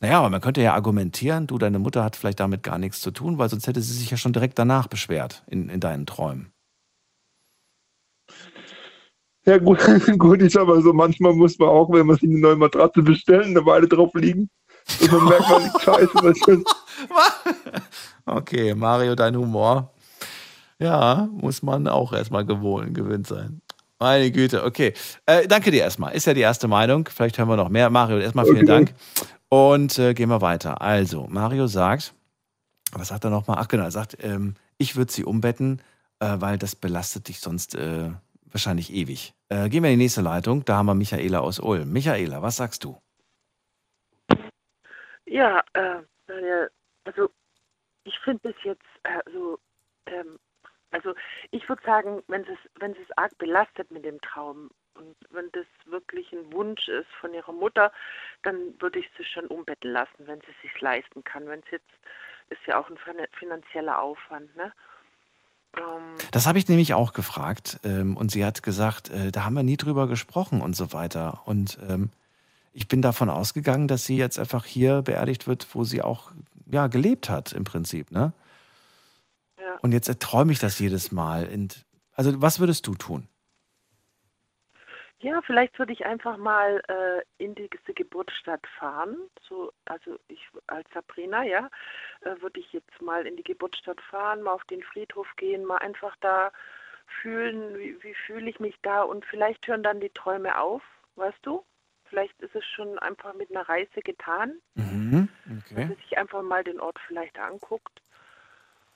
Naja, 0.00 0.18
aber 0.20 0.30
man 0.30 0.40
könnte 0.40 0.62
ja 0.62 0.74
argumentieren, 0.74 1.46
du, 1.46 1.58
deine 1.58 1.78
Mutter 1.78 2.02
hat 2.02 2.16
vielleicht 2.16 2.40
damit 2.40 2.62
gar 2.62 2.78
nichts 2.78 3.00
zu 3.00 3.10
tun, 3.10 3.36
weil 3.36 3.50
sonst 3.50 3.66
hätte 3.66 3.82
sie 3.82 3.92
sich 3.92 4.10
ja 4.10 4.16
schon 4.16 4.32
direkt 4.32 4.58
danach 4.58 4.86
beschwert 4.86 5.44
in, 5.48 5.68
in 5.68 5.80
deinen 5.80 6.06
Träumen. 6.06 6.52
Ja, 9.44 9.58
gut, 9.58 9.80
gut 10.18 10.40
ist 10.40 10.56
aber 10.56 10.80
so, 10.80 10.92
manchmal 10.92 11.34
muss 11.34 11.58
man 11.58 11.68
auch, 11.68 11.90
wenn 11.92 12.06
man 12.06 12.16
sich 12.16 12.30
eine 12.30 12.38
neue 12.38 12.56
Matratze 12.56 13.02
bestellen, 13.02 13.56
eine 13.56 13.66
Weile 13.66 13.88
drauf 13.88 14.14
liegen. 14.14 14.48
Und 15.00 15.12
dann 15.12 15.24
merkt 15.24 15.48
man, 15.48 15.62
Scheiße, 15.80 16.10
was 16.14 16.48
ist. 16.48 16.66
Okay, 18.26 18.74
Mario, 18.74 19.14
dein 19.14 19.36
Humor. 19.36 19.92
Ja, 20.78 21.28
muss 21.32 21.62
man 21.62 21.88
auch 21.88 22.12
erstmal 22.12 22.44
gewohnt, 22.44 22.94
gewöhnt 22.94 23.26
sein. 23.26 23.60
Meine 23.98 24.30
Güte, 24.30 24.64
okay. 24.64 24.94
Äh, 25.26 25.46
danke 25.48 25.70
dir 25.70 25.82
erstmal. 25.82 26.14
Ist 26.14 26.26
ja 26.26 26.34
die 26.34 26.40
erste 26.40 26.68
Meinung. 26.68 27.08
Vielleicht 27.12 27.38
hören 27.38 27.48
wir 27.48 27.56
noch 27.56 27.68
mehr. 27.68 27.90
Mario, 27.90 28.18
erstmal 28.18 28.44
vielen 28.44 28.58
Okay. 28.58 28.66
Dank. 28.66 28.94
Und 29.48 29.98
äh, 29.98 30.14
gehen 30.14 30.28
wir 30.28 30.40
weiter. 30.40 30.80
Also, 30.80 31.26
Mario 31.28 31.66
sagt, 31.66 32.14
was 32.92 33.08
sagt 33.08 33.24
er 33.24 33.30
nochmal? 33.30 33.58
Ach 33.60 33.68
genau, 33.68 33.84
er 33.84 33.90
sagt, 33.90 34.16
ähm, 34.22 34.54
ich 34.78 34.96
würde 34.96 35.12
sie 35.12 35.24
umbetten, 35.24 35.82
äh, 36.20 36.36
weil 36.38 36.56
das 36.56 36.76
belastet 36.76 37.28
dich 37.28 37.40
sonst 37.40 37.74
äh, 37.74 38.10
wahrscheinlich 38.50 38.92
ewig. 38.92 39.34
Äh, 39.48 39.68
gehen 39.68 39.82
wir 39.82 39.90
in 39.90 39.98
die 39.98 40.04
nächste 40.04 40.22
Leitung. 40.22 40.64
Da 40.64 40.76
haben 40.76 40.86
wir 40.86 40.94
Michaela 40.94 41.40
aus 41.40 41.58
Ulm. 41.58 41.92
Michaela, 41.92 42.42
was 42.42 42.56
sagst 42.56 42.84
du? 42.84 42.96
Ja, 45.30 45.62
äh, 45.74 46.02
also 47.04 47.30
ich 48.02 48.18
finde 48.20 48.50
es 48.50 48.56
jetzt, 48.64 48.82
äh, 49.04 49.20
so, 49.32 49.58
ähm, 50.06 50.38
also 50.90 51.14
ich 51.52 51.68
würde 51.68 51.82
sagen, 51.84 52.20
wenn 52.26 52.42
es, 52.42 52.58
wenn 52.80 52.92
es 52.92 53.16
arg 53.16 53.36
belastet 53.38 53.92
mit 53.92 54.04
dem 54.04 54.20
Traum 54.22 54.70
und 54.94 55.16
wenn 55.30 55.48
das 55.52 55.66
wirklich 55.86 56.32
ein 56.32 56.52
Wunsch 56.52 56.88
ist 56.88 57.08
von 57.20 57.32
ihrer 57.32 57.52
Mutter, 57.52 57.92
dann 58.42 58.74
würde 58.80 58.98
ich 58.98 59.08
sie 59.16 59.24
schon 59.24 59.46
umbetteln 59.46 59.94
lassen, 59.94 60.26
wenn 60.26 60.40
sie 60.40 60.54
sich 60.62 60.80
leisten 60.80 61.22
kann. 61.22 61.46
Wenn 61.46 61.60
es 61.60 61.70
jetzt 61.70 61.90
ist 62.48 62.66
ja 62.66 62.80
auch 62.80 62.90
ein 62.90 62.98
fin- 62.98 63.24
finanzieller 63.38 64.02
Aufwand, 64.02 64.54
ne? 64.56 64.72
Ähm, 65.76 66.16
Das 66.32 66.48
habe 66.48 66.58
ich 66.58 66.68
nämlich 66.68 66.92
auch 66.94 67.12
gefragt. 67.12 67.78
Ähm, 67.84 68.16
und 68.16 68.32
sie 68.32 68.44
hat 68.44 68.64
gesagt, 68.64 69.10
äh, 69.10 69.30
da 69.30 69.44
haben 69.44 69.54
wir 69.54 69.62
nie 69.62 69.76
drüber 69.76 70.08
gesprochen 70.08 70.60
und 70.60 70.74
so 70.74 70.92
weiter. 70.92 71.42
Und 71.44 71.78
ähm, 71.88 72.10
ich 72.72 72.88
bin 72.88 73.02
davon 73.02 73.30
ausgegangen, 73.30 73.88
dass 73.88 74.04
sie 74.04 74.16
jetzt 74.16 74.38
einfach 74.38 74.64
hier 74.64 75.02
beerdigt 75.02 75.46
wird, 75.46 75.66
wo 75.74 75.84
sie 75.84 76.02
auch 76.02 76.32
ja, 76.66 76.86
gelebt 76.86 77.28
hat, 77.28 77.52
im 77.52 77.64
Prinzip. 77.64 78.10
Ne? 78.10 78.32
Ja. 79.58 79.76
Und 79.82 79.92
jetzt 79.92 80.10
träume 80.20 80.52
ich 80.52 80.58
das 80.58 80.78
jedes 80.78 81.12
Mal. 81.12 81.48
Und, 81.52 81.84
also, 82.12 82.40
was 82.40 82.60
würdest 82.60 82.86
du 82.86 82.94
tun? 82.94 83.28
Ja, 85.22 85.42
vielleicht 85.42 85.78
würde 85.78 85.92
ich 85.92 86.06
einfach 86.06 86.38
mal 86.38 86.80
äh, 86.88 87.44
in 87.44 87.54
diese 87.54 87.92
Geburtsstadt 87.94 88.66
fahren. 88.78 89.18
So, 89.46 89.70
also 89.84 90.18
ich 90.28 90.40
als 90.66 90.88
Sabrina, 90.94 91.42
ja, 91.42 91.68
äh, 92.22 92.40
würde 92.40 92.58
ich 92.58 92.72
jetzt 92.72 93.02
mal 93.02 93.26
in 93.26 93.36
die 93.36 93.42
Geburtsstadt 93.42 94.00
fahren, 94.00 94.40
mal 94.40 94.52
auf 94.52 94.64
den 94.64 94.82
Friedhof 94.82 95.26
gehen, 95.36 95.66
mal 95.66 95.76
einfach 95.76 96.16
da 96.20 96.52
fühlen, 97.20 97.78
wie, 97.78 98.02
wie 98.02 98.14
fühle 98.14 98.48
ich 98.48 98.60
mich 98.60 98.76
da 98.80 99.02
und 99.02 99.26
vielleicht 99.26 99.66
hören 99.68 99.82
dann 99.82 100.00
die 100.00 100.08
Träume 100.08 100.58
auf, 100.58 100.82
weißt 101.16 101.40
du? 101.44 101.64
Vielleicht 102.10 102.38
ist 102.42 102.54
es 102.54 102.64
schon 102.64 102.98
einfach 102.98 103.34
mit 103.34 103.50
einer 103.50 103.68
Reise 103.68 104.00
getan, 104.02 104.54
Mhm. 104.74 105.28
dass 105.46 105.72
Okay. 105.72 105.86
sie 105.88 106.02
sich 106.02 106.18
einfach 106.18 106.42
mal 106.42 106.62
den 106.64 106.80
Ort 106.80 106.98
vielleicht 107.06 107.38
anguckt. 107.38 108.02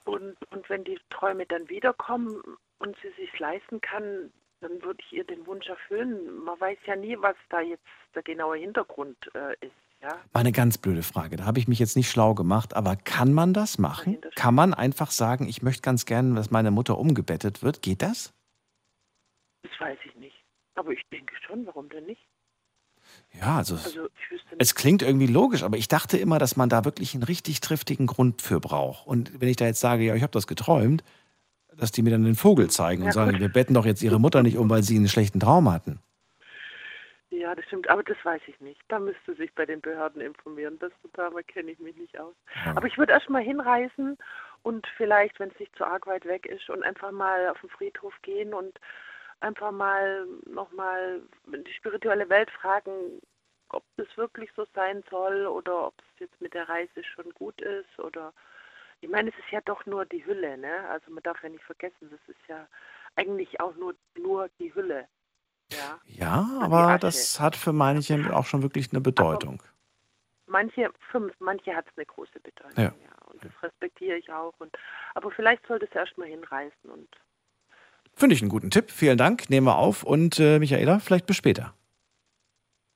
Und, 0.05 0.37
und 0.51 0.69
wenn 0.69 0.85
die 0.85 0.99
Träume 1.11 1.47
dann 1.47 1.69
wiederkommen 1.71 2.43
und 2.79 2.97
sie 3.03 3.11
sich 3.23 3.39
leisten 3.39 3.81
kann, 3.81 4.33
dann 4.61 4.83
würde 4.83 4.99
ich 5.07 5.13
ihr 5.13 5.25
den 5.25 5.47
Wunsch 5.47 5.67
erfüllen. 5.69 6.43
Man 6.45 6.61
weiß 6.61 6.79
ja 6.87 6.97
nie, 6.97 7.17
was 7.21 7.37
da 7.51 7.61
jetzt 7.61 7.85
der 8.15 8.23
genaue 8.23 8.57
Hintergrund 8.59 9.17
äh, 9.35 9.53
ist. 9.65 9.73
Ja? 10.03 10.09
Mal 10.33 10.41
eine 10.41 10.53
ganz 10.53 10.77
blöde 10.77 11.03
Frage. 11.03 11.37
Da 11.37 11.45
habe 11.47 11.59
ich 11.59 11.69
mich 11.69 11.79
jetzt 11.79 11.97
nicht 11.97 12.11
schlau 12.11 12.35
gemacht, 12.35 12.75
aber 12.75 12.97
kann 12.97 13.33
man 13.33 13.55
das 13.55 13.79
machen? 13.79 14.21
Kann 14.35 14.55
man 14.55 14.75
einfach 14.75 15.11
sagen, 15.11 15.49
ich 15.49 15.63
möchte 15.63 15.83
ganz 15.83 16.05
gerne, 16.05 16.35
dass 16.35 16.51
meine 16.51 16.71
Mutter 16.71 16.99
umgebettet 16.99 17.63
wird? 17.63 17.81
Geht 17.81 18.03
das? 18.03 18.35
Das 19.63 19.73
weiß 19.81 19.99
ich 20.05 20.15
nicht. 20.17 20.37
Aber 20.75 20.91
ich 20.91 21.03
denke 21.13 21.35
schon, 21.47 21.65
warum 21.67 21.89
denn 21.89 22.05
nicht? 22.05 22.27
Ja, 23.41 23.59
also, 23.59 23.75
Also 23.75 24.09
es 24.59 24.75
klingt 24.75 25.03
irgendwie 25.03 25.27
logisch, 25.27 25.63
aber 25.63 25.77
ich 25.77 25.89
dachte 25.89 26.17
immer, 26.17 26.39
dass 26.39 26.57
man 26.57 26.69
da 26.69 26.85
wirklich 26.85 27.15
einen 27.15 27.25
richtig 27.25 27.61
triftigen 27.61 28.07
Grund 28.07 28.43
für 28.43 28.61
braucht. 28.61 29.07
Und 29.07 29.41
wenn 29.41 29.49
ich 29.49 29.57
da 29.57 29.67
jetzt 29.67 29.81
sage, 29.81 30.05
ja, 30.05 30.15
ich 30.15 30.23
habe 30.23 30.33
das 30.33 30.47
geträumt, 30.47 31.03
dass 31.77 31.91
die 31.93 32.03
mir 32.03 32.11
dann 32.11 32.25
den 32.25 32.37
Vogel 32.37 32.71
zeigen 32.71 33.03
und 33.03 33.09
Ja, 33.09 33.13
sagen, 33.13 33.33
gut. 33.33 33.41
wir 33.41 33.49
betten 33.49 33.75
doch 33.75 33.85
jetzt 33.87 34.03
ihre 34.03 34.21
Mutter 34.21 34.43
nicht 34.43 34.57
um, 34.57 34.71
weil 34.71 34.83
sie 34.83 34.97
einen 34.97 35.09
schlechten 35.09 35.41
Traum 35.41 35.71
hatten. 35.73 35.99
Ja, 37.31 37.55
das 37.55 37.65
stimmt, 37.67 37.91
aber 37.91 38.05
das 38.05 38.17
weiß 38.23 38.41
ich 38.47 38.59
nicht. 38.61 38.81
Da 38.89 39.01
müsste 39.01 39.35
sich 39.35 39.53
bei 39.55 39.67
den 39.67 39.81
Behörden 39.81 40.21
informieren. 40.23 40.79
Das 40.79 40.93
damit 41.15 41.49
kenne 41.49 41.73
ich 41.73 41.79
mich 41.81 41.97
nicht 41.97 42.19
aus. 42.19 42.35
Aber 42.77 42.87
ich 42.87 42.97
würde 42.97 43.13
erst 43.13 43.29
mal 43.29 43.43
hinreisen 43.43 44.17
und 44.63 44.87
vielleicht, 44.97 45.41
wenn 45.41 45.51
es 45.51 45.59
nicht 45.59 45.75
zu 45.77 45.85
arg 45.85 46.07
weit 46.07 46.25
weg 46.27 46.47
ist, 46.47 46.71
und 46.71 46.83
einfach 46.85 47.11
mal 47.11 47.49
auf 47.49 47.61
den 47.61 47.71
Friedhof 47.71 48.15
gehen 48.23 48.55
und 48.55 48.79
einfach 49.45 49.71
mal 49.71 50.27
nochmal 50.47 51.21
die 51.47 51.73
spirituelle 51.75 52.29
Welt 52.29 52.51
fragen, 52.51 53.21
ob 53.69 53.85
das 53.97 54.07
wirklich 54.17 54.51
so 54.57 54.67
sein 54.75 55.03
soll 55.11 55.47
oder 55.47 55.89
ob 55.89 55.95
es 55.99 56.21
jetzt 56.21 56.41
mit 56.41 56.55
der 56.55 56.69
Reise 56.69 57.05
schon 57.05 57.31
gut 57.35 57.61
ist 57.61 57.99
oder 57.99 58.33
ich 59.01 59.11
meine, 59.11 59.29
es 59.29 59.37
ist 59.37 59.51
ja 59.51 59.61
doch 59.61 59.85
nur 59.85 60.07
die 60.07 60.25
Hülle, 60.25 60.57
ne? 60.57 60.89
Also 60.89 61.11
man 61.11 61.23
darf 61.23 61.43
ja 61.43 61.51
nicht 61.51 61.65
vergessen, 61.65 62.09
das 62.11 62.21
ist 62.27 62.41
ja 62.49 62.67
eigentlich 63.17 63.61
auch 63.61 63.75
nur 63.77 63.95
nur 64.17 64.49
die 64.59 64.75
Hülle. 64.75 65.07
Ja. 65.71 66.01
Ja, 66.07 66.49
aber 66.63 66.99
das 66.99 67.39
hat 67.39 67.57
für 67.57 67.73
manche 67.73 68.35
auch 68.35 68.47
schon 68.47 68.63
wirklich 68.63 68.93
eine 68.93 69.01
Bedeutung. 69.01 69.63
Manche, 70.47 70.91
für 71.11 71.31
manche 71.39 71.75
hat 71.75 71.87
es 71.87 71.97
eine 71.97 72.07
große 72.07 72.41
Bedeutung, 72.41 72.83
Ja. 72.83 72.95
ja. 73.03 73.27
Und 73.31 73.45
das 73.45 73.63
respektiere 73.63 74.17
ich 74.17 74.31
auch. 74.33 74.55
Und, 74.59 74.77
aber 75.15 75.31
vielleicht 75.31 75.67
sollte 75.67 75.87
es 75.87 75.93
erst 75.93 76.17
mal 76.17 76.29
hinreißen. 76.29 76.91
Und 76.91 77.09
Finde 78.17 78.35
ich 78.35 78.43
einen 78.43 78.49
guten 78.51 78.71
Tipp. 78.71 78.91
Vielen 78.91 79.19
Dank. 79.19 79.51
Nehmen 79.51 79.67
wir 79.67 79.77
auf. 79.77 80.03
Und 80.05 80.39
äh, 80.39 80.59
Michaela, 80.59 80.99
vielleicht 81.01 81.27
bis 81.27 81.37
später. 81.37 81.75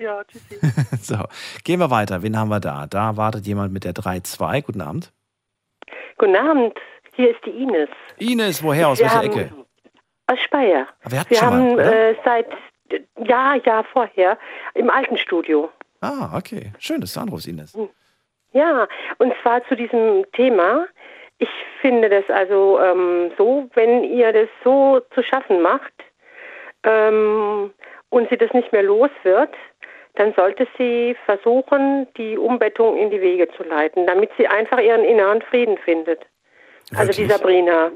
ja, 0.00 0.22
tschüssi. 0.24 0.58
So, 1.02 1.24
gehen 1.64 1.80
wir 1.80 1.90
weiter. 1.90 2.22
Wen 2.22 2.36
haben 2.38 2.48
wir 2.48 2.60
da? 2.60 2.86
Da 2.86 3.16
wartet 3.16 3.46
jemand 3.46 3.72
mit 3.72 3.84
der 3.84 3.94
3-2. 3.94 4.62
Guten 4.62 4.80
Abend. 4.80 5.12
Guten 6.18 6.36
Abend, 6.36 6.74
hier 7.14 7.30
ist 7.30 7.44
die 7.44 7.50
Ines. 7.50 7.88
Ines, 8.18 8.62
woher? 8.62 8.88
Aus 8.88 8.98
Wir 8.98 9.04
welcher 9.06 9.18
haben- 9.18 9.26
Ecke? 9.30 9.52
Aus 10.26 10.38
Speyer. 10.40 10.86
Aber 11.02 11.12
wir 11.12 11.20
hatten 11.20 11.30
Wir 11.30 11.36
schon 11.38 11.46
haben 11.48 11.66
mal, 11.68 11.74
oder? 11.74 12.10
äh, 12.10 12.14
seit 12.24 12.46
ja, 13.24 13.54
ja, 13.64 13.82
vorher 13.92 14.38
im 14.74 14.90
alten 14.90 15.16
Studio. 15.16 15.70
Ah, 16.00 16.36
okay. 16.36 16.72
Schön, 16.78 17.00
dass 17.00 17.14
du 17.14 17.20
anrufst, 17.20 17.46
Ines. 17.48 17.76
Ja, 18.52 18.86
und 19.18 19.32
zwar 19.42 19.66
zu 19.68 19.74
diesem 19.76 20.24
Thema. 20.32 20.86
Ich 21.39 21.49
finde 21.80 22.09
das 22.09 22.28
also 22.28 22.80
ähm, 22.80 23.30
so, 23.39 23.68
wenn 23.74 24.05
ihr 24.05 24.32
das 24.32 24.49
so 24.64 25.01
zu 25.14 25.22
schaffen 25.22 25.62
macht 25.62 25.93
ähm, 26.84 27.72
und 28.11 28.28
sie 28.28 28.36
das 28.36 28.53
nicht 28.53 28.72
mehr 28.72 28.82
los 28.82 29.11
wird, 29.22 29.55
dann 30.16 30.34
sollte 30.34 30.66
sie 30.76 31.16
versuchen, 31.26 32.09
die 32.16 32.36
Umbettung 32.36 32.97
in 32.97 33.11
die 33.11 33.20
Wege 33.20 33.49
zu 33.57 33.62
leiten, 33.62 34.07
damit 34.07 34.30
sie 34.36 34.49
einfach 34.49 34.80
ihren 34.80 35.05
inneren 35.05 35.43
Frieden 35.43 35.78
findet. 35.78 36.26
Also 36.97 37.12
die? 37.12 37.28
Sabrina. 37.28 37.93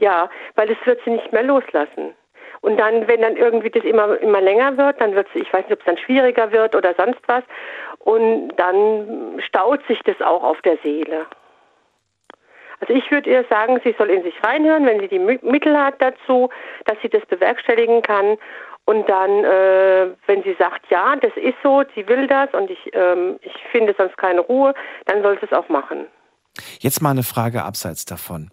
Ja, 0.00 0.30
weil 0.54 0.68
das 0.68 0.78
wird 0.84 1.00
sie 1.04 1.10
nicht 1.10 1.32
mehr 1.32 1.42
loslassen. 1.42 2.14
Und 2.60 2.78
dann, 2.78 3.06
wenn 3.06 3.20
dann 3.20 3.36
irgendwie 3.36 3.70
das 3.70 3.84
immer, 3.84 4.18
immer 4.20 4.40
länger 4.40 4.76
wird, 4.76 5.00
dann 5.00 5.14
wird 5.14 5.28
sie, 5.32 5.40
ich 5.40 5.52
weiß 5.52 5.64
nicht, 5.64 5.72
ob 5.72 5.80
es 5.80 5.84
dann 5.84 5.98
schwieriger 5.98 6.50
wird 6.52 6.74
oder 6.74 6.94
sonst 6.94 7.20
was. 7.26 7.44
Und 7.98 8.50
dann 8.56 9.40
staut 9.44 9.86
sich 9.86 10.00
das 10.04 10.20
auch 10.20 10.42
auf 10.42 10.60
der 10.62 10.78
Seele. 10.82 11.26
Also 12.80 12.94
ich 12.94 13.10
würde 13.10 13.30
ihr 13.30 13.44
sagen, 13.50 13.80
sie 13.84 13.94
soll 13.98 14.10
in 14.10 14.22
sich 14.22 14.34
reinhören, 14.42 14.86
wenn 14.86 15.00
sie 15.00 15.08
die 15.08 15.18
Mi- 15.18 15.44
Mittel 15.44 15.76
hat 15.76 16.00
dazu, 16.00 16.48
dass 16.84 16.96
sie 17.02 17.08
das 17.08 17.24
bewerkstelligen 17.26 18.02
kann. 18.02 18.36
Und 18.84 19.06
dann, 19.08 19.44
äh, 19.44 20.14
wenn 20.26 20.42
sie 20.44 20.56
sagt, 20.58 20.86
ja, 20.90 21.16
das 21.16 21.32
ist 21.36 21.56
so, 21.62 21.82
sie 21.94 22.08
will 22.08 22.26
das 22.26 22.48
und 22.54 22.70
ich, 22.70 22.78
ähm, 22.94 23.38
ich 23.42 23.52
finde 23.70 23.94
sonst 23.98 24.16
keine 24.16 24.40
Ruhe, 24.40 24.72
dann 25.04 25.22
soll 25.22 25.38
sie 25.40 25.46
es 25.46 25.52
auch 25.52 25.68
machen. 25.68 26.06
Jetzt 26.80 27.02
mal 27.02 27.10
eine 27.10 27.22
Frage 27.22 27.64
abseits 27.64 28.06
davon. 28.06 28.50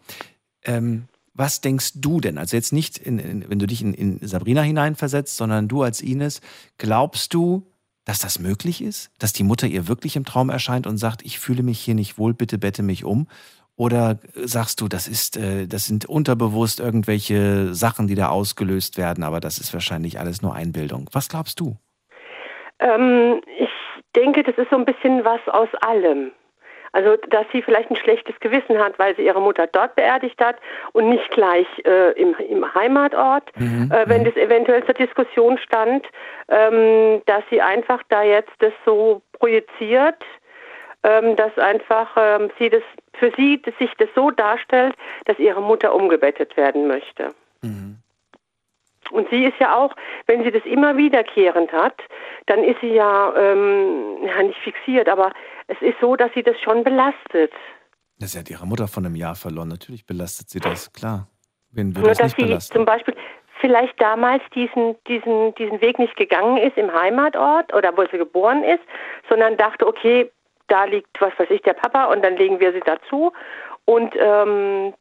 Ähm, 0.66 1.08
was 1.34 1.62
denkst 1.62 1.94
du 1.96 2.20
denn? 2.20 2.38
Also 2.38 2.58
jetzt 2.58 2.74
nicht, 2.74 2.98
in, 2.98 3.20
in, 3.20 3.50
wenn 3.50 3.60
du 3.60 3.68
dich 3.68 3.82
in, 3.82 3.94
in 3.94 4.20
Sabrina 4.28 4.62
hineinversetzt, 4.62 5.38
sondern 5.38 5.68
du 5.68 5.84
als 5.84 6.02
Ines, 6.02 6.42
glaubst 6.78 7.34
du, 7.34 7.66
dass 8.04 8.20
das 8.20 8.40
möglich 8.40 8.82
ist? 8.82 9.12
Dass 9.20 9.34
die 9.34 9.44
Mutter 9.44 9.68
ihr 9.68 9.88
wirklich 9.88 10.16
im 10.16 10.26
Traum 10.26 10.50
erscheint 10.50 10.86
und 10.86 10.98
sagt, 10.98 11.24
ich 11.24 11.40
fühle 11.40 11.64
mich 11.64 11.80
hier 11.80 11.96
nicht 11.96 12.18
wohl, 12.18 12.34
bitte 12.34 12.58
bette 12.58 12.84
mich 12.84 13.06
um? 13.06 13.28
Oder 13.78 14.20
sagst 14.36 14.80
du, 14.80 14.88
das 14.88 15.08
ist, 15.08 15.38
äh, 15.38 15.68
das 15.68 15.86
sind 15.86 16.06
unterbewusst 16.06 16.80
irgendwelche 16.80 17.74
Sachen, 17.74 18.08
die 18.08 18.16
da 18.16 18.30
ausgelöst 18.30 18.98
werden, 18.98 19.24
aber 19.24 19.40
das 19.40 19.58
ist 19.58 19.74
wahrscheinlich 19.74 20.20
alles 20.20 20.42
nur 20.42 20.56
Einbildung. 20.56 21.10
Was 21.12 21.28
glaubst 21.28 21.60
du? 21.60 21.76
Ähm, 22.80 23.42
ich 23.58 23.70
denke, 24.16 24.44
das 24.44 24.58
ist 24.58 24.70
so 24.70 24.78
ein 24.78 24.86
bisschen 24.86 25.26
was 25.26 25.42
aus 25.48 25.70
allem. 25.82 26.32
Also, 26.94 27.18
dass 27.30 27.46
sie 27.52 27.62
vielleicht 27.62 27.92
ein 27.92 27.98
schlechtes 27.98 28.40
Gewissen 28.40 28.80
hat, 28.80 28.98
weil 28.98 29.14
sie 29.18 29.26
ihre 29.26 29.42
Mutter 29.42 29.68
dort 29.68 29.96
beerdigt 29.96 30.40
hat 30.40 30.56
und 30.94 31.10
nicht 31.10 31.30
gleich 31.32 31.68
äh, 31.84 32.14
im, 32.14 32.34
im 32.36 32.74
Heimatort, 32.74 33.52
äh, 33.58 34.08
wenn 34.08 34.24
das 34.24 34.38
eventuell 34.38 34.82
zur 34.86 34.94
Diskussion 34.94 35.58
stand, 35.58 36.08
ähm, 36.48 37.22
dass 37.26 37.44
sie 37.50 37.62
einfach 37.62 38.02
da 38.08 38.24
jetzt 38.24 38.54
das 38.60 38.72
so 38.86 39.22
projiziert, 39.34 40.24
dass 41.36 41.58
einfach 41.58 42.10
ähm, 42.18 42.50
sie 42.58 42.70
das 42.70 42.84
für 43.14 43.32
sie 43.38 43.62
dass 43.62 43.78
sich 43.78 43.92
das 43.98 44.10
so 44.16 44.32
darstellt, 44.32 44.96
dass 45.26 45.40
ihre 45.40 45.62
Mutter 45.62 45.94
umgebettet 45.94 46.58
werden 46.58 46.88
möchte. 46.88 47.34
Und 49.12 49.30
sie 49.30 49.46
ist 49.46 49.58
ja 49.60 49.76
auch, 49.76 49.96
wenn 50.26 50.44
sie 50.44 50.52
das 50.52 50.64
immer 50.66 50.98
wiederkehrend 50.98 51.72
hat, 51.72 51.96
dann 52.48 52.64
ist 52.64 52.80
sie 52.82 52.94
ja, 52.94 53.34
ähm, 53.38 54.18
ja 54.26 54.42
nicht 54.44 54.60
fixiert, 54.60 55.10
aber 55.10 55.32
es 55.68 55.78
ist 55.82 55.96
so, 56.02 56.16
dass 56.16 56.32
sie 56.34 56.44
das 56.44 56.60
schon 56.62 56.84
belastet. 56.84 57.52
Sie 58.18 58.40
hat 58.40 58.50
ihre 58.50 58.66
Mutter 58.66 58.88
von 58.88 59.06
einem 59.06 59.16
Jahr 59.16 59.36
verloren. 59.36 59.68
Natürlich 59.68 60.06
belastet 60.06 60.50
sie 60.50 60.60
das, 60.60 60.92
klar. 60.94 61.28
Wen 61.72 61.96
würde 61.96 62.02
Nur 62.02 62.10
das 62.10 62.18
dass 62.18 62.26
nicht 62.26 62.36
sie 62.38 62.46
belasten? 62.46 62.74
zum 62.74 62.86
Beispiel 62.86 63.16
vielleicht 63.60 64.00
damals 64.02 64.42
diesen, 64.54 64.96
diesen, 65.08 65.54
diesen 65.56 65.82
Weg 65.82 66.00
nicht 66.00 66.16
gegangen 66.16 66.58
ist 66.58 66.78
im 66.78 66.94
Heimatort 66.94 67.74
oder 67.74 67.96
wo 67.98 68.06
sie 68.12 68.18
geboren 68.18 68.64
ist, 68.64 68.84
sondern 69.30 69.58
dachte, 69.58 69.88
okay, 69.88 70.32
da 70.68 70.86
liegt, 70.86 71.20
was 71.22 71.38
weiß 71.38 71.50
ich, 71.52 71.62
der 71.62 71.74
Papa 71.74 72.06
und 72.06 72.24
dann 72.24 72.36
legen 72.38 72.60
wir 72.60 72.74
sie 72.74 72.82
dazu. 72.82 73.32
Und 73.86 74.16
ähm, 74.18 74.94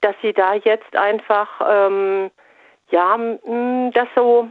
dass 0.00 0.14
sie 0.22 0.32
da 0.32 0.54
jetzt 0.54 0.96
einfach, 0.96 1.60
ähm, 1.68 2.30
ja, 2.90 3.16
mh, 3.16 3.90
das 3.92 4.08
so, 4.14 4.48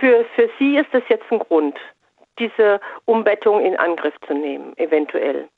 für, 0.00 0.24
für 0.34 0.48
sie 0.58 0.76
ist 0.78 0.88
das 0.92 1.02
jetzt 1.08 1.30
ein 1.30 1.38
Grund, 1.38 1.78
diese 2.38 2.80
Umbettung 3.04 3.60
in 3.64 3.76
Angriff 3.76 4.14
zu 4.26 4.34
nehmen, 4.34 4.76
eventuell. 4.78 5.48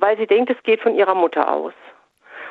Weil 0.00 0.16
sie 0.16 0.26
denkt, 0.28 0.48
es 0.50 0.62
geht 0.62 0.80
von 0.80 0.94
ihrer 0.94 1.14
Mutter 1.16 1.52
aus. 1.52 1.72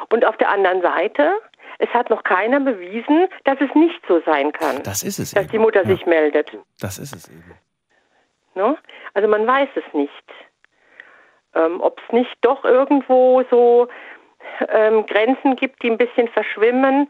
Und 0.10 0.26
auf 0.26 0.36
der 0.38 0.50
anderen 0.50 0.82
Seite, 0.82 1.40
es 1.80 1.88
hat 1.94 2.10
noch 2.10 2.24
keiner 2.24 2.60
bewiesen, 2.60 3.28
dass 3.46 3.58
es 3.62 3.74
nicht 3.74 4.02
so 4.06 4.20
sein 4.26 4.52
kann. 4.52 4.84
Das 4.84 5.02
ist 5.04 5.18
es 5.18 5.32
Dass 5.32 5.44
eben. 5.44 5.52
die 5.54 5.60
Mutter 5.60 5.84
Ja. 5.84 5.88
sich 5.96 6.06
meldet. 6.06 6.58
Das 6.82 6.98
ist 7.00 7.14
es 7.16 7.30
eben. 7.30 7.54
Ne? 8.58 8.78
Also 9.14 9.30
man 9.30 9.48
weiß 9.48 9.70
es 9.76 9.94
nicht. 9.94 10.12
Ähm, 11.56 11.80
Ob 11.80 12.02
es 12.06 12.12
nicht 12.12 12.36
doch 12.42 12.66
irgendwo 12.66 13.44
so 13.50 13.88
ähm, 14.70 15.06
Grenzen 15.06 15.56
gibt, 15.56 15.82
die 15.84 15.90
ein 15.90 15.98
bisschen 15.98 16.28
verschwimmen, 16.28 17.10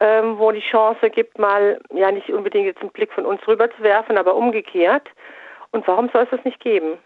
ähm, 0.00 0.38
wo 0.38 0.52
die 0.52 0.60
Chance 0.60 1.10
gibt, 1.10 1.38
mal 1.38 1.80
ja 1.94 2.10
nicht 2.12 2.28
unbedingt 2.28 2.66
jetzt 2.66 2.80
einen 2.80 2.90
Blick 2.90 3.12
von 3.12 3.24
uns 3.24 3.40
rüber 3.48 3.70
zu 3.70 3.82
werfen, 3.82 4.18
aber 4.18 4.34
umgekehrt. 4.34 5.08
Und 5.70 5.86
warum 5.86 6.08
soll 6.12 6.24
es 6.24 6.30
das 6.30 6.44
nicht 6.44 6.60
geben? 6.60 6.98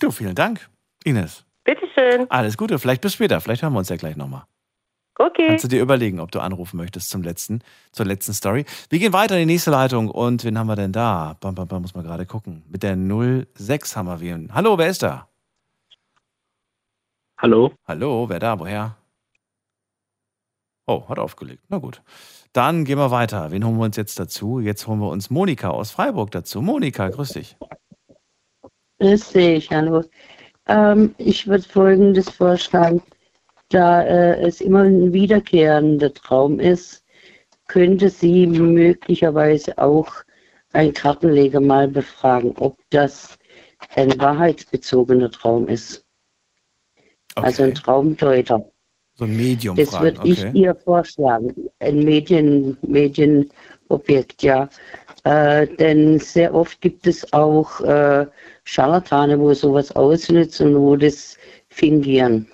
Du, 0.00 0.10
vielen 0.10 0.34
Dank, 0.34 0.68
Ines. 1.04 1.44
Bitteschön. 1.64 2.30
Alles 2.30 2.56
Gute, 2.56 2.78
vielleicht 2.78 3.02
bis 3.02 3.14
später. 3.14 3.40
Vielleicht 3.40 3.62
hören 3.62 3.72
wir 3.72 3.80
uns 3.80 3.88
ja 3.88 3.96
gleich 3.96 4.16
nochmal. 4.16 4.44
Okay. 5.20 5.48
Kannst 5.48 5.64
du 5.64 5.68
dir 5.68 5.82
überlegen, 5.82 6.20
ob 6.20 6.30
du 6.30 6.38
anrufen 6.38 6.76
möchtest 6.76 7.10
zum 7.10 7.22
letzten, 7.22 7.60
zur 7.90 8.06
letzten 8.06 8.32
Story. 8.32 8.64
Wir 8.88 9.00
gehen 9.00 9.12
weiter 9.12 9.34
in 9.34 9.48
die 9.48 9.54
nächste 9.54 9.72
Leitung. 9.72 10.08
Und 10.08 10.44
wen 10.44 10.56
haben 10.56 10.68
wir 10.68 10.76
denn 10.76 10.92
da? 10.92 11.36
Bam, 11.40 11.56
bam, 11.56 11.66
bam, 11.66 11.82
muss 11.82 11.94
man 11.94 12.04
gerade 12.04 12.24
gucken. 12.24 12.62
Mit 12.68 12.84
der 12.84 12.96
06 12.96 13.96
haben 13.96 14.06
wir 14.06 14.20
wen. 14.20 14.54
Hallo, 14.54 14.78
wer 14.78 14.88
ist 14.88 15.02
da? 15.02 15.26
Hallo? 17.36 17.72
Hallo, 17.86 18.28
wer 18.28 18.38
da? 18.38 18.58
Woher? 18.60 18.96
Oh, 20.86 21.08
hat 21.08 21.18
aufgelegt. 21.18 21.64
Na 21.68 21.78
gut. 21.78 22.00
Dann 22.52 22.84
gehen 22.84 22.98
wir 22.98 23.10
weiter. 23.10 23.50
Wen 23.50 23.64
holen 23.64 23.76
wir 23.76 23.84
uns 23.84 23.96
jetzt 23.96 24.20
dazu? 24.20 24.60
Jetzt 24.60 24.86
holen 24.86 25.00
wir 25.00 25.08
uns 25.08 25.30
Monika 25.30 25.70
aus 25.70 25.90
Freiburg 25.90 26.30
dazu. 26.30 26.62
Monika, 26.62 27.08
grüß 27.08 27.30
dich. 27.30 27.56
Grüß 29.00 29.30
dich, 29.30 29.70
hallo. 29.70 30.04
Ähm, 30.66 31.14
ich 31.18 31.46
würde 31.46 31.68
Folgendes 31.68 32.30
vorschlagen. 32.30 33.02
Da 33.70 34.02
äh, 34.02 34.40
es 34.40 34.60
immer 34.60 34.82
ein 34.82 35.12
wiederkehrender 35.12 36.12
Traum 36.14 36.58
ist, 36.58 37.04
könnte 37.66 38.08
sie 38.08 38.46
möglicherweise 38.46 39.76
auch 39.78 40.08
einen 40.72 40.94
Kartenleger 40.94 41.60
mal 41.60 41.88
befragen, 41.88 42.54
ob 42.56 42.78
das 42.90 43.38
ein 43.94 44.18
wahrheitsbezogener 44.18 45.30
Traum 45.30 45.68
ist. 45.68 46.04
Also 47.36 47.62
ein 47.62 47.74
Traumdeuter. 47.74 48.64
So 49.14 49.24
ein 49.24 49.36
Medium 49.36 49.76
Das 49.76 50.00
würde 50.00 50.20
ich 50.24 50.40
Okay. 50.40 50.52
ihr 50.54 50.74
vorschlagen. 50.74 51.68
Ein 51.80 52.00
Medien, 52.04 52.76
Medienobjekt, 52.82 54.42
ja. 54.42 54.68
Äh, 55.24 55.66
denn 55.76 56.18
sehr 56.20 56.54
oft 56.54 56.80
gibt 56.80 57.06
es 57.06 57.32
auch 57.32 57.80
äh, 57.80 58.26
Scharlatane, 58.64 59.38
wo 59.38 59.52
sowas 59.54 59.94
ausnutzen 59.94 60.74
und 60.74 60.82
wo 60.82 60.96
das 60.96 61.36
fingieren. 61.68 62.48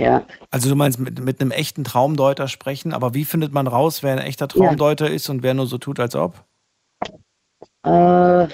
Ja, 0.00 0.26
Also 0.50 0.68
du 0.68 0.76
meinst 0.76 0.98
mit, 0.98 1.22
mit 1.22 1.40
einem 1.40 1.50
echten 1.50 1.84
Traumdeuter 1.84 2.48
sprechen, 2.48 2.92
aber 2.92 3.14
wie 3.14 3.24
findet 3.24 3.52
man 3.52 3.66
raus, 3.66 4.02
wer 4.02 4.12
ein 4.12 4.18
echter 4.18 4.48
Traumdeuter 4.48 5.10
ist 5.10 5.28
und 5.28 5.42
wer 5.42 5.54
nur 5.54 5.66
so 5.66 5.78
tut, 5.78 6.00
als 6.00 6.16
ob? 6.16 6.44
äh, 7.84 8.48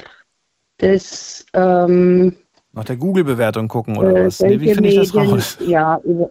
das 0.78 1.47
ähm, 1.55 2.36
Nach 2.73 2.85
der 2.85 2.97
Google-Bewertung 2.97 3.68
gucken 3.68 3.97
oder 3.97 4.10
äh, 4.14 4.27
was? 4.27 4.40
Nee, 4.40 4.60
wie 4.60 4.66
solche 4.66 4.74
finde 4.74 4.89
ich 4.90 4.97
das 4.97 5.14
Medien, 5.14 5.31
raus? 5.32 5.59
Ja, 5.66 5.98
über, 6.05 6.31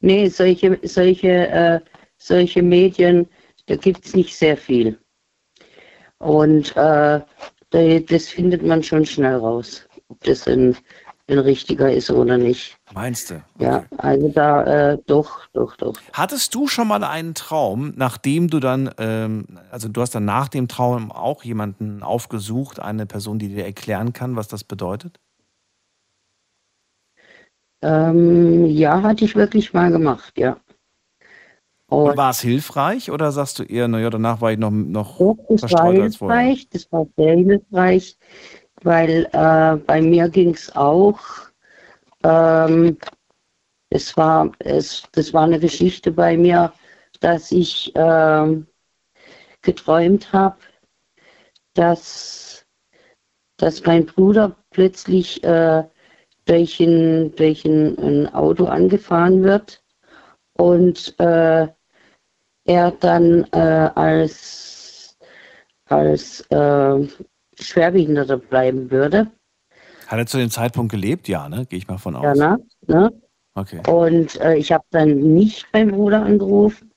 nee, 0.00 0.28
solche, 0.28 0.78
solche, 0.82 1.48
äh, 1.48 1.80
solche 2.18 2.62
Medien, 2.62 3.26
da 3.66 3.76
gibt 3.76 4.04
es 4.06 4.14
nicht 4.14 4.36
sehr 4.36 4.56
viel. 4.56 4.98
Und 6.18 6.70
äh, 6.76 7.20
da- 7.70 7.98
das 8.08 8.28
findet 8.28 8.62
man 8.62 8.82
schon 8.82 9.04
schnell 9.04 9.36
raus, 9.36 9.86
ob 10.08 10.22
das 10.24 10.46
ein, 10.48 10.76
ein 11.28 11.38
richtiger 11.38 11.92
ist 11.92 12.10
oder 12.10 12.38
nicht. 12.38 12.76
Meinst 12.94 13.30
du? 13.30 13.42
Ja, 13.60 13.84
also 13.98 14.28
da 14.28 14.92
äh, 14.92 14.98
doch, 15.06 15.46
doch, 15.52 15.76
doch. 15.76 15.94
Hattest 16.12 16.54
du 16.54 16.68
schon 16.68 16.88
mal 16.88 17.04
einen 17.04 17.34
Traum, 17.34 17.92
nachdem 17.96 18.48
du 18.48 18.60
dann, 18.60 18.90
ähm, 18.98 19.46
also 19.70 19.88
du 19.88 20.00
hast 20.00 20.14
dann 20.14 20.24
nach 20.24 20.48
dem 20.48 20.68
Traum 20.68 21.12
auch 21.12 21.44
jemanden 21.44 22.02
aufgesucht, 22.02 22.80
eine 22.80 23.04
Person, 23.06 23.38
die 23.38 23.48
dir 23.48 23.64
erklären 23.64 24.12
kann, 24.12 24.36
was 24.36 24.48
das 24.48 24.64
bedeutet? 24.64 25.20
Ähm, 27.82 28.66
ja, 28.66 29.02
hatte 29.02 29.24
ich 29.24 29.36
wirklich 29.36 29.72
mal 29.72 29.90
gemacht, 29.90 30.32
ja. 30.36 30.58
Und 31.90 32.16
war 32.16 32.30
es 32.30 32.40
hilfreich 32.40 33.10
oder 33.10 33.32
sagst 33.32 33.58
du 33.58 33.62
eher, 33.62 33.88
naja, 33.88 34.10
danach 34.10 34.40
war 34.40 34.52
ich 34.52 34.58
noch, 34.58 34.70
noch 34.70 35.18
Das 35.18 35.48
war 35.48 35.58
verstreuter 35.58 36.02
als 36.02 36.16
vorher? 36.16 36.40
hilfreich, 36.40 36.68
das 36.68 36.92
war 36.92 37.06
sehr 37.16 37.36
hilfreich, 37.36 38.16
weil 38.82 39.28
äh, 39.32 39.76
bei 39.76 40.00
mir 40.00 40.28
ging 40.28 40.54
es 40.54 40.74
auch, 40.74 41.20
ähm, 42.24 42.98
es 43.90 44.16
war, 44.16 44.52
es, 44.58 45.02
das 45.12 45.32
war 45.32 45.44
eine 45.44 45.58
Geschichte 45.58 46.10
bei 46.12 46.36
mir, 46.36 46.72
dass 47.20 47.52
ich 47.52 47.92
ähm, 47.94 48.66
geträumt 49.62 50.32
habe, 50.32 50.58
dass, 51.74 52.66
dass 53.56 53.84
mein 53.86 54.06
Bruder 54.06 54.56
plötzlich 54.70 55.42
äh, 55.44 55.84
durch, 56.44 56.80
ein, 56.80 57.34
durch 57.36 57.64
ein, 57.64 57.98
ein 57.98 58.34
Auto 58.34 58.66
angefahren 58.66 59.42
wird 59.42 59.82
und 60.54 61.14
äh, 61.18 61.68
er 62.64 62.90
dann 63.00 63.44
äh, 63.52 63.90
als, 63.94 65.16
als 65.86 66.42
Schwerbehinderter 67.60 68.36
bleiben 68.38 68.90
würde. 68.90 69.30
Hat 70.06 70.18
er 70.18 70.26
zu 70.26 70.38
dem 70.38 70.50
Zeitpunkt 70.50 70.90
gelebt? 70.90 71.28
Ja, 71.28 71.48
ne? 71.48 71.66
Gehe 71.66 71.78
ich 71.78 71.88
mal 71.88 71.98
von 71.98 72.16
aus. 72.16 72.38
Danach, 72.38 72.58
ne? 72.86 73.12
Okay. 73.54 73.82
Und 73.88 74.40
äh, 74.40 74.56
ich 74.56 74.72
habe 74.72 74.84
dann 74.90 75.18
nicht 75.34 75.66
meinen 75.72 75.90
Bruder 75.90 76.22
angerufen, 76.22 76.92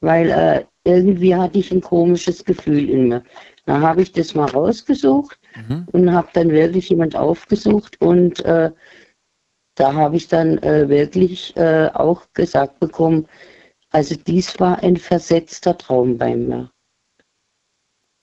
weil 0.00 0.30
äh, 0.30 0.64
irgendwie 0.84 1.34
hatte 1.34 1.58
ich 1.58 1.72
ein 1.72 1.80
komisches 1.80 2.44
Gefühl 2.44 2.88
in 2.88 3.08
mir. 3.08 3.24
Da 3.66 3.80
habe 3.80 4.02
ich 4.02 4.12
das 4.12 4.34
mal 4.34 4.50
rausgesucht 4.50 5.38
Mhm. 5.68 5.86
und 5.92 6.12
habe 6.12 6.28
dann 6.32 6.50
wirklich 6.50 6.88
jemand 6.88 7.14
aufgesucht 7.14 8.00
und 8.00 8.42
äh, 8.44 8.70
da 9.74 9.92
habe 9.92 10.16
ich 10.16 10.28
dann 10.28 10.58
äh, 10.58 10.88
wirklich 10.88 11.54
äh, 11.56 11.90
auch 11.92 12.22
gesagt 12.32 12.80
bekommen, 12.80 13.26
also 13.90 14.14
dies 14.16 14.58
war 14.58 14.82
ein 14.82 14.96
versetzter 14.96 15.76
Traum 15.76 16.16
bei 16.16 16.34
mir. 16.36 16.70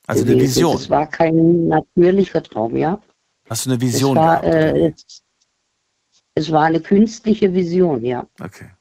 Also 0.10 0.24
eine 0.24 0.34
gewesen. 0.34 0.56
Vision. 0.56 0.76
Es 0.76 0.90
war 0.90 1.06
kein 1.06 1.68
natürlicher 1.68 2.42
Traum, 2.42 2.76
ja. 2.76 3.00
Hast 3.48 3.68
du 3.68 3.70
eine 3.70 3.80
Vision 3.80 4.18
es 4.18 4.24
war, 4.24 4.44
äh, 4.44 4.88
es, 4.88 5.24
es 6.34 6.52
war 6.52 6.64
eine 6.64 6.80
künstliche 6.80 7.54
Vision, 7.54 8.04
ja. 8.04 8.26
Okay. 8.42 8.72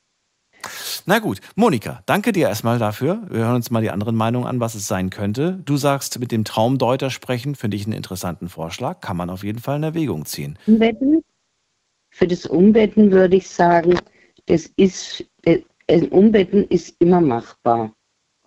Na 1.05 1.19
gut, 1.19 1.41
Monika, 1.55 2.03
danke 2.07 2.33
dir 2.33 2.49
erstmal 2.49 2.79
dafür. 2.79 3.23
Wir 3.29 3.41
hören 3.41 3.57
uns 3.57 3.71
mal 3.71 3.83
die 3.83 3.91
anderen 3.91 4.17
Meinungen 4.17 4.47
an, 4.47 4.59
was 4.59 4.75
es 4.75 4.89
sein 4.89 5.11
könnte. 5.11 5.61
Du 5.67 5.77
sagst, 5.77 6.19
mit 6.19 6.33
dem 6.33 6.45
Traumdeuter 6.45 7.11
sprechen, 7.11 7.55
finde 7.55 7.77
ich 7.77 7.85
einen 7.85 7.93
interessanten 7.93 8.49
Vorschlag. 8.49 9.03
Kann 9.03 9.19
man 9.19 9.29
auf 9.29 9.45
jeden 9.45 9.59
Fall 9.59 9.77
in 9.77 9.83
Erwägung 9.83 10.25
ziehen. 10.25 10.59
Umbetten? 10.67 11.23
Für 12.11 12.27
das 12.27 12.47
Umbetten 12.47 13.11
würde 13.11 13.37
ich 13.37 13.49
sagen, 13.51 13.99
das 14.47 14.67
ist, 14.77 15.25
äh, 15.43 15.61
ein 15.91 16.09
Umbetten 16.09 16.67
ist 16.69 16.97
immer 17.01 17.21
machbar. 17.21 17.93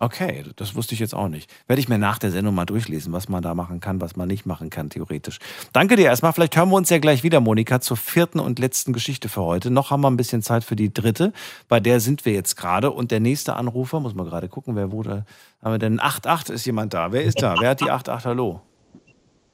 Okay, 0.03 0.44
das 0.56 0.73
wusste 0.73 0.95
ich 0.95 0.99
jetzt 0.99 1.14
auch 1.14 1.28
nicht. 1.28 1.48
Werde 1.68 1.80
ich 1.80 1.88
mir 1.88 1.99
nach 1.99 2.18
der 2.18 2.32
Sendung 2.32 2.56
mal 2.56 2.65
durchlesen, 2.65 3.14
was 3.14 3.30
man 3.30 3.44
da 3.44 3.53
machen 3.53 3.80
kann, 3.82 4.02
was 4.02 4.15
man 4.15 4.28
nicht 4.28 4.48
machen 4.48 4.72
kann, 4.72 4.90
theoretisch. 4.90 5.38
Danke 5.73 5.95
dir 5.95 6.06
erstmal. 6.06 6.34
Vielleicht 6.34 6.57
hören 6.57 6.69
wir 6.69 6.78
uns 6.78 6.90
ja 6.90 6.98
gleich 6.98 7.22
wieder, 7.22 7.40
Monika, 7.40 7.82
zur 7.82 7.98
vierten 7.98 8.40
und 8.40 8.57
letzten 8.57 8.94
Geschichte 8.94 9.30
für 9.30 9.44
heute. 9.44 9.69
Noch 9.69 9.91
haben 9.91 10.02
wir 10.02 10.10
ein 10.10 10.18
bisschen 10.18 10.41
Zeit 10.41 10.64
für 10.64 10.76
die 10.76 10.91
dritte. 10.91 11.34
Bei 11.68 11.80
der 11.80 11.99
sind 11.99 12.26
wir 12.26 12.34
jetzt 12.34 12.57
gerade. 12.57 12.90
Und 12.90 13.11
der 13.11 13.19
nächste 13.19 13.56
Anrufer, 13.56 13.99
muss 13.99 14.15
man 14.15 14.26
gerade 14.26 14.49
gucken, 14.49 14.76
wer 14.76 14.91
wurde. 14.91 15.23
Haben 15.61 15.73
wir 15.73 15.78
denn 15.78 15.99
88 15.99 16.56
ist 16.56 16.65
jemand 16.65 16.95
da? 16.95 17.11
Wer 17.11 17.22
ist 17.22 17.40
da? 17.40 17.56
Wer 17.60 17.69
hat 17.69 17.82
die 17.82 17.91
88? 17.91 18.26
Hallo? 18.26 18.61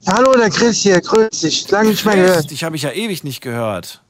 Hallo, 0.07 0.31
der 0.31 0.49
Chris 0.49 0.77
hier, 0.77 1.01
grüß 1.01 1.41
dich. 1.41 1.69
Lange 1.71 1.89
nicht 1.89 2.05
mehr 2.05 2.15
gehört. 2.15 2.51
Dich 2.51 2.63
habe 2.63 2.77
ich 2.77 2.83
ja 2.83 2.91
ewig 2.91 3.25
nicht 3.25 3.41
gehört. 3.41 4.01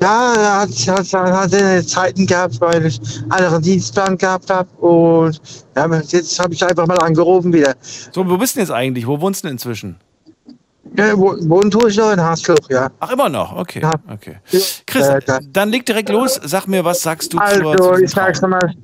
Ja, 0.00 0.34
er 0.34 0.60
hat, 0.62 0.70
hat, 0.70 1.12
hat 1.12 1.50
seine 1.50 1.86
Zeiten 1.86 2.26
gehabt, 2.26 2.60
weil 2.60 2.86
ich 2.86 3.00
anderen 3.28 3.62
Dienstplan 3.62 4.18
gehabt 4.18 4.50
habe. 4.50 4.68
Und 4.84 5.40
ja, 5.76 6.00
jetzt 6.08 6.38
habe 6.40 6.52
ich 6.54 6.64
einfach 6.64 6.86
mal 6.86 6.98
angerufen 6.98 7.52
wieder. 7.52 7.74
So, 8.12 8.28
wo 8.28 8.36
bist 8.36 8.54
du 8.54 8.58
denn 8.58 8.66
jetzt 8.66 8.74
eigentlich? 8.74 9.06
Wo 9.06 9.20
wohnst 9.20 9.44
du 9.44 9.48
denn 9.48 9.54
inzwischen? 9.54 9.96
Ja, 10.96 11.16
wo- 11.16 11.36
wohnen 11.48 11.70
tue 11.70 11.88
ich 11.90 11.96
noch 11.96 12.12
in 12.12 12.20
Haslach, 12.20 12.56
ja. 12.68 12.88
Ach, 13.00 13.10
immer 13.10 13.28
noch? 13.28 13.56
Okay. 13.56 13.82
okay. 14.12 14.36
Chris, 14.86 15.06
Äh, 15.08 15.20
da- 15.24 15.38
dann 15.52 15.70
leg 15.70 15.86
direkt 15.86 16.08
los. 16.08 16.40
Sag 16.44 16.66
mir, 16.68 16.84
was 16.84 17.02
sagst 17.02 17.32
du 17.32 17.38
zur, 17.38 17.46
zu 17.62 17.68
Also, 17.68 17.96
ich 17.96 18.10
sag's 18.10 18.40
nochmal. 18.42 18.74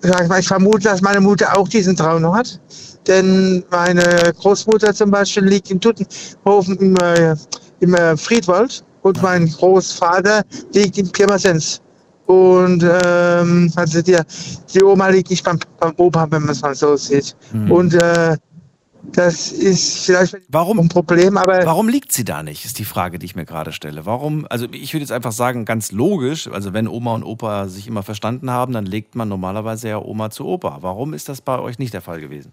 Sag 0.00 0.28
mal, 0.28 0.40
ich 0.40 0.48
vermute, 0.48 0.84
dass 0.84 1.00
meine 1.00 1.20
Mutter 1.20 1.56
auch 1.56 1.68
diesen 1.68 1.96
Traum 1.96 2.22
noch 2.22 2.34
hat. 2.34 2.60
Denn 3.06 3.64
meine 3.70 4.32
Großmutter 4.38 4.92
zum 4.94 5.10
Beispiel 5.10 5.44
liegt 5.44 5.70
in 5.70 5.80
Tuttenhofen 5.80 6.76
im, 6.78 6.96
äh, 6.96 7.34
im 7.80 7.94
äh, 7.94 8.16
Friedwald 8.16 8.84
und 9.06 9.22
mein 9.22 9.46
Großvater 9.48 10.42
liegt 10.72 10.98
in 10.98 11.10
Pirmasens. 11.10 11.80
Und 12.26 12.82
ähm, 12.82 13.72
also 13.76 14.02
die, 14.02 14.18
die 14.74 14.82
Oma 14.82 15.08
liegt 15.08 15.30
nicht 15.30 15.44
beim, 15.44 15.58
beim 15.78 15.94
Opa, 15.96 16.26
wenn 16.30 16.42
man 16.42 16.50
es 16.50 16.62
mal 16.62 16.74
so 16.74 16.96
sieht. 16.96 17.36
Mhm. 17.52 17.70
Und 17.70 17.94
äh, 17.94 18.36
Das 19.12 19.52
ist 19.52 20.06
vielleicht 20.06 20.36
warum, 20.48 20.80
ein 20.80 20.88
Problem, 20.88 21.36
aber. 21.38 21.64
Warum 21.64 21.88
liegt 21.88 22.10
sie 22.10 22.24
da 22.24 22.42
nicht, 22.42 22.64
ist 22.64 22.80
die 22.80 22.84
Frage, 22.84 23.20
die 23.20 23.26
ich 23.26 23.36
mir 23.36 23.44
gerade 23.44 23.70
stelle. 23.70 24.04
Warum, 24.04 24.46
also 24.50 24.66
ich 24.72 24.92
würde 24.92 25.02
jetzt 25.02 25.12
einfach 25.12 25.30
sagen, 25.30 25.64
ganz 25.64 25.92
logisch, 25.92 26.48
also 26.48 26.72
wenn 26.72 26.88
Oma 26.88 27.14
und 27.14 27.22
Opa 27.22 27.68
sich 27.68 27.86
immer 27.86 28.02
verstanden 28.02 28.50
haben, 28.50 28.72
dann 28.72 28.84
legt 28.84 29.14
man 29.14 29.28
normalerweise 29.28 29.88
ja 29.88 29.98
Oma 29.98 30.30
zu 30.30 30.44
Opa. 30.46 30.78
Warum 30.80 31.14
ist 31.14 31.28
das 31.28 31.40
bei 31.40 31.60
euch 31.60 31.78
nicht 31.78 31.94
der 31.94 32.02
Fall 32.02 32.20
gewesen? 32.20 32.52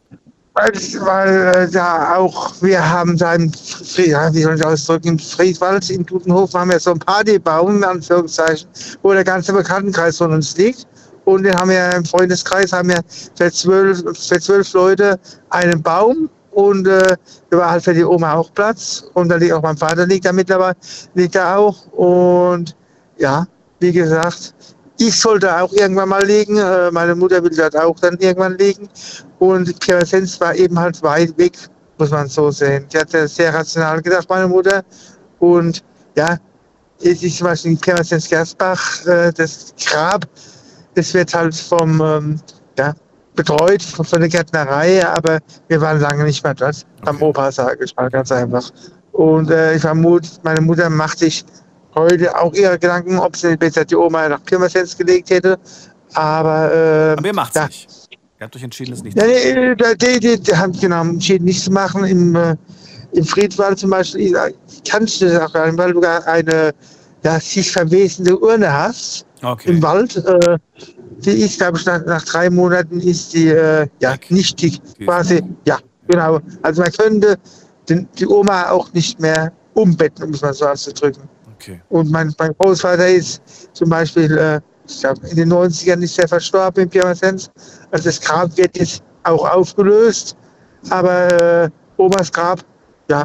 Weil, 0.55 1.55
äh, 1.55 1.71
da 1.71 2.15
auch, 2.15 2.53
wir 2.61 2.88
haben 2.88 3.17
da 3.17 3.34
im, 3.34 3.51
ja, 3.95 4.31
wie 4.34 4.43
soll 4.43 4.55
ich 4.55 4.65
ausdrücken, 4.65 5.07
im 5.07 5.19
Friedwald, 5.19 5.89
in 5.89 6.05
Dudenhof 6.05 6.53
haben 6.53 6.69
wir 6.69 6.80
so 6.80 6.91
einen 6.91 6.99
Partybaum, 6.99 7.77
in 7.77 7.84
Anführungszeichen, 7.84 8.69
wo 9.01 9.13
der 9.13 9.23
ganze 9.23 9.51
Bekanntenkreis 9.51 10.17
von 10.17 10.31
uns 10.31 10.55
liegt. 10.55 10.85
Und 11.25 11.43
den 11.43 11.55
haben 11.55 11.71
wir 11.71 11.93
im 11.95 12.05
Freundeskreis, 12.05 12.71
haben 12.71 12.89
wir 12.89 13.01
für 13.35 13.51
zwölf, 13.51 14.03
für 14.15 14.39
zwölf 14.39 14.71
Leute 14.73 15.19
einen 15.49 15.81
Baum 15.81 16.30
und 16.51 16.88
äh, 16.88 17.17
da 17.49 17.57
war 17.57 17.71
halt 17.71 17.84
für 17.84 17.93
die 17.93 18.03
Oma 18.03 18.34
auch 18.34 18.53
Platz. 18.53 19.05
Und 19.13 19.30
da 19.30 19.38
liegt 19.38 19.53
auch 19.53 19.61
mein 19.63 19.77
Vater 19.77 20.05
liegt 20.05 20.25
da 20.25 20.34
mittlerweile, 20.34 20.75
liegt 21.15 21.34
da 21.34 21.55
auch. 21.55 21.88
Und 21.93 22.75
ja, 23.17 23.47
wie 23.80 23.91
gesagt, 23.91 24.53
ich 24.98 25.20
sollte 25.20 25.56
auch 25.56 25.72
irgendwann 25.74 26.10
mal 26.10 26.26
liegen. 26.26 26.57
Äh, 26.57 26.91
meine 26.91 27.15
Mutter 27.15 27.44
will 27.44 27.56
dort 27.56 27.76
auch 27.76 27.99
dann 27.99 28.18
irgendwann 28.18 28.57
liegen. 28.57 28.88
Und 29.40 29.80
Pirmasens 29.80 30.40
war 30.40 30.56
eben 30.56 30.80
halt 30.80 31.02
weit 31.03 31.38
weg, 31.38 31.53
muss 31.98 32.11
man 32.11 32.28
so 32.28 32.52
sehen. 32.52 32.86
Die 32.91 32.98
hat 32.98 33.10
sehr 33.10 33.53
rational 33.53 34.02
gedacht, 34.02 34.30
meine 34.30 34.48
Mutter. 34.48 34.84
Und 35.40 35.84
ja, 36.15 36.38
es 37.02 37.24
ist 37.24 37.38
zum 37.38 37.48
Beispiel 37.48 37.72
in 37.72 37.78
Pirmasens 37.78 38.30
Gersbach 38.30 39.06
äh, 39.06 39.32
das 39.34 39.74
Grab. 39.86 40.26
Das 40.95 41.14
wird 41.14 41.34
halt 41.34 41.56
vom, 41.56 41.99
ähm, 42.02 42.40
ja, 42.78 42.94
betreut 43.36 43.82
von, 43.82 44.06
von 44.06 44.20
der 44.20 44.30
Gärtnerei, 44.30 45.06
aber 45.06 45.40
wir 45.68 45.82
waren 45.82 45.99
lange 45.99 46.24
nicht 46.24 46.44
mehr 46.44 46.53
dort. 46.53 46.86
Am 47.06 47.22
Opa, 47.22 47.52
sage 47.52 47.84
ich 47.84 47.95
mal, 47.95 48.10
ganz 48.10 48.32
einfach. 48.32 48.70
Und 49.11 49.49
äh, 49.49 49.76
ich 49.76 49.82
vermute, 49.82 50.30
meine 50.44 50.61
Mutter 50.61 50.90
macht 50.90 51.20
sich 51.20 51.44
heute 51.95 52.38
auch 52.38 52.53
ihre 52.53 52.78
Gedanken, 52.80 53.18
ob 53.18 53.36
sie 53.36 53.56
besser 53.57 53.86
die 53.86 53.95
Oma 53.95 54.28
nach 54.30 54.44
Pirmasens 54.44 54.98
gelegt 54.98 55.30
hätte. 55.30 55.57
Aber, 56.14 56.74
äh, 56.74 57.11
Aber 57.18 57.28
ihr 57.28 57.34
macht's 57.34 57.56
ja. 57.56 57.68
nicht. 57.68 57.88
Ihr 58.11 58.45
habt 58.45 58.56
euch 58.56 58.64
entschieden, 58.64 58.94
es 58.94 59.03
nicht 59.03 59.18
zu 59.18 59.26
nee, 59.26 59.76
die, 59.76 59.98
die, 59.98 60.20
die, 60.20 60.40
die 60.40 60.56
haben 60.56 60.74
genau 60.74 61.02
entschieden, 61.02 61.45
nichts 61.45 61.65
zu 61.65 61.72
machen. 61.72 62.03
Im, 62.03 62.36
äh, 62.36 62.56
im 63.14 63.24
Friedwald 63.24 63.80
zum 63.80 63.91
Beispiel 63.91 64.36
kannst 64.88 65.22
du 65.22 65.26
das 65.26 65.40
auch 65.41 65.53
gar 65.53 65.68
nicht, 65.68 65.78
weil 65.78 65.94
du 65.94 66.02
gar 66.02 66.26
eine 66.28 66.74
ja, 67.24 67.40
sich 67.40 67.72
verwesende 67.72 68.38
Urne 68.38 68.72
hast 68.72 69.26
Okay. 69.44 69.72
im 69.72 69.82
Wald. 69.82 70.15
Äh, 70.15 70.57
die 71.26 71.32
ist, 71.32 71.57
glaube 71.57 71.78
ich, 71.78 71.86
nach, 71.86 72.03
nach 72.06 72.24
drei 72.24 72.49
Monaten 72.49 72.99
ist 72.99 73.34
die 73.34 73.49
äh, 73.49 73.88
ja, 73.99 74.15
nichtig. 74.30 74.82
Quasi, 75.03 75.41
ja, 75.65 75.80
genau. 76.07 76.40
Also 76.61 76.82
man 76.82 76.91
könnte 76.91 77.38
den, 77.90 78.07
die 78.18 78.28
Oma 78.28 78.70
auch 78.70 78.91
nicht 78.94 79.20
mehr 79.20 79.52
umbetten, 79.74 80.24
um 80.24 80.32
es 80.32 80.41
mal 80.41 80.53
so 80.53 80.65
auszudrücken. 80.65 81.24
Okay. 81.64 81.81
Und 81.90 82.11
mein, 82.11 82.34
mein 82.38 82.53
Großvater 82.57 83.07
ist 83.07 83.41
zum 83.73 83.90
Beispiel, 83.90 84.38
äh, 84.38 84.60
ich 84.88 84.99
glaube, 84.99 85.27
in 85.27 85.38
den 85.38 85.53
90ern 85.53 86.02
ist 86.02 86.19
er 86.19 86.27
verstorben 86.27 86.84
in 86.84 86.90
Pirmasens. 86.90 87.49
Also 87.91 88.06
das 88.06 88.19
Grab 88.19 88.56
wird 88.57 88.77
jetzt 88.77 89.03
auch 89.23 89.49
aufgelöst. 89.49 90.35
Aber 90.90 91.31
äh, 91.41 91.69
Omas 91.98 92.31
Grab, 92.31 92.60
ja, 93.10 93.23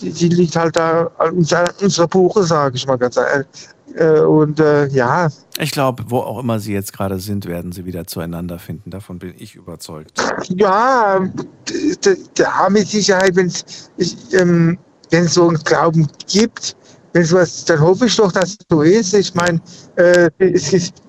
die, 0.00 0.12
die 0.12 0.28
liegt 0.28 0.54
halt 0.56 0.76
da 0.76 1.10
an 1.18 1.36
unserer, 1.36 1.64
unserer 1.80 2.08
Buche, 2.08 2.42
sage 2.42 2.76
ich 2.76 2.86
mal 2.86 2.98
ganz 2.98 3.16
ehrlich. 3.16 3.46
Äh, 3.94 4.20
und 4.20 4.60
äh, 4.60 4.88
ja, 4.88 5.28
Ich 5.58 5.70
glaube, 5.70 6.04
wo 6.08 6.18
auch 6.18 6.40
immer 6.40 6.58
sie 6.58 6.72
jetzt 6.72 6.92
gerade 6.92 7.18
sind, 7.18 7.46
werden 7.46 7.72
sie 7.72 7.86
wieder 7.86 8.06
zueinander 8.06 8.58
finden. 8.58 8.90
Davon 8.90 9.18
bin 9.18 9.34
ich 9.38 9.54
überzeugt. 9.54 10.20
ja, 10.48 11.20
da 12.34 12.68
mit 12.68 12.88
Sicherheit, 12.88 13.36
wenn 13.36 13.46
es 13.46 13.88
ähm, 14.32 14.78
wenn's 15.10 15.34
so 15.34 15.48
einen 15.48 15.58
Glauben 15.58 16.08
gibt, 16.26 16.76
wenn 17.12 17.24
sowas, 17.24 17.64
dann 17.64 17.80
hoffe 17.80 18.06
ich 18.06 18.16
doch, 18.16 18.32
dass 18.32 18.50
es 18.50 18.58
so 18.68 18.82
ist. 18.82 19.14
Ich 19.14 19.34
meine, 19.34 19.60
äh, 19.96 20.30
es 20.38 20.72
ist, 20.72 21.02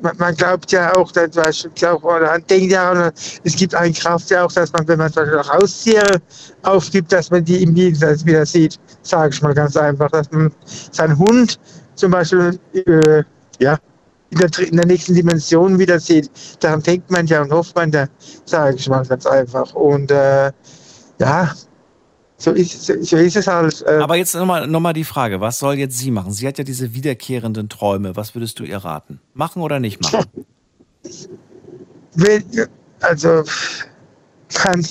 man, 0.00 0.16
man 0.18 0.34
glaubt 0.34 0.72
ja 0.72 0.94
auch, 0.96 1.12
dass 1.12 1.34
man 1.34 1.52
glaubt, 1.74 2.04
oder 2.04 2.38
denkt 2.38 2.72
ja, 2.72 2.90
oder 2.90 3.12
es 3.44 3.56
gibt 3.56 3.74
eine 3.74 3.92
Kraft 3.92 4.30
ja 4.30 4.44
auch, 4.44 4.52
dass 4.52 4.72
man, 4.72 4.86
wenn 4.88 4.98
man 4.98 5.12
zum 5.12 5.24
Beispiel 5.24 5.52
Haustiere 5.52 6.20
aufgibt, 6.62 7.12
dass 7.12 7.30
man 7.30 7.44
die 7.44 7.62
im 7.62 7.74
Gegensatz 7.74 8.24
wieder 8.24 8.46
sieht, 8.46 8.78
sage 9.02 9.34
ich 9.34 9.42
mal 9.42 9.54
ganz 9.54 9.76
einfach, 9.76 10.10
dass 10.10 10.30
man 10.30 10.52
seinen 10.90 11.18
Hund 11.18 11.58
zum 11.94 12.12
Beispiel, 12.12 12.58
äh, 12.72 13.22
ja, 13.58 13.78
in 14.30 14.38
der, 14.38 14.58
in 14.60 14.76
der 14.76 14.86
nächsten 14.86 15.14
Dimension 15.14 15.78
wieder 15.78 15.98
sieht. 15.98 16.30
Daran 16.60 16.82
denkt 16.82 17.10
man 17.10 17.26
ja 17.26 17.42
und 17.42 17.52
hofft 17.52 17.74
man 17.74 17.90
ja, 17.90 18.06
sage 18.44 18.76
ich 18.76 18.88
mal 18.88 19.04
ganz 19.04 19.26
einfach. 19.26 19.74
Und 19.74 20.10
äh, 20.10 20.52
ja, 21.18 21.52
so 22.40 22.52
ist, 22.52 22.86
so, 22.86 22.94
ist 22.94 23.36
es 23.36 23.46
halt. 23.46 23.84
Äh, 23.86 23.98
Aber 24.02 24.16
jetzt 24.16 24.34
nochmal 24.34 24.66
noch 24.66 24.80
mal 24.80 24.94
die 24.94 25.04
Frage, 25.04 25.42
was 25.42 25.58
soll 25.58 25.74
jetzt 25.74 25.98
sie 25.98 26.10
machen? 26.10 26.32
Sie 26.32 26.48
hat 26.48 26.56
ja 26.56 26.64
diese 26.64 26.94
wiederkehrenden 26.94 27.68
Träume. 27.68 28.16
Was 28.16 28.34
würdest 28.34 28.58
du 28.58 28.64
ihr 28.64 28.78
raten? 28.78 29.20
Machen 29.34 29.60
oder 29.60 29.78
nicht 29.78 30.00
machen? 30.02 30.24
also, 33.00 33.44
kann, 34.54 34.86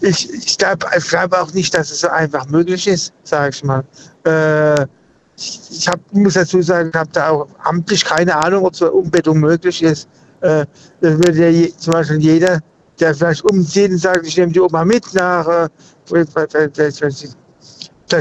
ich, 0.00 0.32
ich 0.32 0.56
glaube 0.56 0.86
ich 0.96 1.08
glaub 1.08 1.32
auch 1.32 1.52
nicht, 1.52 1.74
dass 1.74 1.90
es 1.90 2.00
so 2.00 2.08
einfach 2.08 2.46
möglich 2.46 2.86
ist, 2.86 3.12
sage 3.24 3.50
ich 3.50 3.64
mal. 3.64 3.84
Äh, 4.24 4.86
ich 5.36 5.60
ich 5.70 5.88
hab, 5.88 5.98
muss 6.12 6.34
dazu 6.34 6.62
sagen, 6.62 6.90
ich 6.90 6.96
habe 6.96 7.10
da 7.12 7.30
auch 7.30 7.48
amtlich 7.64 8.04
keine 8.04 8.36
Ahnung, 8.36 8.64
ob 8.64 8.76
so 8.76 8.84
eine 8.84 8.94
Umbettung 8.94 9.40
möglich 9.40 9.82
ist. 9.82 10.08
Äh, 10.40 10.66
das 11.00 11.14
würde 11.14 11.32
ja 11.32 11.48
je, 11.48 11.72
zum 11.76 11.94
Beispiel 11.94 12.18
jeder, 12.20 12.60
der 13.00 13.14
vielleicht 13.14 13.44
umzieht 13.44 13.90
und 13.90 13.98
sagt, 13.98 14.26
ich 14.26 14.36
nehme 14.36 14.52
die 14.52 14.60
Oma 14.60 14.84
mit 14.84 15.12
nach, 15.14 15.46
äh, 15.46 15.68
vielleicht, 16.06 17.36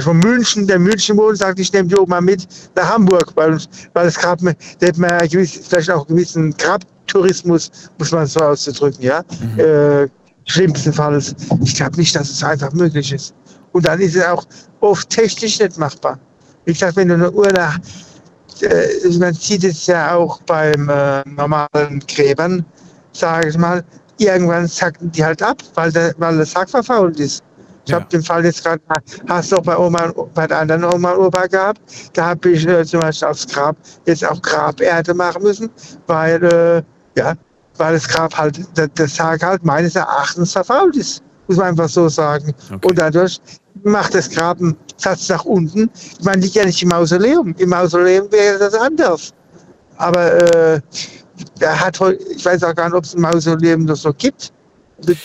von 0.02 0.18
München, 0.18 0.66
der 0.66 0.80
München 0.80 1.18
wohnt, 1.18 1.38
sagt, 1.38 1.60
ich 1.60 1.72
nehme 1.72 1.88
die 1.88 1.98
Oma 1.98 2.22
mit 2.22 2.48
nach 2.76 2.90
Hamburg, 2.90 3.32
weil, 3.36 3.58
weil 3.94 4.08
es 4.08 4.20
gab, 4.20 4.40
da 4.40 4.88
hat 4.88 4.98
man 4.98 5.10
ja 5.10 5.28
gewiss, 5.28 5.60
vielleicht 5.68 5.92
auch 5.92 6.08
einen 6.08 6.16
gewissen 6.16 6.58
Grabtourismus, 6.58 7.70
muss 8.00 8.12
man 8.12 8.26
so 8.26 8.40
auszudrücken, 8.40 9.04
ja. 9.04 9.24
Äh, 9.58 10.08
schlimmstenfalls. 10.46 11.36
Ich 11.64 11.76
glaube 11.76 11.98
nicht, 11.98 12.16
dass 12.16 12.30
es 12.30 12.44
einfach 12.44 12.72
möglich 12.74 13.14
ist. 13.14 13.34
Und 13.72 13.86
dann 13.86 14.00
ist 14.00 14.16
es 14.16 14.26
auch 14.26 14.46
oft 14.82 15.10
technisch 15.10 15.60
nicht 15.60 15.78
machbar. 15.78 16.20
Wie 16.66 16.74
gesagt, 16.74 16.96
wenn 16.96 17.08
du 17.10 17.16
eine 17.16 17.32
Urne, 17.32 17.76
äh, 18.62 19.18
man 19.18 19.34
sieht 19.34 19.64
es 19.64 19.88
ja 19.88 20.16
auch 20.16 20.42
beim 20.44 20.90
äh, 20.90 21.24
normalen 21.30 22.00
Gräbern, 22.08 22.66
sage 23.12 23.50
ich 23.50 23.58
mal, 23.58 23.84
irgendwann 24.26 24.68
sacken 24.68 25.12
die 25.12 25.24
halt 25.24 25.42
ab, 25.42 25.58
weil 25.76 25.92
der, 25.92 26.14
weil 26.18 26.38
der 26.38 26.46
Sack 26.46 26.70
verfault 26.70 27.20
ist. 27.20 27.44
Ich 27.86 27.94
habe 27.94 28.06
den 28.06 28.24
Fall 28.24 28.46
jetzt 28.46 28.64
gerade, 28.64 28.82
hast 29.28 29.52
du 29.52 29.58
auch 29.58 29.64
bei 29.64 29.78
Oma, 29.78 30.14
bei 30.34 30.48
der 30.48 30.60
anderen 30.60 30.86
Oma 30.86 31.12
und 31.12 31.28
Opa 31.28 31.48
gehabt. 31.48 31.82
Da 32.14 32.28
habe 32.28 32.52
ich 32.52 32.66
äh, 32.66 32.86
zum 32.86 33.02
Beispiel 33.02 33.28
aufs 33.28 33.46
Grab 33.48 33.76
jetzt 34.06 34.26
auch 34.26 34.42
Graberde 34.42 35.14
machen 35.14 35.44
müssen, 35.44 35.70
weil, 36.08 36.42
äh, 36.44 36.82
ja, 37.20 37.34
weil 37.78 37.94
das 37.94 38.08
Grab 38.08 38.38
halt, 38.38 38.60
der, 38.78 38.88
der 38.88 39.08
Sarg 39.08 39.44
halt 39.44 39.66
meines 39.66 39.96
Erachtens 39.96 40.54
verfault 40.54 40.96
ist. 40.96 41.22
Muss 41.48 41.58
man 41.58 41.68
einfach 41.68 41.90
so 41.90 42.08
sagen. 42.08 42.54
Und 42.72 42.98
dadurch 42.98 43.42
macht 43.84 44.16
das 44.16 44.30
Grab 44.30 44.60
einen 44.60 44.78
Satz 44.96 45.28
nach 45.28 45.44
unten. 45.44 45.90
Man 46.22 46.40
liegt 46.40 46.56
ja 46.56 46.66
nicht 46.66 46.82
im 46.82 46.90
Mausoleum. 46.90 47.54
Im 47.58 47.70
Mausoleum 47.70 48.32
wäre 48.32 48.60
das 48.60 48.76
anders. 48.76 49.34
Aber 49.98 50.42
äh, 50.42 50.82
er 51.60 51.80
hat 51.80 52.00
heute, 52.00 52.24
ich 52.36 52.44
weiß 52.44 52.64
auch 52.64 52.76
gar 52.76 52.86
nicht, 52.86 52.96
ob 52.96 53.04
es 53.04 53.16
ein 53.16 53.22
Mausoleum 53.22 53.86
noch 53.86 53.96
so 53.96 54.14
gibt. 54.14 54.52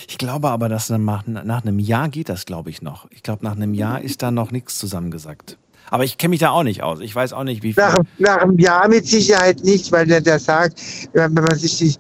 Ich 0.09 0.19
glaube 0.19 0.49
aber, 0.49 0.69
dass 0.69 0.91
nach, 0.91 1.27
nach 1.27 1.63
einem 1.63 1.79
Jahr 1.79 2.09
geht 2.09 2.29
das, 2.29 2.47
glaube 2.47 2.71
ich, 2.71 2.83
noch. 2.83 3.07
Ich 3.11 3.23
glaube, 3.23 3.45
nach 3.45 3.55
einem 3.55 3.75
Jahr 3.75 4.01
ist 4.01 4.23
da 4.23 4.31
noch 4.31 4.51
nichts 4.51 4.79
zusammengesackt. 4.79 5.57
Aber 5.91 6.05
ich 6.05 6.19
kenne 6.19 6.31
mich 6.31 6.41
da 6.41 6.51
auch 6.51 6.65
nicht 6.65 6.83
aus. 6.83 7.01
Ich 7.01 7.15
weiß 7.15 7.33
auch 7.33 7.45
nicht, 7.45 7.63
wie 7.63 7.73
viel. 7.73 7.83
Nach, 7.83 7.97
nach 8.19 8.39
einem 8.39 8.59
Jahr 8.59 8.89
mit 8.89 9.07
Sicherheit 9.07 9.63
nicht, 9.65 9.91
weil 9.93 10.07
der, 10.07 10.21
der 10.21 10.39
Sarg, 10.39 10.73
wenn 11.13 11.33
man 11.33 11.55
sich 11.55 11.79
die, 11.79 11.95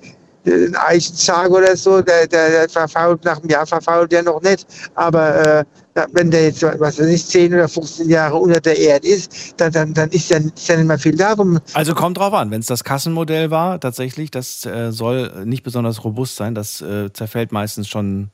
den 0.45 0.77
Eichensarg 0.77 1.51
oder 1.51 1.77
so, 1.77 2.03
der, 2.03 2.27
der, 2.27 2.51
der 2.51 2.69
verfault, 2.69 3.25
nach 3.25 3.39
einem 3.39 3.51
Jahr 3.51 3.67
verfault 3.67 4.13
der 4.13 4.23
noch 4.23 4.43
nicht. 4.43 4.67
Aber 4.95 5.61
äh, 5.61 5.65
wenn 6.13 6.31
der 6.31 6.45
jetzt, 6.45 6.63
was 6.63 6.99
weiß 6.99 7.07
ich, 7.07 7.27
10 7.27 7.55
oder 7.55 7.69
15 7.69 8.09
Jahre 8.09 8.37
unter 8.37 8.61
der 8.61 8.79
Erde 8.79 9.09
ist, 9.09 9.55
dann, 9.57 9.73
dann, 9.73 9.95
dann 9.95 10.11
ist, 10.11 10.31
ja, 10.31 10.39
nicht 10.39 10.69
mehr 10.69 10.99
viel 10.99 11.17
darum. 11.17 11.59
Also 11.75 11.95
kommt 11.95 12.19
drauf 12.19 12.33
an, 12.33 12.51
wenn 12.51 12.61
es 12.61 12.67
das 12.67 12.85
Kassenmodell 12.85 13.51
war, 13.51 13.81
tatsächlich, 13.81 14.31
das 14.31 14.65
äh, 14.67 14.93
soll 14.93 15.45
nicht 15.45 15.63
besonders 15.63 16.05
robust 16.05 16.37
sein. 16.37 16.55
Das 16.55 16.81
äh, 16.81 17.13
zerfällt 17.13 17.53
meistens 17.53 17.89
schon, 17.89 18.31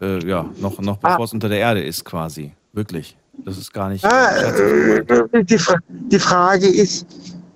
äh, 0.00 0.24
ja, 0.26 0.46
noch, 0.60 0.80
noch 0.80 0.98
bevor 0.98 1.24
es 1.24 1.32
unter 1.32 1.48
der 1.48 1.58
Erde 1.58 1.82
ist, 1.82 2.04
quasi. 2.04 2.52
Wirklich. 2.72 3.16
Das 3.44 3.58
ist 3.58 3.72
gar 3.72 3.88
nicht. 3.88 4.04
Ah, 4.04 4.30
äh, 4.36 5.44
die, 5.44 5.58
Fra 5.58 5.76
die 5.88 6.18
Frage 6.18 6.66
ist, 6.66 7.06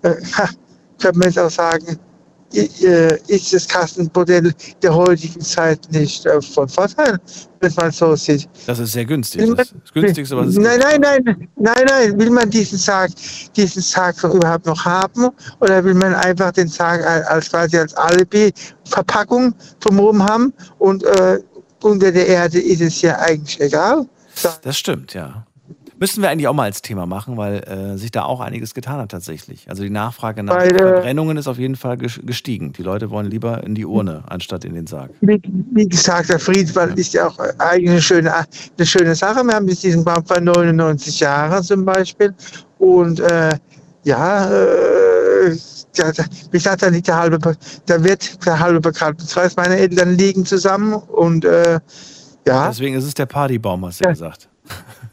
äh, 0.02 0.14
könnte 1.00 1.18
man 1.18 1.28
jetzt 1.28 1.38
auch 1.38 1.50
sagen, 1.50 1.98
ist 2.52 3.52
das 3.52 3.68
Kassenmodell 3.68 4.52
der 4.82 4.94
heutigen 4.94 5.40
Zeit 5.40 5.80
nicht 5.90 6.24
äh, 6.24 6.40
von 6.40 6.68
Vorteil, 6.68 7.18
wenn 7.60 7.72
man 7.76 7.90
so 7.90 8.16
sieht? 8.16 8.48
Das 8.66 8.78
ist 8.78 8.92
sehr 8.92 9.04
günstig. 9.04 9.40
Das 9.54 9.66
ist 9.66 9.74
das 9.82 9.92
günstigste, 9.92 10.36
was 10.36 10.48
es 10.48 10.56
Nein, 10.56 10.78
gibt. 10.80 11.00
nein, 11.02 11.22
nein, 11.24 11.48
nein, 11.56 11.84
nein. 11.86 12.18
Will 12.18 12.30
man 12.30 12.48
diesen 12.48 12.78
Sarg, 12.78 13.10
diesen 13.54 13.82
Sarg 13.82 14.16
so 14.18 14.28
überhaupt 14.32 14.64
noch 14.66 14.82
haben? 14.84 15.28
Oder 15.60 15.84
will 15.84 15.94
man 15.94 16.14
einfach 16.14 16.52
den 16.52 16.68
Sarg 16.68 17.04
al- 17.04 17.24
als 17.24 17.50
quasi 17.50 17.76
als 17.76 17.92
Alibi-Verpackung 17.94 19.54
drumherum 19.80 20.22
haben 20.22 20.52
und 20.78 21.04
äh, 21.04 21.40
unter 21.82 22.10
der 22.10 22.26
Erde 22.26 22.60
ist 22.60 22.80
es 22.80 23.02
ja 23.02 23.18
eigentlich 23.18 23.60
egal. 23.60 24.06
Das 24.62 24.76
stimmt, 24.78 25.14
ja. 25.14 25.44
Müssen 26.00 26.22
wir 26.22 26.30
eigentlich 26.30 26.46
auch 26.48 26.54
mal 26.54 26.64
als 26.64 26.80
Thema 26.82 27.06
machen, 27.06 27.36
weil 27.36 27.56
äh, 27.64 27.96
sich 27.98 28.10
da 28.10 28.22
auch 28.22 28.40
einiges 28.40 28.72
getan 28.74 28.98
hat 28.98 29.10
tatsächlich. 29.10 29.68
Also 29.68 29.82
die 29.82 29.90
Nachfrage 29.90 30.42
nach 30.42 30.54
Weil, 30.56 30.76
Verbrennungen 30.76 31.36
ist 31.36 31.48
auf 31.48 31.58
jeden 31.58 31.76
Fall 31.76 31.96
ges- 31.96 32.24
gestiegen. 32.24 32.72
Die 32.72 32.82
Leute 32.82 33.10
wollen 33.10 33.26
lieber 33.26 33.64
in 33.64 33.74
die 33.74 33.84
Urne 33.84 34.22
anstatt 34.28 34.64
in 34.64 34.74
den 34.74 34.86
Sarg. 34.86 35.10
Wie, 35.20 35.40
wie 35.72 35.88
gesagt, 35.88 36.28
der 36.28 36.38
Friedwald 36.38 36.98
ist 36.98 37.14
ja 37.14 37.26
auch 37.26 37.38
eigentlich 37.58 37.90
eine 37.90 38.02
schöne, 38.02 38.32
eine 38.34 38.86
schöne 38.86 39.14
Sache. 39.14 39.42
Wir 39.44 39.54
haben 39.54 39.66
jetzt 39.68 39.82
diesen 39.82 40.04
Baum 40.04 40.24
vor 40.24 40.40
99 40.40 41.20
Jahren 41.20 41.62
zum 41.64 41.84
Beispiel. 41.84 42.32
Und 42.78 43.20
äh, 43.20 43.50
ja, 44.04 44.50
äh, 44.50 45.50
ja, 45.96 46.12
da- 46.12 46.24
wie 46.50 46.58
gesagt, 46.58 46.82
da 46.82 46.88
liegt 46.88 47.08
der 47.08 47.16
halbe, 47.16 47.38
Be- 47.38 47.56
da 47.86 48.02
wird 48.04 48.46
der 48.46 48.58
halbe 48.60 48.80
Bekanntenkreis 48.80 49.56
meiner 49.56 49.76
Eltern 49.76 50.16
liegen 50.16 50.46
zusammen. 50.46 50.92
Und 50.94 51.44
äh, 51.44 51.80
ja, 52.46 52.68
Deswegen 52.68 52.94
ist 52.94 53.04
es 53.04 53.14
der 53.14 53.26
Partybaum, 53.26 53.84
hast 53.84 54.04
du 54.04 54.08
gesagt. 54.08 54.48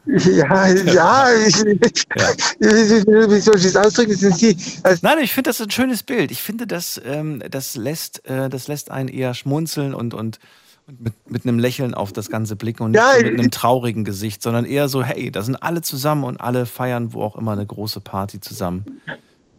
Ja, 0.07 0.68
ja, 0.68 1.27
ich, 1.45 1.56
wie 2.60 3.40
soll 3.40 3.56
ich 3.57 3.64
das 3.64 3.76
ausdrücken? 3.76 4.18
Das 4.19 4.38
die, 4.38 4.57
also, 4.84 4.99
Nein, 5.02 5.19
ich 5.22 5.34
finde 5.34 5.49
das 5.49 5.61
ein 5.61 5.72
schönes 5.72 6.03
Bild. 6.03 6.32
Ich 6.32 6.41
finde, 6.41 6.68
das, 6.68 7.02
ähm, 7.06 7.41
das, 7.49 7.76
lässt, 7.76 8.26
äh, 8.27 8.49
das 8.49 8.68
lässt 8.68 8.91
einen 8.91 9.10
eher 9.10 9.34
schmunzeln 9.34 9.94
und, 9.94 10.14
und, 10.14 10.40
und 10.88 10.99
mit, 10.99 11.14
mit 11.30 11.45
einem 11.45 11.60
Lächeln 11.60 11.94
auf 11.94 12.14
das 12.14 12.30
Ganze 12.30 12.56
blicken 12.56 12.84
und 12.84 12.91
nicht 12.91 13.02
Ja, 13.02 13.18
so 13.18 13.23
mit 13.23 13.40
einem 13.40 13.52
traurigen 13.52 14.03
Gesicht, 14.03 14.41
sondern 14.44 14.65
eher 14.65 14.88
so, 14.88 15.03
hey, 15.03 15.32
da 15.32 15.41
sind 15.41 15.56
alle 15.56 15.82
zusammen 15.82 16.23
und 16.23 16.40
alle 16.40 16.65
feiern 16.65 17.14
wo 17.14 17.23
auch 17.23 17.36
immer 17.36 17.53
eine 17.53 17.65
große 17.65 18.02
Party 18.02 18.40
zusammen. 18.40 18.86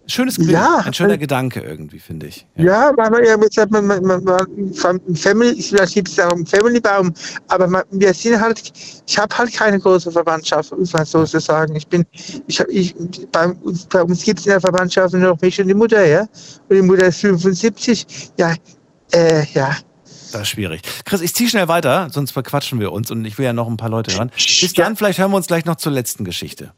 Schönes 0.08 0.36
Bild, 0.36 0.50
Ja, 0.50 0.78
ein 0.84 0.94
schöner 0.94 1.14
äh, 1.14 1.18
Gedanke 1.18 1.60
irgendwie, 1.60 1.98
finde 1.98 2.26
ich. 2.26 2.46
Ja, 2.56 2.92
weil 2.96 3.10
man 3.10 3.24
ja 3.24 3.36
man, 3.70 3.86
man, 3.86 4.02
man, 4.04 4.22
man 4.24 4.72
Fam- 4.72 5.00
Family, 5.16 5.60
vielleicht 5.60 5.94
gibt 5.94 6.08
es 6.08 6.18
auch 6.20 6.30
einen 6.32 6.46
Family-Baum, 6.46 7.12
aber 7.48 7.66
man, 7.66 7.82
wir 7.90 8.14
sind 8.14 8.40
halt, 8.40 8.72
ich 9.06 9.18
habe 9.18 9.36
halt 9.36 9.52
keine 9.52 9.78
große 9.80 10.12
Verwandtschaft, 10.12 10.76
muss 10.78 10.92
man 10.92 11.04
so 11.04 11.24
zu 11.24 11.40
sagen. 11.40 11.74
Ich 11.74 11.86
bin, 11.88 12.04
ich 12.46 12.60
habe, 12.60 12.70
ich, 12.70 12.94
bei, 13.32 13.48
uns- 13.48 13.86
bei 13.86 14.02
uns 14.02 14.22
gibt 14.22 14.38
es 14.40 14.46
in 14.46 14.50
der 14.50 14.60
Verwandtschaft 14.60 15.12
nur 15.14 15.22
noch 15.22 15.40
mich 15.40 15.60
und 15.60 15.68
die 15.68 15.74
Mutter, 15.74 16.06
ja. 16.06 16.20
Und 16.68 16.76
die 16.76 16.82
Mutter 16.82 17.06
ist 17.06 17.20
75. 17.20 18.06
Ja, 18.38 18.54
äh, 19.12 19.44
ja. 19.54 19.76
Das 20.32 20.42
ist 20.42 20.48
schwierig. 20.48 20.82
Chris, 21.04 21.20
ich 21.20 21.34
ziehe 21.34 21.48
schnell 21.48 21.68
weiter, 21.68 22.08
sonst 22.12 22.30
verquatschen 22.32 22.78
wir 22.80 22.92
uns 22.92 23.10
und 23.10 23.24
ich 23.24 23.38
will 23.38 23.44
ja 23.44 23.52
noch 23.52 23.68
ein 23.68 23.76
paar 23.76 23.88
Leute 23.90 24.14
hören. 24.16 24.30
Bis 24.36 24.72
dann, 24.74 24.96
vielleicht 24.96 25.18
hören 25.18 25.30
wir 25.30 25.36
uns 25.36 25.46
gleich 25.46 25.64
noch 25.64 25.76
zur 25.76 25.92
letzten 25.92 26.24
Geschichte. 26.24 26.72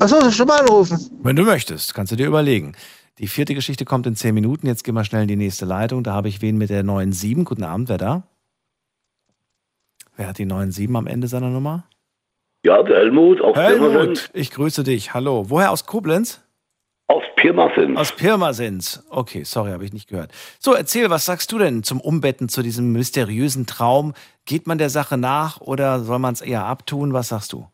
Achso, 0.00 0.20
soll 0.20 0.28
ich 0.28 0.36
schon 0.36 0.46
mal 0.46 0.60
anrufen? 0.60 0.98
Wenn 1.22 1.34
du 1.34 1.42
möchtest, 1.42 1.92
kannst 1.92 2.12
du 2.12 2.16
dir 2.16 2.26
überlegen. 2.28 2.76
Die 3.18 3.26
vierte 3.26 3.54
Geschichte 3.54 3.84
kommt 3.84 4.06
in 4.06 4.14
zehn 4.14 4.32
Minuten. 4.32 4.68
Jetzt 4.68 4.84
gehen 4.84 4.94
wir 4.94 5.04
schnell 5.04 5.22
in 5.22 5.28
die 5.28 5.36
nächste 5.36 5.64
Leitung. 5.64 6.04
Da 6.04 6.12
habe 6.12 6.28
ich 6.28 6.40
wen 6.40 6.56
mit 6.56 6.70
der 6.70 6.82
97. 6.82 7.44
Guten 7.44 7.64
Abend, 7.64 7.88
wer 7.88 7.98
da? 7.98 8.22
Wer 10.16 10.28
hat 10.28 10.38
die 10.38 10.44
97 10.44 10.94
am 10.94 11.06
Ende 11.08 11.26
seiner 11.26 11.50
Nummer? 11.50 11.84
Ja, 12.64 12.82
der 12.82 12.98
Helmut, 12.98 13.40
aus 13.40 13.54
Pirmasens. 13.54 13.98
Helmut, 13.98 14.30
ich 14.34 14.50
grüße 14.52 14.84
dich. 14.84 15.14
Hallo. 15.14 15.46
Woher 15.48 15.72
aus 15.72 15.86
Koblenz? 15.86 16.42
Aus 17.08 17.22
Pirmasens. 17.34 17.96
Aus 17.96 18.12
Pirmasens. 18.12 19.04
Okay, 19.10 19.42
sorry, 19.42 19.72
habe 19.72 19.84
ich 19.84 19.92
nicht 19.92 20.08
gehört. 20.08 20.30
So, 20.60 20.74
erzähl, 20.74 21.10
was 21.10 21.24
sagst 21.24 21.50
du 21.50 21.58
denn 21.58 21.82
zum 21.82 22.00
Umbetten, 22.00 22.48
zu 22.48 22.62
diesem 22.62 22.92
mysteriösen 22.92 23.66
Traum? 23.66 24.12
Geht 24.44 24.68
man 24.68 24.78
der 24.78 24.90
Sache 24.90 25.16
nach 25.16 25.60
oder 25.60 26.00
soll 26.00 26.18
man 26.20 26.34
es 26.34 26.40
eher 26.40 26.66
abtun? 26.66 27.12
Was 27.12 27.28
sagst 27.28 27.52
du? 27.52 27.66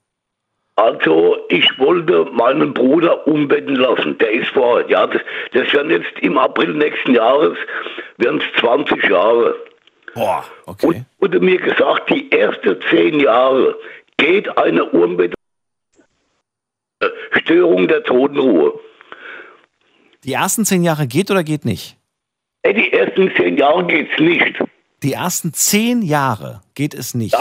Also, 0.77 1.37
ich 1.51 1.79
wollte 1.79 2.25
meinen 2.33 2.75
Bruder 2.75 3.27
umbetten 3.27 3.77
lassen. 3.77 4.19
Der 4.19 4.33
ist 4.33 4.49
vor, 4.51 4.89
ja, 4.89 5.07
das, 5.07 5.23
das 5.53 5.73
werden 5.73 5.91
jetzt 5.91 6.19
im 6.21 6.37
April 6.37 6.75
nächsten 6.75 7.15
Jahres, 7.15 7.57
werden 8.17 8.41
es 8.41 8.61
20 8.61 9.05
Jahre. 9.05 9.55
Boah, 10.15 10.45
okay. 10.67 10.87
Und 10.87 11.07
wurde 11.21 11.41
mir 11.41 11.59
gesagt, 11.59 12.11
die 12.11 12.31
ersten 12.33 12.81
10 12.91 13.21
Jahre 13.21 13.77
geht 14.17 14.57
eine 14.59 14.85
Umbetten 14.85 15.35
Störung 17.33 17.89
der 17.89 18.03
Totenruhe. 18.03 18.79
Die 20.25 20.33
ersten 20.33 20.65
zehn 20.65 20.83
Jahre 20.83 21.07
geht 21.07 21.31
oder 21.31 21.45
geht 21.45 21.65
nicht? 21.65 21.97
Ey, 22.63 22.75
die 22.75 22.93
ersten 22.93 23.31
10 23.37 23.59
Jahre 23.59 23.87
geht's 23.87 24.19
nicht. 24.19 24.59
Die 25.03 25.13
ersten 25.13 25.53
zehn 25.53 26.01
Jahre 26.03 26.63
geht 26.75 26.95
es 26.95 27.15
nicht. 27.15 27.37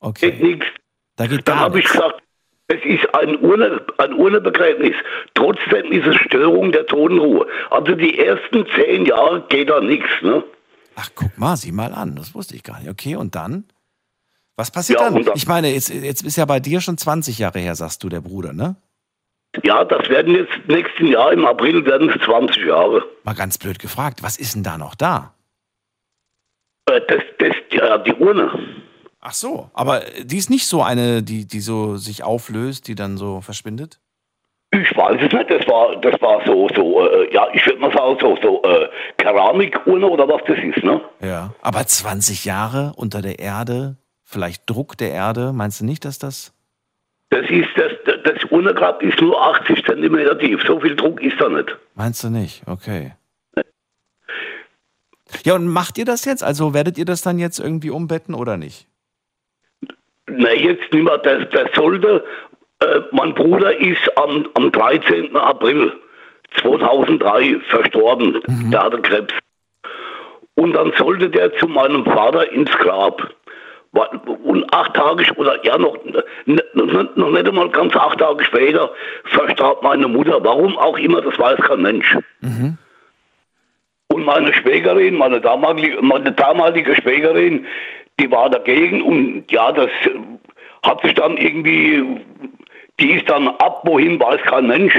Okay. 0.00 0.30
Geht 0.30 0.42
nichts. 0.42 0.66
Da 1.16 1.26
geht 1.26 1.48
Dann 1.48 1.54
gar 1.54 1.64
habe 1.64 1.78
ich 1.78 1.86
gesagt, 1.86 2.22
es 2.68 2.84
ist 2.84 3.14
ein, 3.14 3.36
Urne, 3.40 3.80
ein 3.98 4.12
Urnebegräbnis. 4.14 4.94
Trotzdem 5.34 5.92
ist 5.92 6.06
es 6.06 6.16
Störung 6.16 6.72
der 6.72 6.86
Totenruhe. 6.86 7.46
Also 7.70 7.94
die 7.94 8.18
ersten 8.18 8.66
zehn 8.74 9.06
Jahre 9.06 9.42
geht 9.48 9.70
da 9.70 9.80
nichts. 9.80 10.08
Ne? 10.22 10.42
Guck 11.14 11.36
mal, 11.38 11.56
sieh 11.56 11.72
mal 11.72 11.92
an. 11.92 12.16
Das 12.16 12.34
wusste 12.34 12.56
ich 12.56 12.62
gar 12.62 12.80
nicht. 12.80 12.88
Okay, 12.90 13.16
und 13.16 13.34
dann? 13.34 13.64
Was 14.56 14.70
passiert 14.70 15.00
Ja, 15.00 15.10
dann? 15.10 15.22
dann- 15.24 15.36
Ich 15.36 15.46
meine, 15.46 15.72
jetzt, 15.72 15.90
jetzt 15.90 16.22
ist 16.24 16.36
ja 16.36 16.44
bei 16.46 16.60
dir 16.60 16.80
schon 16.80 16.96
20 16.98 17.38
Jahre 17.38 17.58
her, 17.58 17.74
sagst 17.74 18.02
du, 18.02 18.08
der 18.08 18.20
Bruder, 18.22 18.52
ne? 18.52 18.76
Ja, 19.62 19.84
das 19.84 20.08
werden 20.08 20.34
jetzt 20.34 20.52
nächsten 20.66 21.06
Jahr 21.06 21.32
im 21.32 21.46
April 21.46 21.84
werden 21.86 22.10
es 22.10 22.20
20 22.24 22.64
Jahre. 22.66 23.04
Mal 23.24 23.34
ganz 23.34 23.58
blöd 23.58 23.78
gefragt, 23.78 24.22
was 24.22 24.38
ist 24.38 24.54
denn 24.54 24.62
da 24.62 24.76
noch 24.76 24.94
da? 24.94 25.34
Äh, 26.90 27.00
Das, 27.06 27.22
das, 27.38 27.54
ja, 27.70 27.98
die 27.98 28.14
Urne. 28.14 28.50
Ach 29.28 29.34
so, 29.34 29.70
aber 29.74 30.02
die 30.22 30.36
ist 30.36 30.50
nicht 30.50 30.68
so 30.68 30.84
eine, 30.84 31.20
die, 31.20 31.48
die 31.48 31.58
so 31.58 31.96
sich 31.96 32.22
auflöst, 32.22 32.86
die 32.86 32.94
dann 32.94 33.16
so 33.16 33.40
verschwindet? 33.40 33.98
Ich 34.70 34.96
weiß 34.96 35.20
es 35.20 35.32
nicht, 35.32 35.50
das 35.50 35.66
war, 35.66 35.96
das 36.00 36.22
war 36.22 36.46
so, 36.46 36.68
so 36.76 37.04
äh, 37.04 37.34
ja, 37.34 37.48
ich 37.52 37.66
würde 37.66 37.80
mal 37.80 37.92
sagen, 37.92 38.16
so, 38.20 38.38
so 38.40 38.62
äh, 38.62 38.88
Keramikurne 39.16 40.06
oder 40.06 40.28
was 40.28 40.42
das 40.46 40.58
ist, 40.58 40.84
ne? 40.84 41.00
Ja. 41.20 41.52
Aber 41.60 41.84
20 41.84 42.44
Jahre 42.44 42.92
unter 42.94 43.20
der 43.20 43.40
Erde, 43.40 43.96
vielleicht 44.22 44.70
Druck 44.70 44.96
der 44.96 45.10
Erde, 45.10 45.52
meinst 45.52 45.80
du 45.80 45.86
nicht, 45.86 46.04
dass 46.04 46.20
das. 46.20 46.54
Das 47.30 47.50
ist, 47.50 47.70
das, 47.74 47.90
das, 48.22 48.44
Urnegrab 48.52 49.02
ist 49.02 49.20
nur 49.20 49.44
80 49.44 49.84
Zentimeter 49.86 50.38
tief. 50.38 50.62
So 50.64 50.78
viel 50.78 50.94
Druck 50.94 51.20
ist 51.20 51.40
da 51.40 51.48
nicht. 51.48 51.76
Meinst 51.96 52.22
du 52.22 52.30
nicht? 52.30 52.62
Okay. 52.68 53.14
Ja, 55.44 55.54
und 55.56 55.66
macht 55.66 55.98
ihr 55.98 56.04
das 56.04 56.24
jetzt? 56.24 56.44
Also 56.44 56.74
werdet 56.74 56.96
ihr 56.96 57.04
das 57.04 57.22
dann 57.22 57.40
jetzt 57.40 57.58
irgendwie 57.58 57.90
umbetten 57.90 58.32
oder 58.32 58.56
nicht? 58.56 58.86
Na, 60.28 60.52
jetzt 60.52 60.92
nicht 60.92 61.04
mehr. 61.04 61.18
Das, 61.18 61.48
das 61.50 61.68
sollte, 61.74 62.24
äh, 62.80 63.00
mein 63.12 63.34
Bruder 63.34 63.76
ist 63.78 64.18
am, 64.18 64.48
am 64.54 64.72
13. 64.72 65.36
April 65.36 65.92
2003 66.60 67.60
verstorben. 67.68 68.40
Der 68.70 68.82
hatte 68.82 69.00
Krebs. 69.02 69.34
Und 70.54 70.72
dann 70.72 70.92
sollte 70.96 71.28
der 71.28 71.54
zu 71.56 71.66
meinem 71.66 72.04
Vater 72.04 72.50
ins 72.52 72.70
Grab. 72.72 73.30
Und 74.44 74.74
acht 74.74 74.94
Tage, 74.94 75.24
oder 75.36 75.64
ja, 75.64 75.78
noch, 75.78 75.96
noch 76.44 77.30
nicht 77.30 77.48
einmal 77.48 77.70
ganz 77.70 77.96
acht 77.96 78.18
Tage 78.18 78.44
später 78.44 78.90
verstarb 79.24 79.82
meine 79.82 80.06
Mutter. 80.08 80.42
Warum 80.42 80.76
auch 80.76 80.98
immer, 80.98 81.22
das 81.22 81.38
weiß 81.38 81.58
kein 81.60 81.80
Mensch. 81.82 82.16
Und 84.08 84.24
meine 84.24 84.52
Schwägerin, 84.52 85.14
meine 85.14 85.40
damalige, 85.40 86.02
meine 86.02 86.32
damalige 86.32 86.94
Schwägerin, 86.96 87.66
die 88.20 88.30
war 88.30 88.50
dagegen 88.50 89.02
und 89.02 89.44
ja, 89.50 89.72
das 89.72 89.90
hat 90.82 91.02
sich 91.02 91.14
dann 91.14 91.36
irgendwie, 91.36 92.02
die 93.00 93.12
ist 93.12 93.28
dann 93.28 93.48
ab, 93.48 93.82
wohin 93.84 94.18
weiß 94.18 94.40
kein 94.42 94.68
Mensch. 94.68 94.94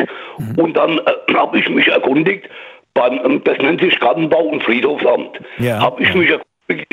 Und 0.57 0.75
dann 0.75 0.99
äh, 0.99 1.33
habe 1.33 1.59
ich 1.59 1.69
mich 1.69 1.87
erkundigt, 1.87 2.47
beim, 2.93 3.19
ähm, 3.23 3.41
das 3.43 3.57
nennt 3.59 3.81
sich 3.81 3.97
Gartenbau- 3.99 4.49
und 4.49 4.63
Friedhofsamt, 4.63 5.39
Ja, 5.59 5.79
habe 5.79 6.03
ich 6.03 6.13
mich 6.13 6.29
erkundigt 6.29 6.47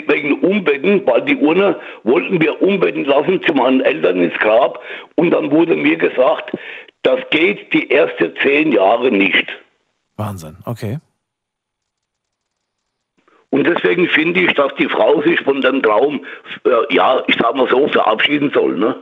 wegen 0.07 0.41
Umbetten, 0.41 1.05
weil 1.07 1.23
die 1.23 1.37
Urne 1.37 1.77
wollten 2.05 2.41
wir 2.41 2.63
umbetten 2.63 3.05
lassen 3.05 3.43
zu 3.43 3.53
meinen 3.55 3.81
Eltern 3.81 4.23
ins 4.23 4.39
Grab 4.39 4.81
und 5.17 5.31
dann 5.33 5.51
wurde 5.51 5.75
mir 5.75 5.97
gesagt, 5.97 6.53
das 7.03 7.19
geht 7.31 7.73
die 7.73 7.91
ersten 7.91 8.33
zehn 8.41 8.71
Jahre 8.71 9.11
nicht. 9.11 9.47
Wahnsinn, 10.17 10.57
okay. 10.65 10.99
Und 13.55 13.63
deswegen 13.69 14.09
finde 14.09 14.41
ich, 14.41 14.53
dass 14.55 14.75
die 14.81 14.89
Frau 14.89 15.23
sich 15.23 15.41
von 15.43 15.61
dem 15.61 15.81
Traum, 15.81 16.27
äh, 16.65 16.93
ja, 16.93 17.23
ich 17.29 17.37
sag 17.41 17.55
mal 17.55 17.69
so, 17.71 17.87
verabschieden 17.87 18.51
soll. 18.53 18.77
Ne? 18.77 19.01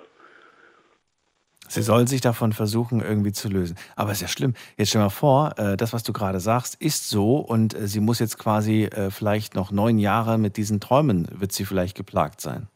Sie 1.68 1.80
soll 1.80 2.06
sich 2.06 2.20
davon 2.20 2.52
versuchen, 2.52 3.00
irgendwie 3.00 3.32
zu 3.32 3.48
lösen. 3.48 3.78
Aber 3.96 4.12
ist 4.12 4.20
ja 4.20 4.28
schlimm. 4.28 4.52
Jetzt 4.76 4.90
stell 4.90 5.00
dir 5.00 5.04
mal 5.06 5.08
vor, 5.08 5.54
äh, 5.56 5.78
das, 5.78 5.94
was 5.94 6.02
du 6.02 6.12
gerade 6.12 6.38
sagst, 6.38 6.74
ist 6.82 7.08
so 7.08 7.36
und 7.38 7.74
äh, 7.74 7.88
sie 7.88 8.00
muss 8.00 8.18
jetzt 8.18 8.38
quasi 8.38 8.82
äh, 8.84 9.10
vielleicht 9.10 9.54
noch 9.54 9.70
neun 9.70 9.96
Jahre 9.96 10.36
mit 10.36 10.58
diesen 10.58 10.80
Träumen, 10.80 11.28
wird 11.32 11.52
sie 11.52 11.64
vielleicht 11.64 11.96
geplagt 11.96 12.42
sein. 12.42 12.68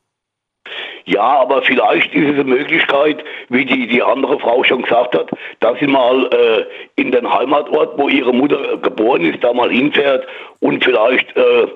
Ja, 1.07 1.41
aber 1.41 1.63
vielleicht 1.63 2.13
ist 2.15 2.25
es 2.25 2.35
eine 2.35 2.45
Möglichkeit, 2.45 3.23
wie 3.49 3.65
die, 3.65 3.87
die 3.87 4.03
andere 4.03 4.41
Frau 4.41 4.65
schon 4.65 4.83
gesagt 4.83 5.17
hat, 5.17 5.31
dass 5.61 5.79
sie 5.79 5.87
mal 5.87 6.29
äh, 6.33 6.65
in 7.01 7.13
den 7.13 7.33
Heimatort, 7.33 7.97
wo 7.97 8.09
ihre 8.09 8.33
Mutter 8.33 8.77
geboren 8.79 9.25
ist, 9.25 9.43
da 9.43 9.53
mal 9.53 9.71
hinfährt 9.71 10.27
und 10.59 10.83
vielleicht 10.83 11.37
äh, 11.37 11.69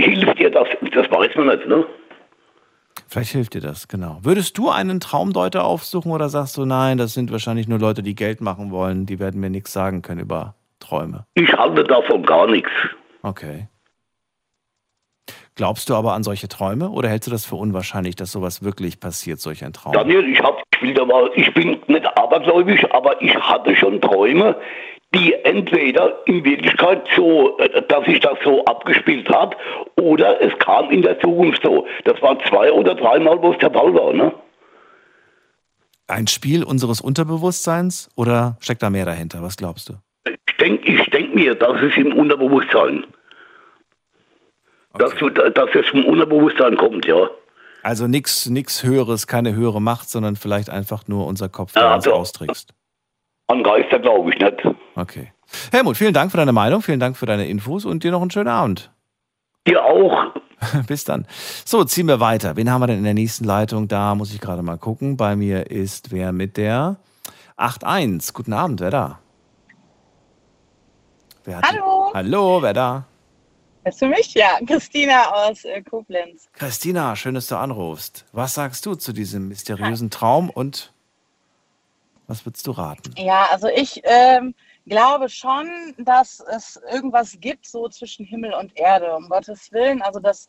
hilft 0.00 0.40
ihr 0.40 0.50
das. 0.50 0.66
Das 0.92 1.08
weiß 1.08 1.36
man 1.36 1.46
nicht, 1.48 1.68
ne? 1.68 1.86
Vielleicht 3.06 3.30
hilft 3.30 3.54
dir 3.54 3.60
das, 3.60 3.86
genau. 3.86 4.18
Würdest 4.22 4.58
du 4.58 4.70
einen 4.70 4.98
Traumdeuter 4.98 5.64
aufsuchen 5.64 6.10
oder 6.10 6.28
sagst 6.28 6.56
du, 6.56 6.64
nein, 6.64 6.98
das 6.98 7.14
sind 7.14 7.30
wahrscheinlich 7.30 7.68
nur 7.68 7.78
Leute, 7.78 8.02
die 8.02 8.16
Geld 8.16 8.40
machen 8.40 8.72
wollen, 8.72 9.06
die 9.06 9.20
werden 9.20 9.40
mir 9.40 9.50
nichts 9.50 9.72
sagen 9.72 10.02
können 10.02 10.20
über 10.20 10.56
Träume? 10.80 11.26
Ich 11.34 11.52
halte 11.52 11.84
davon 11.84 12.24
gar 12.24 12.48
nichts. 12.48 12.70
Okay. 13.22 13.68
Glaubst 15.56 15.88
du 15.88 15.94
aber 15.94 16.14
an 16.14 16.24
solche 16.24 16.48
Träume 16.48 16.90
oder 16.90 17.08
hältst 17.08 17.28
du 17.28 17.30
das 17.30 17.44
für 17.44 17.54
unwahrscheinlich, 17.54 18.16
dass 18.16 18.32
sowas 18.32 18.64
wirklich 18.64 18.98
passiert, 18.98 19.38
solch 19.38 19.64
ein 19.64 19.72
Traum? 19.72 19.92
Daniel, 19.92 20.28
ich, 20.28 20.40
hab, 20.40 20.60
ich, 20.74 20.82
will 20.82 20.94
da 20.94 21.04
mal, 21.04 21.30
ich 21.36 21.52
bin 21.54 21.78
nicht 21.86 22.18
abergläubisch, 22.18 22.84
aber 22.90 23.22
ich 23.22 23.32
hatte 23.36 23.76
schon 23.76 24.00
Träume, 24.00 24.56
die 25.14 25.32
entweder 25.44 26.26
in 26.26 26.44
Wirklichkeit 26.44 27.06
so, 27.14 27.56
äh, 27.58 27.82
dass 27.86 28.04
sich 28.04 28.18
das 28.18 28.36
so 28.42 28.64
abgespielt 28.64 29.28
hat, 29.28 29.56
oder 29.94 30.42
es 30.42 30.58
kam 30.58 30.90
in 30.90 31.02
der 31.02 31.20
Zukunft 31.20 31.62
so. 31.62 31.86
Das 32.02 32.20
war 32.20 32.36
zwei 32.48 32.72
oder 32.72 32.96
dreimal, 32.96 33.40
wo 33.40 33.52
es 33.52 33.58
der 33.58 33.70
Fall 33.70 33.94
war. 33.94 34.12
Ne? 34.12 34.32
Ein 36.08 36.26
Spiel 36.26 36.64
unseres 36.64 37.00
Unterbewusstseins 37.00 38.10
oder 38.16 38.56
steckt 38.60 38.82
da 38.82 38.90
mehr 38.90 39.04
dahinter? 39.04 39.40
Was 39.40 39.56
glaubst 39.56 39.88
du? 39.88 39.94
Ich 40.26 40.56
denke 40.56 40.90
ich 40.90 41.10
denk 41.10 41.32
mir, 41.32 41.54
das 41.54 41.80
ist 41.80 41.96
im 41.96 42.12
Unterbewusstsein. 42.12 43.04
Dass, 44.98 45.14
du, 45.16 45.28
dass 45.30 45.68
es 45.74 45.86
vom 45.88 46.04
Unterbewusstsein 46.04 46.76
kommt, 46.76 47.04
ja. 47.06 47.28
Also 47.82 48.06
nichts 48.06 48.46
nix 48.46 48.82
Höheres, 48.82 49.26
keine 49.26 49.54
höhere 49.54 49.80
Macht, 49.82 50.08
sondern 50.08 50.36
vielleicht 50.36 50.70
einfach 50.70 51.06
nur 51.08 51.26
unser 51.26 51.48
Kopf, 51.48 51.72
der 51.72 51.82
Ja, 51.82 51.94
uns 51.96 52.04
doch. 52.04 52.12
austrickst. 52.18 52.72
An 53.48 53.62
Geister 53.62 53.98
glaube 53.98 54.30
ich 54.32 54.38
nicht. 54.40 54.64
Okay. 54.96 55.32
Helmut, 55.70 55.96
vielen 55.96 56.14
Dank 56.14 56.30
für 56.30 56.38
deine 56.38 56.52
Meinung, 56.52 56.80
vielen 56.80 57.00
Dank 57.00 57.16
für 57.16 57.26
deine 57.26 57.46
Infos 57.46 57.84
und 57.84 58.02
dir 58.04 58.10
noch 58.10 58.22
einen 58.22 58.30
schönen 58.30 58.48
Abend. 58.48 58.90
Dir 59.66 59.84
auch. 59.84 60.32
Bis 60.86 61.04
dann. 61.04 61.26
So, 61.64 61.84
ziehen 61.84 62.08
wir 62.08 62.20
weiter. 62.20 62.56
Wen 62.56 62.70
haben 62.70 62.80
wir 62.80 62.86
denn 62.86 62.98
in 62.98 63.04
der 63.04 63.14
nächsten 63.14 63.44
Leitung? 63.44 63.86
Da 63.88 64.14
muss 64.14 64.32
ich 64.32 64.40
gerade 64.40 64.62
mal 64.62 64.78
gucken. 64.78 65.16
Bei 65.18 65.36
mir 65.36 65.70
ist 65.70 66.10
wer 66.12 66.32
mit 66.32 66.56
der 66.56 66.96
8.1. 67.58 68.32
Guten 68.32 68.52
Abend, 68.54 68.80
wer 68.80 68.90
da? 68.90 69.18
Wer 71.44 71.58
hat 71.58 71.64
Hallo. 71.70 72.10
Hallo, 72.14 72.62
wer 72.62 72.72
da? 72.72 73.04
Hörst 73.84 74.00
du 74.00 74.06
mich? 74.06 74.32
Ja, 74.32 74.58
Christina 74.66 75.30
aus 75.30 75.64
äh, 75.66 75.82
Koblenz. 75.82 76.48
Christina, 76.54 77.14
schön, 77.16 77.34
dass 77.34 77.48
du 77.48 77.56
anrufst. 77.56 78.24
Was 78.32 78.54
sagst 78.54 78.86
du 78.86 78.94
zu 78.94 79.12
diesem 79.12 79.48
mysteriösen 79.48 80.10
Traum 80.10 80.48
und 80.48 80.94
was 82.26 82.46
würdest 82.46 82.66
du 82.66 82.70
raten? 82.70 83.12
Ja, 83.18 83.46
also 83.50 83.68
ich 83.68 84.00
ähm, 84.04 84.54
glaube 84.86 85.28
schon, 85.28 85.94
dass 85.98 86.40
es 86.40 86.80
irgendwas 86.90 87.36
gibt, 87.40 87.66
so 87.66 87.86
zwischen 87.88 88.24
Himmel 88.24 88.54
und 88.54 88.74
Erde, 88.74 89.14
um 89.14 89.28
Gottes 89.28 89.70
Willen. 89.70 90.00
Also 90.00 90.18
das 90.18 90.48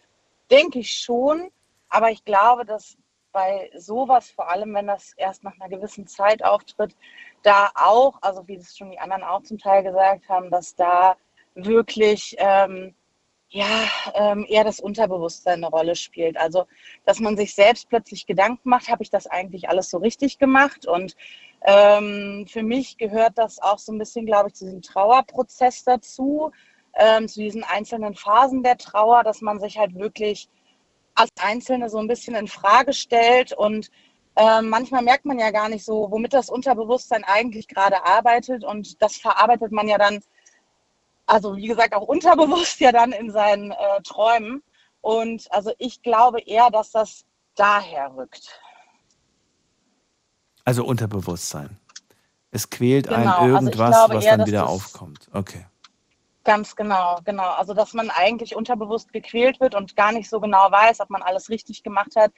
denke 0.50 0.80
ich 0.80 0.94
schon, 0.98 1.50
aber 1.90 2.12
ich 2.12 2.24
glaube, 2.24 2.66
dass 2.66 2.98
bei 3.34 3.70
sowas, 3.76 4.32
vor 4.32 4.50
allem 4.50 4.74
wenn 4.76 4.88
das 4.88 5.12
erst 5.18 5.44
nach 5.44 5.60
einer 5.60 5.68
gewissen 5.68 6.08
Zeit 6.08 6.42
auftritt, 6.42 6.96
da 7.44 7.70
auch, 7.76 8.18
also 8.22 8.48
wie 8.48 8.56
es 8.56 8.78
schon 8.78 8.92
die 8.92 9.00
anderen 9.00 9.24
auch 9.24 9.44
zum 9.44 9.58
Teil 9.58 9.84
gesagt 9.84 10.30
haben, 10.30 10.50
dass 10.50 10.74
da 10.74 11.18
wirklich 11.56 12.38
ähm, 12.40 12.96
ja, 13.50 13.88
ähm, 14.14 14.46
eher 14.48 14.64
das 14.64 14.80
Unterbewusstsein 14.80 15.64
eine 15.64 15.68
Rolle 15.68 15.96
spielt. 15.96 16.38
Also, 16.38 16.66
dass 17.06 17.20
man 17.20 17.38
sich 17.38 17.56
selbst 17.56 17.90
plötzlich 17.90 18.26
Gedanken 18.26 18.70
macht, 18.70 18.90
habe 18.90 19.04
ich 19.04 19.10
das 19.10 19.28
eigentlich 19.28 19.70
alles 19.70 19.90
so 19.90 19.98
richtig 19.98 20.40
gemacht? 20.40 20.88
Und 20.88 21.16
ähm, 21.62 22.46
für 22.50 22.64
mich 22.64 22.98
gehört 22.98 23.38
das 23.38 23.60
auch 23.62 23.80
so 23.80 23.92
ein 23.92 23.98
bisschen, 23.98 24.26
glaube 24.26 24.50
ich, 24.50 24.56
zu 24.56 24.66
diesem 24.66 24.82
Trauerprozess 24.82 25.84
dazu, 25.84 26.52
ähm, 26.96 27.28
zu 27.28 27.40
diesen 27.40 27.64
einzelnen 27.64 28.16
Phasen 28.16 28.64
der 28.64 28.78
Trauer, 28.78 29.24
dass 29.24 29.42
man 29.42 29.60
sich 29.60 29.78
halt 29.78 29.96
wirklich 29.96 30.50
als 31.16 31.30
Einzelne 31.40 31.90
so 31.90 31.98
ein 32.00 32.08
bisschen 32.08 32.36
in 32.36 32.48
Frage 32.48 32.94
stellt 32.94 33.54
und 33.54 33.90
ähm, 34.36 34.68
manchmal 34.68 35.02
merkt 35.02 35.26
man 35.26 35.40
ja 35.40 35.50
gar 35.52 35.70
nicht 35.70 35.86
so, 35.86 36.12
womit 36.12 36.34
das 36.34 36.50
Unterbewusstsein 36.50 37.24
eigentlich 37.24 37.70
gerade 37.70 38.06
arbeitet 38.06 38.66
und 38.66 39.02
das 39.02 39.16
verarbeitet 39.16 39.72
man 39.72 39.88
ja 39.88 39.98
dann 39.98 40.22
also 41.26 41.56
wie 41.56 41.68
gesagt 41.68 41.94
auch 41.94 42.08
unterbewusst 42.08 42.80
ja 42.80 42.92
dann 42.92 43.12
in 43.12 43.32
seinen 43.32 43.72
äh, 43.72 44.02
Träumen. 44.04 44.64
Und 45.02 45.52
also 45.52 45.72
ich 45.78 46.02
glaube 46.02 46.42
eher, 46.42 46.70
dass 46.72 46.92
das 46.92 47.26
daher 47.56 48.16
rückt. 48.16 48.60
Also 50.64 50.84
Unterbewusstsein. 50.84 51.78
Es 52.52 52.70
quält 52.70 53.08
Genau, 53.08 53.18
einen 53.18 53.30
also 53.30 53.48
irgendwas, 53.54 53.76
glaube 53.76 54.16
was 54.16 54.26
eher, 54.26 54.38
dann 54.38 54.48
wieder 54.48 54.68
aufkommt. 54.68 55.30
Okay. 55.34 55.66
Ganz 56.44 56.76
genau, 56.76 57.20
genau. 57.24 57.52
Also 57.52 57.74
dass 57.74 57.94
man 57.94 58.10
eigentlich 58.10 58.56
unterbewusst 58.56 59.12
gequält 59.12 59.60
wird 59.60 59.76
und 59.76 59.96
gar 59.96 60.12
nicht 60.12 60.30
so 60.30 60.40
genau 60.40 60.72
weiß, 60.72 61.02
ob 61.02 61.10
man 61.10 61.22
alles 61.22 61.50
richtig 61.50 61.84
gemacht 61.84 62.16
hat, 62.16 62.32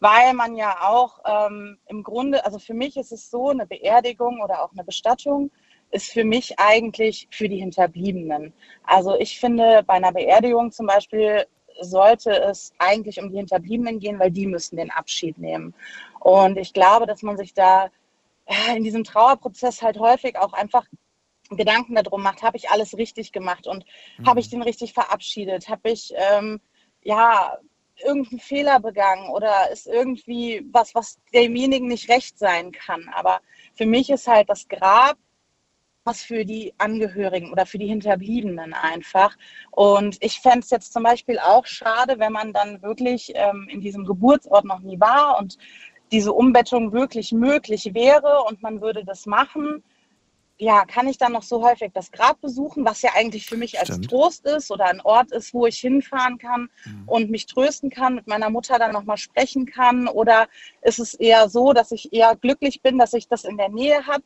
weil 0.00 0.34
man 0.34 0.56
ja 0.56 0.82
auch 0.82 1.20
ähm, 1.24 1.78
im 1.86 2.02
Grunde, 2.02 2.44
also 2.44 2.58
für 2.58 2.74
mich 2.74 2.96
ist 2.96 3.12
es 3.12 3.30
so, 3.30 3.50
eine 3.50 3.66
Beerdigung 3.66 4.40
oder 4.42 4.62
auch 4.62 4.72
eine 4.72 4.84
Bestattung 4.84 5.50
ist 5.90 6.10
für 6.10 6.24
mich 6.24 6.58
eigentlich 6.58 7.28
für 7.30 7.48
die 7.48 7.58
Hinterbliebenen. 7.58 8.52
Also 8.84 9.16
ich 9.18 9.38
finde, 9.38 9.82
bei 9.86 9.94
einer 9.94 10.12
Beerdigung 10.12 10.72
zum 10.72 10.86
Beispiel 10.86 11.46
sollte 11.80 12.30
es 12.30 12.72
eigentlich 12.78 13.20
um 13.20 13.30
die 13.30 13.36
Hinterbliebenen 13.36 13.98
gehen, 13.98 14.18
weil 14.18 14.30
die 14.30 14.46
müssen 14.46 14.76
den 14.76 14.90
Abschied 14.90 15.38
nehmen. 15.38 15.74
Und 16.20 16.56
ich 16.56 16.72
glaube, 16.72 17.06
dass 17.06 17.22
man 17.22 17.36
sich 17.36 17.54
da 17.54 17.90
in 18.76 18.84
diesem 18.84 19.04
Trauerprozess 19.04 19.82
halt 19.82 19.98
häufig 19.98 20.38
auch 20.38 20.52
einfach 20.52 20.86
Gedanken 21.50 21.94
darum 21.94 22.22
macht, 22.22 22.42
habe 22.42 22.56
ich 22.56 22.70
alles 22.70 22.96
richtig 22.96 23.32
gemacht 23.32 23.66
und 23.66 23.84
habe 24.26 24.40
ich 24.40 24.48
den 24.48 24.62
richtig 24.62 24.94
verabschiedet? 24.94 25.68
Habe 25.68 25.90
ich 25.90 26.12
ähm, 26.16 26.60
ja 27.02 27.58
irgendeinen 28.02 28.40
Fehler 28.40 28.80
begangen 28.80 29.28
oder 29.30 29.70
ist 29.70 29.86
irgendwie 29.86 30.66
was, 30.72 30.94
was 30.94 31.18
demjenigen 31.32 31.86
nicht 31.86 32.08
recht 32.08 32.38
sein 32.38 32.72
kann? 32.72 33.08
Aber 33.12 33.40
für 33.74 33.86
mich 33.86 34.10
ist 34.10 34.26
halt 34.26 34.48
das 34.48 34.68
Grab 34.68 35.16
was 36.04 36.22
für 36.22 36.44
die 36.44 36.74
Angehörigen 36.78 37.50
oder 37.50 37.66
für 37.66 37.78
die 37.78 37.86
Hinterbliebenen 37.86 38.74
einfach. 38.74 39.36
Und 39.70 40.18
ich 40.20 40.40
fände 40.40 40.60
es 40.60 40.70
jetzt 40.70 40.92
zum 40.92 41.02
Beispiel 41.02 41.38
auch 41.38 41.66
schade, 41.66 42.18
wenn 42.18 42.32
man 42.32 42.52
dann 42.52 42.82
wirklich 42.82 43.32
ähm, 43.34 43.66
in 43.70 43.80
diesem 43.80 44.04
Geburtsort 44.04 44.66
noch 44.66 44.80
nie 44.80 45.00
war 45.00 45.38
und 45.38 45.56
diese 46.12 46.32
Umbettung 46.32 46.92
wirklich 46.92 47.32
möglich 47.32 47.90
wäre 47.94 48.42
und 48.46 48.62
man 48.62 48.82
würde 48.82 49.04
das 49.04 49.26
machen. 49.26 49.82
Ja, 50.56 50.84
kann 50.84 51.08
ich 51.08 51.18
dann 51.18 51.32
noch 51.32 51.42
so 51.42 51.64
häufig 51.66 51.90
das 51.92 52.12
Grab 52.12 52.40
besuchen, 52.40 52.84
was 52.84 53.02
ja 53.02 53.10
eigentlich 53.16 53.46
für 53.46 53.56
mich 53.56 53.80
als 53.80 53.88
Stimmt. 53.88 54.10
Trost 54.10 54.46
ist 54.46 54.70
oder 54.70 54.84
ein 54.84 55.00
Ort 55.00 55.32
ist, 55.32 55.52
wo 55.52 55.66
ich 55.66 55.78
hinfahren 55.78 56.38
kann 56.38 56.70
und 57.06 57.30
mich 57.30 57.46
trösten 57.46 57.90
kann, 57.90 58.14
mit 58.14 58.28
meiner 58.28 58.50
Mutter 58.50 58.78
dann 58.78 58.92
nochmal 58.92 59.16
sprechen 59.16 59.66
kann? 59.66 60.06
Oder 60.06 60.46
ist 60.82 61.00
es 61.00 61.14
eher 61.14 61.48
so, 61.48 61.72
dass 61.72 61.90
ich 61.90 62.12
eher 62.12 62.36
glücklich 62.36 62.82
bin, 62.82 62.98
dass 62.98 63.14
ich 63.14 63.26
das 63.26 63.42
in 63.42 63.56
der 63.56 63.70
Nähe 63.70 64.06
habe? 64.06 64.22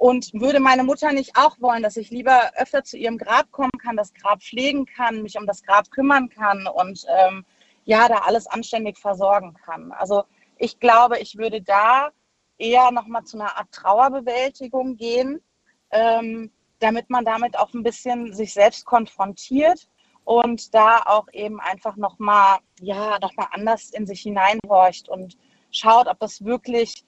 Und 0.00 0.32
würde 0.32 0.60
meine 0.60 0.82
Mutter 0.82 1.12
nicht 1.12 1.36
auch 1.36 1.60
wollen, 1.60 1.82
dass 1.82 1.98
ich 1.98 2.08
lieber 2.08 2.52
öfter 2.56 2.82
zu 2.82 2.96
ihrem 2.96 3.18
Grab 3.18 3.50
kommen 3.50 3.76
kann, 3.82 3.98
das 3.98 4.14
Grab 4.14 4.42
pflegen 4.42 4.86
kann, 4.86 5.20
mich 5.20 5.36
um 5.36 5.46
das 5.46 5.62
Grab 5.62 5.90
kümmern 5.90 6.30
kann 6.30 6.66
und 6.66 7.04
ähm, 7.06 7.44
ja, 7.84 8.08
da 8.08 8.20
alles 8.20 8.46
anständig 8.46 8.96
versorgen 8.96 9.52
kann? 9.52 9.92
Also 9.92 10.24
ich 10.56 10.80
glaube, 10.80 11.18
ich 11.18 11.36
würde 11.36 11.60
da 11.60 12.12
eher 12.56 12.90
nochmal 12.92 13.24
zu 13.24 13.38
einer 13.38 13.54
Art 13.58 13.70
Trauerbewältigung 13.72 14.96
gehen, 14.96 15.42
ähm, 15.90 16.50
damit 16.78 17.10
man 17.10 17.26
damit 17.26 17.58
auch 17.58 17.74
ein 17.74 17.82
bisschen 17.82 18.32
sich 18.32 18.54
selbst 18.54 18.86
konfrontiert 18.86 19.86
und 20.24 20.74
da 20.74 21.02
auch 21.04 21.26
eben 21.34 21.60
einfach 21.60 21.96
nochmal, 21.96 22.60
ja, 22.80 23.18
nochmal 23.18 23.48
anders 23.50 23.90
in 23.90 24.06
sich 24.06 24.22
hineinhorcht 24.22 25.10
und 25.10 25.36
schaut, 25.70 26.06
ob 26.06 26.18
das 26.20 26.42
wirklich 26.42 27.04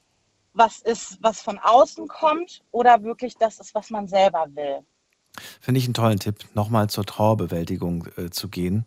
was 0.55 0.81
ist, 0.81 1.19
was 1.21 1.41
von 1.41 1.59
außen 1.59 2.09
kommt 2.09 2.63
oder 2.71 3.03
wirklich 3.03 3.37
das 3.37 3.59
ist, 3.59 3.75
was 3.75 3.91
man 3.91 4.07
selber 4.07 4.47
will. 4.55 4.81
Finde 5.61 5.79
ich 5.79 5.87
einen 5.87 5.95
tollen 5.95 6.19
Tipp, 6.19 6.45
nochmal 6.55 6.91
zur 6.91 7.07
Trauerbewältigung 7.07 8.07
äh, 8.17 8.31
zu 8.31 8.49
gehen. 8.49 8.87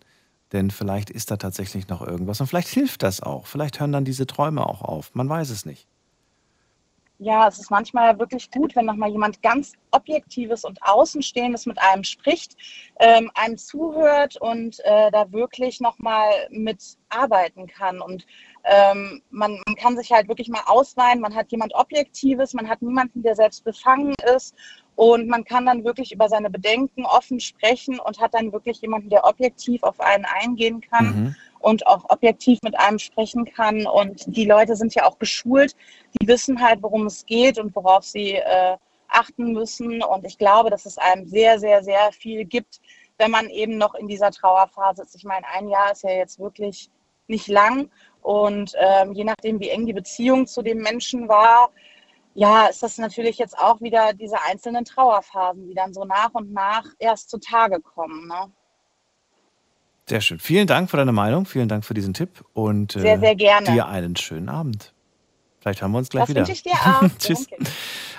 Denn 0.51 0.69
vielleicht 0.69 1.09
ist 1.09 1.31
da 1.31 1.37
tatsächlich 1.37 1.87
noch 1.87 2.05
irgendwas. 2.05 2.39
Und 2.39 2.47
vielleicht 2.47 2.67
hilft 2.67 3.03
das 3.03 3.21
auch. 3.21 3.47
Vielleicht 3.47 3.79
hören 3.79 3.91
dann 3.91 4.05
diese 4.05 4.27
Träume 4.27 4.65
auch 4.65 4.83
auf. 4.83 5.13
Man 5.15 5.27
weiß 5.27 5.49
es 5.49 5.65
nicht. 5.65 5.87
Ja, 7.17 7.47
es 7.47 7.59
ist 7.59 7.71
manchmal 7.71 8.19
wirklich 8.19 8.51
gut, 8.51 8.75
wenn 8.75 8.85
nochmal 8.85 9.09
jemand 9.09 9.41
ganz 9.41 9.73
Objektives 9.91 10.65
und 10.65 10.83
Außenstehendes 10.83 11.65
mit 11.65 11.81
einem 11.81 12.03
spricht, 12.03 12.57
ähm, 12.99 13.31
einem 13.35 13.57
zuhört 13.57 14.35
und 14.41 14.79
äh, 14.83 15.09
da 15.11 15.31
wirklich 15.31 15.79
nochmal 15.79 16.29
mit 16.49 16.97
arbeiten 17.07 17.67
kann. 17.67 18.01
Und 18.01 18.25
ähm, 18.65 19.21
man, 19.29 19.61
man 19.65 19.75
kann 19.75 19.95
sich 19.97 20.11
halt 20.11 20.27
wirklich 20.27 20.49
mal 20.49 20.63
ausweinen, 20.65 21.21
man 21.21 21.35
hat 21.35 21.51
jemand 21.51 21.73
Objektives, 21.75 22.53
man 22.53 22.67
hat 22.67 22.81
niemanden, 22.81 23.21
der 23.21 23.35
selbst 23.35 23.63
befangen 23.63 24.15
ist 24.35 24.55
und 24.95 25.27
man 25.27 25.43
kann 25.43 25.65
dann 25.65 25.83
wirklich 25.83 26.11
über 26.11 26.29
seine 26.29 26.49
Bedenken 26.49 27.05
offen 27.05 27.39
sprechen 27.39 27.99
und 27.99 28.19
hat 28.19 28.33
dann 28.33 28.51
wirklich 28.53 28.81
jemanden, 28.81 29.09
der 29.09 29.25
objektiv 29.25 29.83
auf 29.83 29.99
einen 29.99 30.25
eingehen 30.25 30.81
kann 30.81 31.05
Mhm. 31.05 31.35
und 31.59 31.85
auch 31.85 32.09
objektiv 32.09 32.59
mit 32.63 32.79
einem 32.79 32.97
sprechen 32.99 33.45
kann. 33.45 33.85
Und 33.85 34.23
die 34.27 34.45
Leute 34.45 34.75
sind 34.75 34.95
ja 34.95 35.05
auch 35.05 35.19
geschult, 35.19 35.75
die 36.19 36.27
wissen 36.27 36.61
halt, 36.61 36.81
worum 36.81 37.05
es 37.07 37.25
geht 37.25 37.59
und 37.59 37.75
worauf 37.75 38.03
sie 38.03 38.35
äh, 38.35 38.77
achten 39.09 39.51
müssen. 39.51 40.01
Und 40.01 40.25
ich 40.25 40.37
glaube, 40.37 40.69
dass 40.69 40.85
es 40.85 40.97
einem 40.97 41.27
sehr, 41.27 41.59
sehr, 41.59 41.83
sehr 41.83 42.11
viel 42.11 42.45
gibt, 42.45 42.79
wenn 43.17 43.31
man 43.31 43.49
eben 43.49 43.77
noch 43.77 43.95
in 43.95 44.07
dieser 44.07 44.31
Trauerphase 44.31 45.03
ist. 45.03 45.15
Ich 45.15 45.23
meine, 45.23 45.45
ein 45.47 45.67
Jahr 45.67 45.91
ist 45.91 46.03
ja 46.03 46.11
jetzt 46.11 46.39
wirklich 46.39 46.89
nicht 47.27 47.47
lang. 47.47 47.89
Und 48.21 48.73
ähm, 48.77 49.13
je 49.13 49.23
nachdem, 49.23 49.59
wie 49.59 49.69
eng 49.69 49.85
die 49.85 49.93
Beziehung 49.93 50.47
zu 50.47 50.61
dem 50.61 50.79
Menschen 50.79 51.27
war, 51.27 51.69
ja, 52.33 52.65
ist 52.65 52.83
das 52.83 52.97
natürlich 52.97 53.37
jetzt 53.37 53.57
auch 53.57 53.79
wieder 53.81 54.13
diese 54.13 54.41
einzelnen 54.41 54.83
Trauerphasen, 54.83 55.67
die 55.67 55.73
dann 55.73 55.93
so 55.93 56.03
nach 56.03 56.31
und 56.33 56.51
nach 56.51 56.83
erst 56.99 57.29
zutage 57.29 57.79
kommen. 57.79 58.27
Ne? 58.27 58.51
Sehr 60.07 60.21
schön. 60.21 60.39
Vielen 60.39 60.67
Dank 60.67 60.89
für 60.91 60.97
deine 60.97 61.13
Meinung, 61.13 61.45
vielen 61.45 61.69
Dank 61.69 61.85
für 61.85 61.93
diesen 61.93 62.13
Tipp 62.13 62.43
und 62.53 62.95
äh, 62.95 62.99
Sehr, 62.99 63.19
sehr 63.19 63.35
gerne. 63.35 63.71
dir 63.71 63.87
einen 63.87 64.15
schönen 64.15 64.49
Abend. 64.49 64.93
Vielleicht 65.59 65.81
haben 65.81 65.93
wir 65.93 65.97
uns 65.97 66.09
gleich 66.09 66.23
Das 66.23 66.29
wieder. 66.29 66.41
wünsche 66.41 66.51
ich 66.51 66.63
dir 66.63 66.73
auch. 66.73 67.09
Tschüss. 67.19 67.47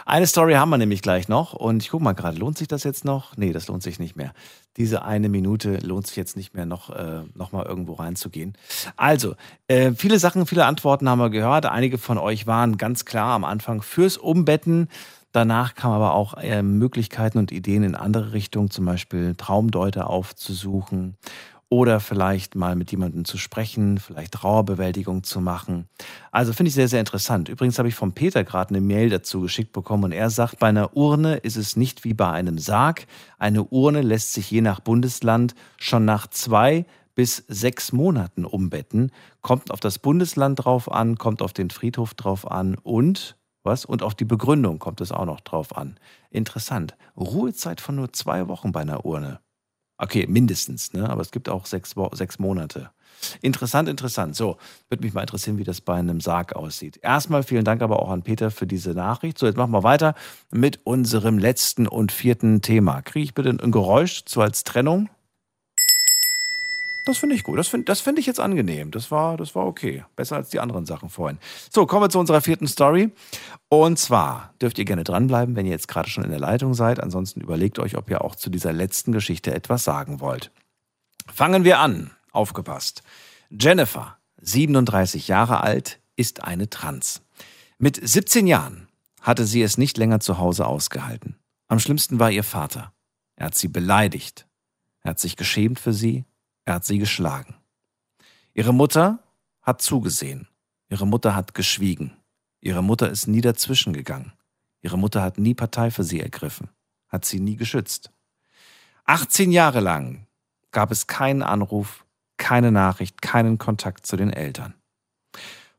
Eine 0.05 0.27
Story 0.27 0.55
haben 0.55 0.71
wir 0.71 0.79
nämlich 0.79 1.03
gleich 1.03 1.29
noch 1.29 1.53
und 1.53 1.83
ich 1.83 1.91
gucke 1.91 2.03
mal 2.03 2.13
gerade, 2.13 2.39
lohnt 2.39 2.59
sich 2.59 2.67
das 2.69 2.85
jetzt 2.85 3.05
noch? 3.05 3.37
Nee, 3.37 3.53
das 3.53 3.69
lohnt 3.69 3.83
sich 3.83 3.99
nicht 4.01 4.17
mehr. 4.17 4.33
Diese 4.77 5.03
eine 5.03 5.29
Minute 5.29 5.79
lohnt 5.79 6.07
sich 6.07 6.17
jetzt 6.17 6.37
nicht 6.37 6.55
mehr, 6.55 6.67
noch, 6.67 6.91
äh, 6.91 7.23
noch 7.35 7.53
mal 7.53 7.65
irgendwo 7.65 7.95
reinzugehen. 7.95 8.55
Also, 8.97 9.35
äh, 9.69 9.93
viele 9.93 10.19
Sachen, 10.19 10.47
viele 10.47 10.67
Antworten 10.67 11.09
haben 11.09 11.19
wir 11.19 11.31
gehört. 11.31 11.67
Einige 11.67 11.99
von 11.99 12.19
euch 12.19 12.47
waren 12.47 12.77
ganz 12.77 13.05
klar 13.05 13.35
am 13.35 13.45
Anfang 13.45 13.83
fürs 13.83 14.17
Umbetten. 14.17 14.89
Danach 15.33 15.75
kamen 15.75 15.95
aber 15.95 16.15
auch 16.15 16.35
äh, 16.35 16.63
Möglichkeiten 16.63 17.39
und 17.39 17.53
Ideen 17.53 17.83
in 17.83 17.95
andere 17.95 18.33
Richtungen, 18.33 18.71
zum 18.71 18.87
Beispiel 18.87 19.35
Traumdeuter 19.35 20.09
aufzusuchen 20.09 21.17
oder 21.69 21.99
vielleicht 21.99 22.55
mal 22.55 22.77
mit 22.77 22.93
jemandem 22.93 23.25
zu 23.25 23.39
sprechen, 23.39 23.99
vielleicht 23.99 24.35
Trauerbewältigung 24.35 25.25
zu 25.25 25.41
machen. 25.41 25.89
Also 26.31 26.53
finde 26.53 26.69
ich 26.69 26.75
sehr, 26.75 26.89
sehr 26.89 27.01
interessant. 27.01 27.49
Übrigens 27.49 27.79
habe 27.79 27.89
ich 27.89 27.95
von 27.95 28.13
Peter 28.13 28.45
gerade 28.45 28.71
eine 28.71 28.81
Mail 28.81 29.11
dazu 29.11 29.41
geschickt 29.41 29.73
bekommen 29.73 30.05
und 30.05 30.13
er 30.13 30.31
sagt, 30.31 30.61
bei 30.61 30.69
einer 30.69 30.97
Urne 30.97 31.37
ist 31.37 31.57
es 31.57 31.77
nicht 31.77 32.05
wie 32.05 32.15
bei 32.15 32.31
einem 32.31 32.59
Sarg. 32.59 33.07
Eine 33.39 33.65
Urne 33.65 34.03
lässt 34.03 34.33
sich 34.33 34.51
je 34.51 34.61
nach 34.61 34.81
Bundesland 34.81 35.55
schon 35.77 36.05
nach 36.05 36.29
zwei 36.29 36.87
bis 37.17 37.45
sechs 37.49 37.93
Monaten 37.93 38.45
umbetten. 38.45 39.11
Kommt 39.41 39.73
auf 39.73 39.81
das 39.81 39.99
Bundesland 39.99 40.65
drauf 40.65 40.91
an, 40.93 41.17
kommt 41.19 41.43
auf 41.43 41.53
den 41.53 41.71
Friedhof 41.71 42.15
drauf 42.15 42.49
an 42.49 42.77
und 42.77 43.37
was? 43.65 43.85
Und 43.85 44.05
auf 44.05 44.15
die 44.15 44.25
Begründung 44.25 44.79
kommt 44.79 45.01
es 45.01 45.11
auch 45.11 45.25
noch 45.25 45.41
drauf 45.41 45.77
an. 45.77 45.99
Interessant. 46.31 46.97
Ruhezeit 47.17 47.81
von 47.81 47.97
nur 47.97 48.13
zwei 48.13 48.47
Wochen 48.47 48.71
bei 48.71 48.83
einer 48.83 49.05
Urne. 49.05 49.41
Okay, 49.99 50.27
mindestens, 50.29 50.93
ne? 50.93 51.09
aber 51.09 51.23
es 51.23 51.31
gibt 51.31 51.49
auch 51.49 51.67
sechs, 51.67 51.95
sechs 52.13 52.39
Monate. 52.39 52.91
Interessant, 53.41 53.89
interessant. 53.89 54.37
So, 54.37 54.59
würde 54.89 55.05
mich 55.05 55.15
mal 55.15 55.23
interessieren, 55.23 55.57
wie 55.59 55.65
das 55.65 55.81
bei 55.81 55.95
einem 55.95 56.21
Sarg 56.21 56.55
aussieht. 56.55 56.99
Erstmal 57.03 57.43
vielen 57.43 57.65
Dank 57.65 57.83
aber 57.83 58.01
auch 58.01 58.11
an 58.11 58.23
Peter 58.23 58.51
für 58.51 58.67
diese 58.67 58.91
Nachricht. 58.91 59.39
So, 59.39 59.47
jetzt 59.47 59.57
machen 59.57 59.73
wir 59.73 59.83
weiter 59.83 60.15
mit 60.51 60.81
unserem 60.85 61.39
letzten 61.39 61.89
und 61.89 62.13
vierten 62.13 62.61
Thema. 62.61 63.01
Kriege 63.03 63.25
ich 63.25 63.35
bitte 63.35 63.51
ein 63.51 63.73
Geräusch 63.73 64.23
so 64.27 64.43
als 64.43 64.65
Trennung? 64.65 65.09
Das 67.07 67.19
finde 67.19 67.37
ich 67.37 67.45
gut. 67.45 67.57
Das 67.57 67.69
finde 67.69 67.85
das 67.85 68.01
find 68.01 68.19
ich 68.19 68.27
jetzt 68.27 68.41
angenehm. 68.41 68.91
Das 68.91 69.13
war, 69.13 69.37
das 69.37 69.55
war 69.55 69.65
okay. 69.65 70.05
Besser 70.17 70.35
als 70.35 70.49
die 70.49 70.59
anderen 70.59 70.87
Sachen 70.87 71.09
vorhin. 71.09 71.39
So, 71.73 71.87
kommen 71.87 72.03
wir 72.03 72.11
zu 72.11 72.19
unserer 72.19 72.41
vierten 72.41 72.67
Story. 72.67 73.13
Und 73.69 73.97
zwar 74.01 74.53
dürft 74.61 74.77
ihr 74.81 74.85
gerne 74.85 75.05
dranbleiben, 75.05 75.55
wenn 75.55 75.67
ihr 75.67 75.73
jetzt 75.73 75.87
gerade 75.87 76.11
schon 76.11 76.25
in 76.25 76.31
der 76.31 76.41
Leitung 76.41 76.75
seid. 76.75 76.99
Ansonsten 77.01 77.41
überlegt 77.41 77.79
euch, 77.79 77.97
ob 77.97 78.11
ihr 78.11 78.25
auch 78.25 78.35
zu 78.35 78.51
dieser 78.51 78.73
letzten 78.73 79.13
Geschichte 79.13 79.55
etwas 79.55 79.85
sagen 79.85 80.19
wollt. 80.19 80.51
Fangen 81.33 81.63
wir 81.63 81.79
an. 81.79 82.11
Aufgepasst. 82.33 83.05
Jennifer, 83.51 84.17
37 84.41 85.29
Jahre 85.29 85.63
alt, 85.63 86.01
ist 86.17 86.43
eine 86.43 86.69
Trans. 86.69 87.23
Mit 87.79 88.01
17 88.03 88.49
Jahren 88.49 88.89
hatte 89.23 89.47
sie 89.47 89.63
es 89.63 89.79
nicht 89.79 89.97
länger 89.97 90.19
zu 90.19 90.39
Hause 90.39 90.67
ausgehalten. 90.67 91.37
Am 91.69 91.79
schlimmsten 91.79 92.19
war 92.19 92.33
ihr 92.33 92.43
Vater. 92.43 92.93
Er 93.37 93.47
hat 93.47 93.55
sie 93.55 93.69
beleidigt. 93.69 94.49
Er 95.03 95.11
hat 95.11 95.21
sich 95.21 95.37
geschämt 95.37 95.79
für 95.79 95.93
sie. 95.93 96.25
Er 96.67 96.75
hat 96.75 96.85
sie 96.85 96.99
geschlagen. 96.99 97.55
Ihre 98.53 98.75
Mutter 98.75 99.21
hat 99.63 99.81
zugesehen. 99.81 100.49
Ihre 100.89 101.07
Mutter 101.07 101.35
hat 101.35 101.55
geschwiegen. 101.55 102.17
Ihre 102.61 102.83
Mutter 102.83 103.09
ist 103.09 103.29
nie 103.29 103.41
dazwischen 103.41 103.93
gegangen. 103.93 104.33
Ihre 104.83 104.99
Mutter 104.99 105.23
hat 105.23 105.39
nie 105.39 105.55
Partei 105.55 105.91
für 105.91 106.05
sie 106.05 106.21
ergriffen, 106.21 106.69
hat 107.09 107.25
sie 107.25 107.41
nie 107.41 107.57
geschützt. 107.57 108.13
18 109.05 109.53
Jahre 109.53 109.81
lang 109.81 110.27
gab 110.73 110.91
es 110.91 111.07
keinen 111.07 111.43
Anruf, 111.43 112.05
keine 112.37 112.73
Nachricht, 112.73 113.23
keinen 113.23 113.59
Kontakt 113.59 114.05
zu 114.05 114.17
den 114.17 114.33
Eltern. 114.33 114.75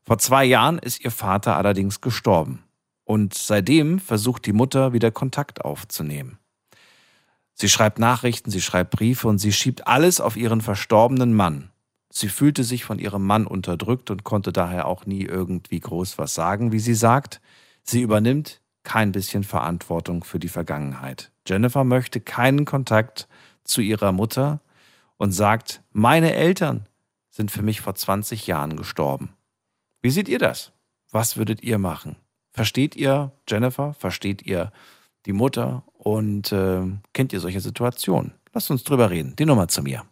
Vor 0.02 0.18
zwei 0.18 0.44
Jahren 0.44 0.78
ist 0.78 1.04
ihr 1.04 1.10
Vater 1.10 1.56
allerdings 1.56 2.00
gestorben 2.00 2.64
und 3.04 3.34
seitdem 3.34 3.98
versucht 3.98 4.46
die 4.46 4.54
Mutter 4.54 4.94
wieder 4.94 5.10
Kontakt 5.10 5.64
aufzunehmen. 5.64 6.38
Sie 7.60 7.68
schreibt 7.68 7.98
Nachrichten, 7.98 8.52
sie 8.52 8.60
schreibt 8.60 8.90
Briefe 8.92 9.26
und 9.26 9.38
sie 9.38 9.52
schiebt 9.52 9.88
alles 9.88 10.20
auf 10.20 10.36
ihren 10.36 10.60
verstorbenen 10.60 11.34
Mann. 11.34 11.70
Sie 12.08 12.28
fühlte 12.28 12.62
sich 12.62 12.84
von 12.84 13.00
ihrem 13.00 13.26
Mann 13.26 13.48
unterdrückt 13.48 14.10
und 14.10 14.22
konnte 14.22 14.52
daher 14.52 14.86
auch 14.86 15.06
nie 15.06 15.24
irgendwie 15.24 15.80
groß 15.80 16.18
was 16.18 16.34
sagen, 16.34 16.70
wie 16.70 16.78
sie 16.78 16.94
sagt. 16.94 17.40
Sie 17.82 18.00
übernimmt 18.00 18.60
kein 18.84 19.10
bisschen 19.10 19.42
Verantwortung 19.42 20.22
für 20.22 20.38
die 20.38 20.48
Vergangenheit. 20.48 21.32
Jennifer 21.46 21.82
möchte 21.82 22.20
keinen 22.20 22.64
Kontakt 22.64 23.28
zu 23.64 23.80
ihrer 23.80 24.12
Mutter 24.12 24.60
und 25.16 25.32
sagt, 25.32 25.82
meine 25.90 26.34
Eltern 26.34 26.86
sind 27.28 27.50
für 27.50 27.62
mich 27.62 27.80
vor 27.80 27.94
20 27.94 28.46
Jahren 28.46 28.76
gestorben. 28.76 29.34
Wie 30.00 30.10
seht 30.10 30.28
ihr 30.28 30.38
das? 30.38 30.72
Was 31.10 31.36
würdet 31.36 31.62
ihr 31.64 31.78
machen? 31.78 32.16
Versteht 32.52 32.94
ihr 32.94 33.32
Jennifer? 33.48 33.94
Versteht 33.94 34.42
ihr 34.42 34.72
die 35.26 35.32
Mutter? 35.32 35.82
Und 36.08 36.52
äh, 36.52 36.80
kennt 37.12 37.34
ihr 37.34 37.40
solche 37.40 37.60
Situationen? 37.60 38.32
Lasst 38.54 38.70
uns 38.70 38.82
drüber 38.82 39.10
reden. 39.10 39.36
Die 39.36 39.44
Nummer 39.44 39.68
zu 39.68 39.82
mir. 39.82 40.04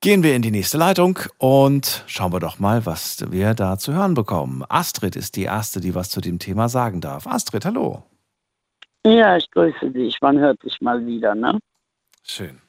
Gehen 0.00 0.22
wir 0.22 0.36
in 0.36 0.42
die 0.42 0.52
nächste 0.52 0.78
Leitung 0.78 1.18
und 1.38 2.04
schauen 2.06 2.32
wir 2.32 2.38
doch 2.38 2.60
mal, 2.60 2.86
was 2.86 3.28
wir 3.32 3.54
da 3.54 3.76
zu 3.76 3.92
hören 3.92 4.14
bekommen. 4.14 4.64
Astrid 4.68 5.16
ist 5.16 5.34
die 5.34 5.42
Erste, 5.42 5.80
die 5.80 5.96
was 5.96 6.10
zu 6.10 6.20
dem 6.20 6.38
Thema 6.38 6.68
sagen 6.68 7.00
darf. 7.00 7.26
Astrid, 7.26 7.64
hallo. 7.64 8.04
Ja, 9.04 9.36
ich 9.36 9.50
grüße 9.50 9.90
dich. 9.90 10.16
Man 10.20 10.38
hört 10.38 10.62
dich 10.62 10.80
mal 10.80 11.04
wieder, 11.04 11.34
ne? 11.34 11.58
Schön. 12.22 12.60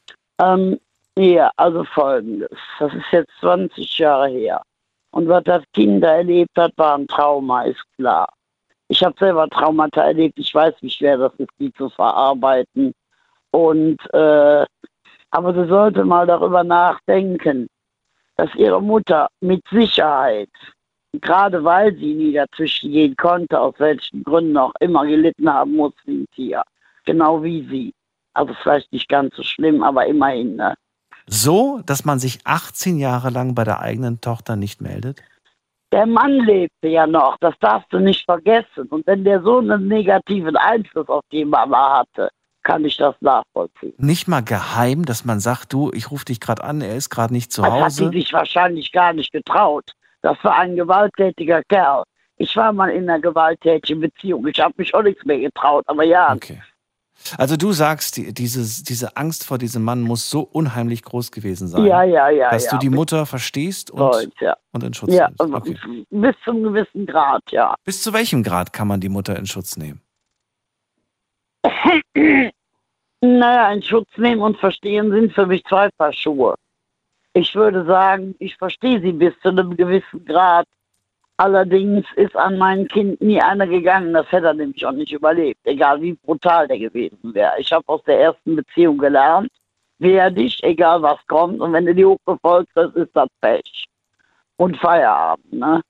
Ähm, 0.41 0.79
ja, 1.15 1.51
also 1.57 1.83
folgendes. 1.83 2.57
Das 2.79 2.91
ist 2.91 3.05
jetzt 3.11 3.31
20 3.39 3.99
Jahre 3.99 4.29
her. 4.29 4.63
Und 5.11 5.27
was 5.27 5.43
das 5.43 5.63
Kind 5.73 6.03
da 6.03 6.17
erlebt 6.17 6.57
hat, 6.57 6.73
war 6.77 6.97
ein 6.97 7.07
Trauma, 7.07 7.63
ist 7.63 7.83
klar. 7.97 8.27
Ich 8.87 9.03
habe 9.03 9.15
selber 9.19 9.47
Traumata 9.49 10.01
erlebt. 10.03 10.37
Ich 10.39 10.53
weiß, 10.53 10.75
wie 10.81 10.89
schwer 10.89 11.17
das 11.17 11.33
ist, 11.37 11.51
die 11.59 11.71
zu 11.73 11.89
verarbeiten. 11.89 12.93
Und 13.51 13.97
äh, 14.13 14.65
aber 15.31 15.53
sie 15.53 15.67
sollte 15.67 16.03
mal 16.03 16.25
darüber 16.25 16.63
nachdenken, 16.63 17.67
dass 18.35 18.53
ihre 18.55 18.81
Mutter 18.81 19.27
mit 19.41 19.61
Sicherheit, 19.69 20.49
gerade 21.13 21.63
weil 21.63 21.95
sie 21.95 22.13
nie 22.13 22.33
dazwischen 22.33 22.91
gehen 22.91 23.15
konnte, 23.15 23.59
aus 23.59 23.75
welchen 23.77 24.23
Gründen 24.23 24.57
auch 24.57 24.73
immer 24.79 25.05
gelitten 25.05 25.51
haben 25.51 25.75
muss 25.75 25.93
wie 26.05 26.21
ein 26.21 26.25
Tier, 26.35 26.63
genau 27.05 27.43
wie 27.43 27.67
sie. 27.67 27.93
Also 28.33 28.53
vielleicht 28.63 28.91
nicht 28.91 29.09
ganz 29.09 29.35
so 29.35 29.43
schlimm, 29.43 29.83
aber 29.83 30.05
immerhin. 30.07 30.55
Ne? 30.55 30.75
So, 31.31 31.81
dass 31.85 32.05
man 32.05 32.19
sich 32.19 32.39
18 32.43 32.97
Jahre 32.97 33.29
lang 33.29 33.53
bei 33.53 33.63
der 33.63 33.81
eigenen 33.81 34.19
Tochter 34.19 34.55
nicht 34.55 34.81
meldet? 34.81 35.21
Der 35.91 36.05
Mann 36.05 36.31
lebte 36.31 36.87
ja 36.87 37.07
noch, 37.07 37.37
das 37.39 37.55
darfst 37.59 37.91
du 37.91 37.99
nicht 37.99 38.25
vergessen. 38.25 38.87
Und 38.89 39.05
wenn 39.07 39.23
der 39.23 39.41
so 39.41 39.59
einen 39.59 39.87
negativen 39.87 40.55
Einfluss 40.55 41.07
auf 41.07 41.23
die 41.31 41.45
Mama 41.45 41.99
hatte, 41.99 42.29
kann 42.63 42.83
ich 42.85 42.97
das 42.97 43.15
nachvollziehen. 43.21 43.93
Nicht 43.97 44.27
mal 44.27 44.43
geheim, 44.43 45.05
dass 45.05 45.25
man 45.25 45.39
sagt, 45.39 45.73
du, 45.73 45.91
ich 45.93 46.11
rufe 46.11 46.25
dich 46.25 46.39
gerade 46.39 46.63
an, 46.63 46.81
er 46.81 46.95
ist 46.95 47.09
gerade 47.09 47.33
nicht 47.33 47.51
zu 47.51 47.61
Das 47.61 47.71
hat 47.71 47.81
Hause. 47.81 48.09
sie 48.11 48.19
sich 48.19 48.33
wahrscheinlich 48.33 48.91
gar 48.91 49.13
nicht 49.13 49.31
getraut. 49.31 49.91
Das 50.21 50.37
war 50.43 50.57
ein 50.57 50.75
gewalttätiger 50.75 51.61
Kerl. 51.69 52.03
Ich 52.37 52.55
war 52.55 52.71
mal 52.73 52.89
in 52.89 53.09
einer 53.09 53.19
gewalttätigen 53.19 54.01
Beziehung. 54.01 54.47
Ich 54.47 54.59
habe 54.59 54.73
mich 54.77 54.93
auch 54.93 55.03
nichts 55.03 55.23
mehr 55.25 55.39
getraut, 55.39 55.83
aber 55.87 56.03
ja. 56.03 56.33
Also 57.37 57.57
du 57.57 57.71
sagst, 57.71 58.17
die, 58.17 58.33
dieses, 58.33 58.83
diese 58.83 59.15
Angst 59.17 59.45
vor 59.45 59.57
diesem 59.57 59.83
Mann 59.83 60.01
muss 60.01 60.29
so 60.29 60.41
unheimlich 60.41 61.03
groß 61.03 61.31
gewesen 61.31 61.67
sein, 61.67 61.85
Ja, 61.85 62.03
ja, 62.03 62.29
ja, 62.29 62.49
dass 62.49 62.65
ja. 62.65 62.71
du 62.71 62.77
die 62.77 62.89
Mutter 62.89 63.25
verstehst 63.25 63.91
und, 63.91 64.13
Stolz, 64.13 64.33
ja. 64.39 64.57
und 64.71 64.83
in 64.83 64.93
Schutz 64.93 65.13
Ja, 65.13 65.29
nimmst. 65.39 65.53
Okay. 65.53 66.05
bis 66.09 66.35
zu 66.43 66.51
einem 66.51 66.63
gewissen 66.63 67.05
Grad, 67.05 67.43
ja. 67.51 67.75
Bis 67.83 68.01
zu 68.01 68.13
welchem 68.13 68.43
Grad 68.43 68.73
kann 68.73 68.87
man 68.87 68.99
die 68.99 69.09
Mutter 69.09 69.37
in 69.37 69.45
Schutz 69.45 69.77
nehmen? 69.77 70.01
Naja, 73.21 73.73
in 73.73 73.83
Schutz 73.83 74.07
nehmen 74.15 74.41
und 74.41 74.57
verstehen 74.57 75.11
sind 75.11 75.33
für 75.33 75.45
mich 75.45 75.63
zwei 75.65 75.89
Paar 75.97 76.13
Schuhe. 76.13 76.55
Ich 77.33 77.53
würde 77.53 77.85
sagen, 77.85 78.33
ich 78.39 78.55
verstehe 78.55 79.01
sie 79.01 79.11
bis 79.11 79.33
zu 79.41 79.49
einem 79.49 79.75
gewissen 79.75 80.23
Grad. 80.23 80.65
Allerdings 81.39 82.05
ist 82.17 82.35
an 82.35 82.57
mein 82.57 82.85
Kind 82.89 83.21
nie 83.21 83.41
einer 83.41 83.65
gegangen, 83.65 84.13
das 84.13 84.29
hätte 84.29 84.47
er 84.47 84.53
nämlich 84.53 84.85
auch 84.85 84.91
nicht 84.91 85.13
überlebt, 85.13 85.61
egal 85.63 86.01
wie 86.01 86.11
brutal 86.11 86.67
der 86.67 86.77
gewesen 86.77 87.33
wäre. 87.33 87.53
Ich 87.59 87.71
habe 87.71 87.87
aus 87.87 88.03
der 88.03 88.19
ersten 88.19 88.57
Beziehung 88.57 88.97
gelernt, 88.97 89.49
wehr 89.99 90.31
dich, 90.31 90.61
egal 90.65 91.01
was 91.01 91.25
kommt, 91.27 91.61
und 91.61 91.71
wenn 91.71 91.85
du 91.85 91.95
die 91.95 92.03
hochbefolgst, 92.03 92.75
das 92.75 92.93
ist 92.95 93.11
das 93.13 93.29
Pech. 93.39 93.85
Und 94.57 94.75
Feierabend, 94.75 95.53
ne? 95.53 95.81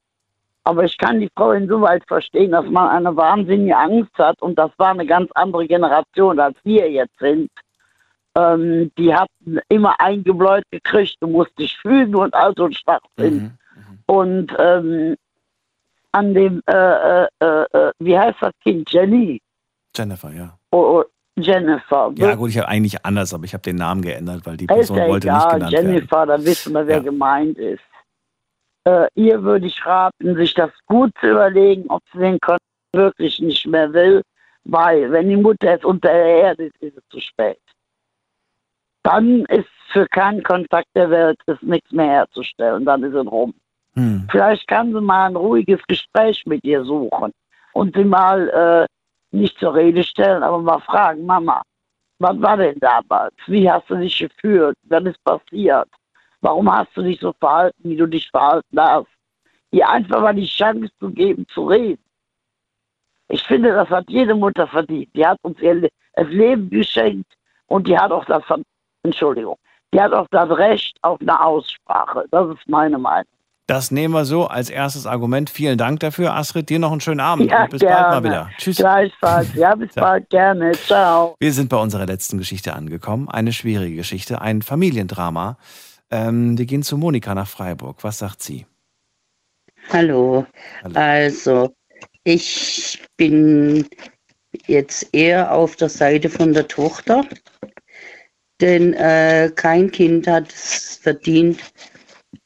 Aber 0.66 0.84
ich 0.84 0.96
kann 1.00 1.20
die 1.20 1.32
Frau 1.36 1.54
insoweit 1.54 2.04
verstehen, 2.08 2.52
dass 2.52 2.68
man 2.68 2.88
eine 2.88 3.18
wahnsinnige 3.18 3.76
Angst 3.76 4.16
hat 4.20 4.40
und 4.44 4.60
das 4.60 4.70
war 4.78 4.92
eine 4.92 5.08
ganz 5.08 5.32
andere 5.34 5.66
Generation, 5.66 6.40
als 6.40 6.58
wir 6.64 6.92
jetzt 6.92 7.18
sind. 7.18 7.50
Ähm, 8.36 8.92
die 9.00 9.16
hatten 9.16 9.58
immer 9.68 10.00
eingebläut 10.00 10.66
gekriegt, 10.70 11.16
du 11.22 11.28
musst 11.28 11.58
dich 11.58 11.76
fügen 11.76 12.14
und 12.14 12.36
all 12.36 12.54
so 12.56 12.66
ein 12.66 12.74
Schwachsinn. 12.74 13.58
Und 14.06 14.56
ähm, 14.60 15.16
an 16.11 16.34
dem, 16.34 16.61
äh, 16.68 17.23
äh, 17.23 17.27
äh, 17.41 17.91
wie 17.99 18.18
heißt 18.18 18.38
das 18.41 18.53
Kind, 18.64 18.91
Jenny, 18.91 19.41
Jennifer, 19.95 20.31
ja. 20.31 20.57
Oh, 20.72 21.02
oh, 21.02 21.03
Jennifer. 21.38 22.11
Ja, 22.15 22.36
gut, 22.36 22.49
ich 22.52 22.57
habe 22.57 22.68
eigentlich 22.68 23.03
anders, 23.06 23.34
aber 23.34 23.45
ich 23.45 23.53
habe 23.53 23.61
den 23.64 23.77
Namen 23.77 24.02
geändert, 24.02 24.45
weil 24.45 24.57
die 24.57 24.68
Person 24.68 24.98
ja 24.98 25.07
wollte 25.07 25.27
nicht 25.27 25.38
egal, 25.38 25.53
genannt 25.56 25.73
werden. 25.73 25.94
Jennifer, 25.94 26.26
da 26.26 26.45
wissen 26.45 26.73
wir, 26.73 26.88
wer 26.88 26.98
Ja. 26.98 27.02
gemeint 27.03 27.57
ist. 27.57 27.84
Äh, 28.86 29.07
ihr 29.15 29.41
würde 29.44 29.65
ich 29.68 29.86
raten, 29.86 30.36
sich 30.36 30.53
das 30.53 30.72
gut 30.86 31.11
zu 31.19 31.27
überlegen, 31.31 31.86
ob 31.90 32.02
sie 32.14 32.19
den 32.19 32.40
Kontakt 32.40 32.61
wirklich 32.94 33.40
nicht 33.40 33.65
mehr 33.68 33.91
will, 33.94 34.22
weil 34.64 35.11
wenn 35.11 35.30
die 35.30 35.38
Mutter 35.38 35.72
jetzt 35.72 35.86
unter 35.86 36.10
der 36.10 36.26
Erde 36.26 36.65
ist, 36.65 36.77
ist 36.81 36.98
es 36.98 37.03
zu 37.10 37.19
spät. 37.19 37.60
Dann 39.03 39.45
ist 39.45 39.68
für 39.91 40.07
keinen 40.07 40.44
Kontakt 40.44 40.88
der 40.95 41.10
Welt 41.10 41.40
ist 41.48 41.64
nichts 41.64 41.91
mehr 41.91 42.07
herzustellen, 42.07 42.86
dann 42.86 43.03
ist 43.03 43.14
es 43.15 43.26
rum. 43.26 43.53
Hm. 43.95 44.28
Vielleicht 44.30 44.68
kann 44.68 44.94
sie 44.94 45.02
mal 45.02 45.28
ein 45.28 45.36
ruhiges 45.36 45.82
Gespräch 45.88 46.45
mit 46.45 46.64
ihr 46.64 46.84
suchen 46.84 47.32
und 47.74 47.95
sie 47.95 48.03
mal 48.03 48.49
äh, 48.49 48.86
nicht 49.36 49.57
zur 49.60 49.74
Rede 49.74 50.03
stellen, 50.03 50.44
aber 50.44 50.60
mal 50.60 50.80
fragen, 50.80 51.26
Mama, 51.26 51.61
was 52.20 52.40
war 52.41 52.57
denn 52.57 52.80
damals? 52.80 53.34
Wie 53.48 53.70
hast 53.70 53.90
du 53.90 53.95
dich 53.95 54.18
gefühlt? 54.18 54.76
Was 54.84 55.03
ist 55.03 55.24
passiert? 55.24 55.88
Warum 56.41 56.72
hast 56.72 56.95
du 56.95 57.02
dich 57.02 57.20
so 57.20 57.34
verhalten, 57.40 57.90
wie 57.90 57.95
du 57.95 58.07
dich 58.07 58.30
verhalten 58.30 58.80
hast? 58.80 59.07
Ihr 59.72 59.88
einfach 59.88 60.22
mal 60.22 60.36
die 60.36 60.45
Chance 60.45 60.90
zu 60.99 61.10
geben, 61.11 61.45
zu 61.48 61.66
reden. 61.66 62.03
Ich 63.30 63.44
finde, 63.44 63.72
das 63.72 63.90
hat 63.90 64.10
jede 64.10 64.34
Mutter 64.34 64.68
verdient. 64.68 65.10
Die 65.16 65.26
hat 65.26 65.38
uns 65.44 65.60
ihr 65.61 65.88
das 66.14 66.28
Leben 66.30 66.70
geschenkt 66.70 67.32
und 67.68 67.88
die 67.88 67.98
hat 67.98 68.11
auch 68.11 68.26
das, 68.26 68.44
Entschuldigung, 69.03 69.57
die 69.94 70.02
hat 70.02 70.14
auch 70.14 70.28
das 70.32 70.49
Recht 70.49 70.98
auf 71.03 71.22
eine 71.22 71.40
Aussprache. 71.40 72.26
Das 72.32 72.49
ist 72.49 72.68
meine 72.68 72.98
Meinung. 72.98 73.39
Das 73.70 73.91
nehmen 73.91 74.16
wir 74.16 74.26
so 74.26 74.48
als 74.48 74.72
erstes 74.72 75.06
Argument. 75.06 75.48
Vielen 75.48 75.78
Dank 75.78 76.00
dafür, 76.00 76.34
Astrid. 76.34 76.70
Dir 76.72 76.80
noch 76.80 76.91
einen 76.91 77.02
schönen 77.02 77.20
Abend 77.20 77.52
Ja, 77.52 77.66
und 77.66 77.70
bis 77.70 77.82
bald 77.82 77.91
gerne. 77.91 78.16
mal 78.16 78.24
wieder. 78.24 78.50
Tschüss. 78.58 78.78
Gleichfalls. 78.78 79.54
Ja, 79.54 79.76
bis 79.76 79.91
Ciao. 79.91 80.06
bald. 80.06 80.28
Gerne. 80.32 80.72
Ciao. 80.72 81.36
Wir 81.40 81.54
sind 81.54 81.70
bei 81.70 81.78
unserer 81.78 82.08
letzten 82.08 82.40
Geschichte 82.40 82.74
angekommen. 82.74 83.30
Eine 83.30 83.54
schwierige 83.54 83.98
Geschichte, 83.98 84.41
ein 84.41 84.64
Familiendrama. 84.64 85.60
Ähm, 86.10 86.58
wir 86.58 86.66
gehen 86.66 86.82
zu 86.82 86.98
Monika 86.98 87.36
nach 87.36 87.48
Freiburg. 87.48 88.04
Was 88.04 88.18
sagt 88.18 88.41
sie? 88.41 88.66
Hallo. 89.94 90.48
Also, 90.96 91.72
ich 92.24 93.04
bin 93.18 93.88
jetzt 94.66 95.14
eher 95.14 95.52
auf 95.54 95.76
der 95.76 95.90
Seite 95.90 96.32
von 96.32 96.54
der 96.54 96.68
Tochter, 96.68 97.24
denn 98.62 98.96
äh, 98.96 99.52
kein 99.56 99.91
Kind 99.91 100.26
hat 100.26 100.52
es 100.52 101.00
verdient, 101.04 101.60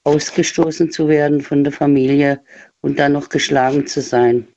ausgestoßen 0.03 0.91
zu 0.91 1.07
werden 1.07 1.41
von 1.41 1.63
der 1.63 1.73
Familie 1.73 2.41
und 2.81 2.99
dann 2.99 3.13
noch 3.13 3.29
geschlagen 3.29 3.87
zu 3.87 4.01
sein. 4.01 4.47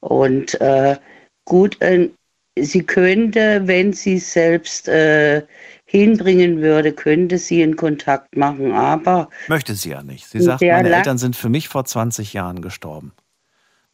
Und 0.00 0.60
äh, 0.60 0.96
gut, 1.44 1.80
äh, 1.80 2.10
sie 2.58 2.84
könnte, 2.84 3.62
wenn 3.66 3.92
sie 3.92 4.18
selbst 4.18 4.88
äh, 4.88 5.42
hinbringen 5.84 6.60
würde, 6.60 6.92
könnte 6.92 7.38
sie 7.38 7.62
einen 7.62 7.76
Kontakt 7.76 8.36
machen, 8.36 8.72
aber 8.72 9.28
Möchte 9.48 9.74
sie 9.74 9.90
ja 9.90 10.02
nicht. 10.02 10.28
Sie 10.28 10.38
In 10.38 10.44
sagt, 10.44 10.60
meine 10.60 10.90
Eltern 10.94 11.18
sind 11.18 11.34
für 11.34 11.48
mich 11.48 11.68
vor 11.68 11.84
20 11.84 12.32
Jahren 12.32 12.62
gestorben. 12.62 13.12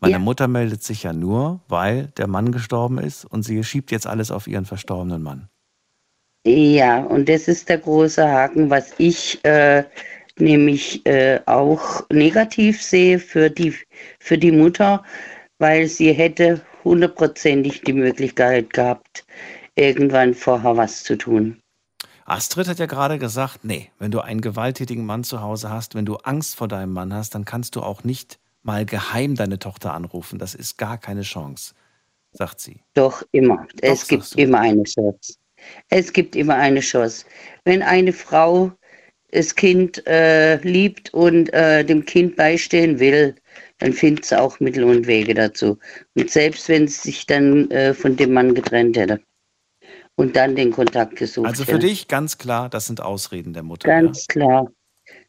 Meine 0.01 0.13
Ja. 0.13 0.19
Mutter 0.19 0.49
meldet 0.49 0.83
sich 0.83 1.05
ja 1.05 1.13
nur, 1.15 1.61
weil 1.69 2.09
der 2.19 2.27
Mann 2.27 2.53
gestorben 2.53 2.99
ist 2.99 3.25
und 3.25 3.43
sie 3.43 3.63
schiebt 3.65 3.91
jetzt 3.91 4.07
alles 4.07 4.31
auf 4.31 4.47
ihren 4.47 4.67
verstorbenen 4.67 5.23
Mann. 5.23 5.49
Ja, 6.47 6.99
und 6.99 7.29
das 7.29 7.49
ist 7.49 7.71
der 7.71 7.79
große 7.79 8.29
Haken, 8.29 8.69
was 8.69 8.93
ich 8.99 9.43
äh, 9.45 9.85
nämlich 10.39 11.05
äh, 11.07 11.41
auch 11.47 12.03
negativ 12.11 12.83
sehe 12.83 13.19
für 13.19 13.51
die, 13.51 13.75
für 14.19 14.39
die 14.39 14.53
Mutter, 14.53 15.03
weil 15.59 15.87
sie 15.87 16.13
hätte 16.13 16.61
hundertprozentig 16.83 17.83
die 17.83 17.93
Möglichkeit 17.93 18.73
gehabt, 18.73 19.25
irgendwann 19.75 20.35
vorher 20.35 20.77
was 20.77 21.03
zu 21.03 21.17
tun. 21.17 21.61
Astrid 22.27 22.69
hat 22.69 22.79
ja 22.79 22.87
gerade 22.87 23.19
gesagt, 23.19 23.65
nee, 23.65 23.91
wenn 23.99 24.11
du 24.11 24.21
einen 24.21 24.41
gewalttätigen 24.41 25.05
Mann 25.05 25.25
zu 25.25 25.43
Hause 25.43 25.71
hast, 25.71 25.95
wenn 25.95 26.07
du 26.07 26.17
Angst 26.17 26.57
vor 26.57 26.69
deinem 26.69 26.93
Mann 26.93 27.13
hast, 27.13 27.35
dann 27.35 27.45
kannst 27.45 27.77
du 27.77 27.83
auch 27.83 28.03
nicht 28.03 28.39
mal 28.63 28.87
geheim 28.87 29.35
deine 29.35 29.59
Tochter 29.59 29.93
anrufen. 29.93 30.39
Das 30.39 30.55
ist 30.55 30.79
gar 30.79 30.97
keine 30.97 31.21
Chance, 31.21 31.75
sagt 32.33 32.61
sie. 32.61 32.81
Doch 32.95 33.23
immer. 33.33 33.67
es 33.83 34.09
gibt 34.09 34.35
immer 34.37 34.61
eine 34.61 34.85
Chance. 34.85 35.35
Es 35.91 36.13
gibt 36.13 36.35
immer 36.35 36.57
eine 36.57 36.81
Chance. 36.81 37.27
Wenn 37.65 37.83
eine 37.83 38.13
Frau 38.13 38.73
das 39.35 39.55
Kind 39.55 40.07
äh, 40.07 40.57
liebt 40.57 41.13
und 41.13 41.53
äh, 41.53 41.85
dem 41.85 42.05
Kind 42.05 42.37
beistehen 42.37 43.01
will, 43.01 43.35
dann 43.79 43.93
findet 43.93 44.25
sie 44.25 44.41
auch 44.41 44.61
Mittel 44.61 44.85
und 44.85 45.07
Wege 45.07 45.35
dazu. 45.35 45.79
Und 46.15 46.31
selbst 46.31 46.69
wenn 46.69 46.87
sie 46.87 47.01
sich 47.01 47.27
dann 47.27 47.71
äh, 47.71 47.93
von 47.95 48.17
dem 48.17 48.33
Mann 48.33 48.55
getrennt 48.55 48.97
hätte 48.97 49.21
und 50.15 50.37
dann 50.37 50.55
den 50.55 50.71
Kontakt 50.71 51.17
gesucht 51.17 51.47
Also 51.47 51.65
für 51.65 51.73
hätte. 51.73 51.87
dich 51.87 52.09
ganz 52.09 52.39
klar, 52.39 52.69
das 52.69 52.87
sind 52.87 53.01
Ausreden 53.01 53.53
der 53.53 53.65
Mutter. 53.65 53.89
Ganz 53.89 54.27
klar. 54.27 54.71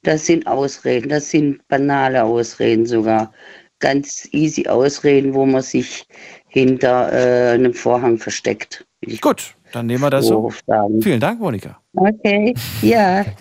Das 0.03 0.25
sind 0.25 0.45
Ausreden, 0.45 1.09
das 1.09 1.31
sind 1.31 1.67
banale 1.67 2.23
Ausreden 2.23 2.85
sogar. 2.85 3.33
Ganz 3.79 4.27
easy 4.31 4.67
Ausreden, 4.67 5.33
wo 5.33 5.45
man 5.45 5.61
sich 5.61 6.07
hinter 6.47 7.11
äh, 7.11 7.53
einem 7.55 7.73
Vorhang 7.73 8.17
versteckt. 8.17 8.85
Gut, 9.19 9.55
dann 9.75 9.87
nehmen 9.87 10.03
wir 10.03 10.09
das 10.09 10.27
so. 10.27 10.49
sagen. 10.65 11.01
Vielen 11.01 11.19
Dank, 11.19 11.39
Monika. 11.39 11.81
Okay, 11.93 12.53
ja. 12.81 13.25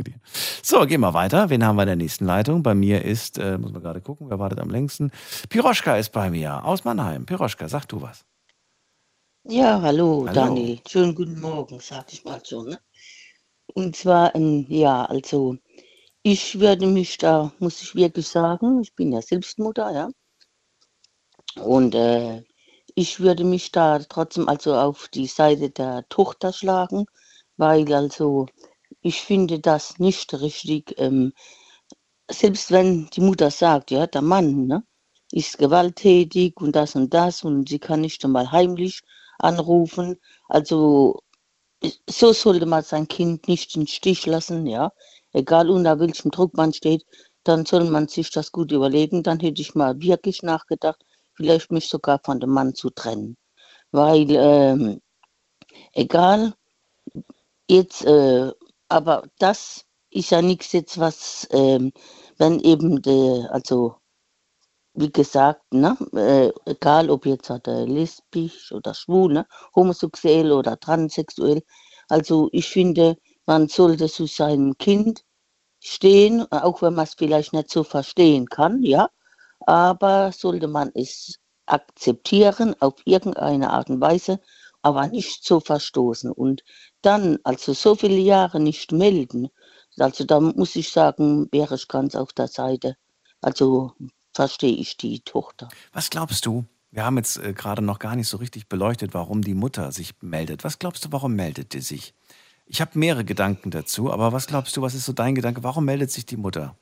So, 0.62 0.84
gehen 0.84 1.00
wir 1.00 1.14
weiter. 1.14 1.48
Wen 1.48 1.64
haben 1.64 1.76
wir 1.76 1.82
in 1.82 1.88
der 1.88 1.96
nächsten 1.96 2.24
Leitung? 2.26 2.64
Bei 2.64 2.74
mir 2.74 3.04
ist, 3.04 3.38
äh, 3.38 3.56
muss 3.56 3.70
man 3.72 3.82
gerade 3.82 4.00
gucken, 4.00 4.30
wer 4.30 4.40
wartet 4.40 4.58
am 4.58 4.68
längsten? 4.68 5.12
Piroschka 5.48 5.96
ist 5.96 6.10
bei 6.10 6.28
mir 6.28 6.64
aus 6.64 6.84
Mannheim. 6.84 7.24
Piroschka, 7.24 7.68
sag 7.68 7.86
du 7.86 8.02
was. 8.02 8.24
Ja, 9.44 9.80
hallo, 9.80 10.24
Hallo. 10.26 10.32
Daniel. 10.32 10.80
Schönen 10.88 11.14
guten 11.14 11.40
Morgen, 11.40 11.78
sag 11.78 12.12
ich 12.12 12.24
mal 12.24 12.40
so. 12.42 12.64
Ne? 12.64 12.80
Und 13.74 13.94
zwar, 13.94 14.34
ähm, 14.34 14.66
ja, 14.68 15.04
also 15.04 15.56
ich 16.24 16.58
würde 16.58 16.86
mich 16.86 17.18
da, 17.18 17.52
muss 17.60 17.80
ich 17.80 17.94
wirklich 17.94 18.26
sagen, 18.26 18.80
ich 18.80 18.92
bin 18.94 19.12
ja 19.12 19.22
selbst 19.22 19.58
Mutter, 19.58 19.92
ja. 19.92 20.08
Und 21.62 21.94
äh, 21.94 22.42
ich 22.94 23.20
würde 23.20 23.44
mich 23.44 23.72
da 23.72 23.98
trotzdem 24.00 24.48
also 24.48 24.74
auf 24.74 25.08
die 25.08 25.26
Seite 25.26 25.70
der 25.70 26.08
Tochter 26.08 26.52
schlagen, 26.52 27.06
weil 27.56 27.92
also 27.92 28.46
ich 29.02 29.20
finde 29.22 29.60
das 29.60 29.98
nicht 29.98 30.34
richtig, 30.34 30.94
ähm, 30.98 31.32
selbst 32.30 32.70
wenn 32.70 33.08
die 33.14 33.20
Mutter 33.22 33.50
sagt, 33.50 33.90
ja, 33.90 34.06
der 34.06 34.22
Mann, 34.22 34.66
ne, 34.66 34.84
ist 35.32 35.58
gewalttätig 35.58 36.56
und 36.60 36.76
das 36.76 36.94
und 36.96 37.12
das 37.14 37.44
und 37.44 37.68
sie 37.68 37.78
kann 37.78 38.00
nicht 38.02 38.24
einmal 38.24 38.50
heimlich 38.52 39.02
anrufen. 39.38 40.18
Also 40.48 41.20
so 42.08 42.32
sollte 42.32 42.66
man 42.66 42.82
sein 42.82 43.08
Kind 43.08 43.48
nicht 43.48 43.76
im 43.76 43.86
Stich 43.86 44.26
lassen, 44.26 44.66
ja. 44.66 44.92
Egal 45.32 45.70
unter 45.70 45.98
welchem 46.00 46.30
Druck 46.30 46.54
man 46.56 46.72
steht, 46.72 47.04
dann 47.44 47.66
soll 47.66 47.84
man 47.90 48.08
sich 48.08 48.30
das 48.30 48.52
gut 48.52 48.72
überlegen. 48.72 49.22
Dann 49.22 49.40
hätte 49.40 49.60
ich 49.62 49.74
mal 49.74 50.00
wirklich 50.00 50.42
nachgedacht, 50.42 51.04
vielleicht 51.34 51.72
mich 51.72 51.88
sogar 51.88 52.20
von 52.24 52.40
dem 52.40 52.50
Mann 52.50 52.74
zu 52.74 52.90
trennen. 52.90 53.36
Weil, 53.92 54.26
ähm, 54.30 55.00
egal, 55.92 56.54
jetzt, 57.68 58.04
äh, 58.04 58.52
aber 58.88 59.24
das 59.38 59.84
ist 60.10 60.30
ja 60.30 60.42
nichts 60.42 60.72
jetzt, 60.72 60.98
was, 60.98 61.46
ähm, 61.52 61.92
wenn 62.38 62.60
eben, 62.60 63.02
de, 63.02 63.46
also 63.48 63.96
wie 64.94 65.10
gesagt, 65.10 65.62
ne, 65.72 65.96
äh, 66.14 66.52
egal 66.70 67.10
ob 67.10 67.26
jetzt 67.26 67.50
hat 67.50 67.66
er 67.68 67.86
lesbisch 67.86 68.72
oder 68.72 68.94
schwul, 68.94 69.32
ne, 69.32 69.46
homosexuell 69.74 70.52
oder 70.52 70.78
transsexuell. 70.78 71.62
Also 72.08 72.48
ich 72.52 72.68
finde, 72.68 73.16
man 73.46 73.68
sollte 73.68 74.08
zu 74.08 74.26
seinem 74.26 74.78
Kind 74.78 75.24
stehen, 75.80 76.50
auch 76.52 76.82
wenn 76.82 76.94
man 76.94 77.04
es 77.04 77.14
vielleicht 77.14 77.52
nicht 77.52 77.70
so 77.70 77.84
verstehen 77.84 78.46
kann, 78.48 78.82
ja, 78.82 79.10
aber 79.60 80.32
sollte 80.32 80.68
man 80.68 80.90
es 80.94 81.38
akzeptieren 81.66 82.74
auf 82.80 82.94
irgendeine 83.04 83.70
Art 83.70 83.90
und 83.90 84.00
Weise, 84.00 84.40
aber 84.82 85.08
nicht 85.08 85.44
so 85.44 85.60
verstoßen 85.60 86.30
und 86.30 86.62
dann 87.00 87.38
also 87.44 87.72
so 87.72 87.94
viele 87.94 88.18
Jahre 88.18 88.60
nicht 88.60 88.92
melden. 88.92 89.48
Also 89.98 90.24
da 90.24 90.40
muss 90.40 90.76
ich 90.76 90.90
sagen, 90.90 91.48
wäre 91.52 91.76
ich 91.76 91.88
ganz 91.88 92.14
auf 92.14 92.32
der 92.32 92.48
Seite. 92.48 92.96
Also 93.40 93.92
verstehe 94.34 94.76
ich 94.76 94.96
die 94.96 95.20
Tochter. 95.20 95.68
Was 95.92 96.10
glaubst 96.10 96.44
du? 96.44 96.64
Wir 96.90 97.04
haben 97.04 97.16
jetzt 97.16 97.38
äh, 97.38 97.52
gerade 97.52 97.82
noch 97.82 97.98
gar 97.98 98.14
nicht 98.14 98.28
so 98.28 98.36
richtig 98.36 98.68
beleuchtet, 98.68 99.14
warum 99.14 99.42
die 99.42 99.54
Mutter 99.54 99.90
sich 99.90 100.14
meldet. 100.20 100.64
Was 100.64 100.78
glaubst 100.78 101.04
du, 101.04 101.12
warum 101.12 101.34
meldet 101.34 101.72
die 101.72 101.80
sich? 101.80 102.14
Ich 102.66 102.80
habe 102.80 102.98
mehrere 102.98 103.24
Gedanken 103.24 103.70
dazu, 103.70 104.12
aber 104.12 104.32
was 104.32 104.46
glaubst 104.46 104.76
du, 104.76 104.82
was 104.82 104.94
ist 104.94 105.04
so 105.04 105.12
dein 105.12 105.34
Gedanke? 105.34 105.62
Warum 105.62 105.84
meldet 105.84 106.10
sich 106.10 106.24
die 106.24 106.36
Mutter? 106.36 106.76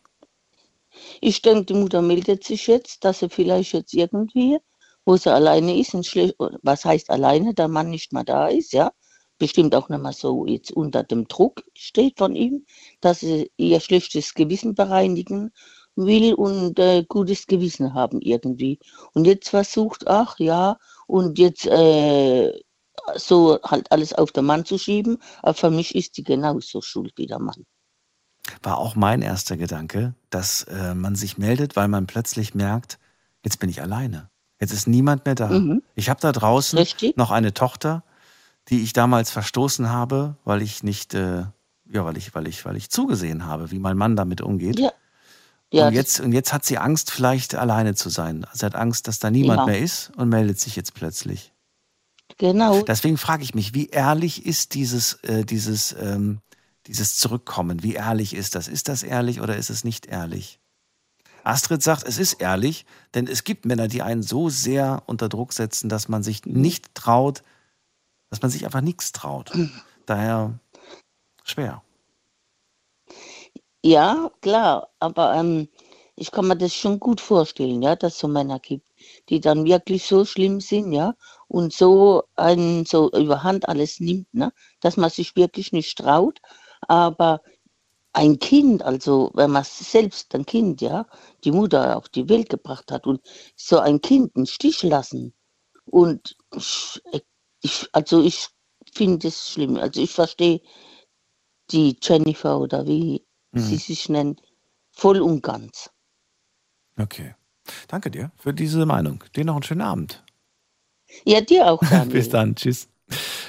Ich 1.20 1.43
denke, 1.43 1.66
die 1.66 1.74
Mutter 1.74 2.02
meldet 2.02 2.44
sich 2.44 2.66
jetzt, 2.66 3.05
dass 3.05 3.20
sie 3.20 3.28
vielleicht 3.28 3.73
jetzt 3.73 3.94
irgendwie, 3.94 4.59
wo 5.05 5.16
sie 5.16 5.32
alleine 5.32 5.78
ist, 5.78 5.94
was 6.62 6.85
heißt 6.85 7.10
alleine, 7.10 7.55
der 7.55 7.69
Mann 7.69 7.90
nicht 7.90 8.12
mehr 8.12 8.24
da 8.24 8.48
ist, 8.48 8.73
ja, 8.73 8.93
bestimmt 9.39 9.74
auch 9.74 9.89
nicht 9.89 10.02
mehr 10.02 10.12
so 10.12 10.47
jetzt 10.47 10.73
unter 10.73 11.02
dem 11.02 11.27
Druck 11.28 11.62
steht 11.74 12.19
von 12.19 12.36
ihm, 12.36 12.64
dass 13.01 13.20
sie 13.20 13.51
ihr 13.56 13.81
schlechtes 13.81 14.35
Gewissen 14.35 14.74
bereinigen 14.74 15.51
will 15.97 16.35
und 16.35 16.78
äh, 16.78 17.05
gutes 17.09 17.47
Gewissen 17.47 17.94
haben 17.94 18.20
irgendwie. 18.20 18.78
Und 19.14 19.27
jetzt 19.27 19.48
versucht, 19.51 20.06
ach 20.09 20.39
ja, 20.39 20.78
Und 21.06 21.39
jetzt 21.39 21.66
äh, 21.66 22.52
so 23.16 23.59
halt 23.62 23.90
alles 23.93 24.12
auf 24.14 24.32
den 24.32 24.44
Mann 24.47 24.64
zu 24.64 24.78
schieben, 24.78 25.19
aber 25.43 25.55
für 25.55 25.70
mich 25.70 25.94
ist 25.94 26.16
die 26.16 26.24
genauso 26.24 26.81
schuld 26.82 27.12
wie 27.16 27.27
der 27.27 27.39
Mann. 27.40 27.64
War 28.62 28.78
auch 28.78 28.94
mein 28.96 29.22
erster 29.22 29.56
Gedanke, 29.56 30.14
dass 30.30 30.64
äh, 30.64 30.94
man 30.94 31.14
sich 31.14 31.38
meldet, 31.38 31.76
weil 31.76 31.88
man 31.88 32.06
plötzlich 32.06 32.54
merkt, 32.54 32.98
jetzt 33.44 33.58
bin 33.58 33.70
ich 33.70 33.82
alleine. 33.82 34.28
Jetzt 34.60 34.72
ist 34.72 34.86
niemand 34.86 35.24
mehr 35.24 35.34
da. 35.34 35.48
Mhm. 35.48 35.82
Ich 35.94 36.08
habe 36.08 36.20
da 36.20 36.32
draußen 36.32 36.78
Richtig. 36.78 37.16
noch 37.16 37.30
eine 37.30 37.52
Tochter, 37.52 38.04
die 38.68 38.82
ich 38.82 38.92
damals 38.92 39.30
verstoßen 39.30 39.90
habe, 39.90 40.36
weil 40.44 40.62
ich 40.62 40.82
nicht, 40.82 41.14
äh, 41.14 41.44
ja, 41.90 42.04
weil 42.04 42.16
ich, 42.16 42.34
weil 42.34 42.46
ich, 42.46 42.64
weil 42.64 42.76
ich 42.76 42.88
zugesehen 42.90 43.46
habe, 43.46 43.70
wie 43.70 43.78
mein 43.78 43.96
Mann 43.96 44.14
damit 44.16 44.40
umgeht. 44.40 44.78
Ja. 44.78 44.92
Ja, 45.72 45.88
und, 45.88 45.94
jetzt, 45.94 46.20
und 46.20 46.32
jetzt 46.32 46.52
hat 46.52 46.66
sie 46.66 46.76
Angst, 46.76 47.10
vielleicht 47.10 47.54
alleine 47.54 47.94
zu 47.94 48.10
sein. 48.10 48.46
Sie 48.52 48.64
hat 48.66 48.74
Angst, 48.74 49.08
dass 49.08 49.18
da 49.18 49.30
niemand 49.30 49.60
Ja. 49.60 49.66
mehr 49.66 49.78
ist 49.78 50.12
und 50.16 50.28
meldet 50.28 50.60
sich 50.60 50.76
jetzt 50.76 50.92
plötzlich. 50.92 51.52
Genau. 52.38 52.82
Deswegen 52.82 53.16
frage 53.16 53.42
ich 53.42 53.54
mich, 53.54 53.74
wie 53.74 53.86
ehrlich 53.88 54.44
ist 54.44 54.74
dieses, 54.74 55.14
äh, 55.24 55.44
dieses, 55.44 55.96
ähm, 55.98 56.40
dieses 56.86 57.16
Zurückkommen? 57.16 57.82
Wie 57.82 57.94
ehrlich 57.94 58.34
ist 58.34 58.54
das? 58.54 58.68
Ist 58.68 58.88
das 58.88 59.02
ehrlich 59.02 59.40
oder 59.40 59.56
ist 59.56 59.70
es 59.70 59.84
nicht 59.84 60.06
ehrlich? 60.06 60.59
Astrid 61.44 61.82
sagt, 61.82 62.04
es 62.04 62.18
ist 62.18 62.34
ehrlich, 62.34 62.86
denn 63.14 63.26
es 63.26 63.44
gibt 63.44 63.64
Männer, 63.64 63.88
die 63.88 64.02
einen 64.02 64.22
so 64.22 64.48
sehr 64.48 65.02
unter 65.06 65.28
Druck 65.28 65.52
setzen, 65.52 65.88
dass 65.88 66.09
man 66.09 66.22
sich 66.22 66.44
nicht 66.46 66.94
traut, 66.94 67.42
dass 68.30 68.42
man 68.42 68.50
sich 68.50 68.64
einfach 68.64 68.80
nichts 68.80 69.12
traut. 69.12 69.50
Daher 70.06 70.59
schwer. 71.44 71.82
Ja, 73.84 74.30
klar, 74.40 74.88
aber 75.00 75.34
ähm, 75.34 75.68
ich 76.14 76.30
kann 76.30 76.46
mir 76.46 76.56
das 76.56 76.72
schon 76.72 77.00
gut 77.00 77.20
vorstellen, 77.20 77.82
ja, 77.82 77.96
dass 77.96 78.14
es 78.14 78.18
so 78.20 78.28
Männer 78.28 78.60
gibt, 78.60 78.86
die 79.28 79.40
dann 79.40 79.64
wirklich 79.64 80.06
so 80.06 80.24
schlimm 80.24 80.60
sind, 80.60 80.92
ja, 80.92 81.14
und 81.48 81.72
so 81.72 82.24
einen 82.36 82.86
so 82.86 83.10
überhand 83.10 83.68
alles 83.68 83.98
nimmt, 83.98 84.32
ne, 84.32 84.52
dass 84.80 84.96
man 84.96 85.10
sich 85.10 85.34
wirklich 85.34 85.72
nicht 85.72 85.98
traut. 85.98 86.40
Aber 86.88 87.42
ein 88.12 88.38
Kind, 88.38 88.82
also 88.82 89.30
wenn 89.34 89.50
man 89.50 89.64
selbst 89.64 90.34
ein 90.34 90.46
Kind, 90.46 90.80
ja, 90.80 91.06
die 91.44 91.52
Mutter 91.52 91.96
auf 91.96 92.09
die 92.09 92.28
Welt 92.28 92.50
gebracht 92.50 92.92
hat 92.92 93.06
und 93.06 93.20
so 93.56 93.78
ein 93.78 94.00
Kind 94.00 94.36
einen 94.36 94.46
Stich 94.46 94.82
lassen 94.82 95.34
und 95.86 96.36
ich, 97.62 97.88
also 97.92 98.22
ich 98.22 98.48
finde 98.92 99.28
es 99.28 99.50
schlimm. 99.50 99.76
Also 99.76 100.00
ich 100.00 100.12
verstehe 100.12 100.60
die 101.70 101.96
Jennifer 102.02 102.59
oder 102.60 102.86
wie 102.86 103.24
sie 103.54 103.74
Mhm. 103.74 103.78
sich 103.78 104.09
nennt, 104.09 104.42
voll 104.92 105.20
und 105.20 105.42
ganz. 105.42 105.90
Okay. 106.98 107.34
Danke 107.88 108.10
dir 108.10 108.32
für 108.36 108.52
diese 108.52 108.86
Meinung. 108.86 109.22
Dir 109.36 109.44
noch 109.44 109.54
einen 109.54 109.62
schönen 109.62 109.82
Abend. 109.82 110.24
Ja, 111.24 111.40
dir 111.40 111.70
auch. 111.70 111.80
Bis 112.09 112.28
dann. 112.28 112.56
Tschüss. 112.56 112.88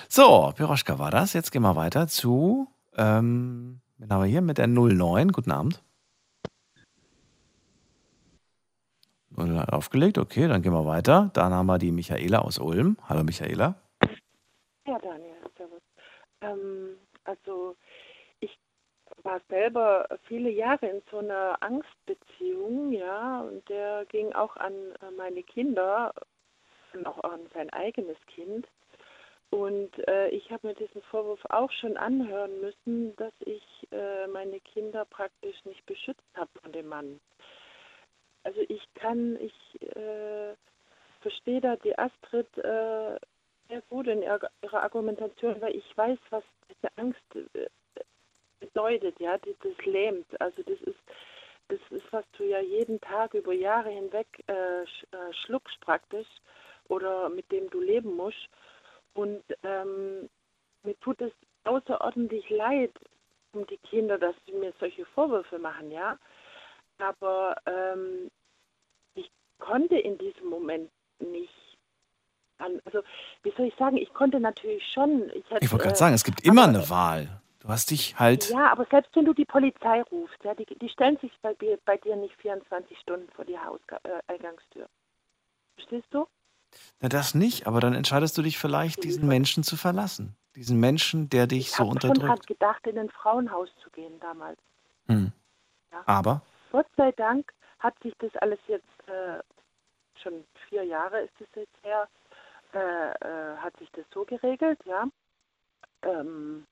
So, 0.10 0.52
Piroschka 0.56 1.00
war 1.00 1.12
das. 1.12 1.34
Jetzt 1.34 1.52
gehen 1.52 1.64
wir 1.64 1.76
weiter 1.76 2.08
zu, 2.08 2.68
ähm, 2.98 3.82
wen 3.98 4.12
haben 4.12 4.24
wir 4.24 4.30
hier 4.30 4.42
mit 4.42 4.58
der 4.58 4.68
09. 4.68 5.32
Guten 5.32 5.52
Abend. 5.52 5.84
09 9.36 9.60
hat 9.60 9.74
aufgelegt. 9.74 10.18
Okay, 10.18 10.48
dann 10.48 10.62
gehen 10.62 10.74
wir 10.74 10.86
weiter. 10.86 11.32
Dann 11.34 11.54
haben 11.54 11.66
wir 11.66 11.80
die 11.80 11.92
Michaela 11.92 12.40
aus 12.40 12.60
Ulm. 12.60 12.98
Hallo 13.08 13.24
Michaela. 13.24 13.76
Ja, 14.86 15.00
Daniel, 15.00 15.36
servus. 15.58 15.82
Ähm, 16.42 16.98
also 17.24 17.76
ich 18.40 18.58
war 19.24 19.40
selber 19.50 20.08
viele 20.28 20.50
Jahre 20.50 20.88
in 20.88 21.02
so 21.10 21.20
einer 21.20 21.58
Angstbeziehung, 21.62 22.92
ja, 22.92 23.42
und 23.42 23.68
der 23.70 24.06
ging 24.06 24.34
auch 24.34 24.56
an 24.58 24.74
meine 25.18 25.44
Kinder 25.44 26.14
und 26.94 27.08
auch 27.08 27.24
an 27.24 27.40
sein 27.54 27.70
eigenes 27.72 28.18
Kind. 28.28 28.68
Und 29.54 29.92
äh, 30.08 30.30
ich 30.30 30.50
habe 30.50 30.66
mir 30.66 30.74
diesen 30.74 31.04
Vorwurf 31.04 31.46
auch 31.50 31.72
schon 31.72 31.96
anhören 31.96 32.60
müssen, 32.60 33.16
dass 33.18 33.34
ich 33.42 33.62
äh, 33.92 34.26
meine 34.26 34.60
Kinder 34.60 35.06
praktisch 35.06 35.64
nicht 35.66 35.86
beschützt 35.86 36.24
habe 36.34 36.50
von 36.60 36.72
dem 36.72 36.88
Mann. 36.88 37.20
Also 38.42 38.62
ich 38.68 38.82
kann, 38.96 39.38
ich 39.40 39.80
äh, 39.96 40.56
verstehe 41.22 41.62
da 41.62 41.76
die 41.76 41.96
Astrid 41.96 42.48
äh, 42.58 43.20
sehr 43.70 43.82
gut 43.92 44.08
in 44.08 44.24
ihrer 44.24 44.50
ihrer 44.64 44.82
Argumentation, 44.82 45.62
weil 45.62 45.76
ich 45.76 45.98
weiß, 45.98 46.18
was 46.32 46.44
diese 46.68 46.92
Angst 46.98 47.22
äh, 47.36 47.68
bedeutet, 48.60 49.20
ja, 49.20 49.38
die, 49.38 49.56
das 49.62 49.86
lähmt. 49.86 50.42
Also 50.42 50.64
das 50.64 50.82
ist, 50.82 51.00
das 51.68 51.80
ist, 51.92 52.12
was 52.12 52.26
du 52.40 52.44
ja 52.44 52.60
jeden 52.60 53.00
Tag 53.02 53.36
über 53.36 53.54
Jahre 53.54 53.92
hinweg 53.92 54.26
äh, 54.48 54.84
schluckst 55.46 55.80
praktisch 55.82 56.42
oder 56.88 57.30
mit 57.30 57.52
dem 57.52 57.70
du 57.70 57.82
leben 57.82 58.16
musst. 58.16 58.50
Und 59.14 59.44
ähm, 59.64 60.30
mir 60.84 61.00
tut 61.02 61.22
es 61.22 61.32
außerordentlich 61.66 62.50
leid 62.50 62.92
um 63.54 63.66
die 63.68 63.78
Kinder, 63.78 64.18
dass 64.18 64.36
sie 64.46 64.54
mir 64.54 64.74
solche 64.80 65.06
Vorwürfe 65.06 65.60
machen, 65.60 65.92
ja. 65.92 66.18
Aber 66.98 67.56
ähm, 67.66 68.30
ich 69.16 69.30
konnte 69.60 69.96
in 69.98 70.18
diesem 70.18 70.48
Moment 70.48 70.90
nicht 71.20 71.54
an, 72.58 72.80
also 72.86 73.02
wie 73.44 73.52
soll 73.52 73.68
ich 73.68 73.76
sagen, 73.76 73.98
ich 73.98 74.12
konnte 74.14 74.40
natürlich 74.40 74.84
schon. 74.92 75.30
Ich, 75.32 75.44
Ich 75.62 75.72
wollte 75.72 75.84
gerade 75.84 75.90
äh, 75.94 75.96
sagen, 75.98 76.16
es 76.16 76.24
gibt 76.24 76.42
immer 76.46 76.64
eine 76.68 76.90
Wahl. 76.90 77.42
Du 77.60 77.70
hast 77.70 77.92
dich 77.92 78.20
halt. 78.20 78.50
ja, 78.50 78.72
aber 78.72 78.86
selbst 78.92 79.16
wenn 79.16 79.26
du 79.26 79.34
die 79.34 79.46
Polizei 79.46 80.02
rufst, 80.04 80.44
ja, 80.44 80.54
die, 80.54 80.66
die 80.66 80.90
stellen 80.90 81.18
sich 81.18 81.32
bei, 81.42 81.54
dir- 81.54 81.80
bei 81.86 81.98
dir 81.98 82.16
nicht 82.16 82.36
24 82.42 82.98
Stunden 83.00 83.30
vor 83.32 83.46
die 83.46 83.58
Hauseingangstür. 83.58 84.88
Verstehst 85.76 86.08
du? 86.12 86.28
Na, 87.02 87.10
das 87.10 87.36
nicht, 87.36 87.68
aber 87.68 87.80
dann 87.80 87.94
entscheidest 87.94 88.38
du 88.38 88.42
dich 88.42 88.58
vielleicht, 88.58 89.04
diesen 89.04 89.28
Menschen 89.28 89.64
zu 89.64 89.76
verlassen. 89.78 90.36
Diesen 90.56 90.80
Menschen, 90.80 91.30
der 91.30 91.48
dich 91.48 91.60
Ich 91.68 91.72
so 91.72 91.80
habe 91.80 91.90
schon 91.90 92.00
dran 92.00 92.12
unterdrückt. 92.12 92.48
gedacht, 92.48 92.88
in 92.88 92.98
ein 93.00 93.10
Frauenhaus 93.10 93.70
zu 93.82 93.90
gehen 93.90 94.20
damals. 94.20 94.60
Hm. 95.08 95.32
Ja. 95.92 96.04
Aber 96.06 96.42
Gott 96.72 96.88
sei 96.98 97.12
Dank 97.14 97.52
hat 97.80 97.94
sich 98.02 98.14
das 98.20 98.36
alles 98.38 98.60
jetzt, 98.68 98.86
äh, 99.08 99.40
schon 100.22 100.46
vier 100.70 100.84
Jahre 100.84 101.22
ist 101.22 101.34
es 101.40 101.48
jetzt 101.56 101.76
her, 101.84 102.08
äh, 102.74 103.12
äh, 103.12 103.58
hat 103.58 103.76
sich 103.78 103.90
das 103.92 104.06
so 104.14 104.24
geregelt, 104.26 104.80
ja. 104.86 105.06
Ähm, 106.04 106.66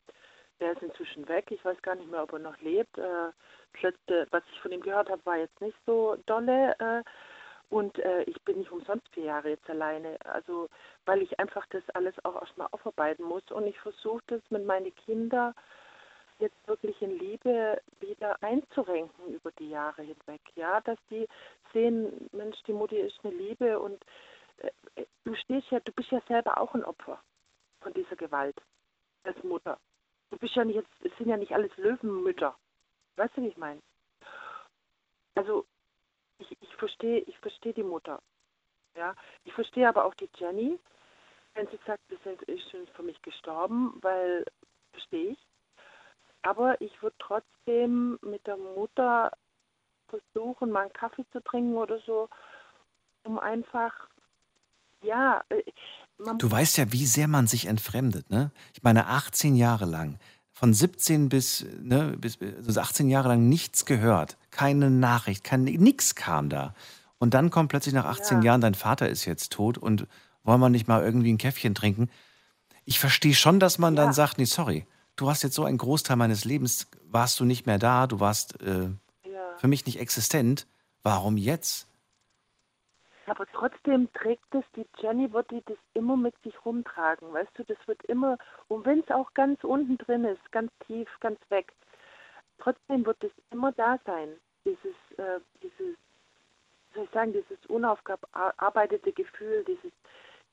der 0.59 0.73
ist 0.73 0.81
inzwischen 0.83 1.27
weg. 1.27 1.47
Ich 1.49 1.63
weiß 1.65 1.81
gar 1.81 1.95
nicht 1.95 2.09
mehr, 2.09 2.23
ob 2.23 2.33
er 2.33 2.39
noch 2.39 2.59
lebt. 2.61 2.97
Äh, 2.97 3.31
das 3.73 3.81
letzte, 3.81 4.27
was 4.31 4.43
ich 4.53 4.59
von 4.61 4.71
ihm 4.71 4.81
gehört 4.81 5.09
habe, 5.09 5.25
war 5.25 5.37
jetzt 5.37 5.59
nicht 5.61 5.77
so 5.85 6.17
dolle. 6.25 6.75
Äh, 6.79 7.03
und 7.71 7.97
äh, 7.99 8.23
ich 8.23 8.39
bin 8.41 8.57
nicht 8.57 8.71
umsonst 8.71 9.07
vier 9.13 9.23
Jahre 9.23 9.49
jetzt 9.51 9.69
alleine. 9.69 10.17
Also, 10.25 10.67
weil 11.05 11.21
ich 11.21 11.39
einfach 11.39 11.65
das 11.67 11.83
alles 11.93 12.13
auch 12.25 12.35
erstmal 12.35 12.67
aufarbeiten 12.71 13.23
muss. 13.23 13.49
Und 13.49 13.65
ich 13.65 13.79
versuche 13.79 14.21
das 14.27 14.41
mit 14.49 14.65
meinen 14.65 14.93
Kindern 14.93 15.55
jetzt 16.39 16.67
wirklich 16.67 17.01
in 17.01 17.17
Liebe 17.17 17.81
wieder 18.01 18.35
einzurenken 18.43 19.33
über 19.33 19.51
die 19.53 19.69
Jahre 19.69 20.01
hinweg. 20.01 20.41
Ja, 20.55 20.81
dass 20.81 20.97
die 21.09 21.25
sehen, 21.71 22.29
Mensch, 22.33 22.61
die 22.67 22.73
Mutti 22.73 22.97
ist 22.97 23.17
eine 23.23 23.33
Liebe 23.33 23.79
und 23.79 24.03
äh, 24.57 25.05
du 25.23 25.33
stehst 25.35 25.71
ja, 25.71 25.79
du 25.79 25.93
bist 25.93 26.11
ja 26.11 26.19
selber 26.27 26.57
auch 26.57 26.73
ein 26.73 26.83
Opfer 26.83 27.21
von 27.79 27.93
dieser 27.93 28.17
Gewalt 28.17 28.57
als 29.23 29.41
Mutter. 29.43 29.77
Du 30.29 30.37
bist 30.37 30.55
ja 30.55 30.65
nicht 30.65 30.83
es 31.03 31.17
sind 31.17 31.29
ja 31.29 31.37
nicht 31.37 31.53
alles 31.53 31.71
Löwenmütter. 31.77 32.53
Weißt 33.15 33.37
du, 33.37 33.43
wie 33.43 33.47
ich 33.47 33.57
meine? 33.57 33.81
Also 35.35 35.65
ich, 36.41 36.57
ich 36.61 36.75
verstehe, 36.75 37.19
ich 37.19 37.37
verstehe 37.39 37.73
die 37.73 37.83
Mutter. 37.83 38.21
Ja, 38.95 39.15
ich 39.45 39.53
verstehe 39.53 39.87
aber 39.87 40.05
auch 40.05 40.13
die 40.15 40.29
Jenny, 40.37 40.77
wenn 41.53 41.67
sie 41.67 41.79
sagt, 41.85 42.01
das 42.09 42.19
ist 42.47 42.69
schon 42.71 42.87
für 42.95 43.03
mich 43.03 43.21
gestorben, 43.21 43.97
weil 44.01 44.45
verstehe 44.91 45.31
ich. 45.31 45.39
Aber 46.41 46.79
ich 46.81 47.01
würde 47.01 47.15
trotzdem 47.19 48.19
mit 48.21 48.45
der 48.47 48.57
Mutter 48.57 49.31
versuchen, 50.07 50.71
mal 50.71 50.81
einen 50.81 50.93
Kaffee 50.93 51.25
zu 51.31 51.41
trinken 51.41 51.75
oder 51.75 51.99
so, 51.99 52.29
um 53.23 53.39
einfach, 53.39 53.93
ja, 55.03 55.43
äh, 55.49 55.63
du 56.17 56.51
weißt 56.51 56.77
ja, 56.77 56.91
wie 56.91 57.05
sehr 57.05 57.27
man 57.27 57.47
sich 57.47 57.67
entfremdet, 57.67 58.29
ne? 58.29 58.51
Ich 58.73 58.83
meine, 58.83 59.07
18 59.07 59.55
Jahre 59.55 59.85
lang, 59.85 60.19
von 60.61 60.75
17 60.75 61.27
bis, 61.27 61.65
ne, 61.81 62.15
bis 62.19 62.37
also 62.67 62.81
18 62.81 63.09
Jahre 63.09 63.29
lang 63.29 63.49
nichts 63.49 63.83
gehört, 63.85 64.37
keine 64.51 64.91
Nachricht, 64.91 65.43
kein, 65.43 65.63
nichts 65.63 66.13
kam 66.13 66.49
da. 66.49 66.75
Und 67.17 67.33
dann 67.33 67.49
kommt 67.49 67.69
plötzlich 67.69 67.95
nach 67.95 68.05
18 68.05 68.43
Ja. 68.43 68.51
Jahren, 68.51 68.61
dein 68.61 68.75
Vater 68.75 69.09
ist 69.09 69.25
jetzt 69.25 69.51
tot 69.53 69.79
und 69.79 70.05
wollen 70.43 70.59
wir 70.59 70.69
nicht 70.69 70.87
mal 70.87 71.01
irgendwie 71.01 71.33
ein 71.33 71.39
Käffchen 71.39 71.73
trinken? 71.73 72.11
Ich 72.85 72.99
verstehe 72.99 73.33
schon, 73.33 73.59
dass 73.59 73.79
man 73.79 73.95
dann 73.95 74.13
sagt, 74.13 74.37
nee, 74.37 74.45
sorry, 74.45 74.85
du 75.15 75.31
hast 75.31 75.41
jetzt 75.41 75.55
so 75.55 75.65
einen 75.65 75.79
Großteil 75.79 76.15
meines 76.15 76.45
Lebens, 76.45 76.85
warst 77.09 77.39
du 77.39 77.45
nicht 77.45 77.65
mehr 77.65 77.79
da, 77.79 78.05
du 78.05 78.19
warst 78.19 78.61
äh, 78.61 78.83
Ja. 79.27 79.57
für 79.57 79.67
mich 79.67 79.87
nicht 79.87 79.99
existent. 79.99 80.67
Warum 81.01 81.37
jetzt? 81.37 81.87
Aber 83.27 83.45
trotzdem 83.53 84.11
trägt 84.13 84.53
es, 84.55 84.63
die 84.75 84.85
Jenny 84.97 85.31
wird 85.31 85.49
die 85.51 85.61
das 85.65 85.77
immer 85.93 86.17
mit 86.17 86.33
sich 86.43 86.53
rumtragen, 86.65 87.31
weißt 87.31 87.51
du, 87.55 87.63
das 87.63 87.77
wird 87.87 88.03
immer, 88.05 88.37
und 88.67 88.85
wenn 88.85 88.99
es 88.99 89.11
auch 89.11 89.33
ganz 89.33 89.63
unten 89.63 89.97
drin 89.97 90.25
ist, 90.25 90.51
ganz 90.51 90.71
tief, 90.87 91.07
ganz 91.19 91.39
weg, 91.49 91.71
trotzdem 92.59 93.05
wird 93.05 93.23
es 93.23 93.31
immer 93.51 93.71
da 93.73 93.99
sein, 94.05 94.29
dieses, 94.65 94.95
äh, 95.17 95.39
dieses, 95.61 95.77
wie 95.79 96.95
soll 96.95 97.03
ich 97.05 97.11
sagen, 97.11 97.33
dieses 97.33 97.63
unaufgearbeitete 97.67 99.11
Gefühl, 99.11 99.63
dieses, 99.65 99.91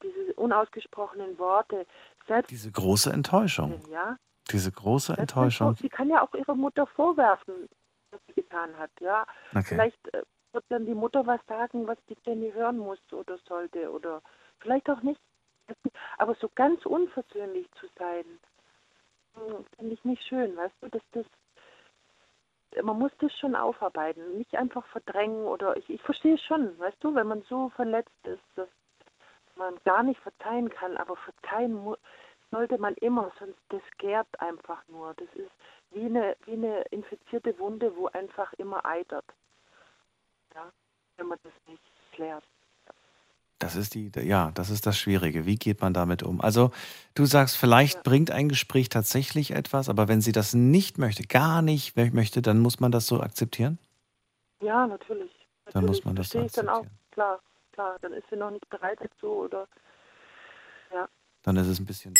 diese 0.02 0.34
unausgesprochenen 0.34 1.38
Worte, 1.38 1.86
selbst 2.26 2.50
Diese 2.50 2.70
große 2.70 3.10
Enttäuschung. 3.12 3.80
ja, 3.90 4.16
Diese 4.50 4.70
große 4.70 5.16
Enttäuschung. 5.16 5.74
sie 5.76 5.88
kann 5.88 6.08
ja 6.10 6.22
auch 6.22 6.34
ihrer 6.34 6.54
Mutter 6.54 6.86
vorwerfen, 6.86 7.68
was 8.10 8.20
sie 8.26 8.34
getan 8.34 8.76
hat, 8.78 8.90
ja. 9.00 9.26
Okay. 9.52 9.64
Vielleicht 9.64 10.14
äh, 10.14 10.22
wird 10.52 10.64
dann 10.68 10.86
die 10.86 10.94
Mutter 10.94 11.26
was 11.26 11.40
sagen, 11.46 11.86
was 11.86 11.98
die 12.08 12.16
Jenny 12.24 12.52
hören 12.52 12.78
muss 12.78 13.00
oder 13.12 13.38
sollte 13.46 13.90
oder 13.90 14.22
vielleicht 14.60 14.88
auch 14.90 15.02
nicht. 15.02 15.20
Aber 16.18 16.34
so 16.34 16.50
ganz 16.54 16.84
unversöhnlich 16.86 17.70
zu 17.80 17.86
sein, 17.98 18.24
hm, 19.34 19.64
finde 19.76 19.94
ich 19.94 20.04
nicht 20.04 20.22
schön, 20.24 20.56
weißt 20.56 20.74
du, 20.80 20.88
dass 20.88 21.02
das 21.12 21.26
man 22.82 22.98
muss 22.98 23.12
das 23.18 23.32
schon 23.38 23.56
aufarbeiten, 23.56 24.36
nicht 24.36 24.54
einfach 24.54 24.84
verdrängen 24.88 25.46
oder 25.46 25.76
ich, 25.76 25.88
ich 25.88 26.02
verstehe 26.02 26.38
schon, 26.38 26.78
weißt 26.78 27.02
du, 27.02 27.14
wenn 27.14 27.26
man 27.26 27.42
so 27.48 27.70
verletzt 27.70 28.26
ist, 28.26 28.42
dass 28.56 28.68
man 29.56 29.74
gar 29.84 30.02
nicht 30.02 30.20
verzeihen 30.20 30.68
kann, 30.68 30.96
aber 30.96 31.16
verzeihen 31.16 31.96
sollte 32.50 32.78
man 32.78 32.94
immer, 32.94 33.30
sonst 33.38 33.58
das 33.68 33.82
gärt 33.98 34.28
einfach 34.40 34.86
nur. 34.88 35.14
Das 35.14 35.28
ist 35.34 35.50
wie 35.90 36.06
eine, 36.06 36.36
wie 36.44 36.52
eine 36.52 36.82
infizierte 36.90 37.58
Wunde, 37.58 37.94
wo 37.96 38.06
einfach 38.06 38.52
immer 38.54 38.84
eitert. 38.86 39.24
Ja, 40.58 40.72
wenn 41.16 41.26
man 41.28 41.38
das 41.44 41.52
nicht 41.68 41.82
klärt. 42.12 42.44
Das 43.60 43.74
ist 43.74 43.94
die, 43.94 44.10
ja, 44.22 44.50
das 44.54 44.70
ist 44.70 44.86
das 44.86 44.96
Schwierige. 44.98 45.44
Wie 45.46 45.56
geht 45.56 45.80
man 45.80 45.92
damit 45.92 46.22
um? 46.22 46.40
Also, 46.40 46.70
du 47.14 47.26
sagst, 47.26 47.56
vielleicht 47.56 48.02
bringt 48.04 48.30
ein 48.30 48.48
Gespräch 48.48 48.88
tatsächlich 48.88 49.50
etwas, 49.52 49.88
aber 49.88 50.06
wenn 50.08 50.20
sie 50.20 50.30
das 50.32 50.54
nicht 50.54 50.98
möchte, 50.98 51.24
gar 51.24 51.60
nicht 51.62 51.96
möchte, 51.96 52.40
dann 52.40 52.58
muss 52.60 52.78
man 52.78 52.92
das 52.92 53.06
so 53.06 53.20
akzeptieren? 53.20 53.78
Ja, 54.62 54.86
natürlich. 54.86 55.30
Dann 55.72 55.86
muss 55.86 56.04
man 56.04 56.14
das 56.16 56.28
Verstehe 56.28 56.46
ich 56.46 56.52
dann 56.52 56.68
auch, 56.68 56.78
akzeptieren. 56.78 56.98
klar, 57.10 57.40
klar. 57.72 57.96
Dann 58.00 58.12
ist 58.12 58.24
sie 58.30 58.36
noch 58.36 58.50
nicht 58.50 58.68
bereit 58.68 58.98
dazu 59.00 59.26
oder 59.26 59.66
ja. 60.92 61.08
Dann 61.42 61.56
ist 61.56 61.66
es 61.66 61.78
ein 61.80 61.86
bisschen. 61.86 62.14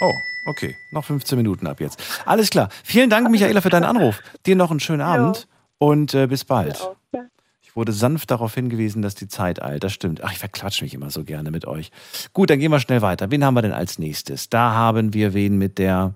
Oh, 0.00 0.12
okay. 0.46 0.76
Noch 0.92 1.04
15 1.04 1.36
Minuten 1.36 1.66
ab 1.66 1.80
jetzt. 1.80 2.00
Alles 2.26 2.50
klar. 2.50 2.68
Vielen 2.84 3.10
Dank, 3.10 3.30
Michaela, 3.30 3.60
für 3.60 3.70
deinen 3.70 3.84
Anruf. 3.84 4.20
Dir 4.46 4.56
noch 4.56 4.70
einen 4.70 4.80
schönen 4.80 5.02
Abend 5.02 5.48
und 5.78 6.14
äh, 6.14 6.26
bis 6.26 6.44
bald. 6.44 6.78
ja. 7.12 7.27
Ich 7.68 7.76
wurde 7.76 7.92
sanft 7.92 8.30
darauf 8.30 8.54
hingewiesen, 8.54 9.02
dass 9.02 9.14
die 9.14 9.28
Zeit 9.28 9.60
eilt. 9.62 9.84
Das 9.84 9.92
stimmt. 9.92 10.24
Ach, 10.24 10.32
ich 10.32 10.38
verquatsche 10.38 10.84
mich 10.84 10.94
immer 10.94 11.10
so 11.10 11.22
gerne 11.22 11.50
mit 11.50 11.66
euch. 11.66 11.90
Gut, 12.32 12.48
dann 12.48 12.58
gehen 12.58 12.72
wir 12.72 12.80
schnell 12.80 13.02
weiter. 13.02 13.30
Wen 13.30 13.44
haben 13.44 13.52
wir 13.52 13.60
denn 13.60 13.74
als 13.74 13.98
nächstes? 13.98 14.48
Da 14.48 14.72
haben 14.72 15.12
wir 15.12 15.34
wen 15.34 15.58
mit 15.58 15.76
der 15.76 16.14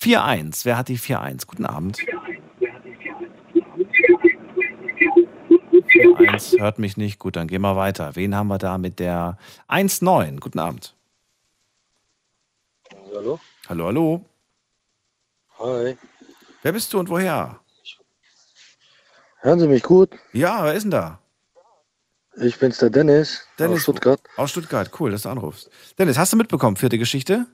4-1. 0.00 0.64
Wer 0.64 0.76
hat 0.76 0.88
die 0.88 0.98
4-1? 0.98 1.46
Guten 1.46 1.64
Abend. 1.64 1.98
4-1 5.92 6.58
hört 6.58 6.80
mich 6.80 6.96
nicht. 6.96 7.20
Gut, 7.20 7.36
dann 7.36 7.46
gehen 7.46 7.62
wir 7.62 7.76
weiter. 7.76 8.16
Wen 8.16 8.34
haben 8.34 8.48
wir 8.48 8.58
da 8.58 8.76
mit 8.76 8.98
der 8.98 9.38
1-9? 9.68 10.40
Guten 10.40 10.58
Abend. 10.58 10.96
Hallo? 13.14 13.38
Hallo, 13.68 13.86
hallo. 13.86 14.24
Hi. 15.60 15.96
Wer 16.62 16.72
bist 16.72 16.92
du 16.92 16.98
und 16.98 17.08
woher? 17.08 17.60
Hören 19.44 19.60
Sie 19.60 19.68
mich 19.68 19.82
gut? 19.82 20.08
Ja, 20.32 20.64
wer 20.64 20.72
ist 20.72 20.84
denn 20.84 20.90
da? 20.90 21.18
Ich 22.36 22.58
bin's, 22.58 22.78
der 22.78 22.88
Dennis, 22.88 23.46
Dennis 23.58 23.76
aus 23.76 23.82
Stuttgart. 23.82 24.20
Aus 24.38 24.50
Stuttgart, 24.52 24.90
cool, 24.98 25.10
dass 25.10 25.24
du 25.24 25.28
anrufst. 25.28 25.68
Dennis, 25.98 26.16
hast 26.16 26.32
du 26.32 26.38
mitbekommen, 26.38 26.76
vierte 26.76 26.96
Geschichte? 26.96 27.44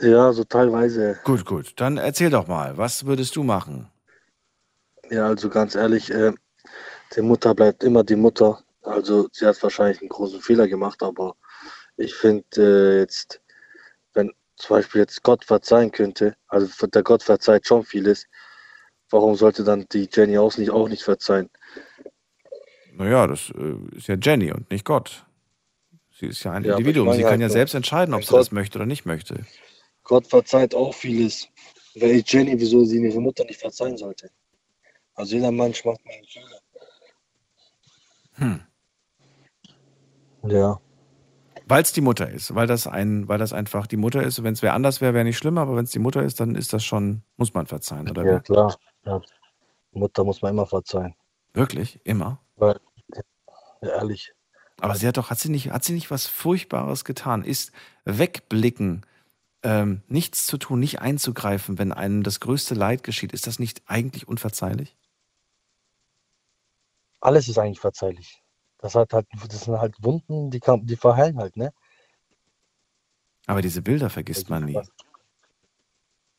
Ja, 0.00 0.32
so 0.32 0.42
teilweise. 0.42 1.20
Gut, 1.22 1.44
gut. 1.44 1.74
Dann 1.76 1.96
erzähl 1.96 2.28
doch 2.28 2.48
mal, 2.48 2.76
was 2.76 3.06
würdest 3.06 3.36
du 3.36 3.44
machen? 3.44 3.88
Ja, 5.10 5.28
also 5.28 5.48
ganz 5.48 5.76
ehrlich, 5.76 6.10
äh, 6.10 6.32
die 7.14 7.22
Mutter 7.22 7.54
bleibt 7.54 7.84
immer 7.84 8.02
die 8.02 8.16
Mutter. 8.16 8.58
Also 8.82 9.28
sie 9.30 9.46
hat 9.46 9.62
wahrscheinlich 9.62 10.00
einen 10.00 10.08
großen 10.08 10.40
Fehler 10.40 10.66
gemacht, 10.66 11.04
aber 11.04 11.36
ich 11.96 12.16
finde 12.16 12.44
äh, 12.56 12.98
jetzt, 12.98 13.40
wenn 14.12 14.32
zum 14.56 14.78
Beispiel 14.78 15.02
jetzt 15.02 15.22
Gott 15.22 15.44
verzeihen 15.44 15.92
könnte, 15.92 16.34
also 16.48 16.88
der 16.88 17.04
Gott 17.04 17.22
verzeiht 17.22 17.64
schon 17.64 17.84
vieles, 17.84 18.26
warum 19.14 19.36
sollte 19.36 19.62
dann 19.64 19.86
die 19.92 20.08
Jenny 20.12 20.36
auch 20.38 20.56
nicht, 20.58 20.70
auch 20.70 20.88
nicht 20.88 21.02
verzeihen? 21.02 21.48
Naja, 22.92 23.26
das 23.26 23.50
äh, 23.50 23.96
ist 23.96 24.08
ja 24.08 24.16
Jenny 24.20 24.52
und 24.52 24.70
nicht 24.70 24.84
Gott. 24.84 25.24
Sie 26.18 26.26
ist 26.26 26.42
ja 26.44 26.52
ein 26.52 26.64
Ja, 26.64 26.72
Individuum. 26.72 27.12
Sie 27.12 27.22
kann 27.22 27.30
halt 27.30 27.40
ja 27.40 27.46
nur, 27.46 27.52
selbst 27.52 27.74
entscheiden, 27.74 28.14
ob 28.14 28.24
sie 28.24 28.32
das 28.34 28.46
Gott- 28.48 28.52
möchte 28.52 28.78
oder 28.78 28.86
nicht 28.86 29.06
möchte. 29.06 29.46
Gott 30.02 30.26
verzeiht 30.26 30.74
auch 30.74 30.92
vieles. 30.94 31.48
Weil 31.94 32.22
Jenny, 32.26 32.58
wieso 32.58 32.84
sie 32.84 33.00
ihre 33.02 33.20
Mutter 33.20 33.44
nicht 33.44 33.60
verzeihen 33.60 33.96
sollte. 33.96 34.28
Also 35.14 35.36
jeder 35.36 35.52
Mensch 35.52 35.84
macht 35.84 36.04
mal 36.04 36.12
einen 36.14 36.26
Fehler. 36.26 36.60
Hm. 38.34 38.60
Ja. 40.50 40.80
Weil 41.66 41.82
es 41.82 41.92
die 41.92 42.00
Mutter 42.00 42.28
ist, 42.28 42.54
weil 42.54 42.66
das 42.66 42.86
ein, 42.86 43.28
weil 43.28 43.38
das 43.38 43.52
einfach 43.52 43.86
die 43.86 43.96
Mutter 43.96 44.22
ist. 44.22 44.42
Wenn 44.42 44.52
es 44.54 44.62
wer 44.62 44.74
anders 44.74 45.00
wäre, 45.00 45.14
wäre 45.14 45.24
nicht 45.24 45.38
schlimm, 45.38 45.56
aber 45.56 45.76
wenn 45.76 45.84
es 45.84 45.92
die 45.92 46.00
Mutter 46.00 46.22
ist, 46.22 46.40
dann 46.40 46.56
ist 46.56 46.72
das 46.72 46.84
schon, 46.84 47.22
muss 47.36 47.54
man 47.54 47.66
verzeihen, 47.66 48.10
oder? 48.10 48.24
Ja, 48.24 48.40
klar. 48.40 48.76
Ja. 49.04 49.20
Mutter 49.92 50.24
muss 50.24 50.42
man 50.42 50.52
immer 50.52 50.66
verzeihen. 50.66 51.14
Wirklich? 51.52 52.00
Immer? 52.04 52.40
Weil, 52.56 52.80
ja, 53.14 53.22
ehrlich. 53.88 54.32
Aber 54.80 54.96
sie 54.96 55.06
hat 55.06 55.16
doch, 55.16 55.30
hat 55.30 55.38
sie 55.38 55.50
nicht, 55.50 55.70
hat 55.70 55.84
sie 55.84 55.92
nicht 55.92 56.10
was 56.10 56.26
Furchtbares 56.26 57.04
getan? 57.04 57.44
Ist 57.44 57.72
wegblicken, 58.04 59.06
ähm, 59.62 60.02
nichts 60.08 60.46
zu 60.46 60.58
tun, 60.58 60.80
nicht 60.80 61.00
einzugreifen, 61.00 61.78
wenn 61.78 61.92
einem 61.92 62.22
das 62.22 62.40
größte 62.40 62.74
Leid 62.74 63.02
geschieht, 63.02 63.32
ist 63.32 63.46
das 63.46 63.58
nicht 63.58 63.82
eigentlich 63.86 64.28
unverzeihlich? 64.28 64.96
Alles 67.20 67.48
ist 67.48 67.58
eigentlich 67.58 67.80
verzeihlich. 67.80 68.42
Das 68.78 68.94
hat 68.94 69.14
halt, 69.14 69.26
das 69.48 69.62
sind 69.62 69.78
halt 69.78 69.96
Wunden, 70.02 70.50
die 70.50 70.60
kann, 70.60 70.84
die 70.84 70.96
verheilen 70.96 71.38
halt, 71.38 71.56
ne? 71.56 71.72
Aber 73.46 73.62
diese 73.62 73.80
Bilder 73.80 74.10
vergisst 74.10 74.50
man 74.50 74.64
nie. 74.64 74.78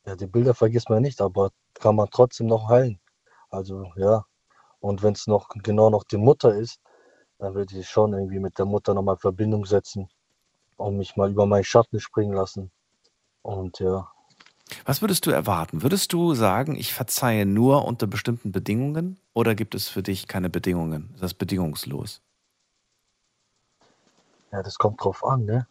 Ja, 0.06 0.15
die 0.15 0.27
Bilder 0.27 0.53
vergisst 0.53 0.90
man 0.90 1.02
nicht, 1.02 1.22
aber 1.22 1.52
kann 1.73 1.95
man 1.95 2.10
trotzdem 2.11 2.48
noch 2.48 2.69
heilen. 2.69 2.99
Also, 3.49 3.91
ja. 3.95 4.26
Und 4.80 5.03
wenn 5.03 5.14
es 5.14 5.27
noch 5.27 5.49
genau 5.64 5.90
noch 5.90 6.03
die 6.03 6.18
Mutter 6.18 6.53
ist, 6.56 6.80
dann 7.40 7.56
würde 7.56 7.77
ich 7.77 7.90
schon 7.90 8.14
irgendwie 8.14 8.40
mit 8.40 8.57
der 8.60 8.65
Mutter 8.65 8.94
nochmal 8.94 9.18
Verbindung 9.18 9.65
setzen 9.65 10.10
und 10.77 10.98
mich 10.98 11.15
mal 11.15 11.32
über 11.32 11.45
meinen 11.45 11.64
Schatten 11.64 11.99
springen 11.99 12.34
lassen. 12.34 12.72
Und 13.41 13.80
ja, 13.80 14.11
Was 14.86 15.02
würdest 15.02 15.26
du 15.26 15.32
erwarten? 15.32 15.82
Würdest 15.84 16.14
du 16.14 16.34
sagen, 16.36 16.76
ich 16.76 16.94
verzeihe 16.94 17.45
nur 17.45 17.86
unter 17.86 18.07
bestimmten 18.07 18.52
Bedingungen 18.52 19.19
oder 19.34 19.56
gibt 19.56 19.76
es 19.76 19.88
für 19.88 20.03
dich 20.03 20.27
keine 20.27 20.49
Bedingungen? 20.49 21.11
Ist 21.15 21.23
das 21.23 21.34
bedingungslos? 21.34 22.22
ja, 24.56 24.64
das 24.64 24.77
kommt 24.77 25.03
drauf 25.03 25.23
an, 25.26 25.45
ne? 25.45 25.68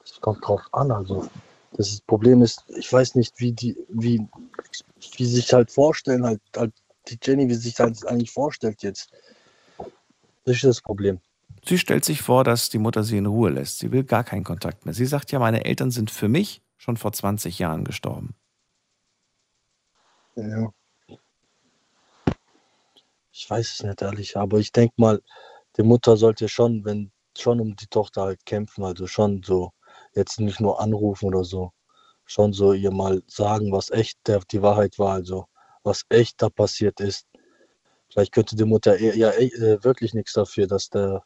Das 0.00 0.20
kommt 0.20 0.46
drauf 0.46 0.62
an. 0.72 0.90
Also, 0.90 1.28
das 1.72 2.00
Problem 2.00 2.42
ist, 2.42 2.64
ich 2.76 2.92
weiß 2.92 3.14
nicht, 3.14 3.38
wie 3.38 3.52
die, 3.52 3.76
wie, 3.88 4.26
wie 5.16 5.24
sie 5.24 5.36
sich 5.36 5.52
halt 5.52 5.70
vorstellen, 5.70 6.24
halt, 6.24 6.40
halt 6.56 6.72
die 7.08 7.18
Jenny, 7.22 7.48
wie 7.48 7.54
sie 7.54 7.68
sich 7.68 7.78
halt 7.78 8.06
eigentlich 8.06 8.30
vorstellt 8.30 8.82
jetzt. 8.82 9.10
Das 10.44 10.56
ist 10.56 10.64
das 10.64 10.80
Problem. 10.80 11.20
Sie 11.64 11.78
stellt 11.78 12.04
sich 12.04 12.22
vor, 12.22 12.44
dass 12.44 12.70
die 12.70 12.78
Mutter 12.78 13.02
sie 13.02 13.18
in 13.18 13.26
Ruhe 13.26 13.50
lässt. 13.50 13.78
Sie 13.78 13.92
will 13.92 14.04
gar 14.04 14.24
keinen 14.24 14.44
Kontakt 14.44 14.84
mehr. 14.84 14.94
Sie 14.94 15.06
sagt 15.06 15.32
ja, 15.32 15.38
meine 15.38 15.64
Eltern 15.64 15.90
sind 15.90 16.10
für 16.10 16.28
mich 16.28 16.62
schon 16.76 16.96
vor 16.96 17.12
20 17.12 17.58
Jahren 17.58 17.84
gestorben. 17.84 18.34
Ja. 20.36 20.72
Ich 23.32 23.48
weiß 23.48 23.72
es 23.72 23.82
nicht 23.82 24.02
ehrlich, 24.02 24.36
aber 24.36 24.58
ich 24.58 24.72
denke 24.72 24.94
mal, 24.96 25.22
die 25.76 25.82
Mutter 25.82 26.16
sollte 26.16 26.48
schon, 26.48 26.84
wenn 26.84 27.12
schon 27.36 27.60
um 27.60 27.76
die 27.76 27.86
Tochter 27.86 28.22
halt 28.22 28.44
kämpfen, 28.46 28.84
also 28.84 29.06
schon 29.06 29.42
so 29.42 29.72
jetzt 30.14 30.40
nicht 30.40 30.60
nur 30.60 30.80
anrufen 30.80 31.26
oder 31.26 31.44
so, 31.44 31.72
schon 32.24 32.52
so 32.52 32.72
ihr 32.72 32.90
mal 32.90 33.22
sagen, 33.26 33.72
was 33.72 33.90
echt 33.90 34.18
der, 34.26 34.40
die 34.50 34.62
Wahrheit 34.62 34.98
war, 34.98 35.14
also 35.14 35.46
was 35.82 36.04
echt 36.08 36.42
da 36.42 36.48
passiert 36.48 37.00
ist. 37.00 37.26
Vielleicht 38.10 38.32
könnte 38.32 38.56
die 38.56 38.64
Mutter 38.64 38.98
eher, 38.98 39.16
ja 39.16 39.30
eh, 39.32 39.82
wirklich 39.82 40.14
nichts 40.14 40.32
dafür, 40.32 40.66
dass 40.66 40.88
der, 40.90 41.22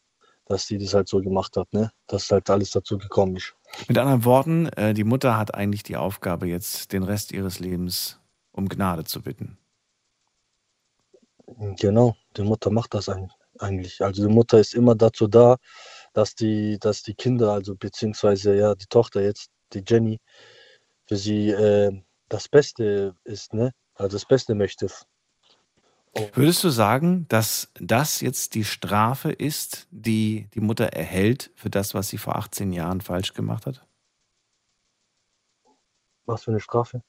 dass 0.47 0.67
sie 0.67 0.79
das 0.79 0.95
halt 0.95 1.09
so 1.09 1.21
gemacht 1.21 1.57
hat, 1.57 1.73
ne? 1.73 1.93
Dass 2.09 2.31
halt 2.31 2.51
alles 2.51 2.71
dazu 2.71 2.99
gekommen 2.99 3.37
ist. 3.37 3.55
Mit 3.89 3.99
anderen 3.99 4.25
Worten, 4.25 4.67
äh, 4.71 4.93
die 4.93 5.05
Mutter 5.05 5.39
hat 5.39 5.55
eigentlich 5.55 5.83
die 5.83 5.97
Aufgabe, 5.97 6.47
jetzt 6.47 6.93
den 6.93 7.03
Rest 7.05 7.33
ihres 7.33 7.61
Lebens 7.61 8.19
um 8.53 8.69
Gnade 8.69 9.05
zu 9.05 9.23
bitten. 9.23 9.59
Genau, 11.79 12.17
die 12.37 12.43
Mutter 12.43 12.71
macht 12.71 12.95
das 12.95 13.09
eigentlich. 13.59 14.03
Also 14.03 14.27
die 14.27 14.33
Mutter 14.33 14.59
ist 14.59 14.75
immer 14.75 14.95
dazu 14.95 15.27
da, 15.27 15.57
dass 16.13 16.35
die, 16.35 16.79
dass 16.79 17.03
die 17.03 17.15
Kinder, 17.15 17.53
also 17.53 17.75
beziehungsweise 17.75 18.55
ja 18.55 18.75
die 18.75 18.87
Tochter 18.87 19.23
jetzt, 19.23 19.51
die 19.73 19.83
Jenny, 19.87 20.21
für 21.07 21.17
sie 21.17 21.51
äh, 21.51 22.03
das 22.29 22.49
Beste 22.49 23.15
ist, 23.25 23.55
ne? 23.55 23.73
Also 23.95 24.17
das 24.17 24.27
Beste 24.27 24.55
möchte. 24.55 24.89
Würdest 26.35 26.63
du 26.63 26.69
sagen, 26.69 27.27
dass 27.29 27.71
das 27.75 28.21
jetzt 28.21 28.55
die 28.55 28.65
Strafe 28.65 29.33
ist, 29.33 29.87
die 29.91 30.49
die 30.55 30.61
Mutter 30.61 30.87
erhält 30.87 31.51
für 31.55 31.71
das, 31.71 31.95
was 31.95 32.09
sie 32.09 32.19
vor 32.19 32.37
18 32.37 32.73
Jahren 32.73 33.01
falsch 33.01 33.33
gemacht 33.33 33.67
hat? 33.67 33.87
Was 36.27 36.45
für 36.45 36.51
eine 36.51 36.61
Strafe? 36.61 37.03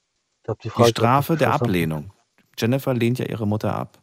Die 0.48 0.54
Die 0.64 0.70
Frage 0.70 0.90
Strafe 0.90 1.34
nicht 1.34 1.42
der. 1.42 1.54
Ablehnung. 1.54 2.14
Jennifer 2.58 2.94
lehnt 2.94 3.20
ja 3.20 3.26
ihre 3.26 3.48
Mutter 3.48 3.76
ab. 3.76 4.02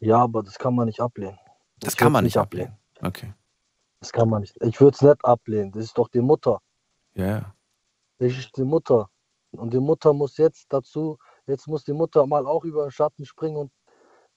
Ja, 0.00 0.18
aber 0.18 0.42
das 0.42 0.58
kann 0.58 0.74
man 0.74 0.86
nicht 0.86 1.00
ablehnen. 1.00 1.38
Das 1.78 1.94
Ich 1.94 1.96
kann 1.96 2.12
man 2.12 2.24
nicht 2.24 2.36
ablehnen. 2.36 2.76
Okay. 3.04 3.32
Das 4.00 4.12
kann 4.12 4.28
man 4.28 4.40
nicht. 4.40 4.56
Ich 4.62 4.80
würde 4.80 4.94
es 4.94 5.02
nicht 5.02 5.24
ablehnen. 5.24 5.72
Das 5.72 5.84
ist 5.84 5.96
doch 5.96 6.08
die 6.08 6.20
Mutter. 6.20 6.60
Ja, 7.14 7.26
ja. 7.26 7.54
Das 8.18 8.32
ist 8.32 8.56
die 8.56 8.64
Mutter. 8.64 9.08
Und 9.52 9.72
die 9.72 9.80
Mutter 9.80 10.12
muss 10.12 10.36
jetzt 10.36 10.66
dazu, 10.72 11.18
jetzt 11.46 11.66
muss 11.68 11.84
die 11.84 11.92
Mutter 11.92 12.26
mal 12.26 12.46
auch 12.46 12.64
über 12.64 12.86
den 12.86 12.90
Schatten 12.90 13.24
springen 13.24 13.56
und 13.56 13.72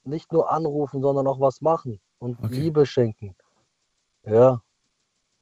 nicht 0.03 0.31
nur 0.31 0.51
anrufen, 0.51 1.01
sondern 1.01 1.27
auch 1.27 1.39
was 1.39 1.61
machen 1.61 1.99
und 2.19 2.39
Liebe 2.49 2.85
schenken. 2.85 3.35
Ja, 4.23 4.61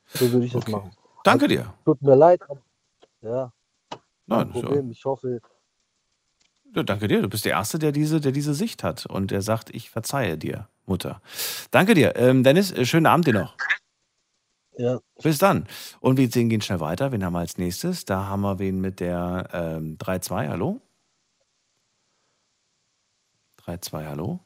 so 0.07 0.31
würde 0.31 0.45
ich 0.45 0.53
das 0.53 0.67
machen. 0.67 0.91
Danke 1.23 1.47
dir. 1.47 1.73
Tut 1.83 2.01
mir 2.01 2.15
leid. 2.15 2.41
Ja, 3.21 3.51
Nein, 4.27 4.51
kein 4.51 4.53
so. 4.53 4.61
Problem. 4.61 4.91
Ich 4.91 5.05
hoffe, 5.05 5.41
Ja, 6.73 6.83
danke 6.83 7.07
dir. 7.07 7.21
Du 7.21 7.29
bist 7.29 7.45
der 7.45 7.53
Erste, 7.53 7.79
der 7.79 7.91
diese, 7.91 8.21
der 8.21 8.31
diese 8.31 8.53
Sicht 8.53 8.83
hat 8.83 9.05
und 9.05 9.31
der 9.31 9.41
sagt, 9.41 9.73
ich 9.73 9.89
verzeihe 9.89 10.37
dir, 10.37 10.67
Mutter. 10.85 11.21
Danke 11.71 11.93
dir. 11.93 12.15
Ähm, 12.15 12.43
Dennis, 12.43 12.71
äh, 12.71 12.85
schönen 12.85 13.05
Abend 13.05 13.27
dir 13.27 13.33
noch. 13.33 13.55
Ja. 14.77 14.99
Bis 15.23 15.37
dann. 15.37 15.67
Und 16.01 16.17
wir 16.17 16.29
sehen, 16.29 16.49
gehen 16.49 16.61
schnell 16.61 16.79
weiter. 16.81 17.11
Wen 17.11 17.23
haben 17.23 17.33
wir 17.33 17.39
als 17.39 17.57
nächstes? 17.57 18.05
Da 18.05 18.25
haben 18.25 18.41
wir 18.41 18.59
wen 18.59 18.81
mit 18.81 18.99
der 18.99 19.49
ähm, 19.53 19.97
3-2. 19.97 20.49
Hallo? 20.49 20.81
3-2, 23.65 24.05
hallo? 24.05 24.39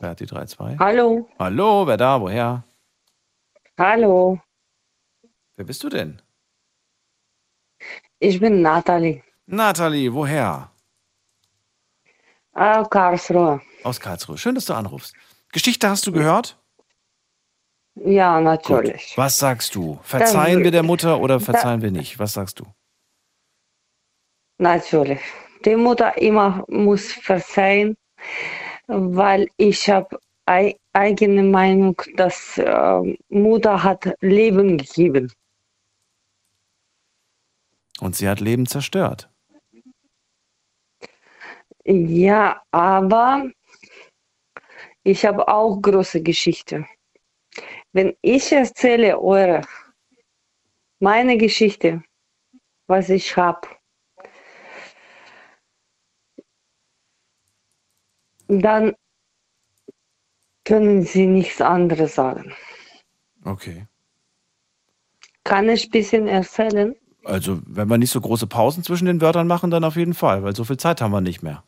Wer 0.00 0.10
hat 0.10 0.20
die 0.20 0.26
3-2? 0.26 0.78
Hallo, 0.78 1.28
Hallo, 1.38 1.86
wer 1.86 1.96
da? 1.96 2.20
Woher? 2.20 2.64
hallo, 3.78 4.38
Wer 5.56 5.64
bist 5.64 5.82
du 5.84 5.88
denn? 5.88 6.20
ich 8.18 8.38
bin 8.40 8.60
Nathalie, 8.62 9.22
Nathalie, 9.46 10.12
woher? 10.12 10.70
äh, 12.54 12.84
Karlsruhe. 12.90 13.60
Aus 13.84 13.98
Karlsruhe. 14.00 14.36
Schön, 14.36 14.54
dass 14.54 14.66
du 14.66 14.74
anrufst. 14.74 15.14
Geschichte 15.52 15.88
hast 15.88 16.06
du 16.06 16.12
gehört? 16.12 16.58
Ja, 17.94 18.40
natürlich. 18.40 19.14
Was 19.16 19.38
sagst 19.38 19.74
du? 19.74 19.98
Verzeihen 20.02 20.62
wir 20.62 20.70
der 20.70 20.82
Mutter 20.82 21.20
oder 21.20 21.40
verzeihen 21.40 21.82
wir 21.82 21.90
nicht? 21.90 22.18
Was 22.18 22.34
sagst 22.34 22.60
du? 22.60 22.66
Natürlich. 24.58 25.20
Die 25.64 25.76
Mutter 25.76 26.16
immer 26.18 26.64
muss 26.68 27.12
verzeihen, 27.12 27.96
weil 28.86 29.48
ich 29.56 29.88
habe 29.88 30.18
ei 30.46 30.76
eigene 30.92 31.42
Meinung, 31.42 32.00
dass 32.16 32.58
äh, 32.58 33.16
Mutter 33.28 33.82
hat 33.82 34.14
Leben 34.20 34.78
gegeben. 34.78 35.32
Und 38.00 38.16
sie 38.16 38.28
hat 38.28 38.40
Leben 38.40 38.66
zerstört. 38.66 39.30
Ja, 41.84 42.62
aber 42.70 43.50
ich 45.02 45.24
habe 45.24 45.48
auch 45.48 45.80
große 45.80 46.22
Geschichte. 46.22 46.86
Wenn 47.92 48.14
ich 48.22 48.52
erzähle 48.52 49.20
eure, 49.20 49.62
meine 51.00 51.36
Geschichte, 51.38 52.02
was 52.86 53.08
ich 53.08 53.36
habe, 53.36 53.68
dann 58.48 58.94
können 60.64 61.02
Sie 61.02 61.26
nichts 61.26 61.60
anderes 61.60 62.14
sagen. 62.14 62.52
Okay. 63.44 63.86
Kann 65.44 65.68
ich 65.68 65.86
ein 65.86 65.90
bisschen 65.90 66.28
erzählen? 66.28 66.94
Also, 67.24 67.60
wenn 67.66 67.88
wir 67.88 67.98
nicht 67.98 68.10
so 68.10 68.20
große 68.20 68.46
Pausen 68.46 68.82
zwischen 68.82 69.06
den 69.06 69.20
Wörtern 69.20 69.46
machen, 69.46 69.70
dann 69.70 69.84
auf 69.84 69.96
jeden 69.96 70.14
Fall, 70.14 70.42
weil 70.42 70.54
so 70.54 70.64
viel 70.64 70.76
Zeit 70.76 71.00
haben 71.00 71.12
wir 71.12 71.20
nicht 71.20 71.42
mehr. 71.42 71.64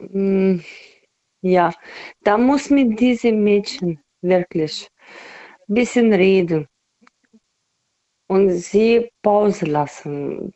Mm, 0.00 0.60
Ja, 1.42 1.72
da 2.24 2.38
muss 2.38 2.70
mit 2.70 2.98
diesem 3.00 3.44
Mädchen 3.44 4.00
wirklich 4.22 4.88
ein 5.68 5.74
bisschen 5.74 6.12
reden 6.12 6.66
und 8.28 8.50
sie 8.50 9.10
Pause 9.22 9.66
lassen. 9.66 10.52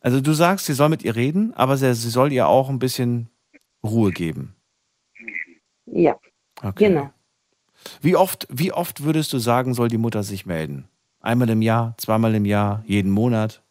Also, 0.00 0.20
du 0.20 0.32
sagst, 0.32 0.66
sie 0.66 0.74
soll 0.74 0.88
mit 0.88 1.04
ihr 1.04 1.14
reden, 1.16 1.54
aber 1.54 1.76
sie, 1.76 1.94
sie 1.94 2.10
soll 2.10 2.32
ihr 2.32 2.48
auch 2.48 2.68
ein 2.68 2.78
bisschen 2.78 3.28
Ruhe 3.84 4.10
geben. 4.12 4.56
Ja, 5.86 6.18
Okay. 6.62 6.86
genau. 6.88 7.10
Wie 8.00 8.16
oft, 8.16 8.46
wie 8.50 8.72
oft 8.72 9.02
würdest 9.02 9.32
du 9.32 9.38
sagen, 9.38 9.74
soll 9.74 9.88
die 9.88 9.98
Mutter 9.98 10.22
sich 10.22 10.46
melden? 10.46 10.88
Einmal 11.20 11.50
im 11.50 11.62
Jahr, 11.62 11.94
zweimal 11.98 12.34
im 12.34 12.44
Jahr, 12.44 12.82
jeden 12.86 13.10
Monat? 13.10 13.62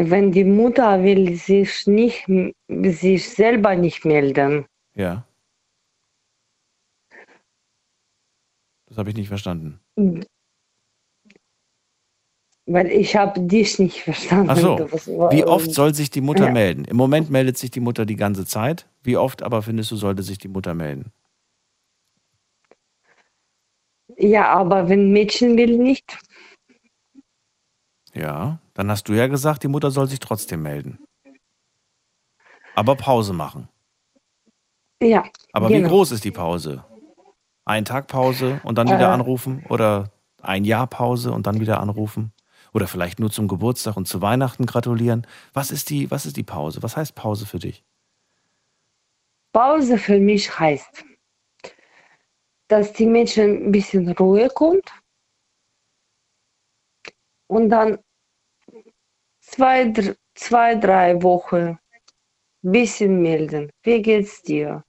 Wenn 0.00 0.30
die 0.30 0.44
Mutter 0.44 1.02
will 1.02 1.34
sich 1.34 1.84
nicht, 1.88 2.24
sich 2.68 3.28
selber 3.28 3.74
nicht 3.74 4.04
melden, 4.04 4.64
Ja. 4.94 5.24
Das 8.86 8.96
habe 8.96 9.10
ich 9.10 9.16
nicht 9.16 9.28
verstanden. 9.28 9.80
weil 12.70 12.86
ich 12.92 13.16
habe 13.16 13.40
dich 13.40 13.78
nicht 13.78 14.02
verstanden. 14.02 14.50
Ach 14.50 14.56
so. 14.56 15.30
Wie 15.30 15.44
oft 15.44 15.72
soll 15.72 15.94
sich 15.94 16.10
die 16.10 16.20
Mutter 16.20 16.46
Ja. 16.46 16.52
melden? 16.52 16.84
Im 16.84 16.96
Moment 16.96 17.30
meldet 17.30 17.56
sich 17.58 17.70
die 17.70 17.80
Mutter 17.80 18.04
die 18.06 18.16
ganze 18.16 18.44
Zeit. 18.46 18.86
Wie 19.02 19.16
oft 19.16 19.42
aber 19.42 19.62
findest 19.62 19.90
du, 19.90 19.96
sollte 19.96 20.22
sich 20.22 20.38
die 20.38 20.48
Mutter 20.48 20.74
melden? 20.74 21.10
Ja, 24.16 24.48
aber 24.52 24.88
wenn 24.88 25.12
Mädchen 25.12 25.56
will 25.56 25.76
nicht, 25.78 26.18
Ja, 28.14 28.58
dann 28.78 28.92
hast 28.92 29.08
du 29.08 29.12
ja 29.12 29.26
gesagt, 29.26 29.64
die 29.64 29.68
Mutter 29.68 29.90
soll 29.90 30.08
sich 30.08 30.20
trotzdem 30.20 30.62
melden. 30.62 31.00
Aber 32.76 32.94
Pause 32.94 33.32
machen. 33.32 33.68
ja. 35.02 35.24
Aber 35.52 35.66
genau. 35.66 35.86
wie 35.86 35.90
groß 35.90 36.12
ist 36.12 36.22
die 36.24 36.30
Pause? 36.30 36.84
Ein 37.64 37.84
Tag 37.84 38.06
Pause 38.06 38.60
und 38.62 38.78
dann 38.78 38.86
wieder 38.86 39.08
Äh. 39.08 39.14
anrufen? 39.14 39.66
Oder 39.68 40.12
ein 40.42 40.64
Jahr 40.64 40.86
Pause 40.86 41.32
und 41.32 41.48
dann 41.48 41.58
wieder 41.58 41.80
anrufen? 41.80 42.32
Oder 42.72 42.86
vielleicht 42.86 43.18
nur 43.18 43.32
zum 43.32 43.48
Geburtstag 43.48 43.96
und 43.96 44.06
zu 44.06 44.22
Weihnachten 44.22 44.64
gratulieren? 44.64 45.26
Was 45.52 45.72
ist 45.72 45.90
die, 45.90 46.08
was 46.12 46.24
ist 46.24 46.36
die 46.36 46.44
Pause? 46.44 46.80
Was 46.80 46.96
heißt 46.96 47.16
Pause 47.16 47.46
für 47.46 47.58
dich? 47.58 47.82
Pause 49.52 49.98
für 49.98 50.20
mich 50.20 50.56
heißt, 50.56 51.04
dass 52.68 52.92
die 52.92 53.06
Mädchen 53.06 53.66
ein 53.66 53.72
bisschen 53.72 54.08
Ruhe 54.12 54.48
kommt 54.50 54.88
und 57.48 57.70
dann 57.70 57.98
zwei, 59.58 59.92
zwei 60.34 60.74
drei 60.76 61.22
Wochen 61.22 61.78
ein 62.64 62.72
bisschen 62.72 63.20
melden. 63.22 63.70
Wie 63.82 64.00
geht's 64.02 64.42
dir? 64.42 64.84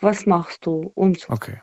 Was 0.00 0.26
machst 0.26 0.66
du? 0.66 0.92
Und 0.94 1.20
so. 1.20 1.32
Okay. 1.32 1.60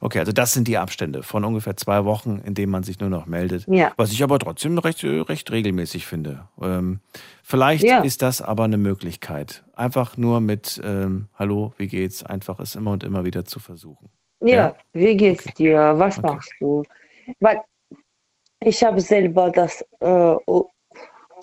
Okay, 0.00 0.20
also 0.20 0.30
das 0.30 0.52
sind 0.52 0.68
die 0.68 0.78
Abstände 0.78 1.24
von 1.24 1.44
ungefähr 1.44 1.76
zwei 1.76 2.04
Wochen, 2.04 2.40
in 2.44 2.54
denen 2.54 2.70
man 2.70 2.84
sich 2.84 3.00
nur 3.00 3.10
noch 3.10 3.26
meldet. 3.26 3.66
Ja. 3.66 3.92
Was 3.96 4.12
ich 4.12 4.22
aber 4.22 4.38
trotzdem 4.38 4.78
recht, 4.78 5.02
recht 5.02 5.50
regelmäßig 5.50 6.06
finde. 6.06 6.48
Ähm, 6.62 7.00
vielleicht 7.42 7.82
Ja. 7.82 8.00
ist 8.02 8.22
das 8.22 8.40
aber 8.40 8.64
eine 8.64 8.76
Möglichkeit. 8.76 9.64
Einfach 9.74 10.16
nur 10.16 10.40
mit 10.40 10.80
ähm, 10.84 11.26
Hallo, 11.34 11.74
wie 11.76 11.88
geht's? 11.88 12.22
Einfach 12.22 12.60
es 12.60 12.76
immer 12.76 12.92
und 12.92 13.02
immer 13.02 13.24
wieder 13.24 13.44
zu 13.44 13.58
versuchen. 13.58 14.10
Ja, 14.40 14.76
wie 14.92 15.16
geht's 15.16 15.44
dir? 15.54 15.94
Was 15.96 16.22
machst 16.22 16.52
du? 16.60 16.84
Weil 17.40 17.60
ich 18.60 18.84
habe 18.84 19.00
selber 19.00 19.50
das 19.50 19.84
äh, 19.98 20.36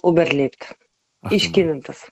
überlebt. 0.03 0.75
ich 1.29 1.53
kenne 1.53 1.79
das. 1.81 2.09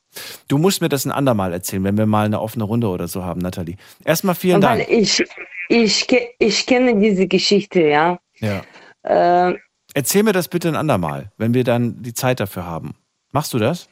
Du 0.48 0.58
musst 0.58 0.82
mir 0.82 0.90
das 0.90 1.06
ein 1.06 1.12
andermal 1.12 1.52
erzählen, 1.54 1.84
wenn 1.84 1.98
wir 1.98 2.06
mal 2.06 2.26
eine 2.26 2.40
offene 2.42 2.64
Runde 2.64 2.88
oder 2.88 3.08
so 3.08 3.24
haben, 3.24 3.42
Nathalie. 3.42 3.78
Erstmal 4.06 4.36
vielen 4.36 4.62
Weil 4.62 4.80
Dank. 4.80 4.90
ich, 4.90 5.24
ich, 5.70 6.08
ich 6.40 6.66
kenne 6.66 6.96
diese 7.00 7.28
Geschichte, 7.28 7.82
ja. 7.82 8.20
Ja. 8.40 8.62
Äh, 9.04 9.56
Erzähl 9.96 10.22
mir 10.24 10.34
das 10.34 10.48
bitte 10.48 10.68
ein 10.68 10.76
andermal, 10.76 11.32
wenn 11.38 11.54
wir 11.56 11.64
dann 11.64 12.04
die 12.04 12.14
Zeit 12.14 12.40
dafür 12.40 12.66
haben. 12.66 12.96
Machst 13.32 13.54
du 13.54 13.60
das? 13.60 13.90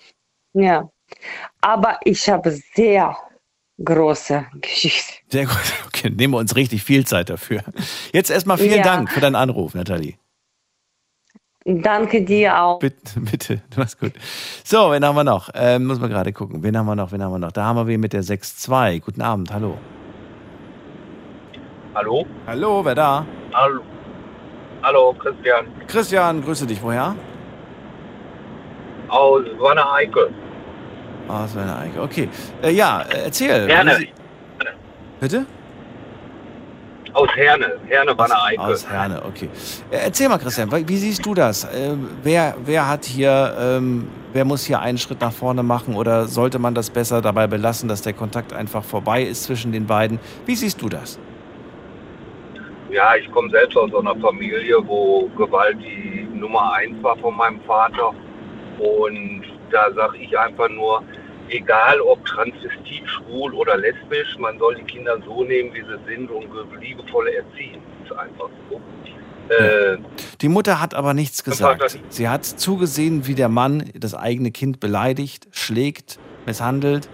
ja. 0.54 0.90
Aber 1.62 2.00
ich 2.04 2.28
habe 2.30 2.52
sehr 2.76 3.16
große 3.84 4.46
Geschichte. 4.62 5.14
Sehr 5.30 5.46
gut. 5.46 5.58
Okay, 5.88 6.10
nehmen 6.12 6.34
wir 6.34 6.38
uns 6.38 6.56
richtig 6.56 6.84
viel 6.84 7.08
Zeit 7.08 7.30
dafür. 7.30 7.64
Jetzt 8.14 8.30
erstmal 8.30 8.58
vielen 8.60 8.80
Ja. 8.80 8.84
Dank 8.84 9.10
für 9.10 9.20
deinen 9.22 9.36
Anruf, 9.36 9.74
Nathalie. 9.74 10.16
Danke 11.70 12.22
dir 12.24 12.62
auch. 12.62 12.80
Bitte, 12.80 13.20
bitte, 13.20 13.62
du 13.74 13.80
machst 13.82 14.00
gut. 14.00 14.14
So, 14.64 14.90
wen 14.92 15.04
haben 15.06 15.16
wir 15.16 15.26
noch? 15.26 15.50
Ähm, 15.54 15.86
muss 15.86 16.00
man 16.00 16.10
gerade 16.10 16.32
gucken. 16.32 16.64
Wen 16.64 16.78
haben 16.78 16.86
wir 16.86 16.96
noch? 16.96 17.12
Wen 17.12 17.22
haben 17.22 17.34
wir 17.34 17.40
noch? 17.40 17.52
Da 17.52 17.66
haben 17.66 17.76
wir 17.76 17.88
wen 17.88 18.00
mit 18.00 18.14
der 18.14 18.24
6-2. 18.24 19.02
Guten 19.02 19.22
Abend, 19.22 19.54
hallo. 19.54 19.78
Hallo? 21.94 22.26
Hallo, 22.46 22.86
wer 22.86 22.96
da? 22.96 23.26
Hallo. 23.54 23.82
Hallo, 24.82 25.14
Christian. 25.20 25.66
Christian, 25.88 26.42
grüße 26.42 26.66
dich. 26.66 26.82
Woher? 26.82 27.16
Aus 29.10 29.44
Wanne-Eickel. 29.60 30.34
Eine 31.30 31.78
Eike. 31.78 32.02
Okay. 32.02 32.30
Äh, 32.62 32.72
ja, 32.72 33.02
äh, 33.02 33.26
erzähl. 33.26 33.68
Sie- 34.00 34.10
Bitte? 35.20 35.46
Aus 37.14 37.30
Herne. 37.36 37.78
Herne, 37.88 38.18
Wanne-Eickel. 38.18 38.60
Aus 38.60 38.90
Herne, 38.90 39.22
okay. 39.26 39.50
Äh, 39.92 39.98
erzähl 40.06 40.30
mal, 40.30 40.38
Christian, 40.38 40.70
wie 40.72 40.98
siehst 40.98 41.26
du 41.26 41.34
das? 41.34 41.64
Äh, 41.66 41.96
wer, 42.24 42.56
wer 42.66 42.88
hat 42.88 43.06
hier, 43.06 43.56
ähm, 43.60 44.08
wer 44.34 44.46
muss 44.46 44.66
hier 44.66 44.80
einen 44.80 44.98
Schritt 44.98 45.22
nach 45.22 45.32
vorne 45.32 45.64
machen 45.64 45.96
oder 45.96 46.28
sollte 46.28 46.60
man 46.60 46.76
das 46.76 46.90
besser 46.90 47.22
dabei 47.22 47.48
belassen, 47.48 47.90
dass 47.90 48.02
der 48.02 48.14
Kontakt 48.14 48.54
einfach 48.54 48.84
vorbei 48.84 49.24
ist 49.24 49.44
zwischen 49.44 49.72
den 49.72 49.88
beiden? 49.88 50.20
Wie 50.46 50.56
siehst 50.56 50.82
du 50.82 50.90
das? 50.90 51.20
ja, 52.90 53.16
ich 53.16 53.30
komme 53.32 53.50
selbst 53.50 53.78
aus 53.78 53.94
einer 53.94 54.16
Familie, 54.16 54.76
wo 54.86 55.30
Gewalt 55.38 55.78
die 55.80 56.28
Nummer 56.34 56.74
eins 56.74 57.02
war 57.04 57.18
von 57.18 57.36
meinem 57.36 57.60
Vater. 57.62 58.14
Und 58.80 59.44
da 59.72 59.92
sage 59.94 60.18
ich 60.18 60.38
einfach 60.38 60.70
nur, 60.70 61.04
egal 61.50 62.00
ob 62.02 62.24
transvestit, 62.26 63.04
schwul 63.06 63.54
oder 63.54 63.78
lesbisch, 63.78 64.38
man 64.40 64.58
soll 64.60 64.76
die 64.76 64.84
Kinder 64.84 65.18
so 65.26 65.44
nehmen, 65.44 65.74
wie 65.74 65.82
sie 65.82 65.98
sind 66.08 66.30
und 66.30 66.48
liebevoll 66.82 67.28
erziehen. 67.30 67.82
Das 68.04 68.12
ist 68.12 68.18
einfach 68.18 68.50
so. 68.70 68.82
Äh, 69.54 69.98
Die 70.42 70.50
Mutter 70.50 70.82
hat 70.82 70.94
aber 70.94 71.14
nichts 71.14 71.44
gesagt. 71.44 71.98
Sie 72.10 72.28
hat 72.28 72.46
zugesehen, 72.46 73.28
wie 73.28 73.36
der 73.36 73.50
Mann 73.50 73.90
das 73.94 74.14
eigene 74.14 74.52
Kind 74.52 74.80
beleidigt, 74.80 75.48
schlägt, 75.52 76.20
misshandelt 76.46 77.08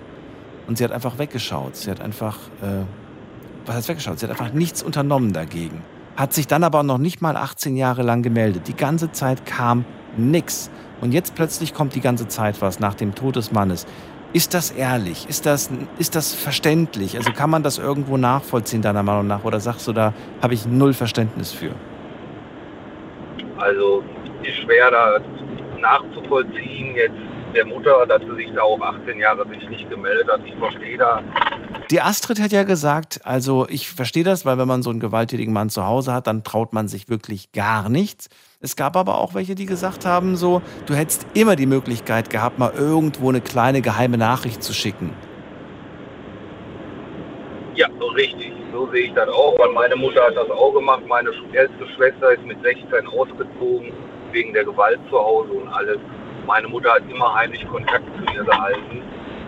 und 0.67 0.77
sie 0.77 0.83
hat 0.83 0.91
einfach 0.91 1.17
weggeschaut. 1.19 1.75
Sie 1.75 1.91
hat 1.91 2.01
einfach, 2.01 2.37
äh, 2.61 2.85
was 3.65 3.75
heißt 3.75 3.89
weggeschaut? 3.89 4.19
Sie 4.19 4.25
hat 4.25 4.31
einfach 4.31 4.53
nichts 4.53 4.81
unternommen 4.81 5.33
dagegen. 5.33 5.83
Hat 6.15 6.33
sich 6.33 6.47
dann 6.47 6.63
aber 6.63 6.83
noch 6.83 6.97
nicht 6.97 7.21
mal 7.21 7.35
18 7.35 7.75
Jahre 7.75 8.03
lang 8.03 8.21
gemeldet. 8.23 8.67
Die 8.67 8.75
ganze 8.75 9.11
Zeit 9.11 9.45
kam 9.45 9.85
nix. 10.17 10.69
Und 11.01 11.11
jetzt 11.11 11.35
plötzlich 11.35 11.73
kommt 11.73 11.95
die 11.95 12.01
ganze 12.01 12.27
Zeit 12.27 12.61
was 12.61 12.79
nach 12.79 12.93
dem 12.93 13.13
Tod 13.15 13.35
des 13.35 13.51
Mannes. 13.51 13.85
Ist 14.33 14.55
das 14.55 14.71
ehrlich? 14.71 15.29
Ist 15.29 15.45
das, 15.45 15.69
ist 15.99 16.15
das 16.15 16.33
verständlich? 16.33 17.15
Also 17.17 17.31
kann 17.31 17.51
man 17.51 17.61
das 17.61 17.77
irgendwo 17.77 18.17
nachvollziehen, 18.17 18.81
deiner 18.81 19.03
Meinung 19.03 19.27
nach? 19.27 19.43
Oder 19.43 19.59
sagst 19.59 19.87
du, 19.87 19.93
da 19.93 20.11
habe 20.41 20.55
ich 20.55 20.65
null 20.65 20.93
Verständnis 20.93 21.51
für? 21.51 21.71
Also 23.57 24.03
ist 24.41 24.57
schwer 24.57 24.89
da 24.89 25.19
nachzuvollziehen 25.79 26.95
jetzt 26.95 27.15
der 27.53 27.65
Mutter, 27.65 28.05
dass 28.07 28.21
sie 28.23 28.35
sich 28.35 28.51
da 28.55 28.63
auch 28.63 28.81
18 28.81 29.19
Jahre 29.19 29.47
sich 29.47 29.69
nicht 29.69 29.87
gemeldet 29.89 30.27
hat. 30.27 30.41
Ich 30.43 30.55
verstehe 30.55 30.97
da. 30.97 31.21
Die 31.91 32.01
Astrid 32.01 32.39
hat 32.39 32.51
ja 32.51 32.63
gesagt, 32.63 33.19
also 33.23 33.67
ich 33.69 33.89
verstehe 33.89 34.23
das, 34.23 34.45
weil 34.45 34.57
wenn 34.57 34.67
man 34.67 34.81
so 34.81 34.89
einen 34.89 34.99
gewalttätigen 34.99 35.53
Mann 35.53 35.69
zu 35.69 35.85
Hause 35.85 36.11
hat, 36.11 36.25
dann 36.25 36.43
traut 36.43 36.73
man 36.73 36.87
sich 36.87 37.09
wirklich 37.09 37.51
gar 37.51 37.89
nichts. 37.89 38.29
Es 38.65 38.77
gab 38.77 38.95
aber 38.95 39.19
auch 39.19 39.33
welche, 39.33 39.55
die 39.55 39.65
gesagt 39.65 40.05
haben, 40.05 40.37
so, 40.37 40.61
du 40.85 40.93
hättest 40.93 41.27
immer 41.33 41.57
die 41.57 41.65
Möglichkeit 41.65 42.29
gehabt, 42.29 42.59
mal 42.59 42.71
irgendwo 42.73 43.27
eine 43.27 43.41
kleine 43.41 43.81
geheime 43.81 44.17
Nachricht 44.17 44.63
zu 44.63 44.71
schicken. 44.71 45.13
Ja, 47.75 47.89
so 47.99 48.07
richtig. 48.07 48.53
So 48.71 48.89
sehe 48.93 49.07
ich 49.07 49.13
das 49.15 49.27
auch, 49.27 49.59
weil 49.59 49.73
meine 49.73 49.97
Mutter 49.97 50.21
hat 50.21 50.37
das 50.37 50.49
auch 50.49 50.73
gemacht. 50.73 51.01
Meine 51.09 51.31
älteste 51.51 51.85
Schwester 51.97 52.31
ist 52.31 52.45
mit 52.45 52.57
16 52.63 53.05
ausgezogen, 53.05 53.91
wegen 54.31 54.53
der 54.53 54.63
Gewalt 54.63 54.99
zu 55.09 55.19
Hause 55.19 55.51
und 55.51 55.67
alles. 55.67 55.99
Meine 56.47 56.69
Mutter 56.69 56.93
hat 56.93 57.03
immer 57.11 57.35
heimlich 57.35 57.67
Kontakt 57.67 58.05
zu 58.15 58.33
ihr 58.33 58.45
gehalten. 58.45 59.01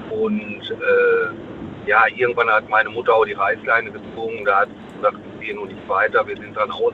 Und 0.09 0.71
äh, 0.71 1.89
ja, 1.89 2.03
irgendwann 2.13 2.49
hat 2.49 2.67
meine 2.67 2.89
Mutter 2.89 3.13
auch 3.13 3.23
die 3.23 3.31
Reißleine 3.31 3.91
gezogen. 3.91 4.43
Da 4.43 4.59
hat 4.59 4.67
sie 4.67 4.97
gesagt, 4.97 5.17
wir 5.39 5.47
gehen 5.47 5.57
und 5.57 5.69
nicht 5.69 5.87
weiter. 5.87 6.27
Wir 6.27 6.35
sind 6.35 6.57
dann 6.57 6.69
aus. 6.69 6.91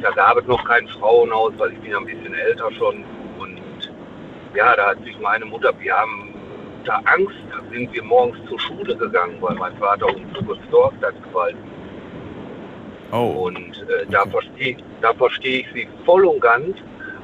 Da 0.00 0.10
gab 0.10 0.36
es 0.38 0.46
noch 0.46 0.64
kein 0.64 0.86
Frauenhaus, 0.88 1.52
weil 1.58 1.72
ich 1.72 1.78
bin 1.80 1.90
ja 1.90 1.98
ein 1.98 2.06
bisschen 2.06 2.34
älter 2.34 2.70
schon. 2.72 3.04
Und 3.38 3.92
ja, 4.54 4.74
da 4.76 4.90
hat 4.90 5.04
sich 5.04 5.18
meine 5.20 5.44
Mutter, 5.44 5.72
wir 5.78 5.94
haben 5.94 6.34
unter 6.88 7.12
Angst 7.12 7.36
sind 7.70 7.92
wir 7.92 8.02
morgens 8.02 8.38
zur 8.48 8.58
Schule 8.60 8.96
gegangen, 8.96 9.36
weil 9.40 9.54
mein 9.56 9.76
Vater 9.76 10.06
uns 10.06 10.26
so 10.34 10.42
gestalkt 10.42 11.04
hat 11.04 11.22
Gewalt. 11.22 11.56
Oh. 13.12 13.46
Und 13.46 13.86
äh, 13.88 14.06
da 14.10 14.24
verstehe 14.26 14.76
da 15.02 15.12
versteh 15.12 15.60
ich 15.60 15.66
sie 15.74 15.88
voll 16.06 16.24
und 16.24 16.40
ganz, 16.40 16.76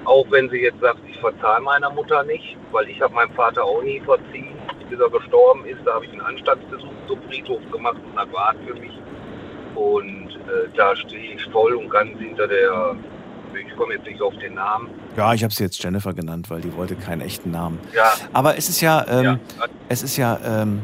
auch 0.05 0.27
wenn 0.31 0.51
sie 0.51 0.63
jetzt 0.63 0.81
sagt, 0.81 0.99
ich 1.09 1.19
verzahle 1.19 1.63
meiner 1.63 1.89
Mutter 1.91 2.23
nicht, 2.25 2.59
weil 2.73 2.89
ich 2.91 3.01
habe 3.01 3.15
meinem 3.15 3.33
Vater 3.33 3.65
auch 3.65 3.83
nie 3.83 4.01
verziehen, 4.01 4.55
bis 4.91 5.01
er 5.01 5.09
gestorben 5.09 5.65
ist. 5.65 5.81
Da 5.87 5.95
habe 5.95 6.05
ich 6.05 6.13
einen 6.13 6.21
Anstandsbesuch 6.21 6.93
zum 7.09 7.23
Friedhof 7.23 7.61
gemacht 7.73 7.97
und 8.05 8.15
das 8.17 8.31
war 8.33 8.55
für 8.67 8.75
mich. 8.75 8.93
Und 9.75 10.24
äh, 10.47 10.69
da 10.77 10.95
stehe 10.97 11.35
ich 11.35 11.45
voll 11.53 11.75
und 11.75 11.91
ganz 11.91 12.11
hinter 12.19 12.47
der, 12.49 12.95
ich 13.55 13.77
komme 13.77 13.95
jetzt 13.95 14.07
nicht 14.07 14.21
auf 14.21 14.35
den 14.39 14.55
Namen, 14.55 14.89
Ja, 15.17 15.33
ich 15.35 15.43
habe 15.45 15.53
sie 15.55 15.63
jetzt 15.65 15.83
Jennifer 15.83 16.13
genannt, 16.13 16.51
weil 16.51 16.61
die 16.61 16.75
wollte 16.77 16.95
keinen 16.97 17.21
echten 17.21 17.51
Namen. 17.51 17.79
Ja. 17.95 18.13
Aber 18.33 18.57
es 18.59 18.69
ist 18.69 18.81
ja, 18.81 19.05
ähm, 19.09 19.25
Ja. 19.25 19.39
es 19.89 20.03
ist 20.03 20.17
ja, 20.17 20.39
ähm, 20.45 20.81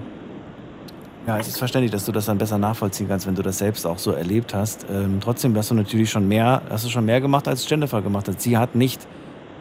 ja, 1.26 1.38
es 1.38 1.48
ist 1.48 1.58
verständlich, 1.58 1.90
dass 1.92 2.04
du 2.06 2.12
das 2.12 2.26
dann 2.26 2.38
besser 2.38 2.58
nachvollziehen 2.58 3.08
kannst, 3.08 3.26
wenn 3.26 3.34
du 3.34 3.42
das 3.42 3.58
selbst 3.58 3.86
auch 3.86 3.98
so 3.98 4.12
erlebt 4.12 4.54
hast. 4.54 4.86
Ähm, 4.90 5.18
trotzdem 5.20 5.54
hast 5.56 5.70
du 5.70 5.74
natürlich 5.74 6.10
schon 6.10 6.26
mehr, 6.26 6.62
hast 6.70 6.84
du 6.84 6.88
schon 6.88 7.04
mehr 7.04 7.20
gemacht, 7.20 7.46
als 7.46 7.68
Jennifer 7.68 8.00
gemacht 8.02 8.26
hat. 8.28 8.40
Sie 8.40 8.56
hat 8.56 8.74
nicht 8.74 9.06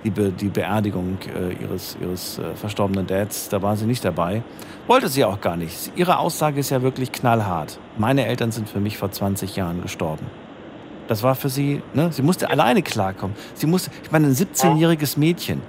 die, 0.03 0.09
Be 0.09 0.31
die 0.31 0.47
Beerdigung 0.47 1.17
äh, 1.35 1.53
ihres, 1.61 1.97
ihres 2.01 2.39
äh, 2.39 2.55
verstorbenen 2.55 3.05
Dads, 3.07 3.49
da 3.49 3.61
war 3.61 3.76
sie 3.76 3.85
nicht 3.85 4.03
dabei. 4.05 4.43
Wollte 4.88 5.09
sie 5.09 5.26
auch 5.26 5.41
gar 5.41 5.57
nicht. 5.57 5.91
Ihre 5.95 6.19
Aussage 6.19 6.59
ist 6.59 6.69
ja 6.69 6.81
wirklich 6.81 7.11
knallhart. 7.11 7.80
Meine 7.97 8.26
Eltern 8.26 8.51
sind 8.51 8.69
für 8.69 8.80
mich 8.80 8.97
vor 8.97 9.11
20 9.11 9.55
Jahren 9.55 9.81
gestorben. 9.81 10.26
Das 11.07 11.23
war 11.23 11.35
für 11.35 11.49
sie, 11.49 11.81
ne? 11.93 12.11
Sie 12.11 12.21
musste 12.21 12.49
alleine 12.49 12.81
klarkommen. 12.81 13.35
Sie 13.55 13.67
musste, 13.67 13.91
ich 14.03 14.11
meine, 14.11 14.27
ein 14.27 14.35
17-jähriges 14.35 15.17
Mädchen 15.17 15.61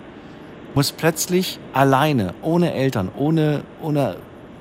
muss 0.75 0.93
plötzlich 0.93 1.59
alleine, 1.73 2.35
ohne 2.43 2.73
Eltern, 2.73 3.11
ohne, 3.17 3.63
ohne, 3.83 4.17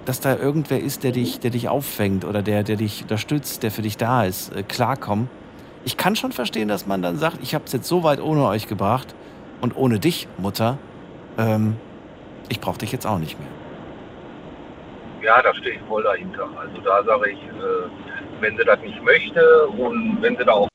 dass 0.06 0.22
da 0.22 0.36
irgendwer 0.36 0.80
ist, 0.80 1.04
der 1.04 1.12
dich, 1.12 1.40
der 1.40 1.52
dich 1.52 1.70
auffängt 1.70 2.26
oder 2.26 2.41
der, 2.41 2.64
der 2.64 2.78
dich 2.78 3.04
unterstützt, 3.04 3.62
der 3.62 3.72
für 3.72 3.84
dich 3.84 3.98
da 3.98 4.24
ist, 4.24 4.56
äh, 4.56 4.64
klarkommen. 4.64 5.30
Ich 5.86 5.98
kann 5.98 6.16
schon 6.16 6.32
verstehen, 6.32 6.68
dass 6.68 6.88
man 6.88 7.02
dann 7.02 7.18
sagt, 7.18 7.38
ich 7.41 7.54
habe 7.54 7.66
es 7.66 7.72
jetzt 7.72 7.88
so 7.88 8.04
weit 8.04 8.20
ohne 8.20 8.46
euch 8.46 8.68
gebracht 8.68 9.14
und 9.61 9.76
ohne 9.76 9.99
dich, 9.99 10.27
Mutter, 10.38 10.77
ähm, 11.38 11.76
ich 12.49 12.60
brauche 12.60 12.80
dich 12.80 12.91
jetzt 12.91 13.06
auch 13.06 13.19
nicht 13.19 13.40
mehr. 13.40 13.49
ja, 15.22 15.41
da 15.41 15.53
stehe 15.56 15.76
ich 15.76 15.81
voll 15.88 16.03
dahinter. 16.03 16.48
Also 16.57 16.81
da 16.81 17.03
sage 17.03 17.31
ich, 17.31 17.40
äh, 17.40 18.41
wenn 18.41 18.57
sie 18.57 18.64
das 18.64 18.80
nicht 18.81 19.02
möchte 19.03 19.68
und 19.68 20.18
wenn 20.22 20.38
sie 20.38 20.45
da 20.45 20.53
auch 20.53 20.68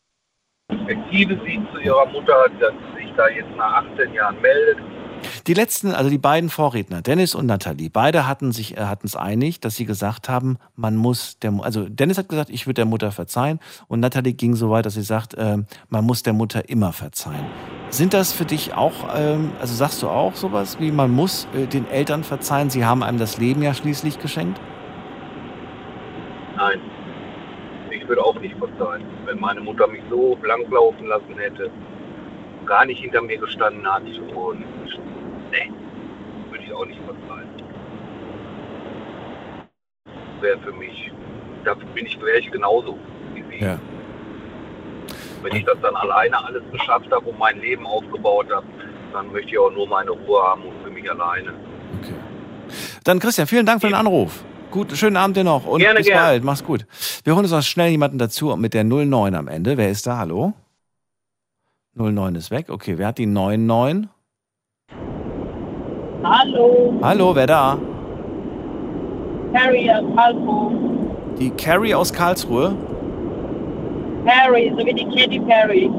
Perspektive 0.69 1.39
sieht 1.45 1.63
zu 1.73 1.79
ihrer 1.81 2.07
Mutter, 2.07 2.47
dass 2.61 2.73
sie 2.73 3.03
sich 3.03 3.13
da 3.17 3.29
jetzt 3.29 3.55
nach 3.57 3.85
18 3.85 4.13
Jahren 4.13 4.41
meldet, 4.41 4.79
Die 5.47 5.55
letzten, 5.55 5.93
also 5.93 6.11
die 6.11 6.19
beiden 6.19 6.51
Vorredner, 6.51 7.03
Dennis 7.03 7.35
und 7.35 7.47
Nathalie, 7.47 7.91
beide 7.91 8.27
hatten 8.27 8.53
sich, 8.53 8.77
äh, 8.77 8.81
hatten 8.81 9.07
es 9.07 9.17
einig, 9.17 9.61
dass 9.61 9.77
sie 9.77 9.85
gesagt 9.85 10.29
haben, 10.29 10.59
man 10.77 10.97
muss 10.97 11.39
der, 11.39 11.53
also 11.63 11.89
Dennis 11.89 12.19
hat 12.19 12.29
gesagt, 12.29 12.51
ich 12.51 12.67
würde 12.67 12.75
der 12.75 12.87
Mutter 12.87 13.13
verzeihen 13.13 13.61
und 13.89 14.01
Nathalie 14.01 14.33
ging 14.33 14.55
so 14.55 14.71
weit, 14.71 14.87
dass 14.87 14.95
sie 14.95 15.03
sagt, 15.03 15.35
ähm, 15.39 15.67
man 15.89 16.05
muss 16.05 16.23
der 16.23 16.33
Mutter 16.33 16.69
immer 16.69 16.93
verzeihen. 16.93 17.47
Sind 17.91 18.15
das 18.15 18.33
für 18.33 18.45
dich 18.45 18.75
auch, 18.75 18.95
ähm, 19.17 19.53
also 19.61 19.75
sagst 19.75 20.03
du 20.03 20.09
auch 20.09 20.35
sowas 20.35 20.79
wie, 20.81 20.91
man 20.91 21.11
muss 21.11 21.47
äh, 21.55 21.67
den 21.67 21.89
Eltern 21.89 22.25
verzeihen, 22.25 22.71
sie 22.71 22.85
haben 22.85 23.03
einem 23.03 23.19
das 23.19 23.39
Leben 23.39 23.63
ja 23.63 23.75
schließlich 23.75 24.19
geschenkt? 24.19 24.61
nein. 26.65 26.81
Ich 27.91 28.09
würde 28.09 28.25
auch 28.25 28.39
nicht 28.41 28.57
verzeihen, 28.57 29.05
wenn 29.25 29.39
meine 29.39 29.61
Mutter 29.61 29.87
mich 29.87 30.03
so 30.11 30.37
langlaufen 30.43 31.07
lassen 31.07 31.37
hätte, 31.39 31.71
gar 32.67 32.85
nicht 32.87 33.01
hinter 33.01 33.23
mir 33.23 33.39
gestanden 33.39 33.87
hat 33.87 34.03
und 34.03 34.65
nee, 35.51 35.71
würde 36.51 36.65
ich 36.65 36.73
auch 36.73 36.87
nicht 36.87 37.01
verzeihen. 37.05 37.49
Wäre 40.41 40.59
für 40.59 40.73
mich, 40.73 41.13
dafür 41.65 41.87
bin 41.95 42.07
ich, 42.07 42.21
wäre 42.21 42.39
ich 42.39 42.51
genauso 42.51 42.99
wie 43.35 43.45
sie. 43.51 43.65
Ja. 43.65 43.79
Wenn 45.43 45.57
ich 45.57 45.65
das 45.65 45.77
dann 45.83 45.95
alleine 45.95 46.43
alles 46.43 46.63
geschafft 46.73 47.11
habe 47.13 47.27
und 47.27 47.39
mein 47.39 47.61
Leben 47.61 47.87
aufgebaut 47.87 48.47
habe, 48.51 48.67
dann 49.13 49.31
möchte 49.31 49.51
ich 49.51 49.59
auch 49.59 49.71
nur 49.71 49.87
meine 49.87 50.11
Ruhe 50.11 50.43
haben 50.43 50.63
und 50.63 50.83
für 50.83 50.91
mich 50.91 51.11
alleine. 51.11 51.53
Dann 53.05 53.19
Christian, 53.19 53.47
vielen 53.47 53.67
Dank 53.67 53.83
für 53.83 53.89
den 53.89 53.95
Anruf. 53.95 54.43
Gut, 54.71 54.97
schönen 54.97 55.17
Abend 55.17 55.37
dir 55.37 55.45
noch 55.45 55.67
und 55.67 55.81
Gerne, 55.81 55.99
bis 55.99 56.07
gerne. 56.07 56.23
bald. 56.23 56.45
Mach's 56.45 56.65
gut. 56.65 56.87
Wir 57.23 57.35
holen 57.35 57.45
uns 57.45 57.53
noch 57.53 57.63
schnell 57.63 57.91
jemanden 57.91 58.19
dazu 58.19 58.57
mit 58.57 58.75
der 58.75 58.83
09 58.83 59.35
am 59.35 59.47
Ende. 59.49 59.77
Wer 59.77 59.91
ist 59.91 60.07
da? 60.07 60.17
Hallo? 60.17 60.55
09 61.97 62.35
ist 62.35 62.51
weg. 62.51 62.71
Okay, 62.71 62.99
wer 62.99 63.09
hat 63.09 63.19
die 63.19 63.27
99? 63.27 64.09
Hallo, 66.25 66.95
Hallo, 67.03 67.35
wer 67.37 67.47
da? 67.47 67.79
Harry 69.55 69.91
aus 69.91 70.05
Karlsruhe. 70.17 70.73
Die 71.39 71.51
Carrie 71.51 71.95
aus 71.95 72.13
Karlsruhe. 72.13 72.75
Harry, 74.27 74.73
so 74.77 74.85
wie 74.87 74.95
die 74.95 75.05
Katy 75.05 75.39
Perry. 75.41 75.91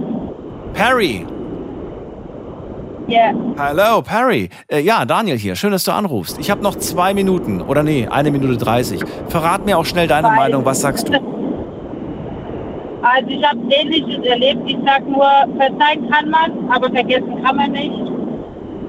Perry. 0.74 1.26
Ja, 3.08 3.32
Hallo, 3.58 4.02
Perry. 4.02 4.50
Äh, 4.68 4.80
ja, 4.80 5.06
Daniel 5.06 5.38
hier. 5.38 5.56
Schön, 5.56 5.72
dass 5.72 5.84
du 5.84 5.92
anrufst. 5.92 6.40
Ich 6.40 6.50
habe 6.50 6.64
noch 6.64 6.76
zwei 6.76 7.14
Minuten. 7.14 7.62
Oder 7.62 7.84
nee, 7.84 8.08
eine 8.08 8.32
Minute 8.32 8.58
30. 8.58 9.04
Verrat 9.28 9.64
mir 9.66 9.78
auch 9.78 9.86
schnell 9.86 10.08
deine. 10.08 10.30
Meinung. 10.30 10.66
Was 10.66 10.82
sagst 10.82 11.08
du? 11.10 11.14
also 13.06 13.30
ich 13.30 13.44
habe 13.48 13.60
Ähnliches 13.70 14.26
erlebt. 14.26 14.62
Ich 14.66 14.78
sag 14.86 15.08
nur, 15.08 15.28
verzeihen 15.58 16.10
kann 16.10 16.30
man, 16.30 16.52
aber 16.72 16.90
vergessen 16.90 17.44
kann 17.44 17.56
man 17.56 17.72
nicht. 17.72 17.92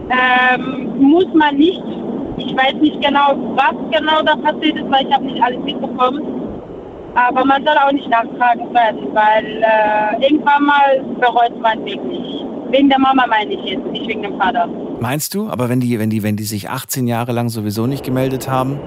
Ähm, 0.09 0.93
muss 0.99 1.27
man 1.35 1.57
nicht. 1.57 1.83
Ich 2.39 2.57
weiß 2.57 2.75
nicht 2.81 3.01
genau, 3.03 3.35
was 3.55 3.75
genau 3.91 4.23
da 4.23 4.37
passiert 4.37 4.77
ist, 4.77 4.91
weil 4.91 5.07
ich 5.07 5.13
habe 5.13 5.25
nicht 5.25 5.43
alles 5.43 5.63
mitbekommen. 5.65 6.23
Aber 7.15 7.45
man 7.45 7.65
soll 7.65 7.77
auch 7.77 7.93
nicht 7.93 8.09
nachtragen 8.09 8.73
werden, 8.75 9.09
weil 9.13 9.63
äh, 9.63 10.23
irgendwann 10.23 10.65
mal 10.65 11.05
bereut 11.21 11.59
man 11.61 11.85
wirklich. 11.85 12.45
Wegen 12.71 12.89
der 12.89 12.99
Mama 12.99 13.27
meine 13.27 13.53
ich 13.53 13.65
jetzt, 13.65 13.87
nicht 13.87 14.09
wegen 14.09 14.23
dem 14.23 14.39
Vater. 14.39 14.69
Meinst 15.01 15.35
du? 15.35 15.49
Aber 15.49 15.69
wenn 15.69 15.81
die, 15.81 15.99
wenn 15.99 16.11
die, 16.11 16.23
wenn 16.23 16.37
die 16.37 16.45
sich 16.45 16.69
18 16.69 17.07
Jahre 17.07 17.33
lang 17.33 17.49
sowieso 17.49 17.87
nicht 17.87 18.05
gemeldet 18.05 18.51
haben? 18.51 18.81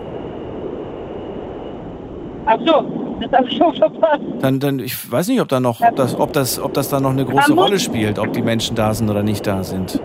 Ach 2.46 2.58
so, 2.66 3.09
Das 3.20 3.32
habe 3.32 3.48
ich 3.50 3.58
schon 3.58 3.74
verpasst. 3.76 4.22
Dann, 4.42 4.60
dann, 4.60 4.80
ich 4.80 5.12
weiß 5.12 5.28
nicht, 5.28 5.42
ob 5.42 5.48
da 5.50 5.60
noch, 5.60 5.82
ob 5.82 5.96
das, 5.96 6.20
ob 6.20 6.34
das, 6.34 6.60
ob 6.60 6.74
das 6.74 6.90
da 6.90 7.00
noch 7.00 7.12
eine 7.12 7.26
große 7.26 7.54
Rolle 7.54 7.80
spielt, 7.80 8.20
ob 8.20 8.34
die 8.34 8.42
Menschen 8.42 8.76
da 8.76 8.94
sind 8.94 9.10
oder 9.10 9.24
nicht 9.24 9.46
da 9.46 9.64
sind. 9.64 10.00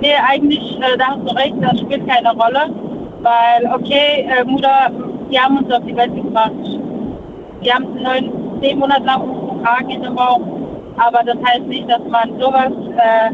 Nee, 0.00 0.14
eigentlich, 0.26 0.78
äh, 0.78 0.96
da 0.98 1.08
hast 1.08 1.20
du 1.28 1.34
recht, 1.36 1.54
das 1.60 1.78
spielt 1.80 2.08
keine 2.08 2.32
Rolle. 2.32 2.74
Weil, 3.22 3.72
okay, 3.72 4.26
äh, 4.28 4.44
Mutter, 4.44 4.90
die 5.30 5.38
haben 5.38 5.58
uns 5.58 5.72
auf 5.72 5.84
die 5.86 5.96
Welt 5.96 6.14
gebracht. 6.14 6.50
Die 7.64 7.72
haben 7.72 8.02
neun, 8.02 8.60
zehn 8.60 8.78
Monate 8.78 9.04
lang 9.04 9.22
uns 9.22 9.58
getragen 9.58 9.90
in 9.90 10.02
dem 10.02 10.14
Bauch. 10.16 10.40
Aber 10.96 11.22
das 11.24 11.36
heißt 11.46 11.66
nicht, 11.66 11.88
dass 11.88 12.02
man 12.08 12.38
sowas 12.40 12.72
äh, 12.96 13.30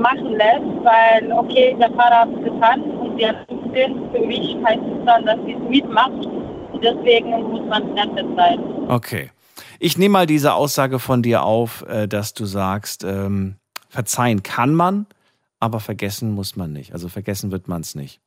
machen 0.00 0.32
lässt, 0.32 0.82
weil, 0.82 1.32
okay, 1.38 1.76
der 1.80 1.90
Vater 1.92 2.20
hat 2.20 2.28
es 2.36 2.44
getan 2.44 2.82
und 2.82 3.18
sie 3.18 3.28
hat 3.28 3.36
15. 3.48 4.10
Für 4.12 4.26
mich 4.26 4.56
heißt 4.66 4.80
es 4.80 5.06
dann, 5.06 5.24
dass 5.24 5.36
sie 5.46 5.52
es 5.52 5.68
mitmacht. 5.68 6.28
Deswegen 6.80 7.30
muss 7.30 7.68
man 7.68 7.88
finanziell 7.88 8.36
sein. 8.36 8.60
Okay. 8.88 9.30
Ich 9.78 9.98
nehme 9.98 10.12
mal 10.12 10.26
diese 10.26 10.54
Aussage 10.54 10.98
von 10.98 11.22
dir 11.22 11.42
auf, 11.42 11.84
äh, 11.88 12.06
dass 12.06 12.34
du 12.34 12.44
sagst, 12.44 13.04
ähm, 13.04 13.56
verzeihen 13.88 14.42
kann 14.42 14.74
man, 14.74 15.06
aber 15.62 15.78
vergessen 15.78 16.32
muss 16.32 16.56
man 16.56 16.72
nicht. 16.72 16.92
Also 16.92 17.08
vergessen 17.08 17.52
wird 17.52 17.68
man 17.68 17.82
es 17.82 17.94
nicht. 17.94 18.20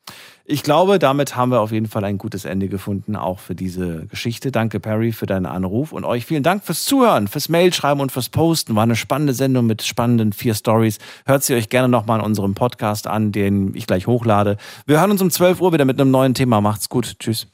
Ich 0.45 0.63
glaube, 0.63 0.99
damit 0.99 1.35
haben 1.35 1.51
wir 1.51 1.59
auf 1.59 1.71
jeden 1.71 1.87
Fall 1.87 2.05
ein 2.05 2.17
gutes 2.17 2.45
Ende 2.45 2.69
gefunden, 2.69 3.15
auch 3.17 3.39
für 3.39 3.55
diese 3.55 4.05
Geschichte. 4.05 4.51
Danke, 4.51 4.79
Perry, 4.79 5.11
für 5.11 5.25
deinen 5.25 5.45
Anruf 5.45 5.91
und 5.91 6.05
euch 6.05 6.25
vielen 6.25 6.43
Dank 6.43 6.63
fürs 6.63 6.85
Zuhören, 6.85 7.27
fürs 7.27 7.49
Mailschreiben 7.49 7.99
und 7.99 8.11
fürs 8.11 8.29
Posten. 8.29 8.75
War 8.75 8.83
eine 8.83 8.95
spannende 8.95 9.33
Sendung 9.33 9.65
mit 9.65 9.81
spannenden 9.83 10.31
vier 10.31 10.53
Stories. 10.53 10.99
Hört 11.25 11.43
sie 11.43 11.55
euch 11.55 11.69
gerne 11.69 11.89
nochmal 11.89 12.19
in 12.19 12.25
unserem 12.25 12.53
Podcast 12.53 13.07
an, 13.07 13.31
den 13.31 13.75
ich 13.75 13.87
gleich 13.87 14.07
hochlade. 14.07 14.55
Wir 14.85 15.01
hören 15.01 15.11
uns 15.11 15.21
um 15.21 15.29
12 15.29 15.59
Uhr 15.59 15.73
wieder 15.73 15.85
mit 15.85 15.99
einem 15.99 16.11
neuen 16.11 16.35
Thema. 16.35 16.61
Macht's 16.61 16.87
gut. 16.87 17.19
Tschüss. 17.19 17.47